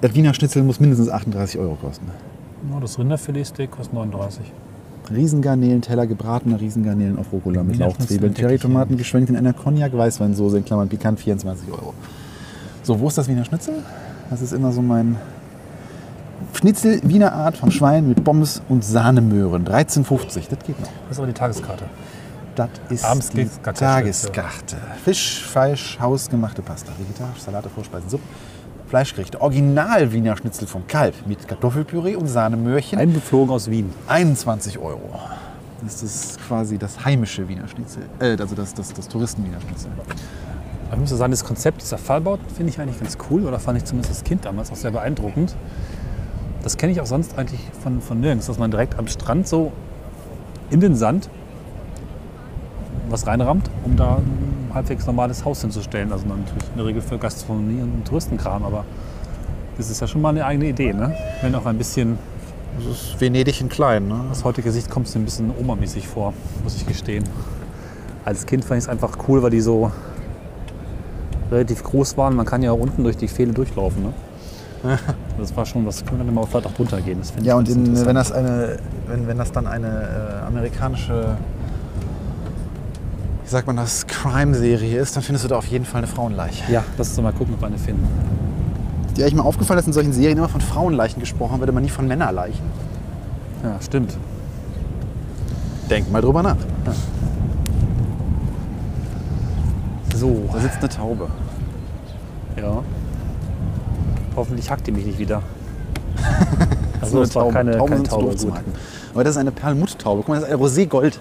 Das 0.00 0.14
Wiener 0.14 0.34
Schnitzel 0.34 0.62
muss 0.62 0.80
mindestens 0.80 1.08
38 1.08 1.60
Euro 1.60 1.74
kosten. 1.76 2.06
Oh, 2.74 2.80
das 2.80 2.98
Rinderfiletsteak 2.98 3.70
kostet 3.70 3.94
39. 3.94 4.52
Riesengarnelen, 5.10 5.82
Teller 5.82 6.06
gebratener 6.06 6.60
Riesengarnelen 6.60 7.18
auf 7.18 7.32
Rucola 7.32 7.62
mit 7.64 7.76
Lauchzwiebeln, 7.76 8.34
Cherrytomaten 8.34 8.96
geschwenkt 8.96 9.30
in 9.30 9.36
einer 9.36 9.52
Cognac-Weißweinsoße 9.52 10.58
in 10.58 10.64
Klammern 10.64 10.88
pikant 10.88 11.20
24 11.20 11.70
Euro. 11.70 11.92
So, 12.82 12.98
wo 12.98 13.08
ist 13.08 13.18
das 13.18 13.28
Wiener 13.28 13.44
Schnitzel? 13.44 13.74
Das 14.30 14.40
ist 14.42 14.52
immer 14.52 14.72
so 14.72 14.80
mein 14.80 15.16
Schnitzel 16.54 17.00
Wiener 17.04 17.32
Art 17.32 17.56
vom 17.56 17.70
Schwein 17.70 18.08
mit 18.08 18.22
Pommes 18.24 18.62
und 18.68 18.84
Sahnemöhren. 18.84 19.66
13,50. 19.66 20.48
Das 20.48 20.58
geht 20.66 20.80
noch. 20.80 20.88
Das 21.08 21.12
ist 21.12 21.18
aber 21.18 21.26
die 21.26 21.32
Tageskarte. 21.32 21.84
Das 22.54 22.68
ist 22.90 23.04
Abends 23.04 23.30
die 23.30 23.48
Tageskarte. 23.62 24.76
Fisch, 25.04 25.42
Fleisch, 25.44 25.98
hausgemachte 26.00 26.60
Pasta, 26.60 26.92
vegetarisch, 26.98 27.40
Salate, 27.40 27.70
Vorspeisen, 27.70 28.10
Suppen, 28.10 28.28
Fleischgerichte. 28.88 29.40
Original 29.40 30.12
Wiener 30.12 30.36
Schnitzel 30.36 30.66
vom 30.66 30.86
Kalb 30.86 31.14
mit 31.26 31.48
Kartoffelpüree 31.48 32.14
und 32.14 32.26
Sahnemöhrchen. 32.26 32.98
Eingeflogen 32.98 33.54
aus 33.54 33.70
Wien. 33.70 33.90
21 34.06 34.78
Euro. 34.78 35.18
Das 35.82 36.02
ist 36.02 36.38
quasi 36.46 36.78
das 36.78 37.04
heimische 37.04 37.48
Wiener 37.48 37.66
Schnitzel. 37.68 38.02
Äh, 38.20 38.36
also 38.38 38.54
das, 38.54 38.74
das, 38.74 38.92
das 38.92 39.08
Touristen-Wiener 39.08 39.60
Schnitzel. 39.60 39.90
Aber 40.90 41.02
ich 41.02 41.10
muss 41.10 41.18
sagen, 41.18 41.30
das 41.30 41.42
Konzept 41.42 41.80
dieser 41.80 41.96
Fallbauten 41.96 42.46
finde 42.54 42.70
ich 42.70 42.78
eigentlich 42.78 43.00
ganz 43.00 43.16
cool. 43.30 43.46
Oder 43.46 43.58
fand 43.58 43.78
ich 43.78 43.84
zumindest 43.84 44.12
als 44.12 44.24
Kind 44.24 44.44
damals 44.44 44.70
auch 44.70 44.76
sehr 44.76 44.90
beeindruckend. 44.90 45.56
Das 46.62 46.76
kenne 46.76 46.92
ich 46.92 47.00
auch 47.00 47.06
sonst 47.06 47.36
eigentlich 47.38 47.60
von, 47.82 48.00
von 48.00 48.20
nirgends, 48.20 48.46
dass 48.46 48.58
man 48.58 48.70
direkt 48.70 48.98
am 48.98 49.08
Strand 49.08 49.48
so 49.48 49.72
in 50.70 50.80
den 50.80 50.94
Sand 50.94 51.28
was 53.08 53.26
reinrammt, 53.26 53.68
um 53.84 53.96
da 53.96 54.16
ein 54.16 54.70
halbwegs 54.72 55.06
normales 55.06 55.44
Haus 55.44 55.60
hinzustellen. 55.60 56.12
Also 56.12 56.26
natürlich 56.26 56.68
in 56.70 56.76
der 56.76 56.86
Regel 56.86 57.02
für 57.02 57.18
Gastronomie 57.18 57.82
und 57.82 58.04
Touristenkram, 58.06 58.64
aber 58.64 58.84
das 59.76 59.90
ist 59.90 60.00
ja 60.00 60.06
schon 60.06 60.22
mal 60.22 60.30
eine 60.30 60.44
eigene 60.44 60.66
Idee, 60.66 60.92
ne? 60.92 61.14
Wenn 61.42 61.54
auch 61.54 61.66
ein 61.66 61.78
bisschen, 61.78 62.18
Das 62.78 62.86
ist 62.86 63.20
Venedig 63.20 63.60
in 63.60 63.68
klein. 63.68 64.08
Ne? 64.08 64.24
aus 64.30 64.44
heutiger 64.44 64.70
Sicht 64.70 64.88
kommt 64.88 65.06
es 65.08 65.14
mir 65.14 65.20
ein 65.20 65.24
bisschen 65.24 65.52
Oma-mäßig 65.58 66.08
vor, 66.08 66.32
muss 66.62 66.76
ich 66.76 66.86
gestehen. 66.86 67.24
Als 68.24 68.46
Kind 68.46 68.64
fand 68.64 68.78
ich 68.78 68.84
es 68.84 68.88
einfach 68.88 69.18
cool, 69.28 69.42
weil 69.42 69.50
die 69.50 69.60
so 69.60 69.90
relativ 71.50 71.82
groß 71.82 72.16
waren. 72.16 72.36
Man 72.36 72.46
kann 72.46 72.62
ja 72.62 72.72
unten 72.72 73.02
durch 73.02 73.16
die 73.16 73.28
Pfähle 73.28 73.52
durchlaufen. 73.52 74.04
Ne? 74.04 74.12
Das 75.38 75.56
war 75.56 75.64
schon, 75.66 75.84
das 75.84 76.04
könnte 76.04 76.24
dann 76.24 76.34
mal 76.34 76.46
vielleicht 76.46 76.66
auch 76.66 76.78
runtergehen. 76.78 77.18
Das 77.18 77.32
Ja, 77.42 77.56
und 77.56 77.68
in, 77.68 78.04
wenn, 78.06 78.14
das 78.14 78.30
eine, 78.32 78.76
wenn, 79.06 79.26
wenn 79.26 79.38
das 79.38 79.50
dann 79.52 79.66
eine 79.66 79.88
äh, 80.42 80.46
amerikanische, 80.46 81.36
wie 83.42 83.48
sagt 83.48 83.66
man 83.66 83.76
das, 83.76 84.06
Crime-Serie 84.06 85.00
ist, 85.00 85.16
dann 85.16 85.22
findest 85.22 85.44
du 85.44 85.48
da 85.48 85.56
auf 85.56 85.66
jeden 85.66 85.84
Fall 85.84 85.98
eine 85.98 86.06
Frauenleiche. 86.06 86.70
Ja, 86.70 86.84
lass 86.98 87.08
uns 87.08 87.16
doch 87.16 87.22
mal 87.22 87.32
gucken, 87.32 87.54
ob 87.54 87.60
wir 87.60 87.66
eine 87.66 87.78
finden. 87.78 88.06
Dir 89.16 89.24
eigentlich 89.24 89.34
mal 89.34 89.42
aufgefallen, 89.42 89.76
dass 89.78 89.86
in 89.86 89.92
solchen 89.92 90.12
Serien 90.12 90.38
immer 90.38 90.48
von 90.48 90.60
Frauenleichen 90.60 91.20
gesprochen 91.20 91.58
wird, 91.60 91.68
aber 91.70 91.80
nie 91.80 91.88
von 91.90 92.06
Männerleichen. 92.06 92.64
Ja, 93.62 93.76
stimmt. 93.80 94.16
Denk 95.90 96.10
mal 96.10 96.22
drüber 96.22 96.42
nach. 96.42 96.56
So, 100.14 100.48
Da 100.52 100.60
sitzt 100.60 100.78
eine 100.78 100.88
Taube. 100.88 101.28
ja. 102.56 102.82
Hoffentlich 104.36 104.70
hackt 104.70 104.86
die 104.86 104.92
mich 104.92 105.06
nicht 105.06 105.18
wieder. 105.18 105.42
Das 106.16 106.24
Also, 107.02 107.20
das 107.20 107.34
war 107.34 107.50
keine, 107.50 107.76
Tauben 107.76 107.92
keine 107.94 108.02
Taube. 108.04 108.30
Hacken. 108.30 108.72
Aber 109.12 109.24
das 109.24 109.32
ist 109.32 109.38
eine 109.38 109.50
Perlmutt-Taube. 109.50 110.22
Guck 110.22 110.28
mal, 110.28 110.36
das 110.36 110.44
ist 110.44 110.54
eine 110.54 110.62
Rosé-Gold. 110.62 111.18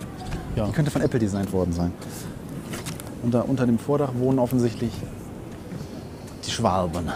Ja. 0.55 0.65
Die 0.65 0.71
könnte 0.71 0.91
von 0.91 1.01
Apple 1.01 1.19
designt 1.19 1.51
worden 1.51 1.73
sein. 1.73 1.91
Und 3.23 3.33
da 3.33 3.41
unter 3.41 3.65
dem 3.65 3.79
Vordach 3.79 4.11
wohnen 4.17 4.39
offensichtlich 4.39 4.91
die 6.45 6.51
Schwalben. 6.51 7.09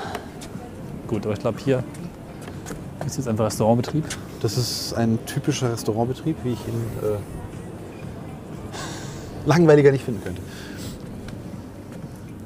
Gut, 1.08 1.26
aber 1.26 1.34
ich 1.34 1.40
glaube, 1.40 1.60
hier 1.64 1.84
ist 3.06 3.18
jetzt 3.18 3.28
einfach 3.28 3.46
Restaurantbetrieb. 3.46 4.04
Das 4.42 4.58
ist 4.58 4.94
ein 4.94 5.20
typischer 5.26 5.72
Restaurantbetrieb, 5.72 6.38
wie 6.44 6.54
ich 6.54 6.68
ihn 6.68 6.82
äh, 7.04 7.18
langweiliger 9.48 9.92
nicht 9.92 10.04
finden 10.04 10.24
könnte. 10.24 10.42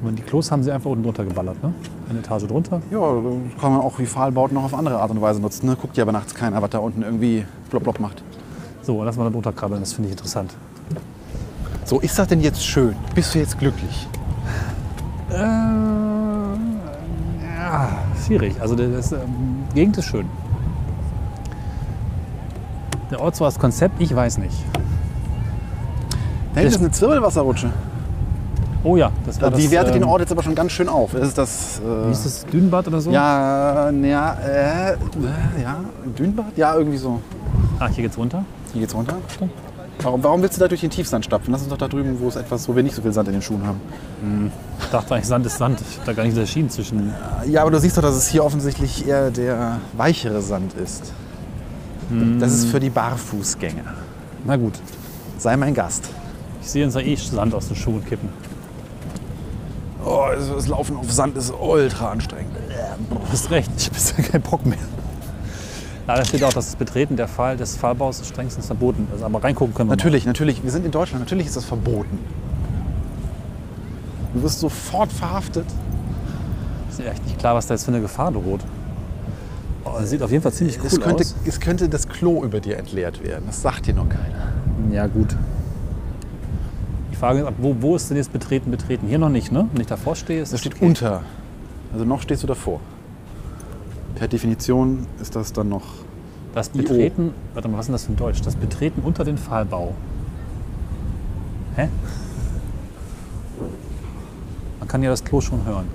Und 0.02 0.16
die 0.18 0.24
Klos 0.24 0.50
haben 0.52 0.64
sie 0.64 0.72
einfach 0.72 0.90
unten 0.90 1.04
drunter 1.04 1.26
geballert, 1.26 1.62
ne? 1.62 1.74
Eine 2.10 2.20
Etage 2.20 2.48
drunter. 2.48 2.82
Ja, 2.90 3.00
kann 3.60 3.74
man 3.74 3.82
auch 3.82 4.00
wie 4.00 4.06
Pfahlbauten 4.06 4.56
noch 4.56 4.64
auf 4.64 4.74
andere 4.74 5.00
Art 5.00 5.12
und 5.12 5.22
Weise 5.22 5.42
nutzen. 5.42 5.66
Ne? 5.68 5.76
Guckt 5.76 5.98
ja 5.98 6.04
aber 6.04 6.14
nachts 6.14 6.34
keiner, 6.34 6.62
was 6.62 6.70
da 6.70 6.80
unten 6.80 7.02
irgendwie 7.02 7.46
blopp 7.70 7.84
blopp 7.84 8.00
macht. 8.00 8.24
So, 8.82 9.04
lass 9.04 9.18
mal 9.18 9.26
da 9.26 9.30
drunter 9.30 9.52
krabbeln, 9.52 9.82
das 9.82 9.94
finde 9.94 10.08
ich 10.08 10.14
interessant. 10.14 10.56
So, 11.84 12.00
ist 12.00 12.18
das 12.18 12.28
denn 12.28 12.40
jetzt 12.42 12.64
schön? 12.66 12.95
Bist 13.14 13.36
du 13.36 13.39
jetzt 13.39 13.60
glücklich? 13.60 14.08
Äh, 15.32 15.36
ja, 17.43 17.89
schwierig. 18.26 18.56
Also 18.62 18.76
das 18.76 19.12
ähm, 19.12 19.66
die 19.72 19.76
Gegend 19.76 19.97
ist 19.97 20.06
schön. 20.06 20.28
Der 23.12 23.20
Ort 23.20 23.36
zwar 23.36 23.47
das 23.47 23.60
Konzept, 23.60 24.02
ich 24.02 24.16
weiß 24.16 24.38
nicht. 24.38 24.64
Da 26.54 26.62
hinten 26.62 26.76
ist 26.76 26.80
eine 26.80 26.91
Zwirbelwasserrutsche. 26.91 27.72
Oh 28.84 28.95
ja, 28.95 29.11
das 29.25 29.41
war 29.41 29.51
Die 29.51 29.63
das, 29.63 29.71
wertet 29.71 29.95
den 29.95 30.03
ähm, 30.03 30.09
Ort 30.09 30.21
jetzt 30.21 30.32
aber 30.32 30.41
schon 30.41 30.55
ganz 30.55 30.71
schön 30.71 30.88
auf. 30.88 31.13
Ist 31.13 31.38
das. 31.38 31.80
Äh, 31.80 32.07
Wie 32.07 32.11
ist 32.11 32.25
das, 32.25 32.45
Dünenbad 32.45 32.88
oder 32.88 33.01
so? 33.01 33.11
Ja, 33.11 33.89
ja, 33.91 34.34
äh, 34.34 34.93
äh, 34.93 34.95
ja, 35.61 35.80
Dünenbad? 36.17 36.55
Ja, 36.55 36.75
irgendwie 36.75 36.97
so. 36.97 37.19
Ah, 37.80 37.88
hier 37.88 38.03
geht's 38.03 38.17
runter. 38.17 38.45
Hier 38.71 38.82
geht's 38.82 38.95
runter. 38.95 39.17
Warum, 40.01 40.23
warum 40.23 40.41
willst 40.41 40.55
du 40.55 40.61
da 40.61 40.69
durch 40.69 40.80
den 40.80 40.89
Tiefsand 40.89 41.25
stapfen? 41.25 41.51
Lass 41.51 41.61
uns 41.61 41.69
doch 41.69 41.77
da 41.77 41.89
drüben, 41.89 42.21
wo 42.21 42.30
es 42.30 42.38
etwas, 42.38 42.69
wo 42.69 42.75
wir 42.75 42.84
nicht 42.84 42.95
so 42.95 43.01
viel 43.01 43.11
Sand 43.11 43.27
in 43.27 43.34
den 43.34 43.41
Schuhen 43.41 43.67
haben. 43.67 43.82
Ich 44.80 44.88
dachte 44.88 45.13
eigentlich, 45.13 45.27
Sand 45.27 45.45
ist 45.45 45.57
Sand. 45.57 45.82
Ich 45.82 45.97
hab 45.97 46.05
da 46.05 46.13
gar 46.13 46.23
nicht 46.23 46.34
unterschieden 46.36 46.69
zwischen. 46.69 47.13
Ja, 47.47 47.63
aber 47.63 47.71
du 47.71 47.80
siehst 47.80 47.97
doch, 47.97 48.01
dass 48.01 48.15
es 48.15 48.30
hier 48.30 48.45
offensichtlich 48.45 49.05
eher 49.05 49.30
der 49.30 49.80
weichere 49.97 50.41
Sand 50.41 50.73
ist. 50.73 51.11
Das 52.39 52.53
ist 52.53 52.69
für 52.69 52.80
die 52.80 52.89
Barfußgänger. 52.89 53.84
Na 54.45 54.55
gut. 54.55 54.73
Sei 55.38 55.55
mein 55.57 55.73
Gast. 55.73 56.09
Ich 56.61 56.69
sehe 56.69 56.86
uns 56.86 56.95
ja 56.95 57.01
eh 57.01 57.15
Sand 57.15 57.53
aus 57.53 57.67
den 57.67 57.75
Schuhen 57.75 58.03
kippen. 58.05 58.30
Oh, 60.10 60.22
also 60.22 60.55
das 60.55 60.68
Laufen 60.68 60.97
auf 60.97 61.12
Sand 61.12 61.38
ist 61.38 61.53
ultra 61.53 62.10
anstrengend. 62.10 62.55
Du 63.12 63.32
hast 63.32 63.51
recht, 63.51 63.70
ich 63.78 64.12
habe 64.12 64.24
keinen 64.32 64.41
Bock 64.41 64.66
mehr. 64.66 64.80
Leider 66.07 66.26
steht 66.26 66.43
auch, 66.43 66.51
dass 66.51 66.66
das 66.66 66.76
Betreten 66.76 67.16
der 67.16 67.28
Fall 67.28 67.57
des 67.57 67.78
Fallbaus 67.78 68.28
strengstens 68.28 68.66
verboten 68.66 69.07
ist. 69.16 69.22
Aber 69.22 69.43
reingucken 69.43 69.76
können 69.76 69.88
wir 69.88 69.95
Natürlich, 69.95 70.26
natürlich. 70.26 70.64
Wir 70.64 70.72
sind 70.72 70.84
in 70.84 70.89
Deutschland. 70.89 71.24
Natürlich 71.24 71.45
ist 71.45 71.55
das 71.55 71.66
verboten. 71.66 72.18
Du 74.34 74.41
wirst 74.41 74.60
sofort 74.60 75.12
verhaftet. 75.12 75.68
Mal. 75.68 76.89
Ist 76.89 76.99
ja 76.99 77.12
echt 77.12 77.24
nicht 77.26 77.38
klar, 77.38 77.53
was 77.53 77.68
da 77.68 77.76
jetzt 77.76 77.86
für 77.86 77.91
eine 77.91 78.01
Gefahr 78.01 78.32
droht. 78.32 78.62
Oh, 79.86 80.03
sieht 80.03 80.24
auf 80.24 80.32
jeden 80.32 80.41
Fall 80.41 80.53
ziemlich 80.53 80.80
cool 80.80 80.88
es, 80.88 80.99
könnte, 80.99 81.24
aus. 81.24 81.36
es 81.45 81.60
könnte 81.60 81.88
das 81.88 82.10
Klo 82.10 82.43
über 82.43 82.60
dir 82.60 82.78
entleert 82.78 83.24
werden. 83.24 83.43
Das 83.45 83.62
sagt 83.62 83.86
dir 83.86 83.93
noch 83.93 84.10
keiner. 84.10 84.53
Ja, 84.91 85.05
gut. 85.05 85.36
Frage 87.20 87.39
ist, 87.39 87.45
ab 87.47 87.55
wo, 87.57 87.76
wo 87.82 87.95
ist 87.97 88.09
denn 88.09 88.15
jetzt 88.17 88.32
Betreten 88.32 88.72
betreten? 88.72 89.07
Hier 89.07 89.20
noch 89.20 89.30
nicht, 89.30 89.51
ne? 89.51 89.67
Wenn 89.74 89.82
ich 89.82 89.88
davor 89.88 90.15
stehe, 90.15 90.41
ist 90.41 90.53
Das 90.53 90.61
steht 90.61 90.76
okay. 90.76 90.86
unter. 90.86 91.24
Also 91.91 92.05
noch 92.05 92.22
stehst 92.22 92.43
du 92.43 92.47
davor. 92.47 92.80
Per 94.15 94.28
Definition 94.30 95.05
ist 95.22 95.36
das 95.36 95.51
dann 95.51 95.67
noch. 95.67 95.84
Das 96.55 96.72
IO. 96.74 96.82
Betreten, 96.82 97.34
warte 97.53 97.67
mal, 97.67 97.78
was 97.78 97.82
ist 97.82 97.88
denn 97.88 97.93
das 97.93 98.05
für 98.05 98.13
ein 98.13 98.15
Deutsch? 98.15 98.41
Das 98.41 98.55
Betreten 98.55 99.01
unter 99.03 99.26
den 99.26 99.38
Pfahlbau. 99.38 99.93
Hä? 101.76 101.89
Man 104.80 104.88
kann 104.88 105.03
ja 105.03 105.09
das 105.09 105.24
Klo 105.24 105.41
schon 105.41 105.65
hören. 105.65 105.88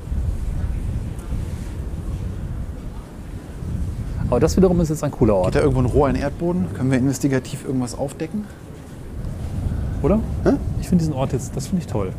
Aber 4.28 4.40
das 4.40 4.56
wiederum 4.56 4.80
ist 4.80 4.90
jetzt 4.90 5.04
ein 5.04 5.10
cooler 5.10 5.34
Geht 5.34 5.44
Ort, 5.44 5.54
da 5.54 5.60
irgendwo 5.60 5.80
ein 5.80 5.86
Rohr 5.86 6.08
in 6.08 6.14
den 6.14 6.22
Erdboden? 6.22 6.66
Können 6.74 6.90
wir 6.90 6.98
investigativ 6.98 7.64
irgendwas 7.64 7.96
aufdecken? 7.96 8.44
Oder? 10.04 10.20
Hä? 10.44 10.52
Ich 10.80 10.88
finde 10.88 11.02
diesen 11.02 11.14
Ort 11.14 11.32
jetzt, 11.32 11.56
das 11.56 11.66
finde 11.66 11.82
ich 11.84 11.90
toll. 11.90 12.12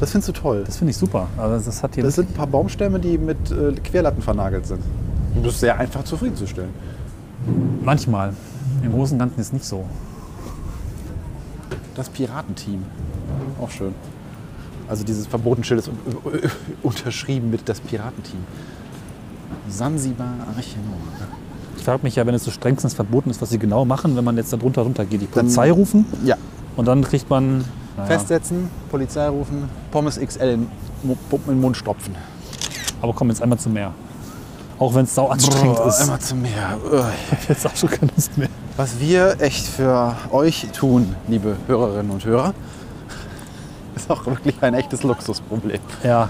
Das 0.00 0.10
findest 0.10 0.28
du 0.28 0.32
toll. 0.32 0.62
Das 0.66 0.76
finde 0.76 0.90
ich 0.90 0.96
super. 0.96 1.26
Also 1.38 1.64
das 1.64 1.82
hat 1.82 1.94
hier 1.94 2.04
Das 2.04 2.14
sind 2.16 2.30
ein 2.30 2.34
paar 2.34 2.46
Baumstämme, 2.46 2.98
die 3.00 3.16
mit 3.18 3.50
äh, 3.50 3.72
Querlatten 3.72 4.22
vernagelt 4.22 4.66
sind. 4.66 4.80
Du 5.34 5.42
bist 5.42 5.60
sehr 5.60 5.78
einfach 5.78 6.02
zufriedenzustellen. 6.04 6.70
manchmal. 7.82 8.32
Im 8.82 8.92
Großen 8.92 9.14
und 9.14 9.18
Ganzen 9.20 9.40
ist 9.40 9.52
nicht 9.52 9.64
so. 9.64 9.84
Das 11.94 12.08
Piratenteam. 12.10 12.82
Auch 13.60 13.70
schön. 13.70 13.94
Also 14.88 15.02
dieses 15.04 15.26
Verbotenschild 15.26 15.80
ist 15.80 15.88
un 15.88 15.96
unterschrieben 16.82 17.50
mit 17.50 17.68
das 17.68 17.80
Piratenteam. 17.80 18.40
Sansibar 19.68 20.28
Archeno. 20.54 20.82
Ich 21.76 21.84
frage 21.84 22.02
mich 22.02 22.16
ja, 22.16 22.26
wenn 22.26 22.34
es 22.34 22.44
so 22.44 22.50
strengstens 22.50 22.94
verboten 22.94 23.30
ist, 23.30 23.40
was 23.40 23.50
sie 23.50 23.58
genau 23.58 23.84
machen, 23.84 24.16
wenn 24.16 24.24
man 24.24 24.36
jetzt 24.36 24.52
da 24.52 24.56
drunter 24.56 24.82
runter 24.82 25.04
geht. 25.04 25.22
Die 25.22 25.26
Dann- 25.26 25.44
Polizei 25.46 25.70
rufen 25.72 26.04
Ja. 26.24 26.36
Und 26.76 26.86
dann 26.86 27.02
kriegt 27.02 27.28
man 27.30 27.64
naja, 27.96 28.06
Festsetzen, 28.08 28.70
Polizei 28.90 29.28
rufen, 29.28 29.68
Pommes 29.90 30.20
XL 30.20 30.42
in, 30.42 30.68
den 31.02 31.60
Mund 31.60 31.76
stopfen. 31.76 32.14
Aber 33.00 33.12
komm 33.12 33.28
jetzt 33.28 33.42
einmal 33.42 33.58
zum 33.58 33.72
Meer. 33.72 33.92
Auch 34.78 34.94
wenn 34.94 35.04
es 35.04 35.14
sau 35.14 35.28
anstrengend 35.28 35.76
Boah, 35.76 35.88
ist. 35.88 36.02
Immer 36.02 36.20
zum 36.20 36.42
Meer. 36.42 36.76
Jetzt 37.48 37.66
auch 37.66 37.74
schon 37.74 37.90
keine 37.90 38.12
Lust 38.14 38.36
mehr. 38.36 38.48
Was 38.76 39.00
wir 39.00 39.40
echt 39.40 39.66
für 39.66 40.14
euch 40.30 40.66
tun, 40.74 41.16
liebe 41.28 41.56
Hörerinnen 41.66 42.10
und 42.10 42.24
Hörer, 42.24 42.52
ist 43.96 44.10
auch 44.10 44.26
wirklich 44.26 44.56
ein 44.60 44.74
echtes 44.74 45.02
Luxusproblem. 45.02 45.80
Ja. 46.02 46.28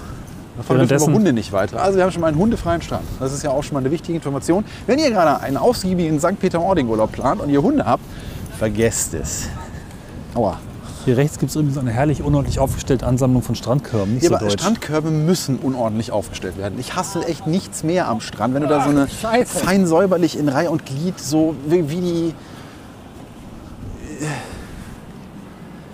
Davon 0.57 0.79
dürfen 0.79 0.95
aber 0.95 1.13
Hunde 1.13 1.33
nicht 1.33 1.53
weiter. 1.53 1.83
Also 1.83 1.97
wir 1.97 2.05
haben 2.05 2.13
schon 2.13 2.23
mal 2.23 2.29
einen 2.29 2.39
hundefreien 2.39 2.81
Strand. 2.81 3.05
Das 3.19 3.33
ist 3.33 3.43
ja 3.43 3.51
auch 3.51 3.63
schon 3.63 3.75
mal 3.75 3.81
eine 3.81 3.91
wichtige 3.91 4.17
Information. 4.17 4.65
Wenn 4.87 4.99
ihr 4.99 5.11
gerade 5.11 5.41
einen 5.41 5.57
ausgiebigen 5.57 6.19
St. 6.19 6.39
Peter-Ording-Urlaub 6.39 7.13
plant 7.13 7.43
und 7.43 7.51
ihr 7.51 7.61
Hunde 7.61 7.85
habt, 7.85 8.03
vergesst 8.57 9.13
es. 9.15 9.49
Aua. 10.37 10.59
Hier 11.05 11.16
rechts 11.16 11.39
gibt 11.39 11.51
es 11.51 11.57
übrigens 11.57 11.78
eine 11.78 11.93
herrlich 11.93 12.22
unordentlich 12.22 12.59
aufgestellte 12.59 13.07
Ansammlung 13.07 13.41
von 13.43 13.55
Strandkörben. 13.55 14.14
Nicht 14.14 14.24
Ja, 14.24 14.30
so 14.30 14.34
aber 14.37 14.47
deutsch. 14.47 14.61
Strandkörbe 14.61 15.11
müssen 15.11 15.57
unordentlich 15.59 16.11
aufgestellt 16.11 16.59
werden. 16.59 16.78
Ich 16.80 16.97
hasse 16.97 17.24
echt 17.26 17.47
nichts 17.47 17.84
mehr 17.84 18.09
am 18.09 18.20
Strand, 18.20 18.55
wenn 18.55 18.62
du 18.62 18.68
da 18.68 18.82
so 18.82 18.91
eine 18.91 19.07
fein 19.47 19.87
säuberlich 19.87 20.39
in 20.39 20.49
Reihe 20.49 20.70
und 20.70 20.84
Glied 20.84 21.18
so 21.20 21.55
wie, 21.66 21.89
wie 21.91 22.01
die 22.01 22.34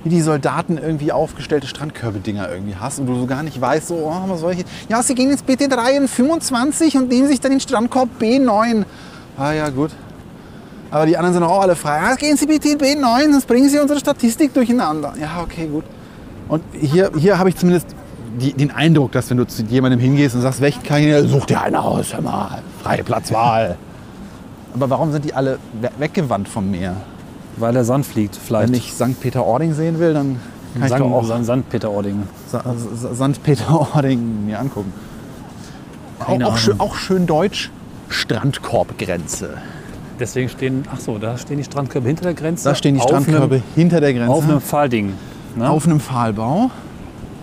wie 0.04 0.08
die 0.08 0.20
Soldaten 0.20 0.78
irgendwie 0.78 1.12
aufgestellte 1.12 1.66
Strandkörbe-Dinger 1.66 2.50
irgendwie 2.50 2.74
hast 2.74 2.98
und 2.98 3.06
du 3.06 3.14
so 3.14 3.26
gar 3.26 3.42
nicht 3.42 3.60
weißt, 3.60 3.88
so, 3.88 3.94
oh, 3.96 4.22
was 4.26 4.40
soll 4.40 4.52
ich 4.52 4.58
jetzt? 4.58 4.70
Ja, 4.88 5.02
Sie 5.02 5.14
gehen 5.14 5.30
jetzt 5.30 5.46
bitte 5.46 5.68
3 5.68 5.96
in 5.96 6.08
25 6.08 6.96
und 6.96 7.08
nehmen 7.08 7.28
sich 7.28 7.38
dann 7.40 7.52
den 7.52 7.60
Strandkorb 7.60 8.08
B9. 8.20 8.84
Ah 9.36 9.52
ja, 9.52 9.68
gut. 9.68 9.90
Aber 10.92 11.06
die 11.06 11.16
anderen 11.16 11.32
sind 11.34 11.42
auch 11.42 11.60
alle 11.62 11.74
frei. 11.74 11.96
Ja, 12.02 12.14
gehen 12.14 12.36
Sie 12.36 12.46
bitte 12.46 12.68
in 12.68 12.78
B9, 12.78 13.32
sonst 13.32 13.46
bringen 13.46 13.68
Sie 13.68 13.78
unsere 13.78 13.98
Statistik 13.98 14.52
durcheinander. 14.54 15.14
Ja, 15.20 15.40
okay, 15.42 15.66
gut. 15.66 15.84
Und 16.48 16.62
hier, 16.78 17.10
hier 17.18 17.38
habe 17.38 17.48
ich 17.48 17.56
zumindest 17.56 17.86
die, 18.38 18.52
den 18.52 18.70
Eindruck, 18.70 19.12
dass 19.12 19.28
wenn 19.30 19.38
du 19.38 19.46
zu 19.46 19.62
jemandem 19.62 19.98
hingehst 20.00 20.34
und 20.34 20.42
sagst, 20.42 20.60
welchen 20.60 20.82
kann 20.82 21.02
ich, 21.02 21.30
such 21.30 21.46
dir 21.46 21.60
einen 21.62 21.76
aus, 21.76 22.12
hör 22.14 22.20
mal, 22.20 22.62
freie 22.82 23.02
Platzwahl. 23.02 23.76
Aber 24.74 24.88
warum 24.90 25.12
sind 25.12 25.24
die 25.24 25.34
alle 25.34 25.58
we 25.80 25.90
weggewandt 25.98 26.48
vom 26.48 26.70
Meer? 26.70 26.94
Weil 27.56 27.72
der 27.72 27.84
Sand 27.84 28.06
fliegt, 28.06 28.36
vielleicht. 28.36 28.68
Wenn 28.68 28.74
ich 28.76 28.92
St. 28.92 29.18
Peter-Ording 29.20 29.72
sehen 29.74 29.98
will, 29.98 30.12
dann 30.14 30.38
kann 30.74 30.82
ich 30.84 30.88
Sand, 30.90 31.00
doch 31.02 31.10
auch 31.10 31.24
Sand, 31.24 31.44
Sand 31.46 31.68
Peter 31.70 31.90
Ording. 31.90 32.22
Sa- 32.50 32.62
Sa- 32.94 33.14
St. 33.32 33.42
Peter-Ording 33.42 34.46
mir 34.46 34.58
angucken. 34.58 34.92
Auch, 36.20 36.40
auch, 36.42 36.56
schön, 36.56 36.80
auch 36.80 36.94
schön 36.96 37.26
deutsch, 37.26 37.70
Strandkorbgrenze. 38.08 39.50
Deswegen 40.22 40.48
stehen, 40.48 40.84
ach 40.94 41.00
so, 41.00 41.18
da 41.18 41.36
stehen 41.36 41.56
die 41.56 41.64
Strandkörbe 41.64 42.06
hinter 42.06 42.22
der 42.22 42.34
Grenze. 42.34 42.62
Da 42.68 42.76
stehen 42.76 42.94
die 42.94 43.00
Strandkörbe 43.00 43.56
Einem, 43.56 43.64
hinter 43.74 44.00
der 44.00 44.14
Grenze. 44.14 44.32
auf 44.32 44.44
einem 44.44 44.60
Pfahlding. 44.60 45.14
Ne? 45.56 45.68
auf 45.68 45.84
einem 45.84 45.98
Pfahlbau. 45.98 46.70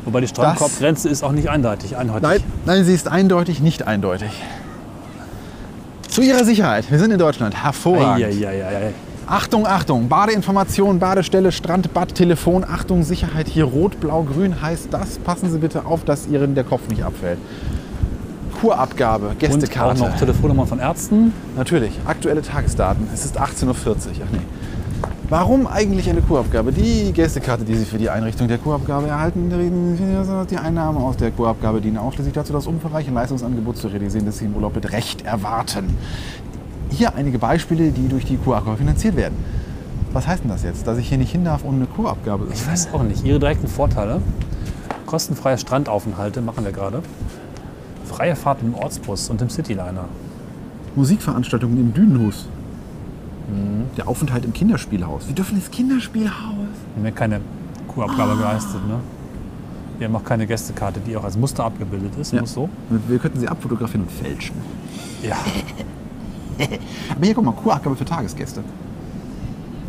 Wobei 0.06 0.22
die 0.22 0.28
Strandkorbgrenze 0.30 1.10
ist 1.10 1.22
auch 1.22 1.34
nicht 1.34 1.50
eindeutig. 1.50 1.98
eindeutig. 1.98 2.22
Nein, 2.24 2.40
nein, 2.66 2.86
sie 2.86 2.94
ist 2.94 3.10
eindeutig 3.10 3.60
nicht 3.60 3.86
eindeutig. 3.86 4.32
Zu 6.08 6.22
Ihrer 6.22 6.46
Sicherheit. 6.46 6.90
Wir 6.90 7.00
sind 7.00 7.12
in 7.12 7.20
Deutschland. 7.20 7.62
Hervorragend. 7.62 8.26
Eieieiei. 8.26 8.94
Achtung, 9.28 9.68
Achtung. 9.68 10.08
Badeinformation, 10.08 11.00
Badestelle, 11.00 11.52
Strand, 11.52 11.94
Bad, 11.94 12.16
Telefon. 12.16 12.64
Achtung, 12.64 13.04
Sicherheit. 13.04 13.50
Hier 13.50 13.66
rot, 13.66 14.00
blau, 14.00 14.24
grün 14.24 14.62
heißt 14.62 14.88
das. 14.92 15.18
Passen 15.20 15.52
Sie 15.52 15.58
bitte 15.58 15.86
auf, 15.86 16.06
dass 16.06 16.28
Ihnen 16.28 16.56
der 16.56 16.64
Kopf 16.64 16.88
nicht 16.88 17.04
abfällt. 17.04 17.40
Kurabgabe, 18.62 19.28
Und 19.28 19.36
auch 19.36 19.40
Gästekarte. 19.40 20.00
noch 20.02 20.18
Telefonnummern 20.18 20.68
von 20.68 20.80
Ärzten. 20.80 21.34
Natürlich, 21.56 21.92
aktuelle 22.06 22.42
Tagesdaten. 22.42 23.08
Es 23.14 23.26
ist 23.26 23.40
18.40 23.40 23.68
Uhr. 23.68 23.76
Ach 24.26 24.32
nee. 24.32 24.40
Warum 25.30 25.68
eigentlich 25.68 26.10
eine 26.10 26.22
Kurabgabe? 26.22 26.72
Die 26.72 27.14
Gästekarte, 27.14 27.64
die 27.64 27.76
Sie 27.76 27.86
für 27.86 28.00
die 28.00 28.10
Einrichtung 28.10 28.48
der 28.48 28.58
Kurabgabe 28.58 29.08
erhalten, 29.08 29.52
die 30.50 30.58
Einnahmen 30.58 30.98
aus 30.98 31.18
der 31.18 31.30
Kurabgabe 31.30 31.82
dienen 31.82 31.98
ausschließlich 31.98 32.34
dazu, 32.34 32.52
das 32.52 32.66
umfangreiche 32.66 33.12
Leistungsangebot 33.12 33.78
zu 33.78 33.90
realisieren, 33.90 34.26
das 34.26 34.40
Sie 34.40 34.46
im 34.46 34.56
Urlaub 34.56 34.74
mit 34.74 34.92
Recht 34.92 35.24
erwarten. 35.24 35.96
Hier 36.90 37.14
einige 37.14 37.38
Beispiele, 37.38 37.92
die 37.92 38.08
durch 38.08 38.26
die 38.26 38.38
Kurabgabe 38.38 38.78
finanziert 38.78 39.16
werden. 39.16 39.38
Was 40.14 40.26
heißt 40.28 40.44
denn 40.44 40.50
das 40.50 40.64
jetzt? 40.64 40.88
Dass 40.88 40.98
ich 40.98 41.08
hier 41.08 41.20
nicht 41.20 41.32
hin 41.32 41.46
darf 41.46 41.64
ohne 41.64 41.78
eine 41.78 41.86
Kurabgabe? 41.86 42.48
Ich 42.52 42.68
weiß 42.68 42.90
auch 42.94 43.04
nicht. 43.04 43.24
Ihre 43.24 43.38
direkten 43.38 43.68
Vorteile. 43.68 44.22
Kostenfreie 45.06 45.60
Strandaufenthalte 45.60 46.42
machen 46.42 46.66
wir 46.66 46.72
gerade. 46.72 47.04
Freie 48.10 48.36
Fahrt 48.36 48.62
im 48.62 48.74
Ortsbus 48.74 49.30
und 49.30 49.42
im 49.42 49.50
Cityliner. 49.50 50.06
Musikveranstaltungen 50.96 51.78
im 51.78 51.94
Dünenhus. 51.94 52.48
Der 53.98 54.08
Aufenthalt 54.08 54.46
im 54.46 54.54
Kinderspielhaus. 54.54 55.28
Wir 55.28 55.36
dürfen 55.36 55.56
ins 55.56 55.72
Kinderspielhaus. 55.72 56.34
Wir 56.34 56.96
haben 56.96 57.06
ja 57.06 57.12
keine 57.12 57.42
Kurabgabe 57.88 58.36
geleistet. 58.36 58.86
Ne? 58.88 59.00
Wir 59.98 60.08
haben 60.08 60.16
auch 60.16 60.24
keine 60.24 60.46
Gästekarte, 60.48 61.00
die 61.00 61.16
auch 61.18 61.24
als 61.24 61.38
Muster 61.38 61.64
abgebildet 61.64 62.14
ist. 62.20 62.34
Ja. 62.34 62.42
Muss 62.42 62.54
so. 62.54 62.70
Wir 63.08 63.20
könnten 63.20 63.40
sie 63.40 63.48
abfotografieren 63.48 64.04
und 64.04 64.12
fälschen. 64.12 64.56
Ja. 65.24 65.36
Aber 67.16 67.26
hier, 67.26 67.34
guck 67.34 67.46
mal, 67.46 67.54
Kurabgabe 67.54 67.96
für 67.96 68.06
Tagesgäste. 68.06 68.64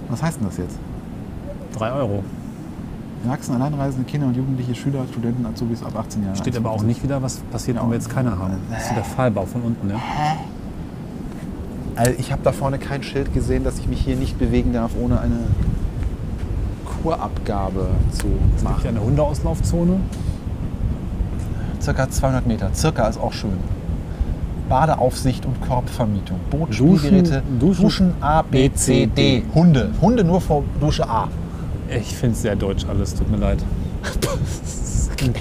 Was 0.08 0.22
heißt 0.22 0.40
denn 0.40 0.46
das 0.46 0.56
jetzt? 0.56 0.78
Drei 1.76 1.92
Euro. 1.92 2.24
Erwachsene, 3.24 3.56
alleinreisende 3.58 4.04
Kinder 4.10 4.28
und 4.28 4.36
Jugendliche, 4.36 4.74
Schüler, 4.74 5.04
Studenten, 5.10 5.44
Azubis 5.44 5.82
ab 5.82 5.94
18 5.98 6.22
Jahren. 6.24 6.36
Steht 6.36 6.56
aber 6.56 6.70
auch 6.70 6.82
nicht 6.82 7.02
wieder, 7.02 7.20
was 7.22 7.36
passiert, 7.52 7.76
wenn 7.80 7.88
wir 7.88 7.94
jetzt 7.96 8.08
keine 8.08 8.38
haben. 8.38 8.54
Das 8.70 8.86
ist 8.86 8.96
der 8.96 9.04
Fallbau 9.04 9.44
von 9.44 9.60
unten. 9.62 9.88
Ne? 9.88 9.94
Also 11.96 12.12
ich 12.18 12.32
habe 12.32 12.40
da 12.42 12.52
vorne 12.52 12.78
kein 12.78 13.02
Schild 13.02 13.34
gesehen, 13.34 13.62
dass 13.64 13.78
ich 13.78 13.88
mich 13.88 14.00
hier 14.00 14.16
nicht 14.16 14.38
bewegen 14.38 14.72
darf, 14.72 14.92
ohne 14.98 15.20
eine 15.20 15.36
Kurabgabe 17.02 17.88
zu 18.12 18.26
Hier 18.26 18.64
machen. 18.68 18.88
eine 18.88 19.00
Hundeauslaufzone. 19.02 20.00
Circa 21.80 22.08
200 22.08 22.46
Meter. 22.46 22.70
Circa 22.74 23.06
ist 23.08 23.18
auch 23.18 23.32
schön. 23.32 23.52
Badeaufsicht 24.68 25.46
und 25.46 25.60
Korbvermietung. 25.62 26.38
Boot, 26.50 26.68
Duschen- 26.70 26.98
Spielgeräte, 26.98 27.42
Duschen- 27.58 27.82
Duschen 27.82 28.14
A, 28.20 28.42
B, 28.42 28.70
C, 28.72 29.06
D. 29.06 29.42
Hunde. 29.54 29.90
Hunde 30.00 30.22
nur 30.24 30.40
vor 30.40 30.62
Dusche 30.80 31.08
A. 31.08 31.28
Ich 31.98 32.14
finde 32.14 32.34
es 32.34 32.42
sehr 32.42 32.56
deutsch 32.56 32.84
alles, 32.88 33.14
tut 33.14 33.30
mir 33.30 33.36
leid. 33.36 33.58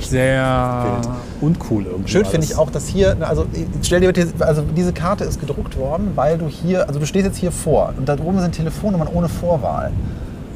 sehr 0.02 1.02
Wild. 1.02 1.10
uncool 1.42 1.86
irgendwie. 1.86 2.10
Schön 2.12 2.26
finde 2.26 2.46
ich 2.46 2.58
auch, 2.58 2.70
dass 2.70 2.88
hier, 2.88 3.16
also 3.22 3.46
stell 3.82 4.02
dir 4.02 4.12
bitte, 4.12 4.28
also 4.40 4.64
diese 4.76 4.92
Karte 4.92 5.24
ist 5.24 5.40
gedruckt 5.40 5.78
worden, 5.78 6.12
weil 6.16 6.38
du 6.38 6.48
hier, 6.48 6.88
also 6.88 7.00
du 7.00 7.06
stehst 7.06 7.26
jetzt 7.26 7.38
hier 7.38 7.52
vor 7.52 7.94
und 7.98 8.10
da 8.10 8.18
oben 8.22 8.40
sind 8.40 8.54
Telefonnummern 8.54 9.08
ohne 9.14 9.30
Vorwahl. 9.30 9.92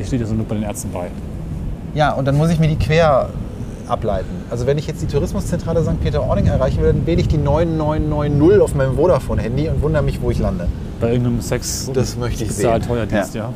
Steht 0.04 0.20
ja 0.20 0.26
so 0.26 0.34
nur 0.34 0.46
bei 0.46 0.56
den 0.56 0.64
Ärzten 0.64 0.92
bei. 0.92 1.08
Ja, 1.94 2.12
und 2.14 2.26
dann 2.26 2.36
muss 2.38 2.50
ich 2.50 2.60
mir 2.60 2.68
die 2.68 2.76
quer 2.78 3.30
ableiten. 3.88 4.30
Also 4.50 4.66
wenn 4.66 4.78
ich 4.78 4.88
jetzt 4.88 5.02
die 5.02 5.08
Tourismuszentrale 5.08 5.84
St. 5.84 6.02
Peter-Ording 6.02 6.48
erreichen 6.48 6.82
will, 6.82 6.92
dann 6.94 7.06
wähle 7.06 7.22
ich 7.22 7.28
die 7.28 7.38
9990 7.38 8.62
auf 8.62 8.76
meinem 8.76 8.96
Vodafone-Handy 8.96 9.70
und 9.70 9.82
wundere 9.82 10.04
mich, 10.04 10.22
wo 10.22 10.32
ich 10.32 10.40
lande. 10.40 10.68
Bei 11.00 11.12
irgendeinem 11.12 11.42
Sex- 11.42 11.90
Das 11.94 12.18
möchte 12.18 12.44
ich 12.44 12.52
sehen. 12.52 12.64
Sozialteuerdienst, 12.64 13.36
ja. 13.36 13.50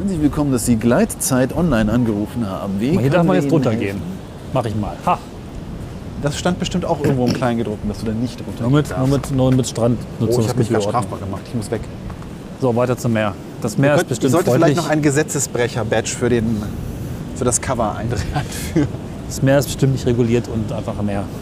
Herzlich 0.00 0.22
willkommen, 0.22 0.50
dass 0.50 0.64
Sie 0.64 0.76
Gleitzeit 0.76 1.54
online 1.54 1.92
angerufen 1.92 2.48
haben. 2.48 2.80
Wie 2.80 2.98
hier 2.98 3.10
darf 3.10 3.26
man 3.26 3.36
jetzt 3.36 3.50
drunter 3.50 3.74
gehen. 3.74 4.00
Mach 4.54 4.64
ich 4.64 4.74
mal. 4.74 4.96
Ha! 5.04 5.18
Das 6.22 6.38
stand 6.38 6.58
bestimmt 6.58 6.86
auch 6.86 7.00
irgendwo 7.04 7.26
im 7.26 7.34
Kleingedruckten, 7.34 7.86
dass 7.86 7.98
du 7.98 8.06
da 8.06 8.12
nicht 8.12 8.40
drunter 8.40 8.62
Nur 8.62 8.70
mit, 8.70 8.96
nur 8.96 9.06
mit, 9.08 9.30
nur 9.30 9.52
mit 9.52 9.74
Oh, 9.78 10.40
ich 10.40 10.48
habe 10.48 10.58
mich 10.58 10.70
gerade 10.70 10.84
strafbar 10.84 11.18
gemacht. 11.18 11.42
Ich 11.46 11.54
muss 11.54 11.70
weg. 11.70 11.82
so, 12.62 12.74
weiter 12.74 12.96
zum 12.96 13.12
Meer. 13.12 13.34
Das 13.60 13.76
Meer 13.76 13.92
ist 13.94 13.98
Könnt- 13.98 14.02
ich 14.04 14.08
bestimmt 14.08 14.32
sollte 14.32 14.50
freundlich. 14.50 14.72
vielleicht 14.72 14.86
noch 14.88 14.90
ein 14.90 15.02
Gesetzesbrecher-Badge 15.02 16.08
für, 16.10 16.30
den, 16.30 16.62
für 17.36 17.44
das 17.44 17.60
Cover 17.60 17.94
einführen. 17.96 18.88
Das 19.26 19.42
Meer 19.42 19.58
ist 19.58 19.66
bestimmt 19.66 19.92
nicht 19.92 20.06
reguliert 20.06 20.48
und 20.48 20.72
einfach. 20.72 20.94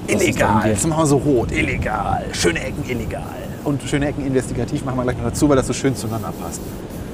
Jetzt 0.09 0.87
machen 0.89 1.03
wir 1.03 1.07
so 1.07 1.17
rot. 1.19 1.53
Illegal. 1.53 2.25
Schöne 2.33 2.59
Ecken 2.65 2.85
illegal. 2.91 3.23
Und 3.63 3.83
schöne 3.85 4.09
Ecken 4.09 4.27
investigativ 4.27 4.85
machen 4.85 4.97
wir 4.97 5.05
gleich 5.05 5.17
noch 5.17 5.25
dazu, 5.25 5.49
weil 5.49 5.57
das 5.57 5.69
so 5.69 5.73
schön 5.73 5.95
zueinander 5.95 6.33
passt. 6.43 6.61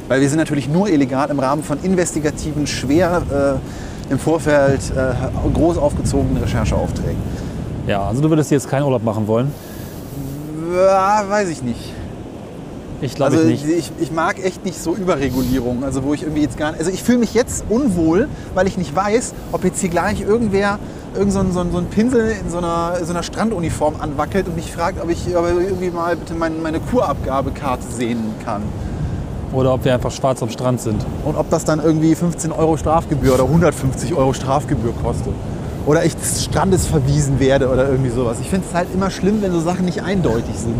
Weil 0.08 0.20
wir 0.20 0.28
sind 0.28 0.38
natürlich 0.38 0.68
nur 0.68 0.88
illegal 0.88 1.30
im 1.30 1.38
Rahmen 1.38 1.62
von 1.62 1.78
investigativen, 1.82 2.66
schwer 2.66 3.22
äh, 4.10 4.12
im 4.12 4.18
Vorfeld 4.18 4.80
äh, 4.94 5.14
groß 5.52 5.78
aufgezogenen 5.78 6.42
Rechercheaufträgen. 6.42 7.22
Ja, 7.86 8.06
also 8.06 8.20
du 8.22 8.28
würdest 8.28 8.50
jetzt 8.50 8.68
keinen 8.68 8.82
Urlaub 8.84 9.02
machen 9.02 9.26
wollen? 9.26 9.52
Ja, 10.74 11.24
weiß 11.28 11.48
ich 11.48 11.62
nicht. 11.62 11.92
Ich 13.00 13.14
glaube 13.14 13.36
Also 13.36 13.48
ich 13.48 13.64
nicht. 13.64 13.78
ich, 13.78 13.92
ich 14.00 14.12
mag 14.12 14.42
echt 14.42 14.64
nicht 14.64 14.80
so 14.80 14.94
Überregulierung, 14.94 15.84
also 15.84 16.04
wo 16.04 16.14
ich 16.14 16.22
irgendwie 16.22 16.42
jetzt 16.42 16.56
gar 16.56 16.70
nicht, 16.70 16.78
also 16.80 16.90
ich 16.90 17.02
fühle 17.02 17.18
mich 17.18 17.34
jetzt 17.34 17.64
unwohl, 17.68 18.28
weil 18.54 18.66
ich 18.66 18.78
nicht 18.78 18.94
weiß, 18.94 19.34
ob 19.52 19.64
jetzt 19.64 19.80
hier 19.80 19.90
gleich 19.90 20.22
irgendwer 20.22 20.78
irgend 21.14 21.32
so 21.32 21.40
ein, 21.40 21.52
so 21.52 21.60
ein, 21.60 21.72
so 21.72 21.78
ein 21.78 21.86
Pinsel 21.86 22.32
in 22.42 22.50
so 22.50 22.58
einer, 22.58 22.94
so 23.02 23.10
einer 23.12 23.22
Stranduniform 23.22 23.96
anwackelt 24.00 24.48
und 24.48 24.56
mich 24.56 24.72
fragt, 24.72 25.02
ob 25.02 25.10
ich 25.10 25.36
aber 25.36 25.50
irgendwie 25.50 25.90
mal 25.90 26.16
bitte 26.16 26.34
mein, 26.34 26.62
meine 26.62 26.80
Kurabgabekarte 26.80 27.84
sehen 27.90 28.18
kann. 28.44 28.62
Oder 29.54 29.72
ob 29.72 29.84
wir 29.84 29.94
einfach 29.94 30.10
schwarz 30.10 30.42
am 30.42 30.50
Strand 30.50 30.80
sind. 30.80 31.04
Und 31.24 31.36
ob 31.36 31.48
das 31.48 31.64
dann 31.64 31.82
irgendwie 31.82 32.14
15 32.14 32.50
Euro 32.50 32.76
Strafgebühr 32.76 33.34
oder 33.34 33.44
150 33.44 34.14
Euro 34.14 34.32
Strafgebühr 34.32 34.92
kostet. 35.02 35.32
Oder 35.86 36.04
ich 36.04 36.16
des 36.16 36.44
Strandes 36.44 36.86
verwiesen 36.86 37.38
werde 37.38 37.68
oder 37.68 37.88
irgendwie 37.88 38.10
sowas. 38.10 38.38
Ich 38.40 38.50
finde 38.50 38.66
es 38.68 38.74
halt 38.74 38.88
immer 38.92 39.10
schlimm, 39.10 39.42
wenn 39.42 39.52
so 39.52 39.60
Sachen 39.60 39.84
nicht 39.84 40.02
eindeutig 40.02 40.56
sind. 40.56 40.74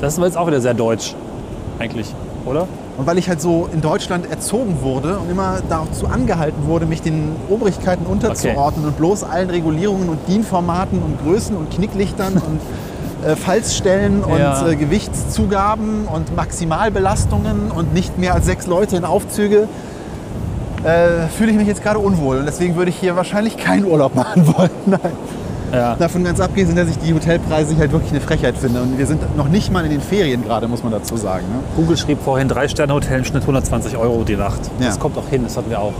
Das 0.00 0.14
ist 0.14 0.18
aber 0.18 0.26
jetzt 0.26 0.36
auch 0.36 0.46
wieder 0.48 0.60
sehr 0.60 0.74
deutsch. 0.74 1.14
Eigentlich. 1.78 2.12
Oder? 2.46 2.66
Und 2.96 3.06
weil 3.06 3.18
ich 3.18 3.28
halt 3.28 3.40
so 3.40 3.68
in 3.72 3.80
Deutschland 3.80 4.28
erzogen 4.28 4.78
wurde 4.82 5.18
und 5.18 5.30
immer 5.30 5.60
dazu 5.68 6.06
angehalten 6.06 6.66
wurde, 6.66 6.86
mich 6.86 7.02
den 7.02 7.36
Obrigkeiten 7.48 8.06
unterzuordnen 8.06 8.86
und 8.86 8.96
bloß 8.96 9.24
allen 9.24 9.50
Regulierungen 9.50 10.08
und 10.08 10.18
DIN-Formaten 10.28 11.00
und 11.00 11.22
Größen 11.22 11.56
und 11.56 11.70
Knicklichtern 11.70 12.34
und 12.34 12.60
äh, 13.26 13.36
Falzstellen 13.36 14.22
Ja. 14.38 14.60
und 14.62 14.68
äh, 14.72 14.76
Gewichtszugaben 14.76 16.06
und 16.06 16.34
Maximalbelastungen 16.36 17.70
und 17.70 17.92
nicht 17.94 18.18
mehr 18.18 18.34
als 18.34 18.46
sechs 18.46 18.66
Leute 18.66 18.96
in 18.96 19.04
Aufzüge, 19.04 19.68
äh, 20.84 21.28
fühle 21.36 21.50
ich 21.52 21.56
mich 21.56 21.66
jetzt 21.68 21.82
gerade 21.82 21.98
unwohl. 21.98 22.38
Und 22.38 22.46
deswegen 22.46 22.76
würde 22.76 22.90
ich 22.90 22.96
hier 22.96 23.16
wahrscheinlich 23.16 23.56
keinen 23.56 23.84
Urlaub 23.84 24.14
machen 24.14 24.46
wollen. 24.46 24.70
Nein. 24.86 25.00
Ja. 25.72 25.94
Davon 25.94 26.24
ganz 26.24 26.40
abgesehen, 26.40 26.74
dass 26.74 26.88
ich 26.88 26.98
die 26.98 27.14
Hotelpreise 27.14 27.76
halt 27.76 27.92
wirklich 27.92 28.10
eine 28.10 28.20
Frechheit 28.20 28.56
finde. 28.58 28.82
Und 28.82 28.98
wir 28.98 29.06
sind 29.06 29.36
noch 29.36 29.46
nicht 29.48 29.70
mal 29.72 29.84
in 29.84 29.90
den 29.92 30.00
Ferien 30.00 30.42
gerade, 30.42 30.66
muss 30.66 30.82
man 30.82 30.90
dazu 30.90 31.16
sagen. 31.16 31.44
Ne? 31.48 31.60
Google 31.76 31.96
schrieb 31.96 32.18
vorhin, 32.24 32.48
drei 32.48 32.66
Sterne 32.66 32.92
Hotel 32.92 33.18
im 33.20 33.24
Schnitt 33.24 33.42
120 33.42 33.96
Euro 33.96 34.24
die 34.24 34.34
Nacht. 34.34 34.60
Ja. 34.80 34.86
Das 34.86 34.98
kommt 34.98 35.16
auch 35.16 35.28
hin, 35.28 35.44
das 35.44 35.56
hatten 35.56 35.70
wir 35.70 35.80
auch. 35.80 35.92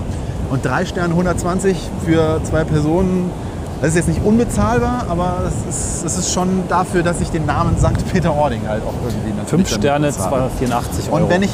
Und 0.50 0.64
drei 0.64 0.84
Sterne 0.84 1.10
120 1.14 1.76
für 2.04 2.40
zwei 2.42 2.64
Personen, 2.64 3.30
das 3.80 3.90
ist 3.90 3.96
jetzt 3.96 4.08
nicht 4.08 4.22
unbezahlbar, 4.22 5.06
aber 5.08 5.38
das 5.44 5.74
ist, 5.74 6.04
das 6.04 6.18
ist 6.18 6.32
schon 6.32 6.68
dafür, 6.68 7.02
dass 7.02 7.20
ich 7.20 7.30
den 7.30 7.46
Namen 7.46 7.78
St. 7.78 8.12
Peter-Ording 8.12 8.68
halt 8.68 8.82
auch 8.82 8.92
irgendwie 9.02 9.30
natürlich 9.30 9.68
Fünf 9.68 9.68
Sterne, 9.70 10.08
bezahle. 10.08 10.30
284 10.30 11.10
Euro. 11.10 11.24
Und 11.24 11.30
wenn 11.30 11.42
ich, 11.42 11.50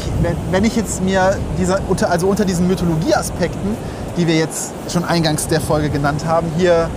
wenn, 0.51 0.64
ich 0.64 0.74
jetzt 0.74 1.05
mir 1.05 1.37
dieser, 1.59 1.79
unter, 1.89 2.11
also 2.11 2.27
unter 2.27 2.45
diesen 2.45 2.66
Mythologieaspekten, 2.66 3.77
die 4.16 4.27
wir 4.27 4.37
jetzt 4.37 4.72
schon 4.89 5.05
eingangs 5.05 5.47
der 5.47 5.61
Folge 5.61 5.89
genannt 5.89 6.27
haben, 6.27 6.49
hier, 6.57 6.89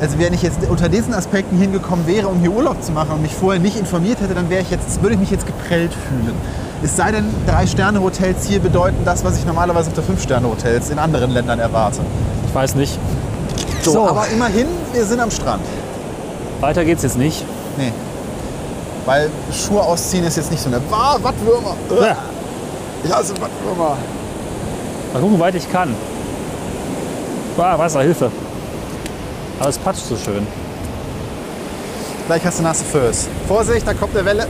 also 0.00 0.18
wenn 0.20 0.32
ich 0.32 0.42
jetzt 0.42 0.58
unter 0.68 0.88
diesen 0.88 1.12
Aspekten 1.12 1.56
hingekommen 1.58 2.06
wäre, 2.06 2.28
um 2.28 2.38
hier 2.38 2.52
Urlaub 2.52 2.82
zu 2.84 2.92
machen 2.92 3.12
und 3.14 3.22
mich 3.22 3.34
vorher 3.34 3.60
nicht 3.60 3.76
informiert 3.76 4.20
hätte, 4.20 4.34
dann 4.34 4.48
wäre 4.48 4.62
ich 4.62 4.70
jetzt, 4.70 5.02
würde 5.02 5.14
ich 5.14 5.20
mich 5.20 5.30
jetzt 5.30 5.46
geprellt 5.46 5.92
fühlen. 5.92 6.36
Es 6.84 6.96
sei 6.96 7.10
denn, 7.10 7.24
Drei-Sterne-Hotels 7.48 8.46
hier 8.46 8.60
bedeuten 8.60 8.98
das, 9.04 9.24
was 9.24 9.38
ich 9.38 9.44
normalerweise 9.44 9.88
auf 9.88 9.94
der 9.94 10.04
Fünf-Sterne-Hotels 10.04 10.90
in 10.90 10.98
anderen 10.98 11.30
Ländern 11.32 11.58
erwarte. 11.58 12.00
ich 12.46 12.54
weiß 12.54 12.76
nicht. 12.76 12.98
So, 13.82 13.90
So. 13.92 14.08
aber 14.08 14.26
immerhin, 14.28 14.66
wir 14.92 15.04
sind 15.04 15.20
am 15.20 15.30
Strand. 15.30 15.62
Weiter 16.60 16.84
geht's 16.84 17.02
jetzt 17.02 17.18
nicht. 17.18 17.44
Nee. 17.76 17.92
Weil 19.04 19.28
Schuhe 19.52 19.80
ausziehen 19.82 20.24
ist 20.24 20.36
jetzt 20.36 20.50
nicht 20.50 20.62
so 20.62 20.68
eine 20.68 20.80
Wah, 20.90 21.16
Wattwürmer. 21.20 21.74
Ja. 22.00 22.16
Ich 23.04 23.12
hasse 23.12 23.32
Wattwürmer. 23.32 23.96
Mal 25.12 25.20
gucken, 25.20 25.36
wie 25.36 25.40
weit 25.40 25.54
ich 25.56 25.70
kann. 25.70 25.94
Ah, 27.58 27.76
Wasser, 27.78 28.00
Hilfe. 28.02 28.30
Aber 29.58 29.68
es 29.68 29.78
patscht 29.78 30.06
so 30.06 30.16
schön. 30.16 30.46
Gleich 32.28 32.44
hast 32.44 32.60
du 32.60 32.62
nasse 32.62 32.84
Föß. 32.84 33.28
Vorsicht, 33.48 33.86
da 33.86 33.92
kommt 33.94 34.16
eine 34.16 34.24
Welle. 34.24 34.46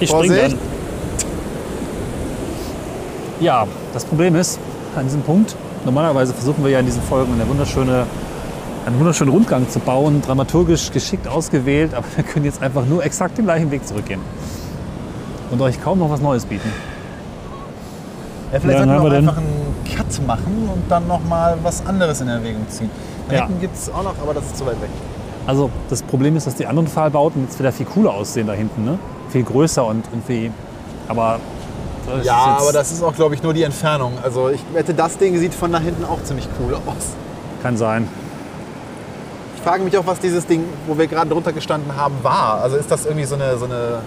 Ich 0.00 0.10
spring 0.10 0.26
Vorsicht. 0.28 0.52
dann. 0.52 0.58
Ja, 3.40 3.66
das 3.92 4.04
Problem 4.04 4.36
ist, 4.36 4.58
an 4.94 5.04
diesem 5.04 5.22
Punkt, 5.22 5.56
normalerweise 5.84 6.32
versuchen 6.34 6.62
wir 6.62 6.70
ja 6.70 6.78
in 6.80 6.86
diesen 6.86 7.02
Folgen 7.02 7.32
eine 7.34 7.48
wunderschöne, 7.48 8.06
einen 8.86 8.98
wunderschönen 8.98 9.32
Rundgang 9.32 9.68
zu 9.68 9.78
bauen, 9.78 10.22
dramaturgisch 10.22 10.90
geschickt 10.90 11.28
ausgewählt, 11.28 11.94
aber 11.94 12.06
wir 12.16 12.24
können 12.24 12.44
jetzt 12.44 12.62
einfach 12.62 12.84
nur 12.84 13.04
exakt 13.04 13.38
den 13.38 13.44
gleichen 13.44 13.70
Weg 13.70 13.86
zurückgehen. 13.86 14.20
Und 15.50 15.60
euch 15.60 15.80
kaum 15.82 15.98
noch 15.98 16.10
was 16.10 16.20
Neues 16.20 16.44
bieten. 16.44 16.72
Ja, 18.52 18.60
vielleicht 18.60 18.80
Ja, 18.80 18.86
sollten 18.86 19.04
wir 19.04 19.18
einfach 19.18 19.36
einen 19.36 19.74
Cut 19.96 20.26
machen 20.26 20.68
und 20.72 20.82
dann 20.90 21.06
noch 21.06 21.24
mal 21.24 21.56
was 21.62 21.84
anderes 21.86 22.20
in 22.20 22.28
Erwägung 22.28 22.68
ziehen. 22.68 22.90
Da 23.28 23.34
Ja. 23.34 23.46
hinten 23.46 23.60
gibt 23.60 23.76
es 23.76 23.88
auch 23.90 24.02
noch, 24.02 24.14
aber 24.22 24.34
das 24.34 24.44
ist 24.46 24.56
zu 24.58 24.66
weit 24.66 24.80
weg. 24.80 24.90
Also 25.46 25.70
das 25.88 26.02
Problem 26.02 26.36
ist, 26.36 26.46
dass 26.46 26.54
die 26.54 26.66
anderen 26.66 26.88
Pfahlbauten 26.88 27.42
jetzt 27.44 27.58
wieder 27.58 27.72
viel 27.72 27.86
cooler 27.86 28.12
aussehen 28.12 28.46
da 28.46 28.52
hinten. 28.52 28.84
Ne? 28.84 28.98
Viel 29.30 29.42
größer 29.42 29.84
und 29.84 30.04
irgendwie. 30.12 30.50
Aber. 31.08 31.38
das 32.06 32.20
ist 32.20 32.26
Ja, 32.26 32.56
aber 32.60 32.72
das 32.72 32.92
ist 32.92 33.02
auch, 33.02 33.14
glaube 33.14 33.34
ich, 33.34 33.42
nur 33.42 33.52
die 33.54 33.62
Entfernung. 33.62 34.12
Also 34.22 34.50
ich 34.50 34.60
wette, 34.72 34.94
das 34.94 35.18
Ding 35.18 35.36
sieht 35.38 35.54
von 35.54 35.72
da 35.72 35.78
hinten 35.78 36.04
auch 36.04 36.22
ziemlich 36.22 36.48
cool 36.60 36.74
aus. 36.74 37.14
Kann 37.62 37.76
sein. 37.76 38.08
Ich 39.62 39.68
frage 39.68 39.84
mich 39.84 39.96
auch, 39.96 40.04
was 40.04 40.18
dieses 40.18 40.44
Ding, 40.44 40.64
wo 40.88 40.98
wir 40.98 41.06
gerade 41.06 41.30
drunter 41.30 41.52
gestanden 41.52 41.94
haben, 41.96 42.16
war. 42.22 42.60
Also 42.62 42.76
ist 42.76 42.90
das 42.90 43.06
irgendwie 43.06 43.26
so 43.26 43.36
eine, 43.36 43.56
so 43.56 43.66
eine 43.66 44.00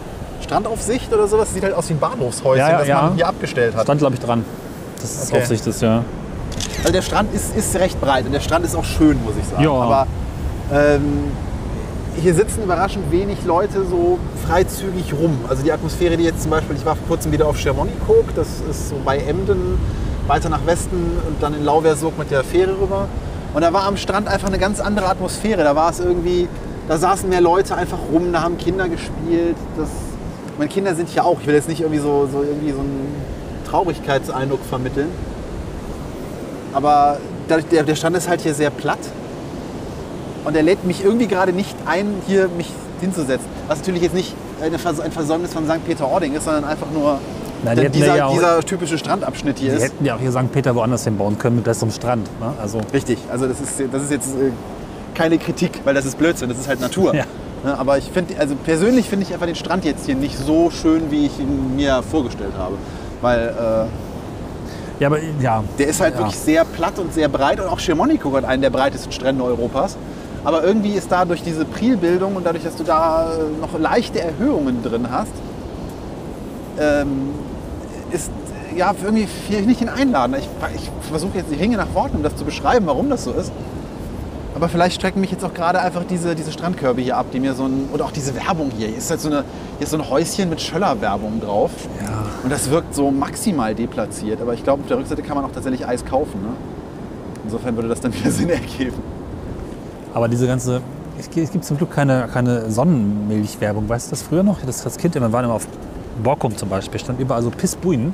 Strandaufsicht 0.43 1.13
oder 1.13 1.29
sowas? 1.29 1.53
Sieht 1.53 1.63
halt 1.63 1.73
aus 1.73 1.87
wie 1.87 1.93
ein 1.93 1.99
Bahnhofshäuschen, 1.99 2.59
Ja, 2.59 2.71
ja, 2.71 2.77
das 2.79 2.87
ja. 2.89 3.01
man 3.03 3.15
hier 3.15 3.25
abgestellt 3.25 3.73
hat. 3.73 3.83
Stand, 3.83 3.99
glaube 4.01 4.15
ich, 4.15 4.19
dran. 4.19 4.43
Das 4.99 5.09
ist 5.15 5.31
Okay. 5.31 5.41
Aufsicht 5.41 5.65
ist, 5.65 5.81
ja. 5.81 6.03
Also 6.79 6.91
der 6.91 7.01
Strand 7.01 7.33
ist, 7.33 7.55
ist 7.55 7.73
recht 7.77 8.01
breit 8.01 8.25
und 8.25 8.33
der 8.33 8.41
Strand 8.41 8.65
ist 8.65 8.75
auch 8.75 8.83
schön, 8.83 9.17
muss 9.23 9.35
ich 9.41 9.47
sagen. 9.47 9.63
Ja. 9.63 9.71
Aber 9.71 10.07
ähm, 10.73 11.31
hier 12.21 12.33
sitzen 12.33 12.61
überraschend 12.63 13.09
wenig 13.09 13.45
Leute 13.45 13.85
so 13.85 14.19
freizügig 14.45 15.13
rum. 15.13 15.39
Also 15.47 15.63
die 15.63 15.71
Atmosphäre, 15.71 16.17
die 16.17 16.25
jetzt 16.25 16.41
zum 16.41 16.51
Beispiel, 16.51 16.75
ich 16.75 16.85
war 16.85 16.97
vor 16.97 17.07
kurzem 17.07 17.31
wieder 17.31 17.47
auf 17.47 17.57
Chamonix-Cook, 17.57 18.35
das 18.35 18.47
ist 18.69 18.89
so 18.89 18.95
bei 19.05 19.19
Emden, 19.19 19.77
weiter 20.27 20.49
nach 20.49 20.65
Westen 20.65 21.17
und 21.25 21.41
dann 21.41 21.53
in 21.53 21.63
Lauversog 21.63 22.17
mit 22.19 22.29
der 22.29 22.43
Fähre 22.43 22.73
rüber. 22.73 23.07
Und 23.55 23.61
da 23.61 23.71
war 23.71 23.85
am 23.85 23.95
Strand 23.95 24.27
einfach 24.27 24.49
eine 24.49 24.59
ganz 24.59 24.81
andere 24.81 25.07
Atmosphäre. 25.07 25.63
Da 25.63 25.77
war 25.77 25.89
es 25.89 26.01
irgendwie, 26.01 26.49
da 26.89 26.97
saßen 26.97 27.29
mehr 27.29 27.39
Leute 27.39 27.75
einfach 27.75 27.99
rum, 28.11 28.33
da 28.33 28.41
haben 28.41 28.57
Kinder 28.57 28.89
gespielt. 28.89 29.55
Das, 29.77 29.87
meine 30.57 30.69
Kinder 30.69 30.93
sind 30.93 31.07
hier 31.07 31.23
auch. 31.23 31.39
Ich 31.39 31.47
will 31.47 31.55
jetzt 31.55 31.69
nicht 31.69 31.79
irgendwie 31.79 32.01
so, 32.01 32.27
so, 32.29 32.43
irgendwie 32.43 32.73
so 32.73 32.79
einen 32.79 33.15
Traurigkeitseindruck 33.65 34.59
vermitteln. 34.65 35.07
Aber 36.73 37.17
der, 37.47 37.83
der 37.83 37.95
Strand 37.95 38.17
ist 38.17 38.27
halt 38.27 38.41
hier 38.41 38.53
sehr 38.53 38.71
platt. 38.71 38.99
Und 40.43 40.57
er 40.57 40.61
lädt 40.61 40.83
mich 40.83 41.01
irgendwie 41.05 41.27
gerade 41.27 41.53
nicht 41.53 41.77
ein, 41.85 42.15
hier 42.27 42.49
mich 42.49 42.69
hinzusetzen. 42.99 43.47
Was 43.69 43.79
natürlich 43.79 44.01
jetzt 44.01 44.15
nicht 44.15 44.35
eine 44.61 44.75
ein 44.75 45.11
Versäumnis 45.13 45.53
von 45.53 45.65
St. 45.65 45.85
Peter-Ording 45.85 46.33
ist, 46.33 46.43
sondern 46.43 46.65
einfach 46.65 46.87
nur 46.93 47.19
Na, 47.65 47.75
die 47.75 47.89
dieser, 47.89 48.15
ja 48.15 48.25
auch- 48.27 48.33
dieser 48.33 48.59
typische 48.61 48.97
Strandabschnitt 48.97 49.59
hier 49.59 49.71
Die 49.71 49.77
ist. 49.77 49.83
hätten 49.83 50.05
ja 50.05 50.15
auch 50.15 50.19
hier 50.19 50.31
St. 50.31 50.51
Peter 50.51 50.75
woanders 50.75 51.03
hinbauen 51.03 51.37
können 51.37 51.57
mit 51.57 51.65
besserem 51.65 51.91
Strand. 51.91 52.27
Ne? 52.39 52.53
Also, 52.61 52.79
Richtig, 52.93 53.17
also 53.31 53.47
das 53.47 53.59
ist, 53.59 53.81
das 53.91 54.03
ist 54.03 54.11
jetzt 54.11 54.29
äh, 54.35 54.51
keine 55.13 55.37
Kritik, 55.37 55.81
weil 55.83 55.93
das 55.93 56.05
ist 56.05 56.17
Blödsinn, 56.17 56.49
das 56.49 56.57
ist 56.59 56.67
halt 56.67 56.79
Natur. 56.81 57.13
Ja. 57.15 57.25
Ne, 57.63 57.77
Aber 57.77 57.97
ich 57.97 58.05
finde, 58.11 58.35
also 58.39 58.55
persönlich 58.55 59.09
finde 59.09 59.25
ich 59.25 59.33
einfach 59.33 59.47
den 59.47 59.55
Strand 59.55 59.85
jetzt 59.85 60.05
hier 60.05 60.15
nicht 60.15 60.37
so 60.37 60.69
schön, 60.69 61.09
wie 61.09 61.25
ich 61.25 61.39
ihn 61.39 61.75
mir 61.75 62.03
vorgestellt 62.03 62.53
habe. 62.57 62.75
Weil, 63.21 63.47
äh, 63.47 65.01
Ja, 65.01 65.07
aber 65.07 65.17
ja. 65.41 65.63
Der 65.79 65.87
ist 65.87 65.99
halt 65.99 66.13
Ja. 66.13 66.19
wirklich 66.19 66.37
sehr 66.37 66.63
platt 66.63 66.99
und 66.99 67.13
sehr 67.13 67.27
breit 67.27 67.59
und 67.59 67.67
auch 67.67 67.79
Schirmonico 67.79 68.31
hat 68.37 68.45
einen 68.45 68.61
der 68.61 68.69
breitesten 68.69 69.11
Strände 69.11 69.43
Europas. 69.43 69.97
Aber 70.43 70.63
irgendwie 70.63 70.91
ist 70.91 71.11
da 71.11 71.25
durch 71.25 71.41
diese 71.41 71.65
Prilbildung 71.65 72.35
und 72.35 72.45
dadurch, 72.45 72.63
dass 72.63 72.75
du 72.75 72.83
da 72.83 73.31
äh, 73.33 73.59
noch 73.59 73.79
leichte 73.79 74.21
Erhöhungen 74.21 74.83
drin 74.83 75.07
hast, 75.11 75.31
ähm, 76.79 77.29
ist 78.15 78.31
ja 78.75 78.93
irgendwie 79.03 79.27
nicht 79.65 79.81
den 79.81 79.89
Einladen. 79.89 80.35
Ich, 80.37 80.49
ich 80.75 80.91
versuche 81.09 81.37
jetzt, 81.37 81.51
ich 81.51 81.59
ringe 81.59 81.77
nach 81.77 81.93
Worten, 81.93 82.17
um 82.17 82.23
das 82.23 82.35
zu 82.35 82.45
beschreiben, 82.45 82.85
warum 82.87 83.09
das 83.09 83.23
so 83.23 83.31
ist. 83.31 83.51
Aber 84.55 84.69
vielleicht 84.69 84.95
strecken 84.95 85.19
mich 85.19 85.31
jetzt 85.31 85.43
auch 85.43 85.53
gerade 85.53 85.81
einfach 85.81 86.05
diese, 86.05 86.33
diese 86.33 86.49
Strandkörbe 86.49 87.01
hier 87.01 87.17
ab, 87.17 87.25
die 87.33 87.41
mir 87.41 87.53
so 87.53 87.65
ein. 87.65 87.89
Und 87.91 88.01
auch 88.01 88.11
diese 88.11 88.33
Werbung 88.35 88.71
hier. 88.75 88.87
Hier 88.87 88.97
ist 88.97 89.09
halt 89.09 89.19
so, 89.19 89.27
eine, 89.27 89.43
hier 89.77 89.83
ist 89.83 89.89
so 89.89 89.97
ein 89.97 90.09
Häuschen 90.09 90.49
mit 90.49 90.61
Schöller-Werbung 90.61 91.41
drauf. 91.41 91.71
Ja. 92.01 92.25
Und 92.41 92.49
das 92.49 92.69
wirkt 92.69 92.95
so 92.95 93.11
maximal 93.11 93.75
deplatziert. 93.75 94.41
Aber 94.41 94.53
ich 94.53 94.63
glaube, 94.63 94.83
auf 94.83 94.87
der 94.87 94.97
Rückseite 94.97 95.21
kann 95.23 95.35
man 95.35 95.43
auch 95.43 95.51
tatsächlich 95.51 95.85
Eis 95.85 96.05
kaufen. 96.05 96.41
Ne? 96.41 96.49
Insofern 97.43 97.75
würde 97.75 97.89
das 97.89 97.99
dann 97.99 98.13
wieder 98.13 98.31
Sinn 98.31 98.49
ergeben. 98.49 98.95
Aber 100.13 100.29
diese 100.29 100.47
ganze. 100.47 100.81
Es 101.17 101.29
gibt, 101.29 101.63
zum 101.63 101.77
Glück 101.77 101.91
keine, 101.91 102.27
keine 102.31 102.69
Sonnenmilchwerbung. 102.69 103.87
Weißt 103.87 104.07
du 104.07 104.09
das 104.11 104.21
früher 104.21 104.43
noch? 104.43 104.59
Das 104.65 104.85
als 104.85 104.97
Kind 104.97 105.15
immer 105.15 105.31
waren 105.31 105.45
immer 105.45 105.53
auf 105.53 105.67
Borkum 106.23 106.55
zum 106.55 106.69
Beispiel, 106.69 106.99
stand 106.99 107.19
überall 107.19 107.41
so 107.41 107.51
Pissbuinen. 107.51 108.13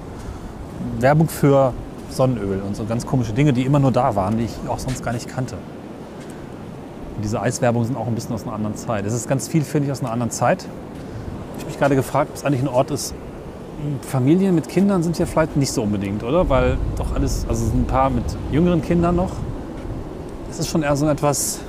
Werbung 0.99 1.27
für 1.29 1.73
Sonnenöl 2.09 2.61
und 2.61 2.75
so 2.75 2.85
ganz 2.85 3.05
komische 3.05 3.33
Dinge, 3.33 3.53
die 3.53 3.63
immer 3.63 3.79
nur 3.79 3.91
da 3.91 4.15
waren, 4.15 4.37
die 4.37 4.45
ich 4.45 4.55
auch 4.67 4.79
sonst 4.79 5.03
gar 5.03 5.13
nicht 5.13 5.27
kannte. 5.27 5.55
Und 7.15 7.23
diese 7.23 7.41
Eiswerbungen 7.41 7.87
sind 7.87 7.97
auch 7.97 8.07
ein 8.07 8.15
bisschen 8.15 8.33
aus 8.33 8.43
einer 8.43 8.53
anderen 8.53 8.75
Zeit. 8.75 9.05
Es 9.05 9.13
ist 9.13 9.27
ganz 9.27 9.47
viel, 9.47 9.61
finde 9.61 9.87
ich, 9.87 9.91
aus 9.91 10.01
einer 10.01 10.11
anderen 10.11 10.31
Zeit. 10.31 10.65
Ich 11.55 11.63
habe 11.63 11.69
mich 11.69 11.79
gerade 11.79 11.95
gefragt, 11.95 12.31
ob 12.31 12.35
es 12.35 12.45
eigentlich 12.45 12.61
ein 12.61 12.67
Ort 12.67 12.91
ist. 12.91 13.13
Familien 14.01 14.55
mit 14.55 14.69
Kindern 14.69 15.01
sind 15.03 15.17
ja 15.17 15.25
vielleicht 15.25 15.55
nicht 15.55 15.71
so 15.71 15.83
unbedingt, 15.83 16.23
oder? 16.23 16.49
Weil 16.49 16.77
doch 16.97 17.13
alles, 17.15 17.45
also 17.47 17.65
ein 17.73 17.85
paar 17.85 18.09
mit 18.09 18.23
jüngeren 18.51 18.81
Kindern 18.81 19.15
noch. 19.15 19.31
Es 20.49 20.59
ist 20.59 20.69
schon 20.69 20.83
eher 20.83 20.95
so 20.95 21.07
etwas, 21.07 21.61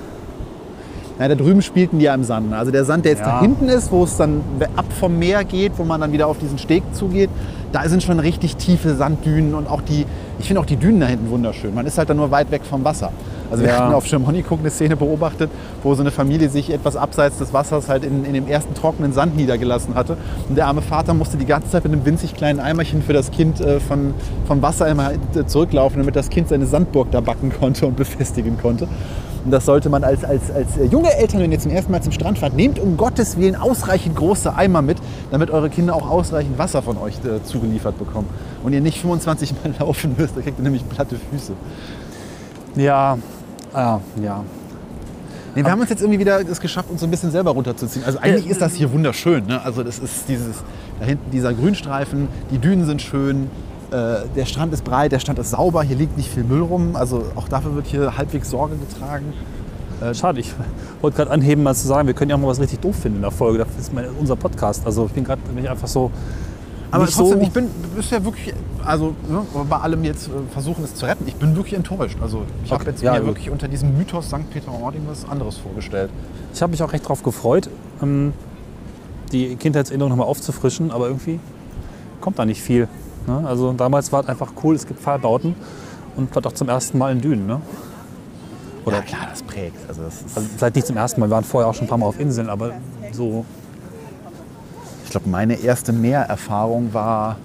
Ja, 1.23 1.29
da 1.29 1.37
drüben 1.37 1.63
spielten 1.63 2.01
die 2.01 2.07
ja 2.07 2.15
im 2.15 2.25
Sand. 2.25 2.51
ne? 2.51 2.57
Also 2.57 2.73
der 2.73 2.85
Sand, 2.85 3.05
der 3.05 3.13
jetzt 3.13 3.21
Ja. 3.21 3.27
da 3.39 3.41
hinten 3.41 3.69
ist, 3.69 3.93
wo 3.93 4.03
es 4.03 4.17
dann 4.17 4.41
ab 4.75 4.87
vom 4.99 5.21
Meer 5.21 5.45
geht, 5.45 5.73
wo 5.77 5.85
man 5.85 6.01
dann 6.01 6.11
wieder 6.11 6.27
auf 6.27 6.39
diesen 6.39 6.59
Steg 6.59 6.83
zugeht, 6.93 7.31
da 7.71 7.89
sind 7.89 8.03
schon 8.03 8.19
richtig 8.19 8.57
tiefe 8.57 8.97
Sanddünen 8.97 9.55
und 9.55 9.69
auch 9.71 9.83
die, 9.83 10.05
ich 10.41 10.47
finde 10.47 10.61
auch 10.61 10.67
die 10.67 10.77
Dünen 10.77 10.99
da 11.01 11.07
hinten 11.07 11.31
wunderschön. 11.31 11.73
Man 11.75 11.87
ist 11.87 11.97
halt 11.97 12.11
dann 12.11 12.17
nur 12.17 12.33
weit 12.33 12.51
weg 12.51 12.63
vom 12.69 12.83
Wasser. 12.85 13.13
Also 13.53 13.63
wir 13.63 13.71
Ja. 13.71 13.79
hatten 13.85 13.95
auf 13.95 14.05
Chamonix 14.07 14.51
eine 14.51 14.71
Szene 14.71 14.97
beobachtet, 14.97 15.49
wo 15.85 15.95
so 15.95 16.01
eine 16.03 16.11
Familie 16.11 16.49
sich 16.49 16.73
etwas 16.73 16.97
abseits 16.97 17.39
des 17.39 17.53
Wassers 17.53 17.89
halt 17.89 18.03
in, 18.05 18.25
in 18.25 18.33
dem 18.35 18.49
ersten 18.49 18.75
trockenen 18.75 19.13
Sand 19.13 19.37
niedergelassen 19.37 19.95
hatte. 19.95 20.17
Und 20.49 20.57
der 20.57 20.67
arme 20.67 20.83
Vater 20.83 21.15
musste 21.15 21.37
die 21.37 21.47
ganze 21.47 21.71
Zeit 21.71 21.85
mit 21.85 21.93
einem 21.93 22.05
winzig 22.05 22.35
kleinen 22.35 22.59
Eimerchen 22.59 23.01
für 23.03 23.13
das 23.13 23.31
Kind 23.31 23.61
äh, 23.61 23.79
von, 23.79 24.13
vom 24.49 24.61
Wasser 24.61 24.89
immer 24.89 25.13
äh, 25.13 25.47
zurücklaufen, 25.47 25.99
damit 26.01 26.17
das 26.17 26.31
Kind 26.31 26.49
seine 26.49 26.67
Sandburg 26.67 27.11
da 27.13 27.21
backen 27.21 27.53
konnte 27.59 27.87
und 27.87 27.95
befestigen 27.97 28.59
konnte. 28.61 28.89
Und 29.45 29.51
das 29.51 29.67
sollte 29.67 29.89
man 29.89 30.05
als, 30.05 30.25
als, 30.25 30.51
als 30.51 30.77
äh, 30.77 30.85
junge 30.85 31.13
Eltern, 31.17 31.41
wenn 31.41 31.51
ihr 31.51 31.59
zum 31.59 31.73
ersten 31.73 31.91
Mal 31.91 32.03
zum 32.03 32.13
Strand 32.13 32.39
fahrt, 32.39 32.55
nehmt 32.55 32.79
um 32.79 32.97
Gottes 32.97 33.37
Willen 33.37 33.57
ausreichend 33.57 34.17
große 34.17 34.55
Eimer 34.55 34.83
mit, 34.83 34.99
damit 35.31 35.51
eure 35.51 35.69
Kinder 35.69 35.95
auch 35.95 36.09
ausreichend 36.09 36.59
Wasser 36.59 36.83
von 36.83 36.97
euch 36.99 37.15
äh, 37.25 37.43
zugeliefert 37.43 37.99
bekommen. 37.99 38.29
Und 38.63 38.73
ihr 38.73 38.81
nicht 38.81 39.01
25 39.01 39.55
Mal 39.63 39.75
laufen 39.81 40.15
müsst, 40.17 40.37
da 40.37 40.43
kriegt 40.43 40.59
ihr 40.59 40.63
nämlich 40.63 40.89
platte 40.89 41.17
Füße. 41.31 41.53
ja, 42.77 43.19
ah, 43.73 43.99
ja. 44.23 44.45
Nee, 45.55 45.65
wir 45.65 45.71
haben 45.71 45.81
uns 45.81 45.91
jetzt 45.91 46.01
irgendwie 46.01 46.19
wieder 46.19 46.41
es 46.41 46.61
geschafft, 46.61 46.89
uns 46.91 47.01
so 47.01 47.07
ein 47.07 47.11
bisschen 47.11 47.31
selber 47.31 47.51
runterzuziehen. 47.51 48.07
Also 48.07 48.19
eigentlich 48.21 48.47
ist 48.47 48.63
das 48.63 48.75
hier 48.75 48.91
wunderschön. 48.91 49.45
Ne? 49.47 49.63
Also 49.63 49.83
das 49.83 49.99
ist 49.99 50.27
dieses, 50.29 50.57
da 50.99 51.05
hinten 51.05 51.31
dieser 51.31 51.53
Grünstreifen, 51.53 52.29
die 52.51 52.59
Dünen 52.59 52.87
sind 52.87 53.03
schön, 53.03 53.51
äh, 53.93 54.27
der 54.35 54.47
Strand 54.47 54.73
ist 54.73 54.83
breit, 54.85 55.13
der 55.13 55.19
Strand 55.21 55.39
ist 55.39 55.51
sauber, 55.51 55.83
hier 55.83 55.97
liegt 55.97 56.17
nicht 56.17 56.29
viel 56.31 56.45
Müll 56.45 56.63
rum. 56.63 56.97
Also 56.97 57.25
auch 57.37 57.49
dafür 57.49 57.75
wird 57.75 57.87
hier 57.87 58.17
halbwegs 58.17 58.51
Sorge 58.51 58.77
getragen. 58.77 59.33
Schade, 60.15 60.41
ich 60.41 60.53
wollte 61.01 61.19
gerade 61.19 61.31
anheben, 61.31 61.63
mal 61.63 61.77
zu 61.77 61.87
sagen, 61.87 62.09
wir 62.09 62.15
können 62.15 62.29
ja 62.31 62.35
auch 62.35 62.41
mal 62.41 62.49
was 62.49 62.59
richtig 62.59 62.81
doof 62.81 62.97
finden 62.97 63.19
in 63.19 63.23
der 63.23 63.31
Folge. 63.31 63.59
Das 63.59 63.69
ist 63.79 63.95
mein, 63.95 64.07
unser 64.19 64.35
Podcast. 64.35 64.85
Also 64.85 65.07
ich 65.07 65.13
bin 65.13 65.23
gerade 65.23 65.41
nicht 65.55 65.69
einfach 65.71 65.87
so. 65.87 66.11
Aber 66.91 67.07
trotzdem, 67.07 67.39
so, 67.39 67.41
ich 67.41 67.51
bin 67.53 67.69
ist 67.97 68.11
ja 68.11 68.25
wirklich, 68.25 68.53
also 68.85 69.15
ne, 69.29 69.43
bei 69.71 69.77
allem 69.77 70.03
jetzt 70.03 70.27
äh, 70.27 70.31
versuchen 70.53 70.83
es 70.83 70.97
zu 70.97 71.07
retten, 71.07 71.25
ich 71.29 71.37
bin 71.37 71.55
wirklich 71.55 71.75
enttäuscht. 71.75 72.19
Also 72.21 72.43
ich 72.65 72.73
habe 72.73 72.83
Okay, 72.83 72.91
jetzt 72.91 73.03
ja, 73.03 73.13
mir 73.13 73.21
gut. 73.21 73.29
wirklich 73.29 73.51
unter 73.51 73.69
diesem 73.69 73.97
Mythos 73.97 74.27
St. 74.27 74.51
Peter-Ording 74.51 75.03
was 75.07 75.25
anderes 75.27 75.57
vorgestellt. 75.59 76.11
Ich 76.53 76.61
habe 76.61 76.73
mich 76.73 76.83
auch 76.83 76.93
recht 76.93 77.05
darauf 77.05 77.23
gefreut, 77.23 77.71
ähm, 78.03 78.33
die 79.31 79.55
Kindheitserinnerung 79.55 80.11
nochmal 80.11 80.27
aufzufrischen, 80.27 80.91
aber 80.91 81.07
irgendwie 81.07 81.39
kommt 82.21 82.41
da 82.41 82.45
nicht 82.45 82.61
viel. 82.61 82.89
Ne? 83.27 83.43
Also 83.47 83.73
damals 83.73 84.13
war 84.13 84.23
es 84.23 84.29
einfach 84.29 84.53
cool, 84.63 84.75
es 84.75 84.87
gibt 84.87 85.01
Pfahlbauten 85.01 85.55
und 86.17 86.31
vielleicht 86.31 86.47
auch 86.47 86.53
zum 86.53 86.69
ersten 86.69 86.99
Mal 86.99 87.13
in 87.13 87.21
Dünen. 87.21 87.47
Ne? 87.47 87.61
Oder 88.85 88.97
ja 88.97 89.03
klar, 89.03 89.27
das 89.31 89.43
prägt. 89.43 89.77
Also 89.89 90.03
das 90.03 90.23
ist, 90.23 90.37
also 90.37 90.49
vielleicht 90.57 90.75
nicht 90.77 90.87
zum 90.87 90.97
ersten 90.97 91.21
Mal, 91.21 91.29
wir 91.29 91.35
waren 91.37 91.45
vorher 91.45 91.69
auch 91.71 91.75
schon 91.75 91.85
ein 91.87 91.89
paar 91.89 91.99
Mal 91.99 92.07
auf 92.07 92.19
Inseln, 92.19 92.49
aber 92.49 92.73
so 93.13 93.45
ich 95.05 95.11
glaube, 95.11 95.29
meine 95.29 95.55
erste 95.55 95.93
Meererfahrung 95.93 96.95
war 96.95 97.37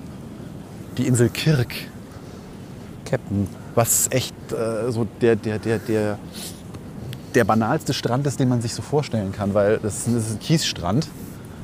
die 0.97 1.05
Insel 1.05 1.29
Kirk. 1.29 1.73
Captain. 3.05 3.47
was 3.75 4.07
echt 4.11 4.33
äh, 4.51 4.91
so 4.91 5.05
der, 5.21 5.35
der, 5.37 5.59
der, 5.59 5.79
der, 5.79 6.17
der 7.35 7.43
banalste 7.45 7.93
Strand 7.93 8.25
ist, 8.27 8.39
den 8.39 8.49
man 8.49 8.61
sich 8.61 8.73
so 8.73 8.81
vorstellen 8.81 9.31
kann, 9.31 9.53
weil 9.53 9.77
das 9.77 9.99
ist, 9.99 10.07
ein- 10.07 10.15
das 10.15 10.23
ist 10.27 10.31
ein 10.33 10.39
Kiesstrand. 10.39 11.07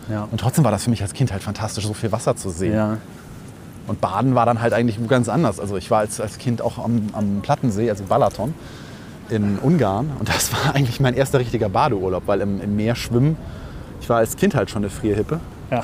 Ja. 0.09 0.27
Und 0.31 0.39
trotzdem 0.39 0.63
war 0.63 0.71
das 0.71 0.83
für 0.83 0.89
mich 0.89 1.01
als 1.01 1.13
Kind 1.13 1.31
halt 1.33 1.41
fantastisch, 1.43 1.85
so 1.85 1.93
viel 1.93 2.11
Wasser 2.11 2.35
zu 2.35 2.49
sehen. 2.49 2.73
ja. 2.73 2.97
Und 3.87 3.99
Baden 3.99 4.35
war 4.35 4.45
dann 4.45 4.61
halt 4.61 4.73
eigentlich 4.73 4.97
ganz 5.07 5.27
anders. 5.27 5.59
Also 5.59 5.75
ich 5.75 5.91
war 5.91 5.99
als, 5.99 6.21
als 6.21 6.37
Kind 6.37 6.61
auch 6.61 6.77
am, 6.77 7.09
am 7.13 7.41
Plattensee, 7.41 7.89
also 7.89 8.05
Balaton, 8.05 8.53
in 9.29 9.57
Ungarn. 9.59 10.11
Und 10.19 10.29
das 10.29 10.51
war 10.53 10.73
eigentlich 10.75 10.99
mein 10.99 11.13
erster 11.13 11.39
richtiger 11.39 11.69
Badeurlaub, 11.69 12.23
weil 12.25 12.41
im, 12.41 12.61
im 12.61 12.75
Meer 12.75 12.95
schwimmen, 12.95 13.37
ich 14.01 14.09
war 14.09 14.17
als 14.17 14.35
Kind 14.35 14.55
halt 14.55 14.69
schon 14.69 14.83
eine 14.83 14.89
Frierhippe. 14.89 15.39
ja. 15.71 15.83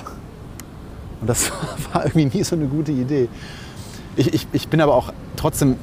Und 1.22 1.30
das 1.30 1.52
war 1.94 2.06
irgendwie 2.06 2.38
nie 2.38 2.44
so 2.44 2.56
eine 2.56 2.68
gute 2.68 2.92
Idee. 2.92 3.28
Ich, 4.16 4.34
ich, 4.34 4.48
ich 4.52 4.68
bin 4.70 4.82
aber 4.82 4.96
auch 4.96 5.14
trotzdem, 5.36 5.76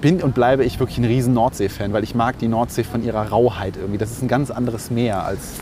bin 0.00 0.22
und 0.22 0.34
bleibe 0.34 0.64
ich 0.64 0.78
wirklich 0.78 0.98
ein 0.98 1.04
riesen 1.04 1.34
Nordsee-Fan, 1.34 1.92
weil 1.92 2.04
ich 2.04 2.14
mag 2.14 2.38
die 2.38 2.48
Nordsee 2.48 2.84
von 2.84 3.04
ihrer 3.04 3.28
Rauheit 3.28 3.76
irgendwie. 3.76 3.98
Das 3.98 4.10
ist 4.10 4.22
ein 4.22 4.28
ganz 4.28 4.50
anderes 4.50 4.90
Meer 4.90 5.24
als 5.24 5.54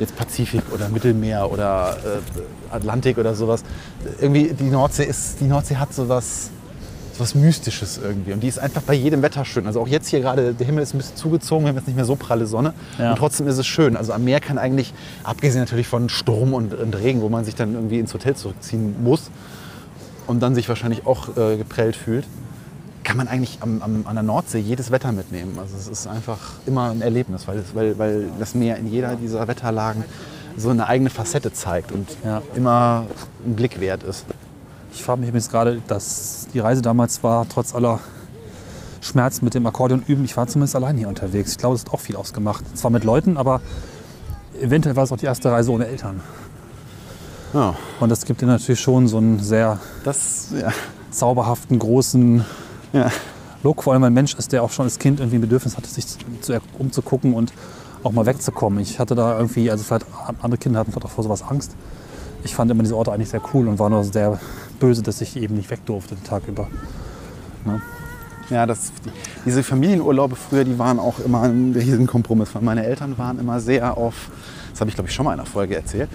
jetzt 0.00 0.16
Pazifik 0.16 0.62
oder 0.72 0.88
Mittelmeer 0.88 1.50
oder 1.50 1.96
äh, 2.04 2.74
Atlantik 2.74 3.18
oder 3.18 3.34
sowas. 3.34 3.62
Irgendwie 4.20 4.52
die 4.52 4.70
Nordsee 4.70 5.04
ist, 5.04 5.40
die 5.40 5.44
Nordsee 5.44 5.76
hat 5.76 5.92
sowas, 5.94 6.50
sowas 7.12 7.34
Mystisches 7.34 8.00
irgendwie. 8.02 8.32
Und 8.32 8.42
die 8.42 8.48
ist 8.48 8.58
einfach 8.58 8.82
bei 8.82 8.94
jedem 8.94 9.22
Wetter 9.22 9.44
schön. 9.44 9.66
Also 9.66 9.80
auch 9.80 9.88
jetzt 9.88 10.08
hier 10.08 10.20
gerade, 10.20 10.54
der 10.54 10.66
Himmel 10.66 10.82
ist 10.82 10.94
ein 10.94 10.98
bisschen 10.98 11.16
zugezogen, 11.16 11.64
wir 11.64 11.68
haben 11.68 11.76
jetzt 11.76 11.86
nicht 11.86 11.96
mehr 11.96 12.04
so 12.04 12.16
pralle 12.16 12.46
Sonne. 12.46 12.74
Ja. 12.98 13.10
Und 13.10 13.18
trotzdem 13.18 13.46
ist 13.46 13.58
es 13.58 13.66
schön. 13.66 13.96
Also 13.96 14.12
am 14.12 14.24
Meer 14.24 14.40
kann 14.40 14.58
eigentlich, 14.58 14.92
abgesehen 15.22 15.60
natürlich 15.60 15.88
von 15.88 16.08
Sturm 16.08 16.54
und, 16.54 16.74
und 16.74 16.96
Regen, 16.96 17.20
wo 17.20 17.28
man 17.28 17.44
sich 17.44 17.54
dann 17.54 17.74
irgendwie 17.74 17.98
ins 17.98 18.14
Hotel 18.14 18.34
zurückziehen 18.34 19.02
muss 19.02 19.30
und 20.26 20.40
dann 20.40 20.54
sich 20.54 20.68
wahrscheinlich 20.68 21.06
auch 21.06 21.36
äh, 21.36 21.56
geprellt 21.56 21.96
fühlt, 21.96 22.24
kann 23.10 23.16
man 23.16 23.26
eigentlich 23.26 23.58
am, 23.60 23.82
am, 23.82 24.06
an 24.06 24.14
der 24.14 24.22
Nordsee 24.22 24.60
jedes 24.60 24.92
Wetter 24.92 25.10
mitnehmen. 25.10 25.58
Also 25.60 25.76
es 25.76 25.88
ist 25.88 26.06
einfach 26.06 26.38
immer 26.64 26.90
ein 26.90 27.02
Erlebnis, 27.02 27.48
weil, 27.48 27.58
es, 27.58 27.74
weil, 27.74 27.98
weil 27.98 28.28
das 28.38 28.54
Meer 28.54 28.76
in 28.76 28.86
jeder 28.86 29.16
dieser 29.16 29.48
Wetterlagen 29.48 30.04
so 30.56 30.68
eine 30.70 30.86
eigene 30.86 31.10
Facette 31.10 31.52
zeigt 31.52 31.90
und 31.90 32.08
Ja. 32.24 32.40
immer 32.54 33.06
ein 33.44 33.56
Blick 33.56 33.80
wert 33.80 34.04
ist. 34.04 34.26
Ich 34.92 35.02
frage 35.02 35.20
mich 35.20 35.28
übrigens 35.30 35.48
gerade, 35.50 35.82
dass 35.88 36.46
die 36.54 36.60
Reise 36.60 36.82
damals 36.82 37.24
war, 37.24 37.48
trotz 37.48 37.74
aller 37.74 37.98
Schmerzen 39.00 39.44
mit 39.44 39.54
dem 39.54 39.66
Akkordeon 39.66 40.04
üben. 40.06 40.24
Ich 40.24 40.36
war 40.36 40.46
zumindest 40.46 40.76
allein 40.76 40.96
hier 40.96 41.08
unterwegs. 41.08 41.50
Ich 41.50 41.58
glaube, 41.58 41.74
das 41.74 41.84
hat 41.86 41.92
auch 41.92 42.00
viel 42.00 42.14
ausgemacht. 42.14 42.62
Zwar 42.78 42.92
mit 42.92 43.02
Leuten, 43.02 43.36
aber 43.36 43.60
eventuell 44.62 44.94
war 44.94 45.02
es 45.02 45.10
auch 45.10 45.16
die 45.16 45.26
erste 45.26 45.50
Reise 45.50 45.72
ohne 45.72 45.88
Eltern. 45.88 46.20
Ja, 47.54 47.74
Und 47.98 48.08
das 48.08 48.24
gibt 48.24 48.40
dir 48.40 48.46
natürlich 48.46 48.80
schon 48.80 49.08
so 49.08 49.16
einen 49.16 49.40
sehr 49.40 49.80
das, 50.04 50.50
ja. 50.60 50.70
zauberhaften, 51.10 51.80
großen 51.80 52.44
Ja. 52.92 53.10
Look. 53.62 53.82
Vor 53.82 53.92
allem 53.92 54.04
ein 54.04 54.14
Mensch 54.14 54.34
ist, 54.34 54.52
der 54.52 54.62
auch 54.62 54.70
schon 54.70 54.84
als 54.84 54.98
Kind 54.98 55.20
irgendwie 55.20 55.36
ein 55.36 55.42
Bedürfnis 55.42 55.76
hatte, 55.76 55.88
sich 55.88 56.06
zu, 56.06 56.60
umzugucken 56.78 57.34
und 57.34 57.52
auch 58.02 58.12
mal 58.12 58.26
wegzukommen. 58.26 58.80
Ich 58.80 58.98
hatte 58.98 59.14
da 59.14 59.36
irgendwie, 59.36 59.70
also 59.70 59.84
vielleicht 59.84 60.06
andere 60.40 60.58
Kinder 60.58 60.80
hatten 60.80 60.92
vielleicht 60.92 61.06
auch 61.06 61.10
vor 61.10 61.24
sowas 61.24 61.42
Angst. 61.42 61.76
Ich 62.42 62.54
fand 62.54 62.70
immer 62.70 62.82
diese 62.82 62.96
Orte 62.96 63.12
eigentlich 63.12 63.28
sehr 63.28 63.42
cool 63.52 63.68
und 63.68 63.78
war 63.78 63.90
nur 63.90 64.02
sehr 64.04 64.40
böse, 64.78 65.02
dass 65.02 65.20
ich 65.20 65.36
eben 65.36 65.56
nicht 65.56 65.70
weg 65.70 65.84
durfte 65.84 66.14
den 66.14 66.24
Tag 66.24 66.48
über. 66.48 66.68
Ja, 68.48 68.66
das, 68.66 68.92
diese 69.44 69.62
Familienurlaube 69.62 70.36
früher, 70.36 70.64
die 70.64 70.78
waren 70.78 70.98
auch 70.98 71.18
immer 71.20 71.42
ein 71.42 71.72
Riesenkompromiss. 71.76 72.50
Meine 72.60 72.84
Eltern 72.84 73.18
waren 73.18 73.38
immer 73.38 73.60
sehr 73.60 73.96
auf, 73.96 74.30
das 74.72 74.80
habe 74.80 74.88
ich 74.88 74.96
glaube 74.96 75.08
ich 75.10 75.14
schon 75.14 75.26
mal 75.26 75.34
in 75.34 75.40
einer 75.40 75.48
Folge 75.48 75.76
erzählt, 75.76 76.08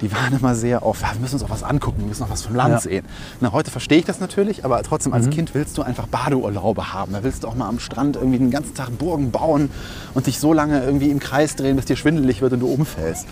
die 0.00 0.10
waren 0.12 0.32
immer 0.34 0.54
sehr 0.54 0.82
auf, 0.82 1.02
ja, 1.02 1.12
wir 1.12 1.20
müssen 1.20 1.34
uns 1.34 1.42
auch 1.44 1.50
was 1.50 1.62
angucken, 1.62 1.98
wir 2.00 2.06
müssen 2.06 2.22
auch 2.22 2.30
was 2.30 2.42
vom 2.42 2.54
Land 2.56 2.72
Ja. 2.74 2.80
sehen. 2.80 3.04
Na, 3.40 3.52
heute 3.52 3.70
verstehe 3.70 3.98
ich 3.98 4.04
das 4.04 4.20
natürlich, 4.20 4.64
aber 4.64 4.82
trotzdem 4.82 5.12
als 5.12 5.28
Kind 5.30 5.54
willst 5.54 5.76
du 5.78 5.82
einfach 5.82 6.06
Badeurlaube 6.06 6.92
haben. 6.92 7.12
Da 7.12 7.22
willst 7.22 7.44
du 7.44 7.48
auch 7.48 7.54
mal 7.54 7.68
am 7.68 7.78
Strand 7.78 8.16
irgendwie 8.16 8.38
den 8.38 8.50
ganzen 8.50 8.74
Tag 8.74 8.96
Burgen 8.98 9.30
bauen 9.30 9.70
und 10.14 10.26
dich 10.26 10.38
so 10.38 10.52
lange 10.52 10.82
irgendwie 10.82 11.10
im 11.10 11.18
Kreis 11.20 11.56
drehen, 11.56 11.76
bis 11.76 11.84
dir 11.84 11.96
schwindelig 11.96 12.40
wird 12.40 12.52
und 12.54 12.60
du 12.60 12.68
umfällst. 12.72 13.26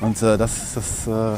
Und 0.00 0.22
äh, 0.22 0.38
das, 0.38 0.72
das, 0.74 1.06
äh, 1.06 1.36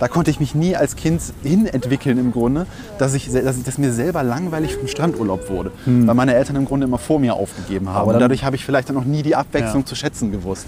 da 0.00 0.08
konnte 0.08 0.30
ich 0.32 0.40
mich 0.40 0.56
nie 0.56 0.74
als 0.74 0.96
Kind 0.96 1.22
hin 1.44 1.66
entwickeln 1.66 2.18
im 2.18 2.32
Grunde, 2.32 2.66
dass, 2.98 3.14
ich, 3.14 3.30
dass, 3.30 3.56
ich, 3.56 3.62
dass 3.62 3.78
mir 3.78 3.92
selber 3.92 4.24
langweilig 4.24 4.74
vom 4.74 4.88
Strandurlaub 4.88 5.48
wurde. 5.48 5.70
Weil 5.86 6.14
meine 6.16 6.34
Eltern 6.34 6.56
im 6.56 6.64
Grunde 6.64 6.86
immer 6.86 6.98
vor 6.98 7.20
mir 7.20 7.34
aufgegeben 7.34 7.88
haben. 7.90 8.08
Hm. 8.08 8.14
Und 8.14 8.20
dadurch 8.20 8.42
habe 8.44 8.56
ich 8.56 8.64
vielleicht 8.64 8.88
dann 8.88 8.96
noch 8.96 9.04
nie 9.04 9.22
die 9.22 9.36
Abwechslung 9.36 9.82
Ja. 9.82 9.86
zu 9.86 9.94
schätzen 9.94 10.32
gewusst. 10.32 10.66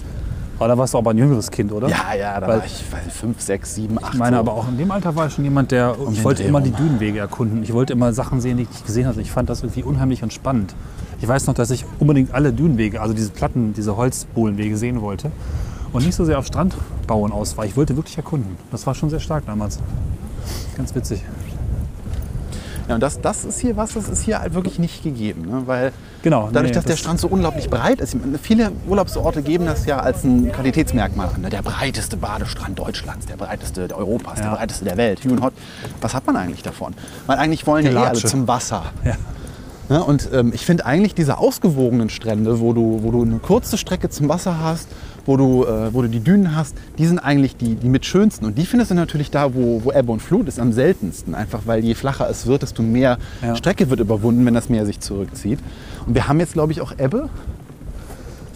Aber 0.57 0.69
da 0.69 0.77
warst 0.77 0.93
du 0.93 0.97
aber 0.97 1.11
ein 1.11 1.17
jüngeres 1.17 1.51
Kind, 1.51 1.71
oder? 1.73 1.89
Ja, 1.89 2.13
ja, 2.17 2.39
da 2.39 2.47
Weil- 2.47 2.59
war 2.59 2.65
ich 2.65 2.83
weiß, 2.91 3.13
fünf, 3.13 3.41
sechs, 3.41 3.75
sieben, 3.75 4.01
acht. 4.01 4.13
Ich 4.13 4.19
meine, 4.19 4.37
so. 4.37 4.39
aber 4.39 4.53
auch 4.53 4.67
in 4.69 4.77
dem 4.77 4.89
Alter 4.89 5.15
war 5.15 5.27
ich 5.27 5.33
schon 5.33 5.43
jemand, 5.43 5.71
der 5.71 5.95
ich 6.09 6.15
den 6.15 6.23
wollte 6.23 6.43
immer 6.43 6.61
die. 6.61 6.71
Dünenwege 6.71 7.19
erkunden. 7.19 7.61
Ich 7.63 7.73
wollte 7.73 7.93
immer 7.93 8.13
Sachen 8.13 8.39
sehen, 8.41 8.57
die 8.57 8.63
ich 8.63 8.69
nicht 8.69 8.85
gesehen 8.85 9.07
hatte. 9.07 9.21
Ich 9.21 9.31
fand 9.31 9.49
das 9.49 9.61
irgendwie 9.63 9.83
unheimlich 9.83 10.23
und 10.23 10.31
spannend. 10.31 10.73
Ich 11.21 11.27
weiß 11.27 11.47
noch, 11.47 11.53
dass 11.55 11.71
ich 11.71 11.85
unbedingt 11.99 12.33
alle 12.33 12.53
Dünenwege, 12.53 13.01
also 13.01 13.13
diese 13.13 13.31
Platten, 13.31 13.73
diese 13.73 13.97
Holzbohlenwege 13.97 14.77
sehen 14.77 15.01
wollte 15.01 15.31
und 15.93 16.05
nicht 16.05 16.15
so 16.15 16.25
sehr 16.25 16.39
auf 16.39 16.45
Strandbauen 16.45 17.31
aus 17.31 17.57
war. 17.57 17.65
Ich 17.65 17.75
wollte 17.77 17.95
wirklich 17.95 18.17
erkunden. 18.17 18.57
Das 18.71 18.85
war 18.87 18.95
schon 18.95 19.09
sehr 19.09 19.19
stark 19.21 19.45
damals. 19.45 19.79
Ganz 20.77 20.93
witzig. 20.95 21.23
Ja, 22.87 22.95
und 22.95 23.01
das, 23.01 23.19
das 23.19 23.45
ist 23.45 23.59
hier 23.59 23.75
was, 23.77 23.93
das 23.93 24.07
ist 24.09 24.23
hier 24.23 24.39
halt 24.39 24.53
wirklich 24.53 24.77
nicht 24.77 25.03
gegeben. 25.03 25.41
Ne? 25.43 25.63
Weil 25.65 25.91
Genau, 26.25 26.49
dadurch, 26.51 26.71
nee, 26.71 26.73
dass 26.73 26.85
der 26.85 26.95
Strand 26.97 27.19
so 27.19 27.27
unglaublich 27.27 27.69
breit 27.69 28.01
ist, 28.01 28.15
meine, 28.15 28.39
viele 28.39 28.71
Urlaubsorte 28.87 29.43
geben 29.43 29.67
das 29.67 29.85
ja 29.85 29.99
als 29.99 30.23
ein 30.23 30.51
Qualitätsmerkmal 30.51 31.29
an. 31.35 31.41
Ne? 31.41 31.51
Der 31.51 31.61
breiteste 31.61 32.17
Badestrand 32.17 32.79
Deutschlands, 32.79 33.27
der 33.27 33.37
breiteste 33.37 33.87
der 33.87 33.95
Europas, 33.95 34.37
der 34.37 34.45
Ja. 34.45 34.55
breiteste 34.55 34.85
der 34.85 34.97
Welt, 34.97 35.23
Hü 35.23 35.29
und 35.29 35.43
Hot. 35.43 35.53
Was 36.01 36.15
hat 36.15 36.25
man 36.25 36.35
eigentlich 36.35 36.63
davon? 36.63 36.95
Weil 37.27 37.37
eigentlich 37.37 37.67
wollen 37.67 37.85
ja 37.85 37.91
eh 37.91 38.07
alle 38.07 38.17
zum 38.17 38.47
Wasser. 38.47 38.85
Ja. 39.03 39.13
Ne? 39.89 40.03
Und 40.03 40.29
ähm, 40.33 40.51
ich 40.53 40.65
finde 40.65 40.85
eigentlich 40.85 41.13
diese 41.15 41.37
ausgewogenen 41.37 42.09
Strände, 42.09 42.59
wo 42.59 42.73
du, 42.73 42.99
wo 43.03 43.11
du 43.11 43.21
eine 43.23 43.37
kurze 43.37 43.77
Strecke 43.77 44.09
zum 44.09 44.29
Wasser 44.29 44.59
hast, 44.59 44.87
wo 45.25 45.37
du, 45.37 45.65
äh, 45.65 45.93
wo 45.93 46.01
du 46.01 46.09
die 46.09 46.19
Dünen 46.19 46.55
hast, 46.55 46.75
die 46.97 47.05
sind 47.05 47.19
eigentlich 47.19 47.55
die, 47.57 47.75
die 47.75 47.89
mit 47.89 48.05
schönsten. 48.05 48.45
Und 48.45 48.57
die 48.57 48.65
findest 48.65 48.91
du 48.91 48.95
natürlich 48.95 49.31
da, 49.31 49.53
wo, 49.53 49.83
wo 49.83 49.91
Ebbe 49.91 50.11
und 50.11 50.21
Flut 50.21 50.47
ist, 50.47 50.59
am 50.59 50.71
seltensten. 50.71 51.35
Einfach 51.35 51.61
weil 51.65 51.83
je 51.83 51.93
flacher 51.93 52.29
es 52.29 52.45
wird, 52.47 52.61
desto 52.61 52.83
mehr 52.83 53.17
Ja. 53.41 53.55
Strecke 53.55 53.89
wird 53.89 53.99
überwunden, 53.99 54.45
wenn 54.45 54.53
das 54.53 54.69
Meer 54.69 54.85
sich 54.85 54.99
zurückzieht. 54.99 55.59
Und 56.05 56.15
wir 56.15 56.27
haben 56.27 56.39
jetzt, 56.39 56.53
glaube 56.53 56.71
ich, 56.71 56.81
auch 56.81 56.93
Ebbe. 56.97 57.29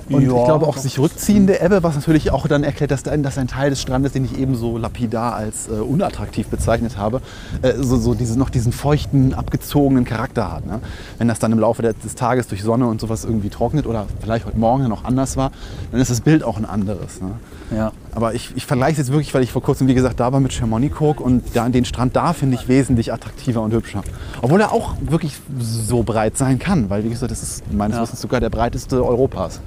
Und 0.09 0.23
Ja. 0.23 0.37
ich 0.39 0.45
glaube 0.45 0.65
auch 0.67 0.77
sich 0.77 0.97
rückziehende 0.97 1.61
Ebbe, 1.61 1.83
was 1.83 1.95
natürlich 1.95 2.31
auch 2.31 2.47
dann 2.47 2.63
erklärt, 2.63 2.89
dass, 2.91 3.07
ein- 3.07 3.21
dass 3.23 3.37
ein 3.37 3.47
Teil 3.47 3.69
des 3.69 3.81
Strandes, 3.81 4.11
den 4.13 4.25
ich 4.25 4.37
eben 4.39 4.55
so 4.55 4.77
lapidar 4.77 5.35
als 5.35 5.67
äh, 5.67 5.71
unattraktiv 5.73 6.47
bezeichnet 6.47 6.97
habe, 6.97 7.21
äh, 7.61 7.73
so, 7.77 7.97
so 7.97 8.15
diese, 8.15 8.37
noch 8.37 8.49
diesen 8.49 8.71
feuchten, 8.71 9.33
abgezogenen 9.33 10.05
Charakter 10.05 10.51
hat. 10.51 10.65
Ne? 10.65 10.79
Wenn 11.19 11.27
das 11.27 11.37
dann 11.39 11.51
im 11.51 11.59
Laufe 11.59 11.81
des 11.83 12.15
Tages 12.15 12.47
durch 12.47 12.63
Sonne 12.63 12.87
und 12.87 12.99
sowas 13.01 13.23
irgendwie 13.23 13.49
trocknet 13.49 13.85
oder 13.85 14.07
vielleicht 14.21 14.45
heute 14.45 14.57
Morgen 14.57 14.87
noch 14.87 15.03
anders 15.05 15.37
war, 15.37 15.51
dann 15.91 16.01
ist 16.01 16.09
das 16.09 16.21
Bild 16.21 16.43
auch 16.43 16.57
ein 16.57 16.65
anderes. 16.65 17.21
Ne? 17.21 17.31
Ja. 17.77 17.91
Aber 18.15 18.33
ich, 18.33 18.51
ich 18.55 18.65
vergleiche 18.65 18.93
es 18.93 18.97
jetzt 19.07 19.11
wirklich, 19.11 19.31
weil 19.35 19.43
ich 19.43 19.51
vor 19.51 19.61
kurzem, 19.61 19.87
wie 19.87 19.93
gesagt, 19.93 20.19
da 20.19 20.33
war 20.33 20.39
mit 20.39 20.53
Chamonix 20.53 20.95
und 21.19 21.43
da, 21.53 21.69
den 21.69 21.85
Strand 21.85 22.15
da 22.15 22.33
finde 22.33 22.55
ich 22.55 22.67
wesentlich 22.67 23.13
attraktiver 23.13 23.61
und 23.61 23.71
hübscher. 23.73 24.01
Obwohl 24.41 24.59
er 24.61 24.71
auch 24.71 24.95
wirklich 25.01 25.33
so 25.59 26.01
breit 26.01 26.35
sein 26.35 26.57
kann, 26.57 26.89
weil 26.89 27.03
wie 27.03 27.09
gesagt, 27.09 27.31
das 27.31 27.43
ist 27.43 27.71
meines 27.71 27.97
Ja. 27.97 28.01
Wissens 28.03 28.21
sogar 28.21 28.39
der 28.39 28.49
breiteste 28.49 29.05
Europas. 29.05 29.59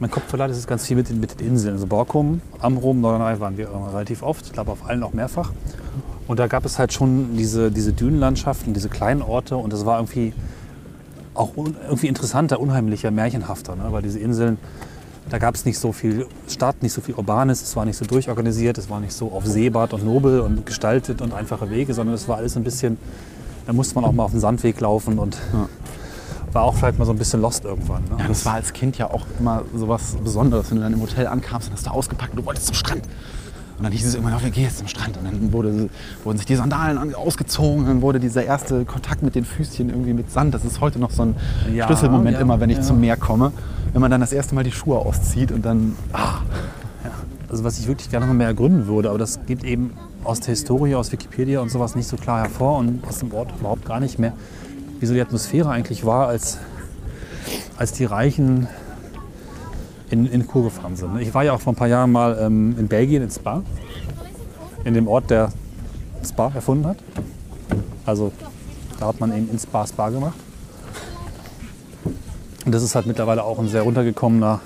Mein 0.00 0.10
Kopf 0.10 0.24
verleiht 0.28 0.50
ist 0.50 0.66
ganz 0.66 0.86
viel 0.86 0.96
mit 0.96 1.10
den, 1.10 1.20
mit 1.20 1.38
den 1.38 1.46
Inseln. 1.46 1.74
Also 1.74 1.86
Borkum, 1.86 2.40
Amrum, 2.58 3.02
Norderney 3.02 3.38
waren 3.38 3.58
wir 3.58 3.68
immer 3.68 3.92
relativ 3.92 4.22
oft. 4.22 4.46
Ich 4.46 4.52
glaube 4.52 4.72
auf 4.72 4.86
allen 4.86 5.02
auch 5.02 5.12
mehrfach. 5.12 5.52
Und 6.26 6.38
da 6.38 6.46
gab 6.46 6.64
es 6.64 6.78
halt 6.78 6.94
schon 6.94 7.36
diese, 7.36 7.70
diese 7.70 7.92
Dünenlandschaften, 7.92 8.72
diese 8.72 8.88
kleinen 8.88 9.20
Orte. 9.20 9.58
Und 9.58 9.74
das 9.74 9.84
war 9.84 9.98
irgendwie 9.98 10.32
auch 11.34 11.54
un, 11.54 11.76
irgendwie 11.84 12.06
interessanter, 12.06 12.60
unheimlicher, 12.60 13.10
märchenhafter. 13.10 13.76
Ne? 13.76 13.88
Weil 13.90 14.00
diese 14.00 14.18
Inseln, 14.18 14.56
da 15.28 15.36
gab 15.36 15.54
es 15.54 15.66
nicht 15.66 15.78
so 15.78 15.92
viel 15.92 16.26
Stadt, 16.48 16.82
nicht 16.82 16.94
so 16.94 17.02
viel 17.02 17.14
Urbanes. 17.14 17.60
Es 17.60 17.76
war 17.76 17.84
nicht 17.84 17.98
so 17.98 18.06
durchorganisiert. 18.06 18.78
Es 18.78 18.88
war 18.88 19.00
nicht 19.00 19.12
so 19.12 19.30
auf 19.32 19.44
Seebad 19.44 19.92
und 19.92 20.02
nobel 20.06 20.40
und 20.40 20.64
gestaltet 20.64 21.20
und 21.20 21.34
einfache 21.34 21.68
Wege, 21.68 21.92
sondern 21.92 22.14
es 22.14 22.26
war 22.26 22.38
alles 22.38 22.56
ein 22.56 22.64
bisschen, 22.64 22.96
da 23.66 23.74
musste 23.74 23.96
man 23.96 24.06
auch 24.06 24.12
mal 24.12 24.24
auf 24.24 24.30
den 24.30 24.40
Sandweg 24.40 24.80
laufen 24.80 25.18
und 25.18 25.36
war 26.52 26.62
auch 26.62 26.74
vielleicht 26.74 26.98
mal 26.98 27.04
so 27.04 27.12
ein 27.12 27.18
bisschen 27.18 27.40
lost 27.40 27.64
irgendwann. 27.64 28.02
Ne? 28.04 28.16
Ja, 28.18 28.28
das 28.28 28.44
war 28.44 28.54
als 28.54 28.72
Kind 28.72 28.98
ja 28.98 29.10
auch 29.10 29.24
immer 29.38 29.62
so 29.74 29.88
was 29.88 30.16
Besonderes, 30.22 30.70
wenn 30.70 30.78
du 30.78 30.82
dann 30.82 30.92
im 30.92 31.00
Hotel 31.00 31.26
ankamst 31.26 31.68
und 31.68 31.74
hast 31.74 31.86
du 31.86 31.90
ausgepackt 31.90 32.32
und 32.32 32.40
du 32.40 32.46
wolltest 32.46 32.66
zum 32.66 32.74
Strand. 32.74 33.02
Und 33.78 33.84
dann 33.84 33.92
hieß 33.92 34.04
es 34.06 34.14
irgendwann, 34.14 34.42
wir 34.42 34.50
gehen 34.50 34.64
jetzt 34.64 34.78
zum 34.78 34.88
Strand. 34.88 35.16
Und 35.16 35.24
dann 35.24 35.52
wurde, 35.52 35.88
wurden 36.22 36.36
sich 36.36 36.46
die 36.46 36.56
Sandalen 36.56 36.98
an- 36.98 37.14
ausgezogen, 37.14 37.86
dann 37.86 38.02
wurde 38.02 38.20
dieser 38.20 38.44
erste 38.44 38.84
Kontakt 38.84 39.22
mit 39.22 39.34
den 39.34 39.44
Füßchen 39.46 39.88
irgendwie 39.88 40.12
mit 40.12 40.30
Sand. 40.30 40.52
Das 40.52 40.64
ist 40.66 40.80
heute 40.82 40.98
noch 40.98 41.10
so 41.10 41.22
ein 41.22 41.34
Ja, 41.74 41.86
Schlüsselmoment 41.86 42.34
ja, 42.34 42.40
immer, 42.42 42.60
wenn 42.60 42.68
ich 42.68 42.76
ja. 42.78 42.82
zum 42.82 43.00
Meer 43.00 43.16
komme. 43.16 43.52
Wenn 43.92 44.02
man 44.02 44.10
dann 44.10 44.20
das 44.20 44.32
erste 44.32 44.54
Mal 44.54 44.64
die 44.64 44.72
Schuhe 44.72 44.98
auszieht 44.98 45.50
und 45.50 45.64
dann, 45.64 45.96
ah, 46.12 46.40
Also 47.48 47.64
was 47.64 47.78
ich 47.78 47.86
wirklich 47.88 48.10
gerne 48.10 48.26
noch 48.26 48.34
mehr 48.34 48.46
ergründen 48.48 48.86
würde, 48.86 49.08
aber 49.08 49.18
das 49.18 49.40
geht 49.46 49.64
eben 49.64 49.92
aus 50.24 50.40
der 50.40 50.48
Historie, 50.50 50.94
aus 50.94 51.10
Wikipedia 51.10 51.60
und 51.60 51.70
sowas 51.70 51.96
nicht 51.96 52.06
so 52.06 52.16
klar 52.16 52.42
hervor 52.42 52.76
und 52.78 53.02
aus 53.08 53.18
dem 53.20 53.32
Ort 53.32 53.50
überhaupt 53.58 53.86
gar 53.86 53.98
nicht 53.98 54.18
mehr, 54.18 54.34
wieso 55.00 55.14
die 55.14 55.20
Atmosphäre 55.20 55.70
eigentlich 55.70 56.04
war, 56.04 56.28
als, 56.28 56.58
als 57.76 57.92
die 57.92 58.04
Reichen 58.04 58.68
in, 60.10 60.26
in 60.26 60.46
Kur 60.46 60.64
gefahren 60.64 60.96
sind. 60.96 61.18
Ich 61.20 61.34
war 61.34 61.42
ja 61.42 61.52
auch 61.52 61.60
vor 61.60 61.72
ein 61.72 61.76
paar 61.76 61.88
Jahren 61.88 62.12
mal 62.12 62.38
ähm, 62.40 62.76
in 62.78 62.88
Belgien, 62.88 63.22
in 63.22 63.30
Spa, 63.30 63.62
in 64.84 64.94
dem 64.94 65.08
Ort, 65.08 65.30
der 65.30 65.52
Spa 66.24 66.52
erfunden 66.54 66.86
hat. 66.86 66.98
Also 68.04 68.32
da 68.98 69.06
hat 69.06 69.20
man 69.20 69.32
eben 69.36 69.48
in 69.50 69.58
Spa 69.58 69.86
Spa 69.86 70.10
gemacht. 70.10 70.38
Und 72.66 72.74
das 72.74 72.82
ist 72.82 72.94
halt 72.94 73.06
mittlerweile 73.06 73.42
auch 73.42 73.58
ein 73.58 73.68
sehr 73.68 73.82
runtergekommener 73.82 74.60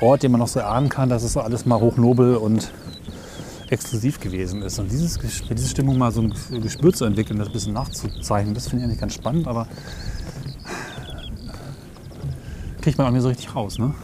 Ort, 0.00 0.22
den 0.22 0.30
man 0.30 0.38
noch 0.38 0.48
so 0.48 0.60
erahnen 0.60 0.88
kann, 0.88 1.08
dass 1.08 1.24
es 1.24 1.36
alles 1.36 1.66
mal 1.66 1.80
hochnobel 1.80 2.36
und 2.36 2.70
exklusiv 3.70 4.20
gewesen 4.20 4.62
ist. 4.62 4.78
Und 4.78 4.90
dieses, 4.90 5.18
diese 5.48 5.68
Stimmung 5.68 5.96
mal 5.96 6.12
so 6.12 6.22
ein 6.22 6.34
Gespür 6.60 6.92
zu 6.92 7.04
entwickeln, 7.04 7.38
das 7.38 7.48
ein 7.48 7.52
bisschen 7.52 7.72
nachzuzeichnen, 7.72 8.54
das 8.54 8.68
finde 8.68 8.84
ich 8.84 8.88
eigentlich 8.88 9.00
ganz 9.00 9.14
spannend, 9.14 9.46
aber 9.46 9.66
kriegt 12.80 12.98
man 12.98 13.06
auch 13.06 13.12
nicht 13.12 13.22
so 13.22 13.28
richtig 13.28 13.54
raus. 13.54 13.78
Ne? 13.78 13.94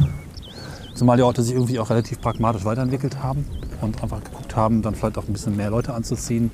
Zumal 0.95 1.17
die 1.17 1.23
Orte 1.23 1.43
sich 1.43 1.55
irgendwie 1.55 1.79
auch 1.79 1.91
relativ 1.91 2.21
pragmatisch 2.21 2.65
weiterentwickelt 2.65 3.23
haben 3.23 3.45
und 3.81 4.03
einfach 4.03 4.23
geguckt 4.23 4.55
haben, 4.57 4.83
dann 4.83 4.95
vielleicht 4.95 5.19
auch 5.19 5.27
ein 5.27 5.33
bisschen 5.33 5.57
mehr 5.57 5.71
Leute 5.71 5.95
anzuziehen, 5.95 6.51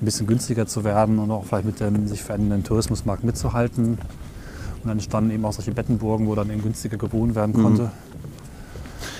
ein 0.00 0.04
bisschen 0.04 0.26
günstiger 0.26 0.66
zu 0.66 0.84
werden 0.84 1.18
und 1.18 1.30
auch 1.30 1.44
vielleicht 1.44 1.64
mit 1.64 1.80
dem 1.80 2.08
sich 2.08 2.22
verändernden 2.22 2.64
Tourismusmarkt 2.64 3.24
mitzuhalten. 3.24 3.90
Und 3.90 4.84
dann 4.84 4.92
entstanden 4.92 5.30
eben 5.30 5.44
auch 5.44 5.52
solche 5.52 5.72
Bettenburgen, 5.72 6.26
wo 6.26 6.34
dann 6.34 6.50
eben 6.50 6.62
günstiger 6.62 6.96
gewohnt 6.96 7.34
werden 7.34 7.52
konnte. 7.52 7.90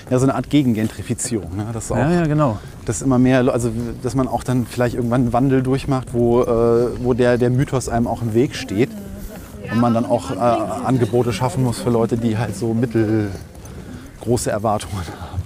Ja, 0.09 0.17
so 0.19 0.25
eine 0.25 0.35
Art 0.35 0.49
Gegengentrifizierung. 0.49 1.55
Ne? 1.55 1.67
Das 1.71 1.91
auch, 1.91 1.97
Ja, 1.97 2.11
ja, 2.11 2.25
genau. 2.25 2.57
dass 2.85 3.01
immer 3.01 3.19
mehr, 3.19 3.39
also 3.51 3.71
dass 4.01 4.15
man 4.15 4.27
auch 4.27 4.43
dann 4.43 4.65
vielleicht 4.65 4.95
irgendwann 4.95 5.21
einen 5.21 5.33
Wandel 5.33 5.61
durchmacht, 5.61 6.13
wo, 6.13 6.41
äh, 6.41 7.03
wo 7.03 7.13
der, 7.13 7.37
der 7.37 7.49
Mythos 7.49 7.89
einem 7.89 8.07
auch 8.07 8.21
im 8.21 8.33
Weg 8.33 8.55
steht 8.55 8.89
und 9.71 9.79
man 9.79 9.93
dann 9.93 10.05
auch 10.05 10.31
äh, 10.31 10.35
Angebote 10.35 11.33
schaffen 11.33 11.63
muss 11.63 11.79
für 11.79 11.89
Leute, 11.89 12.17
die 12.17 12.37
halt 12.37 12.55
so 12.55 12.73
mittelgroße 12.73 14.49
Erwartungen 14.49 14.97
haben. 14.97 15.39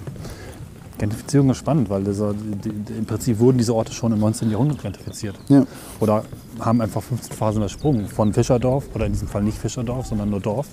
Gentrifizierung 0.98 1.50
ist 1.50 1.58
spannend, 1.58 1.90
weil 1.90 2.04
dieser, 2.04 2.32
die, 2.32 2.70
die, 2.70 2.92
im 2.94 3.04
Prinzip 3.04 3.38
wurden 3.38 3.58
diese 3.58 3.74
Orte 3.74 3.92
schon 3.92 4.12
im 4.12 4.20
19. 4.20 4.50
Jahrhundert 4.50 4.80
gentrifiziert. 4.80 5.38
Ja. 5.48 5.66
Oder 6.00 6.24
haben 6.60 6.80
einfach 6.80 7.02
15 7.02 7.36
Phasen 7.36 7.58
übersprungen. 7.58 8.06
Von 8.06 8.32
Fischerdorf, 8.32 8.84
oder 8.94 9.06
in 9.06 9.12
diesem 9.12 9.28
Fall 9.28 9.42
nicht 9.42 9.58
Fischerdorf, 9.58 10.06
sondern 10.06 10.30
nur 10.30 10.40
Dorf, 10.40 10.68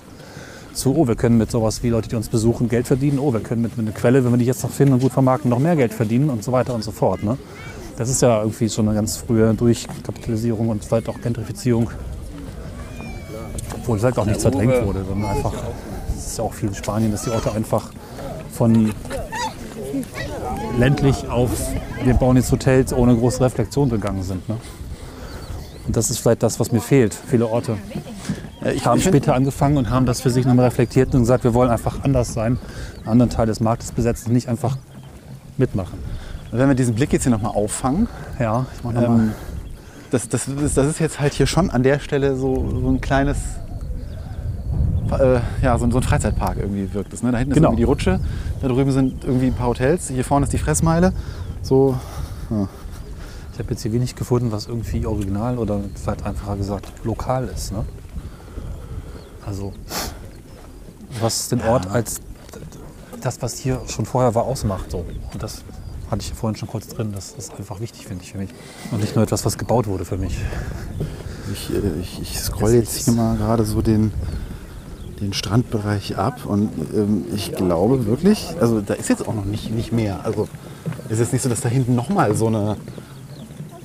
zu, 0.73 0.95
oh, 0.95 1.07
wir 1.07 1.15
können 1.15 1.37
mit 1.37 1.51
sowas 1.51 1.83
wie 1.83 1.89
Leute, 1.89 2.09
die 2.09 2.15
uns 2.15 2.29
besuchen, 2.29 2.69
Geld 2.69 2.87
verdienen. 2.87 3.19
Oh, 3.19 3.33
wir 3.33 3.39
können 3.39 3.61
mit, 3.61 3.77
mit 3.77 3.87
einer 3.87 3.95
Quelle, 3.95 4.23
wenn 4.23 4.31
wir 4.31 4.37
die 4.37 4.45
jetzt 4.45 4.63
noch 4.63 4.71
finden 4.71 4.93
und 4.93 5.01
gut 5.01 5.11
vermarkten, 5.11 5.49
noch 5.49 5.59
mehr 5.59 5.75
Geld 5.75 5.93
verdienen 5.93 6.29
und 6.29 6.43
so 6.43 6.51
weiter 6.51 6.73
und 6.73 6.83
so 6.83 6.91
fort. 6.91 7.23
Ne? 7.23 7.37
Das 7.97 8.09
ist 8.09 8.21
ja 8.21 8.41
irgendwie 8.41 8.69
schon 8.69 8.87
eine 8.87 8.95
ganz 8.95 9.17
frühe 9.17 9.53
Durchkapitalisierung 9.53 10.69
und 10.69 10.83
vielleicht 10.83 11.09
auch 11.09 11.19
Gentrifizierung. 11.21 11.89
Obwohl 13.75 13.99
vielleicht 13.99 14.17
auch 14.17 14.25
nicht 14.25 14.41
verdrängt 14.41 14.85
wurde, 14.85 15.03
sondern 15.07 15.29
einfach, 15.29 15.53
es 16.17 16.27
ist 16.27 16.37
ja 16.37 16.43
auch 16.43 16.53
viel 16.53 16.69
in 16.69 16.75
Spanien, 16.75 17.11
dass 17.11 17.23
die 17.23 17.31
Orte 17.31 17.51
einfach 17.51 17.91
von 18.51 18.93
ländlich 20.77 21.27
auf, 21.29 21.49
wir 22.03 22.13
bauen 22.13 22.37
jetzt 22.37 22.51
Hotels 22.51 22.93
ohne 22.93 23.15
große 23.15 23.41
Reflexion 23.41 23.89
gegangen 23.89 24.23
sind. 24.23 24.47
Ne? 24.47 24.57
Und 25.87 25.97
das 25.97 26.09
ist 26.09 26.19
vielleicht 26.19 26.43
das, 26.43 26.59
was 26.59 26.71
mir 26.71 26.79
fehlt. 26.79 27.13
Viele 27.13 27.47
Orte 27.47 27.77
ich 28.73 28.85
haben 28.85 28.97
ich 28.97 29.03
find- 29.03 29.15
später 29.15 29.33
angefangen 29.35 29.77
und 29.77 29.89
haben 29.89 30.05
das 30.05 30.21
für 30.21 30.29
sich 30.29 30.45
nochmal 30.45 30.65
reflektiert 30.65 31.13
und 31.15 31.21
gesagt, 31.21 31.43
wir 31.43 31.53
wollen 31.53 31.69
einfach 31.69 32.03
anders 32.03 32.33
sein, 32.33 32.57
einen 32.99 33.07
anderen 33.09 33.29
Teil 33.31 33.45
des 33.47 33.59
Marktes 33.59 33.91
besetzen, 33.91 34.33
nicht 34.33 34.47
einfach 34.47 34.77
mitmachen. 35.57 35.97
Wenn 36.51 36.67
wir 36.67 36.75
diesen 36.75 36.95
Blick 36.95 37.13
jetzt 37.13 37.23
hier 37.23 37.31
nochmal 37.31 37.53
auffangen, 37.55 38.07
Ja, 38.39 38.65
ich 38.75 38.83
mach 38.83 38.91
nochmal. 38.93 39.19
ähm, 39.19 39.31
das, 40.11 40.27
das, 40.27 40.47
ist, 40.47 40.77
das 40.77 40.85
ist 40.87 40.99
jetzt 40.99 41.19
halt 41.19 41.33
hier 41.33 41.47
schon 41.47 41.69
an 41.69 41.83
der 41.83 41.99
Stelle 41.99 42.35
so, 42.35 42.69
so 42.81 42.89
ein 42.89 42.99
kleines, 42.99 43.37
äh, 45.17 45.39
ja, 45.61 45.77
so, 45.77 45.85
ein- 45.85 45.91
so 45.91 45.97
ein 45.97 46.03
Freizeitpark 46.03 46.57
irgendwie 46.57 46.93
wirkt 46.93 47.13
es. 47.13 47.23
Ne? 47.23 47.31
Da 47.31 47.37
hinten 47.37 47.53
Genau. 47.53 47.69
ist 47.69 47.71
irgendwie 47.71 47.81
die 47.81 47.89
Rutsche, 47.89 48.19
da 48.61 48.67
drüben 48.67 48.91
sind 48.91 49.23
irgendwie 49.23 49.47
ein 49.47 49.53
paar 49.53 49.67
Hotels, 49.67 50.09
hier 50.09 50.23
vorne 50.25 50.43
ist 50.45 50.53
die 50.53 50.57
Fressmeile. 50.57 51.13
So, 51.61 51.95
Ich 53.53 53.59
habe 53.59 53.69
jetzt 53.71 53.83
hier 53.83 53.93
wenig 53.93 54.15
gefunden, 54.15 54.51
was 54.51 54.65
irgendwie 54.67 55.05
original 55.05 55.57
oder 55.57 55.79
vielleicht 55.95 56.25
einfacher 56.25 56.55
gesagt 56.57 56.91
lokal 57.03 57.47
ist. 57.53 57.71
Ne? 57.71 57.85
Also 59.45 59.73
was 61.19 61.49
den 61.49 61.61
Ort 61.61 61.87
als 61.89 62.21
das, 63.21 63.41
was 63.41 63.57
hier 63.57 63.81
schon 63.87 64.05
vorher 64.05 64.33
war, 64.35 64.43
ausmacht. 64.43 64.91
So. 64.91 65.05
Und 65.33 65.43
das 65.43 65.63
hatte 66.09 66.21
ich 66.21 66.33
vorhin 66.33 66.57
schon 66.57 66.67
kurz 66.67 66.87
drin. 66.87 67.11
Das 67.13 67.31
ist 67.37 67.53
einfach 67.57 67.79
wichtig, 67.79 68.05
finde 68.05 68.23
ich, 68.23 68.31
für 68.31 68.37
mich. 68.37 68.49
Und 68.91 69.01
nicht 69.01 69.15
nur 69.15 69.23
etwas, 69.23 69.45
was 69.45 69.57
gebaut 69.57 69.87
wurde 69.87 70.05
für 70.05 70.17
mich. 70.17 70.37
Ich, 71.53 71.69
äh, 71.71 71.99
ich, 72.01 72.21
ich 72.21 72.39
scroll 72.39 72.71
jetzt 72.71 73.05
hier 73.05 73.13
mal 73.13 73.37
gerade 73.37 73.63
so 73.65 73.81
den, 73.81 74.11
den 75.19 75.33
Strandbereich 75.33 76.17
ab 76.17 76.45
und 76.45 76.69
ähm, 76.93 77.25
ich 77.33 77.53
glaube 77.53 78.05
wirklich, 78.05 78.55
also 78.59 78.81
da 78.81 78.93
ist 78.93 79.09
jetzt 79.09 79.27
auch 79.27 79.33
noch 79.33 79.45
nicht, 79.45 79.71
nicht 79.71 79.91
mehr. 79.91 80.25
Also 80.25 80.47
es 81.05 81.13
ist 81.13 81.19
jetzt 81.19 81.33
nicht 81.33 81.41
so, 81.41 81.49
dass 81.49 81.61
da 81.61 81.69
hinten 81.69 81.95
nochmal 81.95 82.35
so 82.35 82.47
eine, 82.47 82.77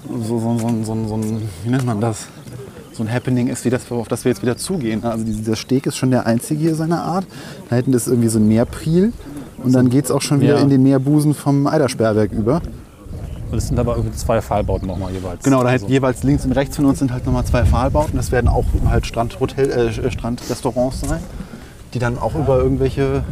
so, 0.09 0.39
so, 0.39 0.59
so, 0.59 0.69
so, 0.85 1.09
so 1.09 1.17
ein, 1.17 1.49
wie 1.65 1.71
nennt 1.71 1.85
man 1.85 2.01
das? 2.01 2.29
So 2.97 3.03
ein 3.03 3.12
Happening 3.12 3.49
ist, 3.49 3.64
wie 3.66 3.70
das, 3.70 3.90
auf 3.92 4.09
das 4.09 4.24
wir 4.24 4.32
jetzt 4.32 4.40
wieder 4.40 4.57
zugehen. 4.57 5.05
Also 5.05 5.22
dieser 5.22 5.55
Steg 5.57 5.86
ist 5.86 5.97
schon 5.99 6.11
der 6.11 6.24
einzige 6.26 6.61
hier 6.61 6.74
seiner 6.74 7.03
Art. 7.03 7.26
Da 7.68 7.76
hinten 7.76 7.92
ist 7.92 8.07
irgendwie 8.07 8.28
so 8.28 8.38
ein 8.38 8.49
Meerpriel 8.49 9.12
und 9.62 9.74
dann 9.74 9.90
geht 9.90 10.07
es 10.07 10.11
auch 10.11 10.22
schon 10.22 10.40
wieder 10.40 10.57
Ja. 10.57 10.61
in 10.62 10.70
den 10.70 10.82
Meerbusen 10.82 11.34
vom 11.34 11.66
Eidersperrberg 11.66 12.32
über. 12.32 12.62
Und 13.51 13.59
es 13.59 13.68
sind 13.68 13.78
aber 13.78 13.97
irgendwie 13.97 14.16
zwei 14.16 14.40
Pfahlbauten 14.40 14.88
nochmal 14.88 15.12
jeweils. 15.12 15.44
Genau, 15.44 15.62
da 15.62 15.68
halt 15.68 15.82
Also, 15.82 15.92
jeweils 15.92 16.22
links 16.22 16.44
und 16.47 16.53
rechts 16.53 16.74
von 16.76 16.86
uns 16.86 16.99
sind 16.99 17.12
halt 17.12 17.26
nochmal 17.26 17.44
zwei 17.44 17.64
Pfahlbauten. 17.66 18.16
Das 18.16 18.32
werden 18.32 18.49
auch 18.49 18.64
halt 18.88 19.07
Strandhotel, 19.07 19.70
äh, 19.70 20.11
Strandrestaurants 20.11 21.01
sein, 21.03 21.20
die 21.92 21.99
dann 21.99 22.18
auch 22.18 22.34
über 22.34 22.59
irgendwelche 22.59 23.24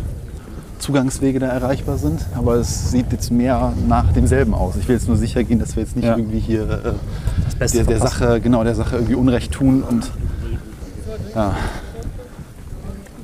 Zugangswege 0.85 1.39
da 1.39 1.47
erreichbar 1.49 1.97
sind. 1.99 2.21
Aber 2.37 2.57
es 2.57 2.91
sieht 2.91 3.11
jetzt 3.11 3.31
mehr 3.31 3.73
nach 3.89 4.13
demselben 4.13 4.53
aus. 4.55 4.77
Ich 4.77 4.87
will 4.87 4.97
jetzt 4.97 5.09
nur 5.09 5.17
sicher 5.17 5.43
gehen, 5.45 5.59
dass 5.59 5.77
wir 5.77 5.83
jetzt 5.83 5.97
nicht 5.97 6.05
Ja. 6.05 6.15
irgendwie 6.17 6.41
hier 6.41 6.63
äh, 6.63 6.93
der, 7.73 7.85
der. 7.85 7.99
Sache, 8.01 8.39
genau 8.41 8.65
der 8.65 8.75
Sache 8.75 8.97
irgendwie 8.97 9.15
Unrecht 9.15 9.51
tun 9.53 9.83
und 9.83 10.11
ja. 11.35 11.55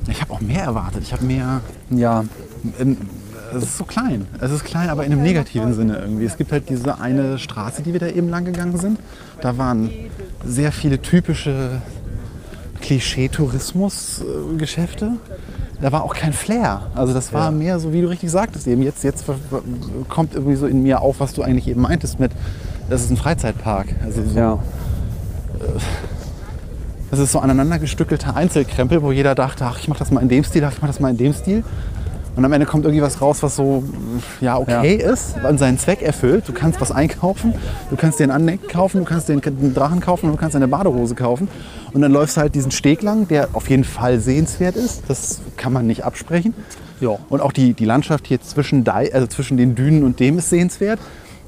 Ich 0.09 0.19
habe 0.21 0.33
auch 0.33 0.41
mehr 0.41 0.63
erwartet. 0.63 1.03
Ich 1.03 1.13
habe 1.13 1.23
mehr. 1.23 1.61
Ja, 1.91 2.23
in- 2.79 2.97
Es 3.55 3.61
ist 3.63 3.77
so 3.77 3.83
klein. 3.83 4.25
Es 4.39 4.49
ist 4.51 4.63
klein, 4.63 4.89
aber 4.89 5.05
in 5.05 5.11
einem 5.11 5.21
negativen 5.21 5.73
Sinne 5.75 5.99
irgendwie. 5.99 6.25
Es 6.25 6.37
gibt 6.37 6.51
halt 6.51 6.67
diese 6.69 6.99
eine 6.99 7.37
Straße, 7.37 7.83
die 7.83 7.93
wir 7.93 7.99
da 7.99 8.07
eben 8.07 8.29
lang 8.29 8.45
gegangen 8.45 8.77
sind. 8.77 8.97
Da 9.41 9.57
waren 9.59 9.89
sehr 10.45 10.71
viele 10.71 10.99
typische 11.01 11.81
Klischee-Tourismus-Geschäfte. 12.81 15.11
Da 15.81 15.91
war 15.91 16.03
auch 16.03 16.13
kein 16.13 16.31
Flair. 16.33 16.81
Also 16.95 17.13
das 17.13 17.33
war 17.33 17.45
Ja. 17.45 17.51
mehr 17.51 17.79
so, 17.79 17.91
wie 17.91 18.01
du 18.01 18.09
richtig 18.09 18.29
sagtest 18.29 18.67
eben. 18.67 18.81
Jetzt, 18.83 19.03
jetzt 19.03 19.25
kommt 20.09 20.35
irgendwie 20.35 20.55
so 20.55 20.67
in 20.67 20.83
mir 20.83 21.01
auf, 21.01 21.19
was 21.19 21.33
du 21.33 21.41
eigentlich 21.41 21.67
eben 21.67 21.81
meintest 21.81 22.19
mit, 22.19 22.31
das 22.89 23.01
ist 23.03 23.09
ein 23.09 23.17
Freizeitpark. 23.17 23.87
Also 24.03 24.23
so, 24.23 24.37
ja. 24.39 24.59
das 27.09 27.19
ist 27.19 27.31
so 27.31 27.39
aneinandergestückelter 27.39 28.35
Einzelkrempel, 28.35 29.01
wo 29.01 29.11
jeder 29.11 29.35
dachte, 29.35 29.65
ach, 29.65 29.79
ich 29.79 29.87
mach 29.87 29.97
das 29.97 30.11
mal 30.11 30.21
in 30.21 30.29
dem 30.29 30.43
Stil, 30.43 30.63
ach, 30.63 30.71
ich 30.73 30.81
mach 30.81 30.87
das 30.87 30.99
mal 30.99 31.09
in 31.09 31.17
dem 31.17 31.33
Stil. 31.33 31.63
Und 32.35 32.45
am 32.45 32.53
Ende 32.53 32.65
kommt 32.65 32.85
irgendwie 32.85 33.01
was 33.01 33.21
raus, 33.21 33.43
was 33.43 33.57
so, 33.57 33.83
ja, 34.39 34.57
okay 34.57 34.95
ist, 34.95 35.35
weil 35.43 35.57
seinen 35.57 35.77
Zweck 35.77 36.01
erfüllt. 36.01 36.47
Du 36.47 36.53
kannst 36.53 36.79
was 36.79 36.91
einkaufen, 36.91 37.53
du 37.89 37.97
kannst 37.97 38.19
dir 38.19 38.23
einen 38.23 38.31
Anneck 38.31 38.69
kaufen, 38.69 38.99
du 38.99 39.03
kannst 39.03 39.27
dir 39.27 39.33
einen 39.33 39.73
Drachen 39.73 39.99
kaufen 39.99 40.27
und 40.27 40.33
du 40.33 40.37
kannst 40.37 40.55
eine 40.55 40.67
Badehose 40.67 41.15
kaufen. 41.15 41.49
Und 41.91 42.01
dann 42.01 42.11
läufst 42.11 42.37
du 42.37 42.41
halt 42.41 42.55
diesen 42.55 42.71
Steg 42.71 43.01
lang, 43.01 43.27
der 43.27 43.49
auf 43.53 43.69
jeden 43.69 43.83
Fall 43.83 44.19
sehenswert 44.19 44.77
ist. 44.77 45.03
Das 45.09 45.41
kann 45.57 45.73
man 45.73 45.87
nicht 45.87 46.05
absprechen. 46.05 46.53
Ja. 47.01 47.17
Und 47.29 47.41
auch 47.41 47.51
die, 47.51 47.73
die 47.73 47.85
Landschaft 47.85 48.27
hier 48.27 48.39
zwischen, 48.39 48.87
also 48.87 49.27
zwischen 49.27 49.57
den 49.57 49.75
Dünen 49.75 50.03
und 50.03 50.19
dem 50.19 50.37
ist 50.37 50.49
sehenswert. 50.49 50.99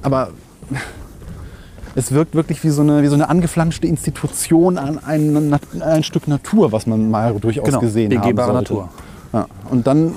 Aber 0.02 0.32
es 1.96 2.12
wirkt 2.12 2.36
wirklich 2.36 2.62
wie 2.66 2.70
so 2.70 2.82
eine, 2.82 3.04
wie 3.04 3.08
so 3.08 3.14
eine 3.14 3.30
angeflanschte 3.30 3.88
Institution 3.88 4.78
an 4.78 5.00
ein, 5.00 5.58
ein 5.80 6.04
Stück 6.04 6.28
Natur, 6.28 6.74
was 6.74 6.88
man 6.88 7.10
mal 7.10 7.34
durchaus 7.40 7.66
Genau, 7.66 7.80
gesehen 7.80 8.12
haben 8.12 8.22
begehbare. 8.22 8.54
Natur. 8.54 8.90
Ja. 9.34 9.48
Und 9.70 9.88
dann 9.88 10.14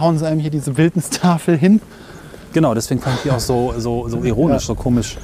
hauen 0.00 0.18
sie 0.18 0.26
einem 0.26 0.40
hier 0.40 0.50
diese 0.50 0.76
Wildnistafel 0.76 1.56
hin. 1.56 1.80
Genau, 2.52 2.74
deswegen 2.74 3.00
fand 3.00 3.16
ich 3.16 3.22
die 3.22 3.30
auch 3.30 3.40
so, 3.40 3.74
so, 3.78 4.08
so 4.08 4.22
ironisch, 4.22 4.66
so 4.66 4.74
komisch 4.74 5.16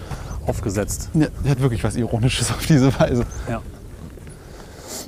aufgesetzt. 0.46 1.10
Ja, 1.14 1.28
die 1.44 1.50
hat 1.50 1.60
wirklich 1.60 1.84
was 1.84 1.96
Ironisches 1.96 2.50
auf 2.50 2.66
diese 2.66 2.98
Weise. 2.98 3.24
Ja. 3.48 3.60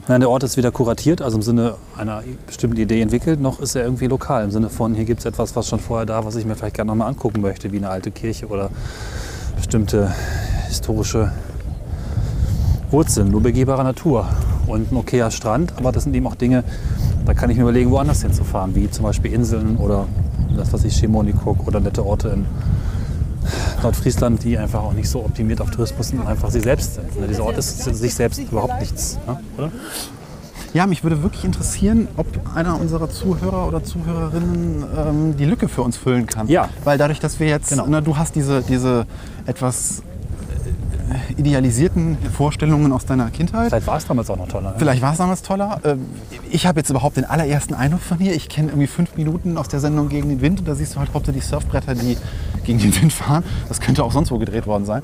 Nein, 0.08 0.20
der 0.20 0.30
Ort 0.30 0.42
ist 0.42 0.56
weder 0.56 0.72
kuratiert, 0.72 1.22
also 1.22 1.36
im 1.36 1.42
Sinne 1.42 1.76
einer 1.96 2.22
bestimmten 2.46 2.76
Idee 2.76 3.00
entwickelt, 3.00 3.40
noch 3.40 3.60
ist 3.60 3.76
er 3.76 3.84
irgendwie 3.84 4.08
lokal. 4.08 4.44
Im 4.44 4.50
Sinne 4.50 4.68
von, 4.68 4.94
hier 4.94 5.04
gibt 5.04 5.20
es 5.20 5.26
etwas, 5.26 5.54
was 5.54 5.68
schon 5.68 5.78
vorher 5.78 6.06
da, 6.06 6.24
was 6.24 6.34
ich 6.34 6.44
mir 6.44 6.56
vielleicht 6.56 6.76
gerne 6.76 6.90
noch 6.90 6.96
mal 6.96 7.06
angucken 7.06 7.40
möchte, 7.40 7.72
wie 7.72 7.78
eine 7.78 7.88
alte 7.88 8.10
Kirche 8.10 8.48
oder 8.48 8.70
bestimmte 9.56 10.12
historische 10.68 11.32
Wurzeln, 12.92 13.30
nur 13.30 13.40
begehbare 13.42 13.82
Natur 13.84 14.28
und 14.66 14.92
ein 14.92 14.96
okayer 14.96 15.30
Strand. 15.30 15.72
Aber 15.76 15.92
das 15.92 16.04
sind 16.04 16.14
eben 16.14 16.26
auch 16.26 16.34
Dinge, 16.34 16.64
da 17.24 17.34
kann 17.34 17.50
ich 17.50 17.56
mir 17.56 17.62
überlegen, 17.62 17.90
woanders 17.90 18.22
hinzufahren, 18.22 18.74
wie 18.74 18.90
zum 18.90 19.04
Beispiel 19.04 19.32
Inseln 19.32 19.76
oder 19.76 20.06
das, 20.56 20.72
was 20.72 20.84
ich 20.84 20.94
Schimonikuk 20.94 21.66
oder 21.66 21.80
nette 21.80 22.04
Orte 22.04 22.28
in 22.28 22.46
Nordfriesland, 23.82 24.44
die 24.44 24.56
einfach 24.58 24.82
auch 24.82 24.92
nicht 24.92 25.08
so 25.08 25.20
optimiert 25.20 25.60
auf 25.60 25.70
Tourismus 25.70 26.08
sind 26.08 26.20
und 26.20 26.26
einfach 26.26 26.50
sie 26.50 26.60
selbst 26.60 26.94
sind. 26.94 27.18
Ne, 27.20 27.26
Dieser 27.26 27.44
Ort 27.44 27.58
ist 27.58 27.82
sich 27.82 28.14
selbst 28.14 28.38
überhaupt 28.38 28.78
nichts, 28.80 29.18
ne? 29.26 29.38
oder? 29.58 29.72
Ja, 30.74 30.86
mich 30.86 31.02
würde 31.02 31.22
wirklich 31.22 31.44
interessieren, 31.44 32.08
ob 32.16 32.26
einer 32.54 32.80
unserer 32.80 33.10
Zuhörer 33.10 33.68
oder 33.68 33.84
Zuhörerinnen 33.84 34.84
ähm, 34.96 35.36
die 35.36 35.44
Lücke 35.44 35.68
für 35.68 35.82
uns 35.82 35.98
füllen 35.98 36.24
kann. 36.26 36.48
Ja. 36.48 36.68
Weil 36.84 36.96
dadurch, 36.96 37.20
dass 37.20 37.40
wir 37.40 37.46
jetzt, 37.48 37.68
Genau. 37.70 37.86
ne, 37.86 38.00
du 38.00 38.16
hast 38.16 38.34
diese, 38.36 38.62
diese 38.62 39.06
etwas 39.44 40.02
idealisierten 41.36 42.16
Vorstellungen 42.36 42.92
aus 42.92 43.06
deiner 43.06 43.30
Kindheit. 43.30 43.68
Vielleicht 43.68 43.86
war 43.86 43.96
es 43.98 44.06
damals 44.06 44.30
auch 44.30 44.36
noch 44.36 44.48
toller. 44.48 44.74
Vielleicht 44.78 45.02
war 45.02 45.12
es 45.12 45.18
damals 45.18 45.42
toller. 45.42 45.80
Ähm, 45.84 46.06
Ich 46.50 46.66
habe 46.66 46.80
jetzt 46.80 46.90
überhaupt 46.90 47.16
den 47.16 47.24
allerersten 47.24 47.74
Eindruck 47.74 48.00
von 48.02 48.18
dir. 48.18 48.34
Ich 48.34 48.48
kenne 48.48 48.68
irgendwie 48.68 48.86
fünf 48.86 49.16
Minuten 49.16 49.56
aus 49.56 49.68
der 49.68 49.80
Sendung 49.80 50.08
gegen 50.08 50.28
den 50.28 50.40
Wind 50.40 50.60
und 50.60 50.68
da 50.68 50.74
siehst 50.74 50.94
du 50.94 50.98
halt 51.00 51.12
hauptsächlich 51.14 51.44
Surfbretter, 51.46 51.94
die 51.94 52.16
gegen 52.64 52.78
den 52.78 52.94
Wind 53.00 53.12
fahren. 53.12 53.42
Das 53.68 53.80
könnte 53.80 54.04
auch 54.04 54.12
sonst 54.12 54.30
wo 54.30 54.38
gedreht 54.38 54.66
worden 54.66 54.84
sein. 54.84 55.02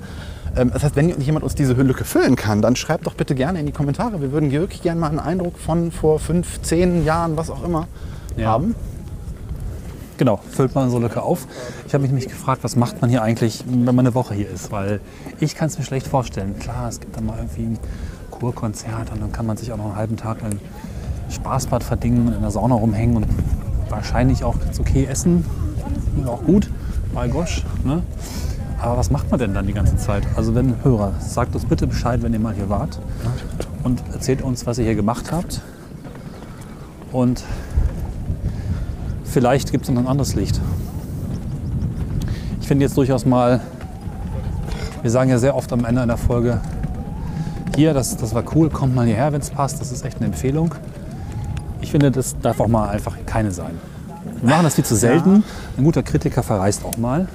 Ähm, 0.57 0.71
Das 0.73 0.83
heißt, 0.85 0.97
wenn 0.97 1.21
jemand 1.21 1.45
uns 1.45 1.55
diese 1.55 1.73
Lücke 1.75 2.05
füllen 2.05 2.37
kann, 2.37 2.63
dann 2.63 2.77
schreibt 2.77 3.07
doch 3.07 3.15
bitte 3.15 3.35
gerne 3.35 3.61
in 3.61 3.67
die 3.67 3.73
Kommentare. 3.73 4.21
Wir 4.21 4.33
würden 4.33 4.51
wirklich 4.51 4.83
gerne 4.83 5.01
mal 5.01 5.09
einen 5.09 5.21
Eindruck 5.21 5.59
von 5.59 5.91
vor 5.93 6.19
fünf, 6.19 6.61
zehn 6.63 7.05
Jahren, 7.05 7.37
was 7.37 7.51
auch 7.51 7.63
immer, 7.65 7.87
Ja. 8.37 8.49
haben. 8.49 8.75
Genau, 10.19 10.41
füllt 10.51 10.75
man 10.75 10.91
so 10.91 10.99
Lücke 10.99 11.23
auf. 11.23 11.47
Ich 11.87 11.95
habe 11.95 12.03
mich 12.03 12.11
nämlich 12.11 12.29
gefragt, 12.29 12.65
was 12.65 12.75
macht 12.75 13.01
man 13.01 13.09
hier 13.09 13.23
eigentlich, 13.23 13.63
wenn 13.69 13.85
man 13.95 14.01
eine 14.01 14.15
Woche 14.17 14.35
hier 14.35 14.51
ist? 14.51 14.73
Weil 14.73 15.01
ich 15.39 15.55
kann 15.55 15.69
es 15.69 15.79
mir 15.79 15.85
schlecht 15.85 16.09
vorstellen. 16.09 16.59
Klar, 16.59 16.89
es 16.89 16.99
gibt 16.99 17.17
dann 17.17 17.25
mal 17.25 17.37
irgendwie 17.39 17.63
ein 17.63 17.79
Kurkonzert 18.33 19.13
und 19.13 19.23
dann 19.23 19.31
kann 19.31 19.47
man 19.47 19.57
sich 19.57 19.73
auch 19.73 19.77
noch 19.77 19.87
einen 19.87 19.97
halben 19.97 20.17
Tag 20.17 20.41
in 20.41 20.47
ein 20.49 20.61
Spaßbad 21.31 21.85
verdingen, 21.85 22.33
in 22.35 22.41
der 22.41 22.51
Sauna 22.51 22.75
rumhängen 22.75 23.17
und 23.17 23.27
wahrscheinlich 23.91 24.43
auch 24.43 24.59
ganz 24.59 24.81
okay 24.81 25.07
essen. 25.09 25.45
Und 26.17 26.29
auch 26.29 26.43
gut, 26.43 26.69
bei 27.15 27.29
gosh. 27.29 27.65
Ne? 27.85 28.03
Aber 28.81 28.97
was 28.97 29.13
macht 29.13 29.31
man 29.31 29.39
denn 29.39 29.55
dann 29.55 29.69
die 29.69 29.73
ganze 29.73 29.97
Zeit? 29.99 30.25
Also 30.35 30.53
wenn 30.57 30.83
Hörer, 30.83 31.13
sagt 31.21 31.55
uns 31.55 31.65
bitte 31.65 31.87
Bescheid, 31.87 32.23
wenn 32.23 32.33
ihr 32.33 32.41
mal 32.41 32.55
hier 32.55 32.69
wart 32.69 32.99
und 33.85 34.03
erzählt 34.13 34.43
uns, 34.43 34.67
was 34.67 34.79
ihr 34.79 34.85
hier 34.85 34.97
gemacht 34.97 35.31
habt. 35.31 35.61
Und 37.13 37.45
vielleicht 39.31 39.73
gibt 39.73 39.85
es 39.85 39.91
noch 39.91 40.03
ein 40.03 40.09
anderes 40.09 40.35
Licht. 40.35 40.61
Ich 42.61 42.69
finde 42.69 42.85
jetzt 42.85 42.97
durchaus 42.97 43.25
mal, 43.25 43.61
wir 45.03 45.11
sagen 45.11 45.31
ja 45.31 45.39
sehr 45.39 45.57
oft 45.57 45.73
am 45.73 45.85
Ende 45.85 46.03
einer 46.03 46.17
Folge, 46.17 46.61
hier, 47.77 47.95
das, 47.95 48.17
das 48.17 48.35
war 48.35 48.43
cool, 48.55 48.71
kommt 48.71 48.95
mal 48.95 49.07
hierher, 49.07 49.33
wenn 49.33 49.41
es 49.41 49.51
passt, 49.51 49.81
das 49.81 49.93
ist 49.93 50.05
echt 50.05 50.17
eine 50.17 50.27
Empfehlung. 50.27 50.75
Ich 51.81 51.93
finde, 51.93 52.11
das 52.11 52.37
darf 52.41 52.61
auch 52.61 52.67
mal 52.67 52.89
einfach 52.89 53.17
keine 53.25 53.53
sein. 53.53 53.79
Wir 54.41 54.51
machen 54.51 54.65
das 54.65 54.75
viel 54.75 54.85
zu 54.85 54.97
selten. 54.97 55.45
Ein 55.77 55.85
guter 55.85 56.03
Kritiker 56.03 56.43
verreist 56.43 56.85
auch 56.85 56.97
mal. 56.97 57.29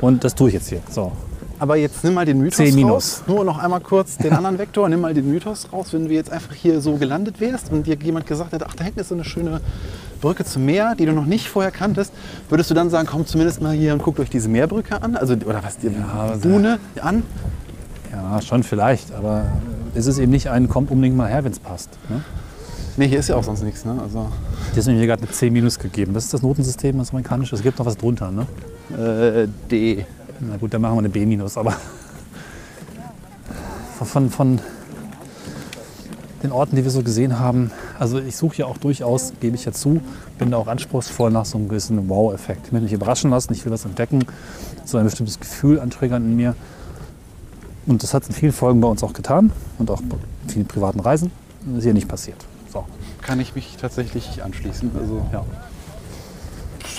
Und 0.00 0.24
das 0.24 0.34
tue 0.34 0.48
ich 0.48 0.54
jetzt 0.54 0.68
hier. 0.68 0.80
So. 0.90 1.12
Aber 1.60 1.76
jetzt 1.76 2.02
nimm 2.02 2.14
mal 2.14 2.24
den 2.24 2.38
Mythos 2.38 2.56
C 2.56 2.72
minus. 2.72 2.92
raus. 2.92 3.22
Nur 3.26 3.44
noch 3.44 3.58
einmal 3.58 3.80
kurz 3.80 4.16
den 4.16 4.32
anderen 4.32 4.58
Vektor. 4.58 4.88
Nimm 4.88 5.02
mal 5.02 5.12
den 5.12 5.30
Mythos 5.30 5.68
raus. 5.72 5.92
Wenn 5.92 6.08
du 6.08 6.14
jetzt 6.14 6.32
einfach 6.32 6.54
hier 6.54 6.80
so 6.80 6.96
gelandet 6.96 7.38
wärst 7.38 7.70
und 7.70 7.86
dir 7.86 7.96
jemand 8.02 8.26
gesagt 8.26 8.52
hätte, 8.52 8.66
ach, 8.66 8.74
da 8.74 8.82
hinten 8.84 9.00
ist 9.00 9.10
so 9.10 9.14
eine 9.14 9.24
schöne 9.24 9.60
Brücke 10.22 10.44
zum 10.46 10.64
Meer, 10.64 10.94
die 10.98 11.04
du 11.04 11.12
noch 11.12 11.26
nicht 11.26 11.48
vorher 11.48 11.70
kanntest, 11.70 12.12
würdest 12.48 12.70
du 12.70 12.74
dann 12.74 12.88
sagen, 12.88 13.06
komm 13.10 13.26
zumindest 13.26 13.60
mal 13.60 13.74
hier 13.74 13.92
und 13.92 14.02
guckt 14.02 14.18
euch 14.20 14.30
diese 14.30 14.48
Meerbrücke 14.48 15.02
an? 15.02 15.16
Also, 15.16 15.34
oder 15.34 15.62
was, 15.62 15.76
die 15.76 15.88
aber- 15.88 16.36
Dune 16.38 16.78
an? 17.00 17.22
Ja, 18.10 18.40
schon 18.40 18.62
vielleicht. 18.62 19.12
Aber 19.12 19.44
es 19.94 20.06
ist 20.06 20.18
eben 20.18 20.32
nicht 20.32 20.48
ein, 20.48 20.66
kommt 20.68 20.90
unbedingt 20.90 21.16
mal 21.16 21.28
her, 21.28 21.44
wenn 21.44 21.52
es 21.52 21.58
passt. 21.58 21.90
Ne? 22.08 22.22
Nee, 22.96 23.08
hier 23.08 23.18
ist 23.20 23.28
ja 23.28 23.36
auch 23.36 23.44
sonst 23.44 23.62
nichts. 23.62 23.84
Ne? 23.84 23.98
Also, 24.02 24.28
mir 24.74 24.96
hier 24.96 25.06
gerade 25.06 25.22
eine 25.22 25.30
C 25.30 25.50
minus 25.50 25.78
gegeben. 25.78 26.14
Das 26.14 26.24
ist 26.24 26.32
das 26.34 26.40
Notensystem, 26.42 26.96
das 26.98 27.10
amerikanische. 27.10 27.54
Es 27.54 27.62
gibt 27.62 27.78
noch 27.78 27.86
was 27.86 27.98
drunter. 27.98 28.30
Ne? 28.30 28.46
äh, 28.96 29.46
D. 29.70 30.06
Na 30.40 30.56
gut, 30.56 30.72
dann 30.74 30.80
machen 30.80 30.94
wir 30.94 31.00
eine 31.00 31.08
B 31.08 31.26
minus. 31.26 31.56
Aber 31.58 31.76
von, 34.04 34.30
von, 34.30 34.60
den 36.42 36.52
Orten, 36.52 36.76
die 36.76 36.84
wir 36.84 36.90
so 36.90 37.02
gesehen 37.02 37.38
haben, 37.38 37.70
also 37.98 38.18
ich 38.18 38.36
suche 38.36 38.58
ja 38.58 38.66
auch 38.66 38.78
durchaus, 38.78 39.34
gebe 39.40 39.56
ich 39.56 39.64
ja 39.66 39.72
zu, 39.72 40.00
bin 40.38 40.50
da 40.50 40.56
auch 40.56 40.68
anspruchsvoll 40.68 41.30
nach 41.30 41.44
so 41.44 41.58
einem 41.58 41.68
gewissen 41.68 42.08
Wow-Effekt. 42.08 42.68
Ich 42.68 42.72
will 42.72 42.80
mich 42.80 42.92
überraschen 42.92 43.30
lassen, 43.30 43.52
ich 43.52 43.64
will 43.64 43.72
was 43.72 43.84
entdecken, 43.84 44.24
so 44.84 44.96
ein 44.96 45.04
bestimmtes 45.04 45.38
Gefühl 45.38 45.80
antriggern 45.80 46.24
in 46.24 46.36
mir. 46.36 46.54
Und 47.86 48.02
das 48.02 48.14
hat 48.14 48.22
es 48.22 48.30
in 48.30 48.34
vielen 48.34 48.52
Folgen 48.52 48.80
bei 48.80 48.88
uns 48.88 49.02
auch 49.02 49.12
getan 49.12 49.52
und 49.78 49.90
auch 49.90 50.00
bei 50.00 50.16
vielen 50.48 50.66
privaten 50.66 51.00
Reisen. 51.00 51.30
Das 51.66 51.78
ist 51.78 51.84
hier 51.84 51.94
nicht 51.94 52.08
passiert. 52.08 52.38
So, 52.72 52.84
Kann 53.20 53.40
ich 53.40 53.54
mich 53.54 53.76
tatsächlich 53.78 54.42
anschließen. 54.42 54.90
Also, 54.98 55.26
ja. 55.32 55.44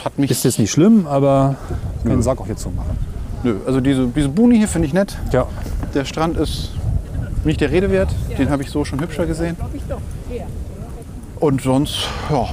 hat 0.04 0.20
mich. 0.20 0.30
Ist 0.30 0.44
jetzt 0.44 0.60
nicht 0.60 0.72
schlimm, 0.72 1.08
aber 1.08 1.56
können 2.04 2.18
den 2.18 2.24
Sack 2.24 2.40
auch 2.42 2.46
hier 2.46 2.58
zumachen. 2.58 3.11
Nö, 3.44 3.58
also 3.66 3.80
diese, 3.82 4.08
diese 4.08 4.30
Buni 4.30 4.58
hier 4.58 4.68
finde 4.68 4.88
ich 4.88 4.94
nett. 4.94 5.18
Ja. 5.32 5.48
Der 5.94 6.06
Strand 6.06 6.38
ist 6.38 6.72
nicht 7.44 7.60
der 7.62 7.72
Rede 7.72 7.92
wert. 7.92 8.10
Den 8.38 8.50
habe 8.50 8.64
ich 8.64 8.70
so 8.70 8.86
schon 8.86 9.00
hübscher 9.02 9.26
gesehen. 9.26 9.58
Und 11.40 11.62
sonst, 11.62 12.08
ja. 12.30 12.50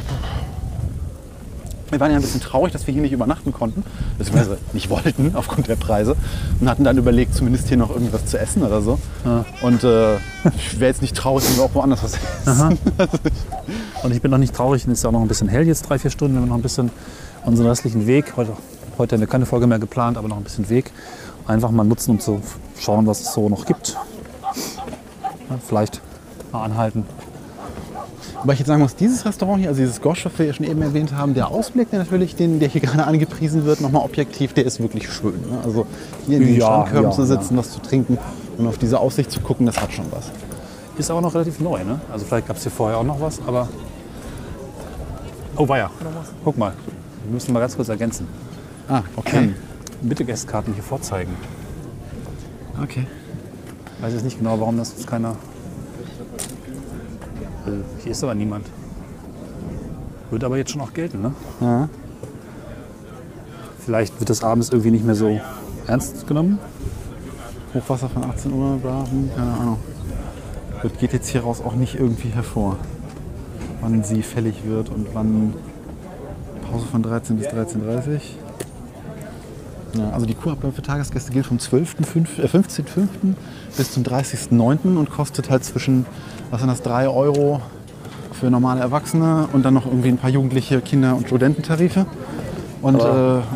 Wir 1.91 2.01
waren 2.01 2.11
ja 2.11 2.17
ein 2.17 2.23
bisschen 2.23 2.43
traurig, 2.43 2.73
dass 2.73 2.87
wir 2.87 2.93
hier 2.93 3.03
nicht 3.03 3.13
übernachten 3.13 3.51
konnten, 3.51 3.83
beziehungsweise 4.19 4.59
nicht 4.75 4.91
wollten 4.91 5.31
aufgrund 5.35 5.69
der 5.69 5.77
Preise 5.77 6.17
und 6.61 6.69
hatten 6.69 6.85
dann 6.85 6.99
überlegt, 6.99 7.35
zumindest 7.35 7.69
hier 7.69 7.79
noch 7.79 7.89
irgendwas 7.89 8.27
zu 8.27 8.39
essen 8.39 8.63
oder 8.63 8.83
so. 8.83 8.99
Und 9.63 9.85
äh, 9.85 10.17
ich 10.57 10.79
wäre 10.79 10.91
jetzt 10.91 11.01
nicht 11.01 11.17
traurig, 11.17 11.49
wenn 11.49 11.57
wir 11.57 11.65
auch 11.65 11.75
woanders 11.75 12.03
was 12.03 12.19
essen. 12.45 12.79
Und 14.03 14.15
ich 14.15 14.23
bin 14.23 14.31
noch 14.31 14.39
nicht 14.39 14.55
traurig, 14.55 14.87
es 14.87 14.93
ist 14.93 15.03
ja 15.03 15.09
auch 15.09 15.13
noch 15.13 15.23
ein 15.23 15.29
bisschen 15.29 15.49
hell 15.49 15.67
jetzt, 15.67 15.89
drei, 15.89 15.99
vier 15.99 16.11
Stunden. 16.11 16.37
Wir 16.37 16.43
haben 16.43 16.49
noch 16.49 16.57
ein 16.57 16.63
bisschen 16.63 16.91
unseren 17.45 17.67
restlichen 17.67 18.07
Weg. 18.07 18.37
Heute, 18.37 18.53
heute 18.99 19.15
haben 19.15 19.21
wir 19.21 19.29
keine 19.29 19.47
Folge 19.47 19.67
mehr 19.67 19.79
geplant, 19.79 20.17
aber 20.19 20.29
noch 20.29 20.37
ein 20.37 20.45
bisschen 20.45 20.69
Weg. 20.69 20.91
Einfach 21.47 21.71
mal 21.71 21.85
nutzen, 21.85 22.13
um 22.13 22.21
zu 22.21 22.41
schauen, 22.79 23.07
was 23.07 23.21
es 23.21 23.33
so 23.33 23.49
noch 23.49 23.65
gibt. 23.65 23.97
Ja, 25.49 25.57
vielleicht 25.67 26.01
mal 26.53 26.65
anhalten. 26.65 27.05
Aber 28.43 28.53
ich 28.53 28.61
jetzt 28.61 28.69
sagen 28.69 28.83
muss, 28.83 28.95
dieses 28.95 29.25
Restaurant 29.25 29.61
hier, 29.61 29.69
also 29.69 29.81
dieses 29.81 30.01
Gosch, 30.01 30.25
was 30.25 30.39
wir 30.39 30.47
ja 30.47 30.53
schon 30.53 30.67
eben 30.67 30.81
erwähnt 30.81 31.13
haben, 31.13 31.35
der 31.35 31.49
Ausblick, 31.49 31.91
der 31.91 31.99
natürlich, 31.99 32.37
den, 32.37 32.61
der 32.61 32.69
hier 32.69 32.81
gerade 32.81 33.05
angepriesen 33.05 33.65
wird, 33.65 33.81
nochmal 33.81 34.05
objektiv, 34.05 34.53
der 34.53 34.65
ist 34.65 34.81
wirklich 34.81 35.11
schön. 35.11 35.41
Ne? 35.51 35.59
Also 35.65 35.87
hier 36.27 36.39
in 36.39 36.47
den 36.47 36.57
Ja, 36.57 36.67
Strandkörben 36.67 37.11
ja, 37.11 37.17
zu 37.17 37.25
sitzen, 37.25 37.57
was 37.57 37.73
zu 37.73 37.81
trinken 37.81 38.17
und 38.57 38.67
auf 38.67 38.79
diese 38.79 39.01
Aussicht 39.01 39.33
zu 39.33 39.41
gucken, 39.41 39.67
das 39.67 39.81
hat 39.81 39.93
schon 39.93 40.07
was. 40.11 40.31
Ist 40.99 41.11
aber 41.11 41.21
noch 41.21 41.35
relativ 41.35 41.61
neu, 41.61 41.83
ne? 41.85 42.01
Also 42.13 42.25
vielleicht 42.27 42.47
gab 42.49 42.57
es 42.57 42.63
hier 42.63 42.73
vorher 42.73 42.99
auch 42.99 43.05
noch 43.05 43.21
was, 43.21 43.41
aber... 43.47 43.69
Oh, 45.57 45.69
war 45.69 45.79
ja. 45.79 45.91
Guck 46.45 46.57
mal, 46.59 46.73
wir 47.25 47.33
müssen 47.33 47.53
mal 47.53 47.61
ganz 47.61 47.75
kurz 47.75 47.89
ergänzen. 47.89 48.29
Ah, 48.89 49.03
okay. 49.17 49.55
Bitte 50.01 50.25
Gästkarten 50.25 50.73
hier 50.73 50.83
vorzeigen. 50.83 51.33
Okay. 52.83 53.07
Weiß 54.01 54.15
jetzt 54.15 54.25
nicht 54.25 54.39
genau, 54.39 54.59
warum 54.61 54.79
das 54.79 54.93
jetzt 54.97 55.07
keiner... 55.07 55.37
Hier 58.03 58.13
ist 58.13 58.23
aber 58.25 58.35
niemand. 58.35 58.67
Wird 60.31 60.43
aber 60.45 60.57
jetzt 60.57 60.71
schon 60.71 60.81
auch 60.81 60.95
gelten, 60.95 61.21
ne? 61.21 61.33
Ja. 61.61 61.89
Vielleicht 63.85 64.19
wird 64.21 64.31
das 64.31 64.43
abends 64.43 64.71
irgendwie 64.71 64.91
nicht 64.91 65.05
mehr 65.05 65.15
so 65.15 65.39
ernst 65.87 66.27
genommen. 66.27 66.59
Hochwasser 67.75 68.09
von 68.09 68.25
18 68.25 68.53
Uhr, 68.53 68.79
Braven, 68.79 69.31
keine 69.37 69.53
Ahnung. 69.53 69.79
Das 70.83 70.93
geht 70.99 71.13
jetzt 71.13 71.29
hier 71.29 71.43
raus 71.43 71.61
auch 71.61 71.75
nicht 71.75 71.97
irgendwie 71.97 72.29
hervor, 72.29 72.77
wann 73.81 74.03
sie 74.05 74.23
fällig 74.23 74.65
wird 74.65 74.89
und 74.89 75.09
wann 75.13 75.55
Pause 76.71 76.87
von 76.87 77.03
13 77.03 77.37
bis 77.39 77.49
13.30 77.49 78.21
Ja, 79.95 80.11
also 80.11 80.27
die 80.27 80.35
Kurabgabe 80.35 80.73
für 80.73 80.83
Tagesgäste 80.83 81.33
gilt 81.33 81.47
vom 81.47 81.57
12.5., 81.59 82.43
äh, 82.43 82.47
15.5. 82.47 83.35
bis 83.77 83.93
zum 83.93 84.03
30.9. 84.03 84.97
und 84.97 85.11
kostet 85.11 85.49
halt 85.51 85.65
zwischen, 85.65 86.05
was 86.51 86.61
sind 86.61 86.69
das, 86.69 86.83
3 86.83 87.09
Euro 87.09 87.61
für 88.33 88.51
normale 88.51 88.81
Erwachsene 88.81 89.49
und 89.53 89.65
dann 89.65 89.75
noch 89.75 89.87
irgendwie 89.87 90.09
ein 90.09 90.19
paar 90.19 90.31
jugendliche 90.31 90.81
Kinder- 90.81 91.17
und 91.17 91.27
Studententarife. 91.27 92.07
Und 92.81 92.95
äh, 93.01 93.05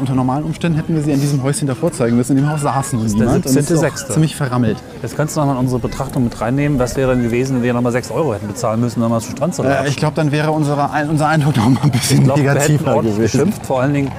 unter 0.01 0.14
normalen 0.16 0.43
Umständen 0.43 0.76
hätten 0.76 0.97
wir 0.97 1.03
sie 1.03 1.12
an 1.12 1.20
diesem 1.20 1.45
Häuschen 1.45 1.68
davor 1.68 1.93
zeigen 1.93 2.16
müssen. 2.16 2.37
In 2.37 2.43
dem 2.43 2.51
Haus 2.51 2.62
saßen 2.62 2.99
und 2.99 3.09
der 3.09 3.18
niemand. 3.18 3.47
Und 3.47 3.55
ist 3.57 3.70
auch 3.72 3.80
17.6.. 3.85 4.11
ziemlich 4.14 4.35
verrammelt. 4.35 4.78
Jetzt 5.01 5.16
kannst 5.16 5.37
du 5.37 5.41
noch 5.41 5.47
mal 5.47 5.53
in 5.53 5.59
unsere 5.59 5.78
Betrachtung 5.78 6.24
mit 6.24 6.41
reinnehmen. 6.41 6.80
Was 6.80 6.97
wäre 6.97 7.14
denn 7.14 7.22
gewesen, 7.22 7.55
wenn 7.57 7.62
wir 7.62 7.72
noch 7.72 7.83
mal 7.83 7.93
6 7.93 8.11
Euro 8.11 8.35
hätten 8.35 8.49
bezahlen 8.49 8.80
müssen, 8.80 9.01
um 9.01 9.09
mal 9.11 9.20
zum 9.20 9.37
Strand 9.37 9.55
zu 9.55 9.62
Äh, 9.62 9.68
latschen? 9.68 9.87
ich 9.91 9.97
glaube, 9.97 10.16
dann 10.16 10.33
wäre 10.33 10.51
unsere, 10.51 10.91
unser 11.09 11.28
Eindruck 11.28 11.57
noch 11.57 11.68
mal 11.70 11.83
ein 11.85 11.93
bisschen 11.93 12.22
Ich 12.22 12.26
wir 12.26 12.33
hätten 12.35 12.43
negativer 12.43 12.97
ordentlich 12.97 13.14
gewesen. 13.14 13.39
geschimpft, 13.39 13.64
vor 13.64 13.80
allen 13.80 13.95
Dingen 13.95 14.11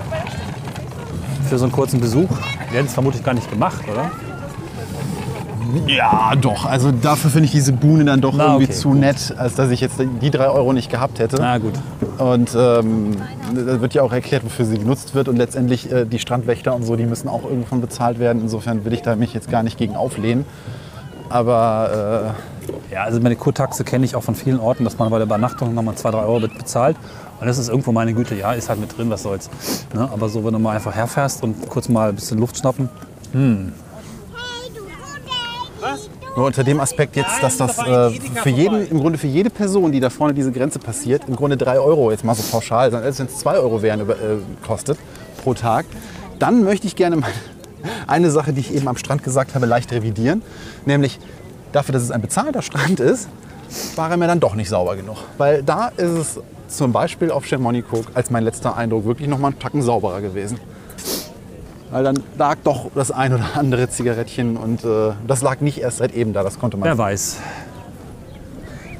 für 1.53 1.59
so 1.59 1.65
einen 1.65 1.71
kurzen 1.71 1.99
Besuch. 1.99 2.29
Wir 2.71 2.79
hätten 2.79 2.87
es 2.87 2.95
vermutlich 2.95 3.23
gar 3.23 3.35
nicht 3.35 3.47
gemacht, 3.47 3.83
oder? 3.87 4.09
Ja, 5.85 6.33
doch. 6.35 6.65
Also 6.65 6.91
dafür 6.91 7.29
finde 7.29 7.45
ich 7.45 7.51
diese 7.51 7.73
Buhne 7.73 8.05
dann 8.05 8.21
doch 8.21 8.33
Na, 8.35 8.45
irgendwie 8.45 8.63
okay, 8.63 8.73
zu 8.73 8.95
nett, 8.95 9.35
als 9.37 9.53
dass 9.53 9.69
ich 9.69 9.79
jetzt 9.79 9.97
die 9.99 10.31
drei 10.31 10.49
Euro 10.49 10.73
nicht 10.73 10.89
gehabt 10.89 11.19
hätte. 11.19 11.35
Na 11.39 11.59
gut. 11.59 11.73
Und 12.17 12.55
ähm, 12.57 13.17
da 13.53 13.81
wird 13.81 13.93
ja 13.93 14.01
auch 14.01 14.11
erklärt, 14.11 14.43
wofür 14.43 14.65
sie 14.65 14.79
genutzt 14.79 15.13
wird. 15.13 15.27
Und 15.27 15.37
letztendlich 15.37 15.91
äh, 15.91 16.05
die 16.05 16.17
Strandwächter 16.17 16.73
und 16.73 16.85
so, 16.85 16.95
die 16.95 17.05
müssen 17.05 17.27
auch 17.27 17.43
irgendwann 17.43 17.81
bezahlt 17.81 18.17
werden. 18.17 18.41
Insofern 18.41 18.83
will 18.83 18.93
ich 18.93 19.03
da 19.03 19.15
mich 19.15 19.35
jetzt 19.35 19.51
gar 19.51 19.61
nicht 19.61 19.77
gegen 19.77 19.95
auflehnen. 19.95 20.45
Aber 21.29 22.33
Ja, 22.91 23.03
also 23.03 23.19
meine 23.19 23.35
Kurtaxe 23.35 23.83
kenne 23.83 24.05
ich 24.05 24.15
auch 24.15 24.23
von 24.23 24.35
vielen 24.35 24.59
Orten, 24.59 24.83
dass 24.83 24.97
man 24.99 25.09
bei 25.09 25.17
der 25.17 25.25
Übernachtung 25.25 25.73
nochmal 25.73 25.95
2, 25.95 26.11
3 26.11 26.17
Euro 26.19 26.39
be- 26.39 26.47
bezahlt. 26.47 26.95
Und 27.39 27.47
das 27.47 27.57
ist 27.57 27.67
irgendwo 27.69 27.91
meine 27.91 28.13
Güte, 28.13 28.35
ja, 28.35 28.53
ist 28.53 28.69
halt 28.69 28.79
mit 28.79 28.95
drin, 28.97 29.09
was 29.09 29.23
soll's. 29.23 29.49
Ne? 29.93 30.07
Aber 30.13 30.29
so, 30.29 30.43
wenn 30.45 30.53
du 30.53 30.59
mal 30.59 30.75
einfach 30.75 30.93
herfährst 30.95 31.43
und 31.43 31.67
kurz 31.69 31.89
mal 31.89 32.09
ein 32.09 32.15
bisschen 32.15 32.37
Luft 32.39 32.57
schnappen, 32.57 32.87
äh, 33.33 33.71
nur 36.35 36.45
unter 36.47 36.63
dem 36.63 36.79
Aspekt 36.79 37.15
jetzt, 37.15 37.41
dass 37.43 37.57
das 37.57 37.77
äh, 37.79 38.09
für 38.11 38.49
jeden, 38.49 38.87
im 38.89 38.99
Grunde 38.99 39.17
für 39.19 39.27
jede 39.27 39.49
Person, 39.49 39.91
die 39.91 39.99
da 39.99 40.09
vorne 40.09 40.33
diese 40.33 40.51
Grenze 40.51 40.79
passiert, 40.79 41.23
im 41.27 41.35
Grunde 41.35 41.57
drei 41.57 41.79
Euro 41.79 42.09
jetzt 42.11 42.23
mal 42.23 42.33
so 42.33 42.43
pauschal, 42.43 42.89
selbst 42.91 43.19
wenn 43.19 43.27
es 43.27 43.37
zwei 43.37 43.55
Euro 43.57 43.81
wären, 43.81 44.01
über, 44.01 44.13
äh, 44.15 44.37
kostet 44.65 44.97
pro 45.43 45.53
Tag, 45.53 45.85
dann 46.39 46.63
möchte 46.63 46.87
ich 46.87 46.95
gerne 46.95 47.17
mal 47.17 47.29
eine 48.07 48.31
Sache, 48.31 48.53
die 48.53 48.61
ich 48.61 48.73
eben 48.73 48.87
am 48.87 48.97
Strand 48.97 49.23
gesagt 49.23 49.53
habe, 49.53 49.65
leicht 49.67 49.91
revidieren. 49.91 50.41
Nämlich 50.85 51.19
dafür, 51.73 51.93
dass 51.93 52.03
es 52.03 52.11
ein 52.11 52.21
bezahlter 52.21 52.61
Strand 52.61 52.99
ist, 52.99 53.27
war 53.95 54.09
er 54.09 54.17
mir 54.17 54.27
dann 54.27 54.39
doch 54.39 54.55
nicht 54.55 54.69
sauber 54.69 54.95
genug. 54.95 55.17
Weil 55.37 55.63
da 55.63 55.89
ist 55.89 56.11
es 56.11 56.39
zum 56.67 56.91
Beispiel 56.91 57.31
auf 57.31 57.45
Chamonix 57.45 57.87
als 58.13 58.29
mein 58.29 58.43
letzter 58.43 58.77
Eindruck 58.77 59.05
wirklich 59.05 59.27
noch 59.27 59.39
mal 59.39 59.49
einen 59.49 59.59
Tacken 59.59 59.81
sauberer 59.81 60.21
gewesen. 60.21 60.59
Weil 61.91 62.03
dann 62.03 62.23
lag 62.37 62.57
doch 62.63 62.89
das 62.95 63.11
ein 63.11 63.33
oder 63.33 63.45
andere 63.55 63.89
Zigarettchen 63.89 64.57
und 64.57 64.83
äh, 64.83 65.11
das 65.27 65.41
lag 65.41 65.61
nicht 65.61 65.79
erst 65.79 65.97
seit 65.97 66.13
eben 66.15 66.33
da, 66.33 66.41
das 66.41 66.59
konnte 66.59 66.77
man. 66.77 66.87
wer 66.87 66.97
weiß. 66.97 67.37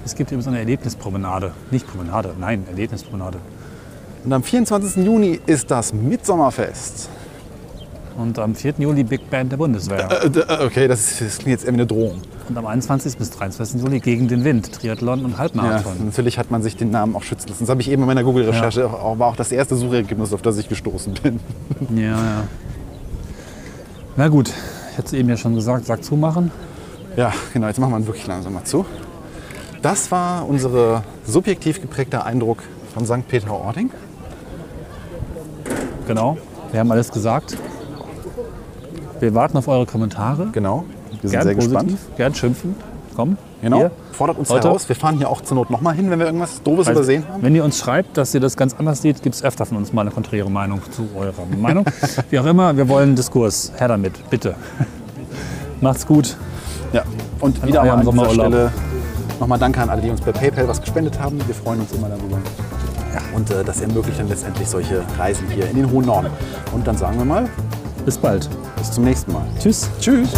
Es 0.06 0.16
gibt 0.16 0.32
eben 0.32 0.42
so 0.42 0.50
eine 0.50 0.60
Erlebnispromenade. 0.60 1.54
Nicht 1.72 1.88
Promenade, 1.88 2.36
nein, 2.40 2.66
Erlebnispromenade. 2.68 3.40
Und 4.24 4.34
am 4.34 4.44
24. 4.44 5.04
Juni 5.04 5.40
ist 5.46 5.72
das 5.72 5.94
Mitsommerfest. 5.94 7.10
Und 8.18 8.38
am 8.38 8.54
4. 8.54 8.76
Juli 8.78 9.04
Big 9.04 9.28
Band 9.32 9.52
der 9.52 9.58
Bundeswehr. 9.58 10.08
Äh, 10.24 10.30
d- 10.30 10.42
äh, 10.42 10.66
okay, 10.66 10.88
das, 10.88 11.00
ist, 11.12 11.22
das 11.22 11.38
klingt 11.40 11.52
jetzt 11.60 11.64
eher 11.66 11.72
wie 11.72 11.78
eine 11.78 11.88
Drohung. 11.88 12.22
Und 12.48 12.58
am 12.58 12.68
21. 12.68 13.18
bis 13.18 13.32
23. 13.32 13.82
Juli 13.82 14.00
gegen 14.00 14.28
den 14.28 14.44
Wind, 14.44 14.72
Triathlon 14.72 15.26
und 15.26 15.32
Ja, 15.32 15.38
Halbmarathon. 15.40 15.94
natürlich 16.06 16.38
hat 16.38 16.52
man 16.52 16.62
sich 16.62 16.76
den 16.78 16.92
Namen 16.92 17.16
auch 17.16 17.24
schützen 17.24 17.50
lassen. 17.50 17.64
Das 17.64 17.70
habe 17.70 17.82
ich 17.82 17.90
eben 17.90 18.04
in 18.04 18.08
meiner 18.08 18.24
Google-Recherche, 18.24 18.86
auch, 18.88 19.18
war 19.18 19.30
auch 19.30 19.36
das 19.36 19.52
erste 19.52 19.76
Suchergebnis, 19.76 20.32
auf 20.32 20.42
das 20.44 20.58
ich 20.58 20.70
gestoßen 20.70 21.14
bin. 21.24 21.40
Ja, 21.96 22.12
ja. 22.12 22.44
Na 24.16 24.28
gut, 24.28 24.50
ich 24.50 24.98
hätte 24.98 25.08
es 25.08 25.14
eben 25.14 25.30
ja 25.30 25.38
schon 25.38 25.56
gesagt, 25.56 25.86
Sack 25.88 26.04
zumachen. 26.04 26.52
Ja, 27.18 27.34
genau, 27.52 27.68
jetzt 27.68 27.80
machen 27.80 27.92
wir 27.94 27.98
ihn 28.00 28.06
wirklich 28.08 28.28
langsam 28.28 28.54
mal 28.54 28.64
zu. 28.64 28.86
Das 29.82 30.12
war 30.12 30.48
unser 30.48 31.04
subjektiv 31.26 31.82
geprägter 31.82 32.26
Eindruck 32.26 32.62
von 32.94 33.06
St. 33.06 33.28
Peter-Ording. 33.28 33.90
Genau, 36.08 36.38
wir 36.72 36.80
haben 36.80 36.92
alles 36.92 37.12
gesagt. 37.12 37.58
Wir 39.24 39.34
warten 39.34 39.56
auf 39.58 39.70
eure 39.70 39.86
Kommentare. 39.86 40.50
Genau, 40.52 40.84
wir 41.22 41.30
sind 41.30 41.32
Gern 41.32 41.44
sehr 41.44 41.56
positiv, 41.56 41.74
gespannt. 41.80 41.98
gern 42.18 42.36
schimpfen. 42.36 42.76
Komm, 43.16 43.38
Genau, 43.62 43.78
hier. 43.78 43.92
fordert 44.12 44.38
uns 44.38 44.50
Leute. 44.50 44.68
heraus. 44.68 44.90
Wir 44.90 44.98
fahren 44.98 45.16
hier 45.16 45.30
auch 45.30 45.40
zur 45.40 45.56
Not 45.56 45.70
nochmal 45.70 45.96
hin, 45.96 46.10
wenn 46.10 46.20
wir 46.20 46.26
irgendwas 46.26 46.62
Doofes 46.62 46.88
Also, 46.90 47.00
übersehen 47.00 47.24
haben. 47.32 47.42
Wenn 47.42 47.56
ihr 47.56 47.64
uns 47.64 47.78
schreibt, 47.80 48.18
dass 48.18 48.34
ihr 48.34 48.42
das 48.42 48.58
ganz 48.58 48.76
anders 48.78 49.02
seht, 49.02 49.24
gibt 49.24 49.36
es 49.36 49.42
öfter 49.42 49.66
von 49.66 49.78
uns 49.78 49.94
mal 49.94 50.02
eine 50.02 50.12
konträre 50.12 50.52
Meinung 50.52 50.82
zu 50.92 51.08
eurer 51.16 51.32
Meinung. 51.58 51.86
Wie 52.32 52.38
auch 52.38 52.46
immer, 52.46 52.76
wir 52.76 52.90
wollen 52.90 53.16
Diskurs. 53.16 53.72
Her 53.78 53.88
damit, 53.88 54.30
bitte. 54.30 54.56
Macht's 55.80 56.06
gut. 56.06 56.36
Ja, 56.92 57.04
und 57.40 57.66
wieder 57.66 57.80
eurem 57.82 57.88
mal 57.88 57.94
an 57.94 58.00
dieser 58.02 58.12
Sommerurlaub. 58.12 58.48
Stelle 58.48 58.72
nochmal 59.40 59.60
Danke 59.60 59.82
an 59.84 59.90
alle, 59.90 60.02
die 60.02 60.10
uns 60.10 60.20
per 60.20 60.34
PayPal 60.34 60.68
was 60.68 60.82
gespendet 60.82 61.18
haben. 61.18 61.40
Wir 61.48 61.56
freuen 61.56 61.80
uns 61.80 61.94
immer 61.94 62.10
darüber. 62.10 62.40
Ja, 63.14 63.22
und 63.38 63.50
äh, 63.52 63.64
das 63.64 63.80
ermöglicht 63.80 64.20
dann 64.20 64.28
letztendlich 64.28 64.68
solche 64.68 65.02
Reisen 65.18 65.48
hier 65.48 65.70
in 65.70 65.78
den 65.78 65.90
hohen 65.90 66.06
Norden. 66.08 66.28
Und 66.74 66.86
dann 66.86 66.98
sagen 66.98 67.18
wir 67.20 67.26
mal, 67.26 67.48
Bis 68.06 68.18
bald. 68.18 68.50
bis 68.78 68.92
zum 68.92 69.06
nächsten 69.06 69.32
Mal. 69.32 69.46
Tschüss. 69.60 69.90
Tschüss. 70.00 70.30